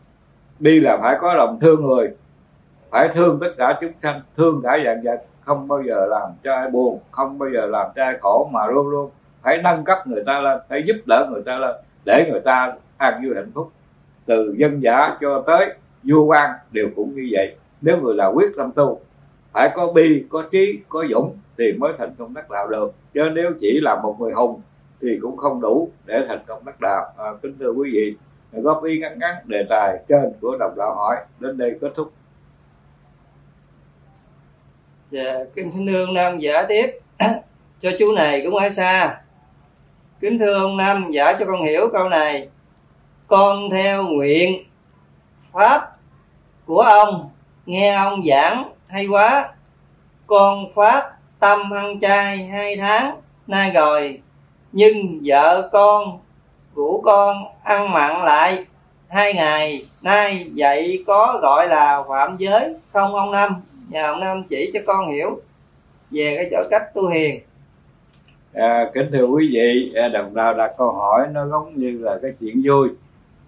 Bi 0.59 0.81
là 0.81 0.97
phải 0.97 1.16
có 1.20 1.35
lòng 1.35 1.59
thương 1.61 1.86
người 1.86 2.11
phải 2.90 3.09
thương 3.09 3.39
tất 3.40 3.55
cả 3.59 3.78
chúng 3.81 3.93
sanh 4.03 4.20
thương 4.36 4.61
cả 4.65 4.78
dạng 4.85 5.03
vật 5.05 5.23
không 5.44 5.69
bao 5.69 5.82
giờ 5.82 6.06
làm 6.06 6.31
cho 6.44 6.55
ai 6.55 6.70
buồn 6.70 7.01
không 7.10 7.39
bao 7.39 7.48
giờ 7.55 7.66
làm 7.66 7.86
cho 7.97 8.05
ai 8.05 8.19
khổ 8.20 8.48
mà 8.52 8.66
luôn 8.66 8.89
luôn 8.89 9.10
phải 9.43 9.59
nâng 9.62 9.85
cấp 9.85 10.06
người 10.06 10.23
ta 10.27 10.40
lên 10.40 10.60
phải 10.69 10.82
giúp 10.86 10.97
đỡ 11.06 11.28
người 11.31 11.43
ta 11.47 11.59
lên 11.59 11.77
để 12.05 12.28
người 12.31 12.40
ta 12.40 12.74
an 12.97 13.20
vui 13.24 13.35
hạnh 13.35 13.51
phúc. 13.55 13.70
Từ 14.27 14.55
dân 14.59 14.82
giả 14.82 15.16
cho 15.20 15.44
tới 15.47 15.74
vua 16.02 16.24
quan 16.24 16.51
đều 16.70 16.89
cũng 16.97 17.14
như 17.14 17.28
vậy. 17.32 17.56
Nếu 17.81 18.01
người 18.01 18.14
là 18.14 18.27
quyết 18.27 18.52
tâm 18.56 18.73
tu 18.73 19.01
phải 19.52 19.70
có 19.74 19.93
bi 19.93 20.24
có 20.31 20.44
trí 20.51 20.81
có 20.89 21.05
dũng 21.10 21.36
thì 21.59 21.73
mới 21.73 21.93
thành 21.98 22.14
công 22.19 22.35
đắc 22.35 22.51
đạo 22.51 22.69
được. 22.69 22.93
Chứ 23.14 23.20
nếu 23.35 23.52
chỉ 23.60 23.81
là 23.82 24.01
một 24.02 24.16
người 24.20 24.32
hùng 24.32 24.60
thì 25.01 25.19
cũng 25.23 25.36
không 25.36 25.60
đủ 25.60 25.90
để 26.06 26.24
thành 26.28 26.40
công 26.47 26.64
đắc 26.64 26.81
đạo. 26.81 27.12
À, 27.16 27.27
kính 27.43 27.56
thưa 27.59 27.73
quý 27.73 27.90
vị 27.93 28.16
góp 28.52 28.85
ý 28.85 28.98
ngắn 28.98 29.19
ngắn 29.19 29.35
đề 29.44 29.66
tài 29.69 30.05
trên 30.09 30.32
của 30.40 30.56
đồng 30.60 30.77
đạo 30.77 30.94
hỏi 30.94 31.16
đến 31.40 31.59
đây 31.59 31.78
kết 31.81 31.93
thúc 31.94 32.12
dạ 35.13 35.35
kính 35.55 35.71
thưa 35.73 36.07
nam 36.07 36.39
giả 36.39 36.63
tiếp. 36.69 36.99
Cho 37.81 37.91
chú 37.99 38.13
này 38.13 38.43
cũng 38.45 38.57
ở 38.57 38.71
xa. 38.71 39.21
Kính 40.21 40.39
thưa 40.39 40.61
ông 40.61 40.77
nam 40.77 41.11
giả 41.11 41.33
cho 41.39 41.45
con 41.47 41.65
hiểu 41.65 41.89
câu 41.93 42.09
này. 42.09 42.49
Con 43.27 43.71
theo 43.71 44.07
nguyện 44.07 44.65
pháp 45.53 45.97
của 46.67 46.81
ông, 46.81 47.31
nghe 47.67 47.95
ông 47.95 48.23
giảng 48.25 48.73
hay 48.87 49.07
quá. 49.07 49.49
Con 50.27 50.73
phát 50.75 51.11
tâm 51.39 51.71
ăn 51.71 52.01
chay 52.01 52.45
hai 52.45 52.77
tháng 52.77 53.21
nay 53.47 53.71
rồi, 53.75 54.21
nhưng 54.73 55.21
vợ 55.25 55.69
con 55.73 56.19
của 56.75 57.01
con 57.05 57.37
ăn 57.63 57.93
mặn 57.93 58.25
lại 58.25 58.65
hai 59.09 59.35
ngày 59.35 59.87
nay, 60.03 60.51
vậy 60.57 61.05
có 61.07 61.39
gọi 61.43 61.69
là 61.69 62.03
phạm 62.09 62.37
giới 62.37 62.75
không 62.93 63.15
ông 63.15 63.31
năm 63.31 63.63
nhờ 63.89 64.07
ông 64.07 64.21
năm 64.21 64.43
chỉ 64.49 64.71
cho 64.75 64.81
con 64.87 65.11
hiểu 65.11 65.41
về 66.11 66.35
cái 66.37 66.49
chỗ 66.51 66.69
cách 66.71 66.95
tu 66.95 67.09
hiền. 67.09 67.41
À, 68.55 68.91
kính 68.95 69.09
thưa 69.13 69.25
quý 69.25 69.51
vị 69.53 69.93
à, 69.95 70.09
đồng 70.09 70.35
bào 70.35 70.55
đặt 70.55 70.71
câu 70.79 70.93
hỏi 70.93 71.29
nó 71.33 71.47
giống 71.47 71.75
như 71.77 71.99
là 71.99 72.19
cái 72.23 72.33
chuyện 72.41 72.63
vui. 72.65 72.89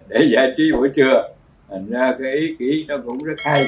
Để 0.07 0.19
giải 0.33 0.51
trí 0.57 0.71
buổi 0.73 0.89
trưa 0.95 1.29
thành 1.69 1.89
ra 1.89 2.07
cái 2.19 2.31
ý 2.31 2.55
kỹ 2.59 2.85
nó 2.87 2.95
cũng 3.05 3.17
rất 3.23 3.35
hay. 3.45 3.63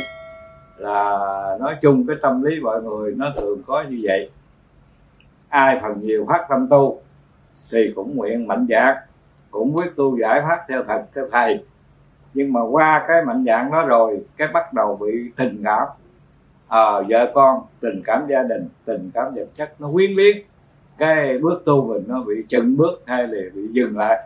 Là 0.78 1.20
nói 1.60 1.76
chung 1.82 2.08
cái 2.08 2.16
tâm 2.22 2.44
lý 2.44 2.62
mọi 2.62 2.82
người 2.82 3.14
nó 3.16 3.34
thường 3.38 3.62
có 3.66 3.84
như 3.90 4.00
vậy. 4.04 4.30
Ai 5.50 5.80
phần 5.82 6.02
nhiều 6.02 6.26
phát 6.30 6.46
tâm 6.50 6.68
tu 6.70 7.02
thì 7.72 7.92
cũng 7.96 8.16
nguyện 8.16 8.48
mạnh 8.48 8.68
dạng 8.70 8.98
cũng 9.52 9.72
quyết 9.76 9.96
tu 9.96 10.20
giải 10.20 10.42
thoát 10.42 10.66
theo 10.70 10.84
thật 10.84 11.04
theo 11.16 11.26
thầy. 11.32 11.64
Nhưng 12.34 12.54
mà 12.54 12.62
qua 12.72 13.06
cái 13.08 13.26
mạnh 13.26 13.44
dạng 13.48 13.72
đó 13.72 13.86
rồi 13.86 14.20
cái 14.38 14.48
bắt 14.54 14.74
đầu 14.74 14.96
bị 14.96 15.12
tình 15.36 15.62
cảm 15.66 15.88
à, 16.68 17.02
vợ 17.10 17.32
con 17.34 17.62
tình 17.80 18.02
cảm 18.06 18.28
gia 18.30 18.44
đình 18.44 18.70
tình 18.86 19.12
cảm 19.14 19.36
vật 19.36 19.48
chất 19.56 19.74
nó 19.80 19.90
quyến 19.94 20.12
liên 20.12 20.38
cái 20.98 21.38
bước 21.38 21.66
tu 21.66 21.88
mình 21.88 22.04
nó 22.08 22.22
bị 22.22 22.36
chừng 22.48 22.78
bước 22.78 23.04
hay 23.06 23.28
là 23.28 23.42
bị 23.54 23.62
dừng 23.72 23.98
lại. 23.98 24.20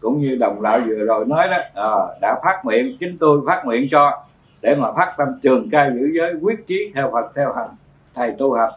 Cũng 0.00 0.20
như 0.20 0.36
đồng 0.36 0.62
đạo 0.62 0.80
vừa 0.86 0.94
rồi 0.94 1.24
nói 1.26 1.48
đó 1.48 1.56
à, 1.74 1.90
đã 2.20 2.40
phát 2.44 2.64
nguyện 2.64 2.96
chính 3.00 3.18
tôi 3.18 3.40
phát 3.46 3.62
nguyện 3.64 3.86
cho 3.90 4.24
để 4.62 4.76
mà 4.80 4.92
phát 4.92 5.14
tâm 5.18 5.28
trường 5.42 5.70
ca 5.70 5.90
giữ 5.90 6.10
giới 6.14 6.34
quyết 6.42 6.66
chí 6.66 6.92
theo 6.94 7.10
Phật 7.12 7.32
theo 7.36 7.52
hành 7.52 7.68
thầy 8.14 8.34
tu 8.38 8.54
học. 8.54 8.70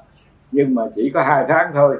Nhưng 0.51 0.75
mà 0.75 0.83
chỉ 0.95 1.11
có 1.13 1.23
hai 1.23 1.45
tháng 1.49 1.71
thôi. 1.73 1.97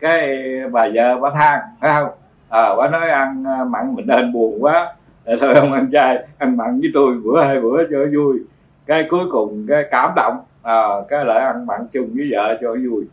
Cái 0.00 0.44
bà 0.72 0.88
vợ 0.94 1.18
bà 1.20 1.30
than 1.30 1.60
phải 1.80 1.92
không? 1.94 2.14
À, 2.48 2.74
bà 2.74 2.88
nói 2.88 3.10
ăn 3.10 3.44
mặn 3.70 3.94
mình 3.94 4.06
nên 4.06 4.32
buồn 4.32 4.64
quá. 4.64 4.94
Để 5.24 5.36
thôi 5.40 5.54
ông 5.54 5.72
anh 5.72 5.90
trai 5.92 6.26
ăn 6.38 6.56
mặn 6.56 6.80
với 6.80 6.90
tôi 6.94 7.14
bữa 7.24 7.44
hai 7.44 7.60
bữa 7.60 7.84
cho 7.90 7.98
vui. 8.16 8.38
Cái 8.86 9.06
cuối 9.10 9.24
cùng 9.30 9.66
cái 9.68 9.84
cảm 9.90 10.10
động 10.16 10.36
à, 10.62 10.88
cái 11.08 11.24
lại 11.24 11.44
ăn 11.44 11.66
mặn 11.66 11.86
chung 11.92 12.10
với 12.14 12.28
vợ 12.32 12.56
cho 12.60 12.68
vui. 12.68 13.04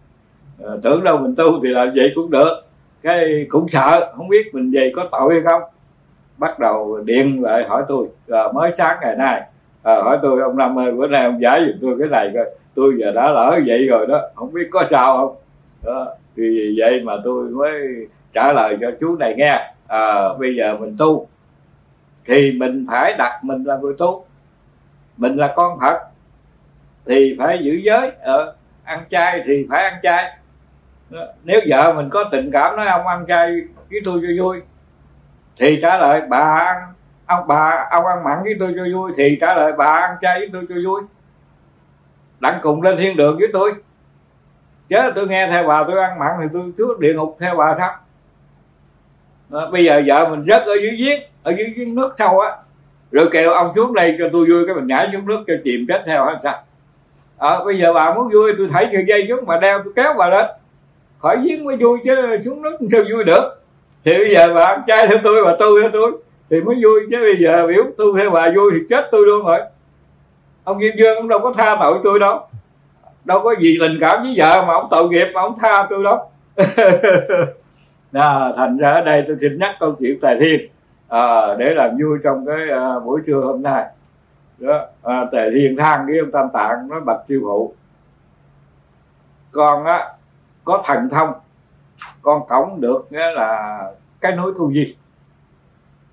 À, 0.64 0.70
tưởng 0.84 1.04
đâu 1.04 1.18
mình 1.18 1.36
tu 1.38 1.60
thì 1.64 1.70
làm 1.70 1.90
vậy 1.96 2.12
cũng 2.16 2.32
được. 2.32 2.62
Cái 3.04 3.46
cũng 3.50 3.68
sợ 3.68 4.14
không 4.18 4.30
biết 4.30 4.54
mình 4.54 4.72
về 4.72 4.92
có 4.96 5.08
tội 5.12 5.34
hay 5.34 5.42
không. 5.42 5.62
Bắt 6.38 6.60
đầu 6.60 7.00
điện 7.06 7.44
lại 7.44 7.64
hỏi 7.68 7.84
tôi. 7.88 8.08
À, 8.28 8.52
mới 8.54 8.72
sáng 8.78 8.98
ngày 9.02 9.16
nay 9.16 9.42
à, 9.84 9.96
hỏi 10.04 10.20
tôi 10.22 10.42
ông 10.42 10.58
năm 10.58 10.80
ơi 10.80 10.92
bữa 10.92 11.08
nay 11.08 11.26
ông 11.26 11.42
giải 11.42 11.62
giùm 11.66 11.76
tôi 11.82 11.96
cái 12.00 12.08
này 12.10 12.32
coi. 12.34 12.46
Tôi 12.76 12.94
giờ 13.00 13.12
đã 13.12 13.32
lỡ 13.32 13.60
vậy 13.66 13.88
rồi 13.88 14.08
đó 14.08 14.22
không 14.36 14.54
biết 14.54 14.68
có 14.72 14.84
sao 14.90 15.18
không? 15.18 15.36
Đó. 15.84 16.08
thì 16.38 16.76
vậy 16.80 17.02
mà 17.04 17.14
tôi 17.24 17.50
mới 17.50 17.82
trả 18.34 18.54
lời 18.54 18.78
cho 18.82 18.92
chú 19.00 19.16
này 19.16 19.34
nghe. 19.38 19.74
À, 19.88 20.34
bây 20.40 20.56
giờ 20.56 20.78
mình 20.78 20.96
tu 21.00 21.28
thì 22.26 22.52
mình 22.52 22.86
phải 22.92 23.14
đặt 23.18 23.44
mình 23.44 23.64
là 23.64 23.78
người 23.78 23.94
tu. 23.98 24.26
Mình 25.18 25.36
là 25.36 25.54
con 25.56 25.80
phật 25.82 26.09
thì 27.08 27.36
phải 27.40 27.60
giữ 27.64 27.72
giới. 27.84 28.12
Ờ, 28.22 28.56
ăn 28.84 29.04
chay 29.10 29.44
thì 29.46 29.68
phải 29.70 29.84
ăn 29.84 30.00
chay. 30.04 30.38
Ờ, 31.12 31.34
nếu 31.44 31.60
vợ 31.68 31.94
mình 31.94 32.10
có 32.10 32.24
tình 32.32 32.50
cảm 32.54 32.76
nói 32.76 32.88
ông 32.88 33.08
ăn 33.08 33.26
chay 33.28 33.52
với 33.90 34.00
tôi 34.06 34.22
cho 34.22 34.44
vui 34.44 34.62
thì 35.58 35.80
trả 35.82 35.98
lời 35.98 36.22
bà 36.30 36.40
ăn 36.40 36.94
ông 37.26 37.48
bà 37.48 37.88
ông 37.92 38.06
ăn 38.06 38.24
mặn 38.24 38.38
với 38.44 38.54
tôi 38.60 38.74
cho 38.78 38.84
vui 38.94 39.12
thì 39.18 39.38
trả 39.42 39.56
lời 39.56 39.74
bà 39.78 39.94
ăn 39.94 40.16
chay 40.22 40.40
với 40.40 40.50
tôi 40.54 40.66
cho 40.70 40.76
vui. 40.86 41.02
Đặng 42.40 42.60
cùng 42.62 42.82
lên 42.82 42.98
thiên 42.98 43.18
đường 43.18 43.38
với 43.38 43.48
tôi. 43.54 43.74
Chứ 44.90 44.98
tôi 45.16 45.28
nghe 45.28 45.48
theo 45.48 45.68
bà 45.68 45.84
tôi 45.88 46.02
ăn 46.04 46.20
mặn 46.20 46.32
thì 46.42 46.48
tôi 46.54 46.72
trước 46.78 47.00
địa 47.00 47.14
ngục 47.14 47.38
theo 47.40 47.56
bà 47.56 47.76
sao? 47.78 47.96
À, 49.52 49.60
bây 49.72 49.86
giờ 49.86 50.02
vợ 50.06 50.30
mình 50.30 50.44
rất 50.44 50.64
ở 50.66 50.74
dưới 50.82 50.92
giếng 50.98 51.20
ở 51.44 51.54
dưới 51.58 51.74
giếng 51.78 51.96
nước 51.96 52.14
sâu 52.18 52.40
á 52.40 52.50
rồi 53.12 53.30
kêu 53.32 53.52
ông 53.52 53.72
xuống 53.76 53.94
đây 53.94 54.16
cho 54.20 54.30
tôi 54.34 54.46
vui 54.50 54.66
cái 54.68 54.76
mình 54.76 54.88
nhảy 54.88 55.10
xuống 55.12 55.28
nước 55.28 55.44
cho 55.48 55.54
chìm 55.64 55.86
chết 55.88 56.04
theo 56.08 56.26
hay 56.26 56.36
sao? 56.44 56.64
À, 57.40 57.64
bây 57.66 57.78
giờ 57.78 57.94
bà 57.94 58.14
muốn 58.14 58.30
vui 58.34 58.54
tôi 58.58 58.68
thảy 58.72 58.90
sợi 58.94 59.06
dây 59.08 59.26
xuống 59.30 59.46
mà 59.46 59.60
đeo 59.60 59.80
tôi 59.84 59.94
kéo 59.96 60.14
bà 60.18 60.30
lên. 60.30 60.46
Khỏi 61.20 61.38
giếng 61.44 61.66
mới 61.66 61.78
vui 61.78 62.00
chứ 62.04 62.40
xuống 62.46 62.62
nước 62.62 62.78
sao 62.92 63.02
vui 63.12 63.24
được? 63.24 63.62
Thì 64.06 64.18
bây 64.18 64.34
giờ 64.34 64.54
bà 64.56 64.66
ăn 64.66 64.82
chay 64.88 65.08
theo 65.08 65.18
tôi 65.24 65.46
bà 65.46 65.56
tu 65.60 65.82
theo 65.82 65.90
tôi. 65.94 66.12
Thì 66.50 66.62
mới 66.62 66.76
vui 66.84 67.00
chứ 67.12 67.18
bây 67.22 67.36
giờ 67.40 67.68
biểu 67.68 67.84
tu 67.98 68.18
theo 68.18 68.30
bà 68.30 68.52
vui 68.56 68.72
thì 68.74 68.80
chết 68.90 69.08
tôi 69.12 69.26
luôn 69.26 69.46
rồi. 69.46 69.60
Ông 70.64 70.80
Kim 70.80 70.94
Dương 70.98 71.18
cũng 71.18 71.28
đâu 71.28 71.40
có 71.40 71.54
tha 71.58 71.78
tội 71.80 72.00
tôi 72.04 72.20
đâu. 72.20 72.48
Đâu 73.26 73.42
có 73.44 73.56
gì 73.56 73.78
tình 73.80 73.98
cảm 74.02 74.22
với 74.22 74.34
vợ 74.38 74.66
mà 74.68 74.74
ông 74.74 74.88
tội 74.92 75.10
nghiệp 75.10 75.28
mà 75.34 75.42
ông 75.42 75.60
tha 75.60 75.88
tôi 75.90 76.04
đâu. 76.04 76.32
À, 78.14 78.54
thành 78.56 78.78
ra 78.78 78.92
ở 78.92 79.02
đây 79.02 79.24
tôi 79.28 79.38
xin 79.42 79.60
nhắc 79.60 79.76
câu 79.80 79.96
chuyện 80.00 80.20
tài 80.22 80.38
thiên. 80.40 80.70
À, 81.08 81.56
để 81.58 81.74
làm 81.74 81.92
vui 81.92 82.18
trong 82.24 82.46
cái 82.46 82.70
à, 82.70 83.00
buổi 83.06 83.22
trưa 83.28 83.42
hôm 83.42 83.64
nay 83.64 83.86
đó. 84.60 84.86
À, 85.04 85.26
tề 85.32 85.52
thiên 85.52 85.78
thang 85.78 86.06
với 86.06 86.20
ông 86.20 86.32
tam 86.32 86.50
tạng 86.54 86.88
nó 86.88 87.00
bạch 87.00 87.20
siêu 87.28 87.42
phụ 87.44 87.74
con 89.52 89.84
á 89.84 90.14
có 90.64 90.84
thần 90.86 91.10
thông 91.10 91.34
con 92.22 92.48
cổng 92.48 92.82
được 92.82 93.08
nghĩa 93.10 93.32
là 93.32 93.82
cái 94.22 94.36
núi 94.36 94.54
thu 94.58 94.72
di. 94.74 94.96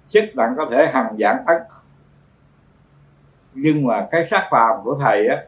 Sức 0.09 0.25
bạn 0.35 0.55
có 0.57 0.67
thể 0.71 0.87
hàng 0.87 1.17
dạng 1.19 1.45
ấn. 1.47 1.59
Nhưng 3.55 3.87
mà 3.87 4.07
cái 4.11 4.27
xác 4.27 4.49
phàm 4.51 4.77
của 4.85 4.97
thầy 5.01 5.29
á 5.29 5.43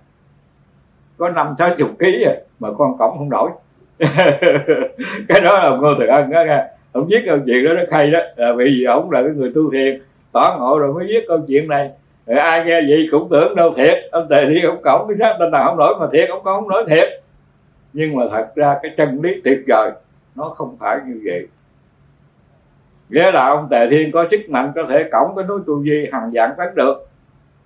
có 1.19 1.29
năm 1.29 1.55
sáu 1.59 1.71
chục 1.79 1.91
ký 1.99 2.25
rồi 2.25 2.37
mà 2.59 2.69
con 2.79 2.99
cổng 2.99 3.19
không 3.19 3.29
nổi 3.29 3.51
cái 5.29 5.41
đó 5.41 5.59
là 5.59 5.71
ngô 5.81 5.95
thừa 5.99 6.07
ân 6.07 6.31
đó 6.31 6.45
nghe. 6.47 6.65
Ông 6.93 7.07
viết 7.11 7.23
câu 7.27 7.39
chuyện 7.47 7.65
đó 7.65 7.71
nó 7.73 7.83
hay 7.91 8.11
đó. 8.11 8.19
Là 8.37 8.53
vì 8.57 8.85
ông 8.85 9.11
là 9.11 9.23
cái 9.23 9.31
người 9.31 9.53
tu 9.55 9.71
thiền 9.71 10.03
tỏ 10.33 10.57
ngộ 10.59 10.79
rồi 10.79 10.95
mới 10.95 11.07
viết 11.07 11.25
câu 11.29 11.39
chuyện 11.49 11.69
này 11.69 11.91
ai 12.37 12.65
nghe 12.65 12.81
vậy 12.89 13.09
cũng 13.11 13.29
tưởng 13.31 13.55
đâu 13.55 13.73
thiệt. 13.77 13.99
Ông 14.13 14.27
tề 14.31 14.47
thiên 14.47 14.65
ông 14.65 14.83
cổng, 14.83 15.09
cái 15.09 15.17
xác 15.17 15.37
tên 15.41 15.51
nào 15.51 15.65
không 15.67 15.79
nổi 15.79 15.95
mà 16.01 16.07
thiệt, 16.13 16.29
ông 16.29 16.45
không 16.45 16.69
nói 16.69 16.85
thiệt. 16.89 17.09
Nhưng 17.93 18.17
mà 18.17 18.25
thật 18.31 18.49
ra 18.55 18.79
cái 18.83 18.95
chân 18.97 19.21
lý 19.23 19.41
tuyệt 19.45 19.59
vời, 19.69 19.91
nó 20.35 20.49
không 20.49 20.77
phải 20.81 20.99
như 21.07 21.21
vậy. 21.25 21.47
Nghĩa 23.09 23.33
là 23.33 23.47
ông 23.49 23.69
tề 23.71 23.89
thiên 23.91 24.13
có 24.13 24.27
sức 24.31 24.41
mạnh, 24.49 24.73
có 24.75 24.85
thể 24.89 25.05
cổng 25.13 25.37
cái 25.37 25.45
núi 25.45 25.61
tu 25.67 25.83
di 25.83 26.07
hàng 26.13 26.31
dạng 26.35 26.55
tấn 26.59 26.75
được. 26.75 27.09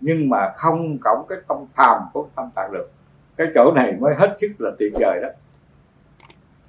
Nhưng 0.00 0.28
mà 0.28 0.52
không 0.56 0.98
cổng 0.98 1.26
cái 1.28 1.38
tâm 1.48 1.56
phàm 1.76 1.98
của 2.12 2.26
tâm 2.36 2.50
tạng 2.54 2.72
được. 2.72 2.90
Cái 3.36 3.46
chỗ 3.54 3.72
này 3.72 3.92
mới 4.00 4.14
hết 4.18 4.34
sức 4.38 4.48
là 4.58 4.70
tuyệt 4.78 4.92
vời 5.00 5.20
đó. 5.22 5.28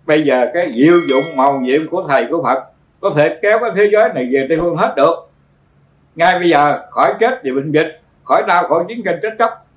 Bây 0.06 0.24
giờ 0.24 0.48
cái 0.53 0.72
diệu 0.74 0.94
dụng 1.10 1.24
màu 1.36 1.60
nhiệm 1.60 1.90
của 1.90 2.03
thầy 2.07 2.28
của 2.30 2.44
phật 2.44 2.64
có 2.99 3.11
thể 3.15 3.40
kéo 3.41 3.60
cái 3.61 3.72
thế 3.76 3.90
giới 3.91 4.10
này 4.14 4.30
về 4.32 4.45
tây 4.49 4.57
phương 4.61 4.76
hết 4.76 4.94
được 4.95 5.15
ngay 6.15 6.40
bây 6.40 6.49
giờ, 6.49 6.80
khỏi 6.91 7.14
chết 7.19 7.41
vì 7.44 7.52
bệnh 7.52 7.72
dịch, 7.72 8.02
khỏi 8.23 8.44
đau 8.48 8.68
khỏi 8.68 8.84
chiến 8.88 9.02
tranh 9.06 9.19
chết 9.22 9.35
chóc. 9.40 9.68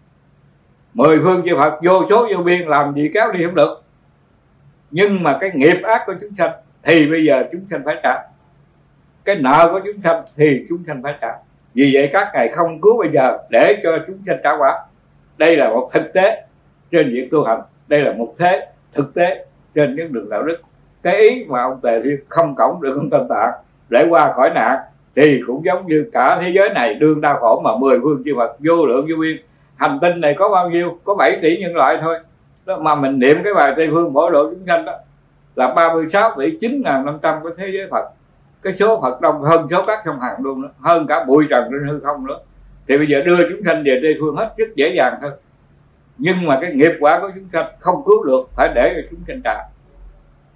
Mười 0.95 1.19
phương 1.25 1.43
chư 1.47 1.57
phật 1.57 1.79
vô 1.85 2.03
số 2.11 2.29
vô 2.37 2.43
biên 2.43 2.69
làm 2.69 2.95
gì 2.95 3.11
kéo 3.15 3.33
đi 3.33 3.45
không 3.45 3.55
được 3.55 3.83
nhưng 4.91 5.23
mà 5.23 5.39
cái 5.41 5.51
nghiệp 5.55 5.77
ác 5.83 6.03
của 6.07 6.15
chúng 6.21 6.31
sanh 6.39 6.51
thì 6.83 7.11
bây 7.11 7.25
giờ 7.25 7.45
chúng 7.53 7.67
sanh 7.71 7.83
phải 7.85 7.97
trả. 8.03 8.23
Cái 9.25 9.37
nợ 9.37 9.69
của 9.73 9.81
chúng 9.85 10.03
sanh 10.05 10.23
thì 10.37 10.65
chúng 10.69 10.83
sanh 10.87 11.03
phải 11.03 11.15
trả. 11.21 11.29
Vì 11.75 11.91
vậy 11.95 12.11
các 12.13 12.31
ngài 12.35 12.49
không 12.49 12.81
cứu 12.81 12.99
bây 12.99 13.09
giờ 13.13 13.39
để 13.51 13.81
cho 13.83 13.99
chúng 14.07 14.19
sanh 14.27 14.37
trả 14.45 14.51
quả. 14.59 14.85
Đây 15.37 15.57
là 15.57 15.69
một 15.69 15.87
thực 15.93 16.13
tế 16.13 16.45
trên 16.91 17.13
việc 17.13 17.29
tu 17.31 17.45
hành. 17.45 17.61
Đây 17.89 18.03
là 18.03 18.13
một 18.13 18.33
thế 18.39 18.69
thực 18.93 19.15
tế 19.15 19.47
trên 19.75 19.97
những 19.97 20.13
đường 20.13 20.31
đạo 20.31 20.43
đức. 20.43 20.59
Cái 21.03 21.17
ý 21.17 21.45
mà 21.49 21.63
ông 21.63 21.81
tề 21.83 22.01
thiên 22.03 22.21
không 22.29 22.55
cổng 22.55 22.83
được 22.83 22.95
ông 22.97 23.11
tâm 23.11 23.27
tạng 23.29 23.53
để 23.89 24.07
qua 24.11 24.33
khỏi 24.33 24.51
nạn 24.55 24.79
thì 25.17 25.41
cũng 25.47 25.65
giống 25.65 25.87
như 25.87 26.11
cả 26.13 26.39
thế 26.41 26.51
giới 26.55 26.71
này 26.75 26.95
đương 26.95 27.21
đau 27.21 27.39
khổ 27.39 27.61
mà 27.65 27.77
mười 27.77 27.99
phương 28.03 28.23
chư 28.25 28.35
Phật 28.37 28.57
vô 28.59 28.87
lượng 28.87 29.07
vô 29.11 29.17
biên. 29.21 29.37
Hành 29.77 29.99
tinh 30.03 30.21
này 30.21 30.35
có 30.39 30.49
bao 30.49 30.71
nhiêu? 30.71 30.99
Có 31.05 31.15
7 31.15 31.39
tỷ 31.43 31.57
nhân 31.57 31.77
loại 31.77 31.99
thôi. 32.03 32.19
Đó 32.67 32.79
mà 32.79 32.95
mình 32.95 33.19
niệm 33.19 33.37
cái 33.45 33.55
bài 33.55 33.73
tây 33.77 33.89
phương 33.91 34.13
bổ 34.13 34.31
độ 34.31 34.51
chúng 34.51 34.67
sanh 34.67 34.85
đó 34.85 34.93
là 35.57 35.75
36 35.75 36.31
tỷ 36.39 36.59
9 36.61 36.83
ngàn 36.85 37.05
500 37.05 37.43
của 37.43 37.51
thế 37.57 37.71
giới 37.73 37.89
Phật. 37.91 38.05
Cái 38.63 38.75
số 38.75 39.01
Phật 39.03 39.21
đông 39.21 39.43
hơn 39.43 39.67
số 39.71 39.85
các 39.87 39.99
trong 40.05 40.21
hàng 40.21 40.37
luôn 40.43 40.63
đó 40.63 40.69
hơn 40.81 41.07
cả 41.07 41.25
bụi 41.25 41.47
trần 41.51 41.65
trên 41.71 41.89
hư 41.89 42.01
không 42.01 42.27
nữa. 42.27 42.39
Thì 42.89 42.99
bây 42.99 43.07
giờ 43.07 43.23
đưa 43.23 43.49
chúng 43.51 43.61
sanh 43.67 43.83
về 43.85 44.01
tây 44.03 44.17
phương 44.21 44.37
hết 44.37 44.55
rất 44.57 44.77
dễ 44.77 44.95
dàng 44.97 45.15
thôi 45.23 45.31
nhưng 46.19 46.47
mà 46.47 46.59
cái 46.63 46.73
nghiệp 46.73 46.93
quả 47.01 47.21
của 47.21 47.31
chúng 47.35 47.49
sanh 47.53 47.67
không 47.81 48.03
cứu 48.07 48.25
được 48.25 48.49
phải 48.57 48.69
để 48.75 48.93
cho 48.97 49.09
chúng 49.11 49.21
sanh 49.29 49.41
trả. 49.45 49.55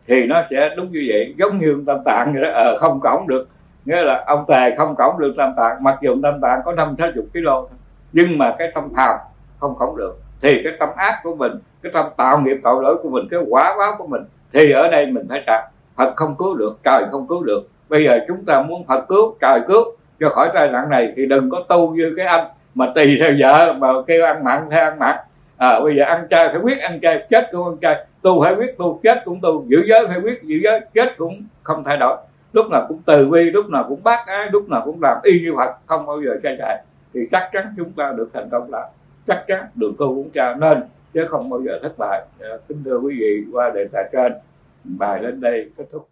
Thì 0.07 0.24
nó 0.27 0.43
sẽ 0.51 0.74
đúng 0.77 0.93
như 0.93 1.05
vậy 1.09 1.35
giống 1.39 1.59
như 1.61 1.82
tâm 1.87 1.99
tạng 2.05 2.32
vậy 2.32 2.43
đó 2.43 2.51
ờ, 2.55 2.77
không 2.78 3.01
cổng 3.01 3.28
được 3.28 3.49
nghĩa 3.85 4.02
là 4.02 4.24
ông 4.27 4.44
tề 4.48 4.77
không 4.77 4.94
cổng 4.97 5.19
được 5.19 5.35
tam 5.39 5.55
tạng 5.57 5.82
mặc 5.82 5.98
dù 6.02 6.16
tam 6.23 6.40
tạng 6.40 6.61
có 6.65 6.73
năm 6.73 6.94
sáu 6.98 7.09
chục 7.15 7.24
kg 7.32 7.44
thôi 7.44 7.66
nhưng 8.12 8.39
mà 8.39 8.55
cái 8.59 8.69
tâm 8.74 8.89
tham 8.97 9.16
không 9.59 9.74
cổng 9.78 9.97
được. 9.97 10.19
Thì 10.43 10.61
cái 10.65 10.73
tâm 10.78 10.89
ác 10.97 11.20
của 11.23 11.35
mình 11.35 11.52
cái 11.82 11.93
tâm 11.93 12.07
tạo 12.16 12.40
nghiệp 12.40 12.57
tạo 12.62 12.81
lỗi 12.81 12.97
của 13.02 13.09
mình 13.09 13.28
cái 13.31 13.40
quả 13.48 13.74
báo 13.78 13.94
của 13.98 14.07
mình 14.07 14.23
thì 14.52 14.70
ở 14.70 14.89
đây 14.89 15.07
mình 15.07 15.27
phải 15.28 15.43
trả. 15.47 15.70
Phật 15.97 16.16
không 16.16 16.35
cứu 16.39 16.55
được 16.55 16.78
trời 16.85 17.02
không 17.11 17.27
cứu 17.28 17.43
được. 17.43 17.69
Bây 17.89 18.05
giờ 18.05 18.19
chúng 18.28 18.44
ta 18.44 18.62
muốn 18.62 18.86
phật 18.86 19.09
cứu 19.09 19.36
trời 19.40 19.61
cứu. 19.66 19.85
Cho 20.20 20.28
khỏi 20.28 20.51
tai 20.55 20.69
nạn 20.69 20.89
này 20.89 21.12
thì 21.16 21.27
đừng 21.27 21.51
có 21.51 21.65
tu 21.69 21.94
như 21.94 22.15
cái 22.16 22.27
anh 22.27 22.47
mà 22.74 22.86
tùy 22.94 23.19
theo 23.20 23.32
vợ 23.39 23.73
mà 23.73 23.89
kêu 24.07 24.27
ăn 24.27 24.44
mặn 24.44 24.70
theo 24.70 24.85
ăn 24.90 24.98
mặn. 24.98 25.16
À, 25.57 25.81
bây 25.81 25.97
giờ 25.97 26.05
ăn 26.05 26.27
chay 26.31 26.48
phải 26.48 26.61
quyết 26.62 26.81
ăn 26.81 27.01
chay 27.02 27.27
chết 27.31 27.48
cũng 27.52 27.65
ăn 27.65 27.77
chay. 27.81 28.07
Tu 28.23 28.43
phải 28.43 28.55
quyết 28.55 28.78
tu 28.78 29.01
chết 29.02 29.23
cũng 29.24 29.40
tu. 29.40 29.65
Giữ 29.69 29.82
giới 29.86 30.07
phải 30.09 30.20
quyết 30.20 30.43
giữ 30.43 30.57
giới 30.62 30.81
chết 30.94 31.16
cũng 31.16 31.43
không 31.62 31.85
thay 31.85 31.97
đổi 31.97 32.16
lúc 32.53 32.71
nào 32.71 32.87
cũng 32.89 33.03
từ 33.07 33.29
bi, 33.29 33.51
lúc 33.51 33.69
nào 33.69 33.87
cũng 33.89 34.03
bác 34.03 34.27
ái, 34.27 34.49
lúc 34.53 34.69
nào 34.69 34.83
cũng 34.85 34.99
làm 35.03 35.19
y 35.23 35.41
như 35.41 35.55
phật, 35.57 35.77
không 35.87 36.07
bao 36.07 36.23
giờ 36.23 36.39
sai 36.43 36.57
chạy 36.59 36.85
thì 37.15 37.21
chắc 37.31 37.49
chắn 37.53 37.75
chúng 37.77 37.93
ta 37.93 38.13
được 38.17 38.31
thành 38.33 38.49
công 38.51 38.71
là 38.71 38.91
chắc 39.27 39.45
chắn 39.47 39.67
đường 39.75 39.95
tu 39.99 40.15
cũng 40.15 40.31
cha 40.31 40.55
nên, 40.55 40.83
chứ 41.15 41.27
không 41.29 41.51
bao 41.51 41.63
giờ 41.63 41.79
thất 41.83 41.99
bại. 41.99 42.27
Kính 42.69 42.83
thưa 42.85 42.99
quý 42.99 43.17
vị, 43.21 43.45
qua 43.53 43.71
đề 43.71 43.89
tài 43.93 44.09
trên, 44.13 44.33
bài 44.85 45.21
đến 45.23 45.41
đây 45.41 45.71
kết 45.77 45.85
thúc. 45.93 46.09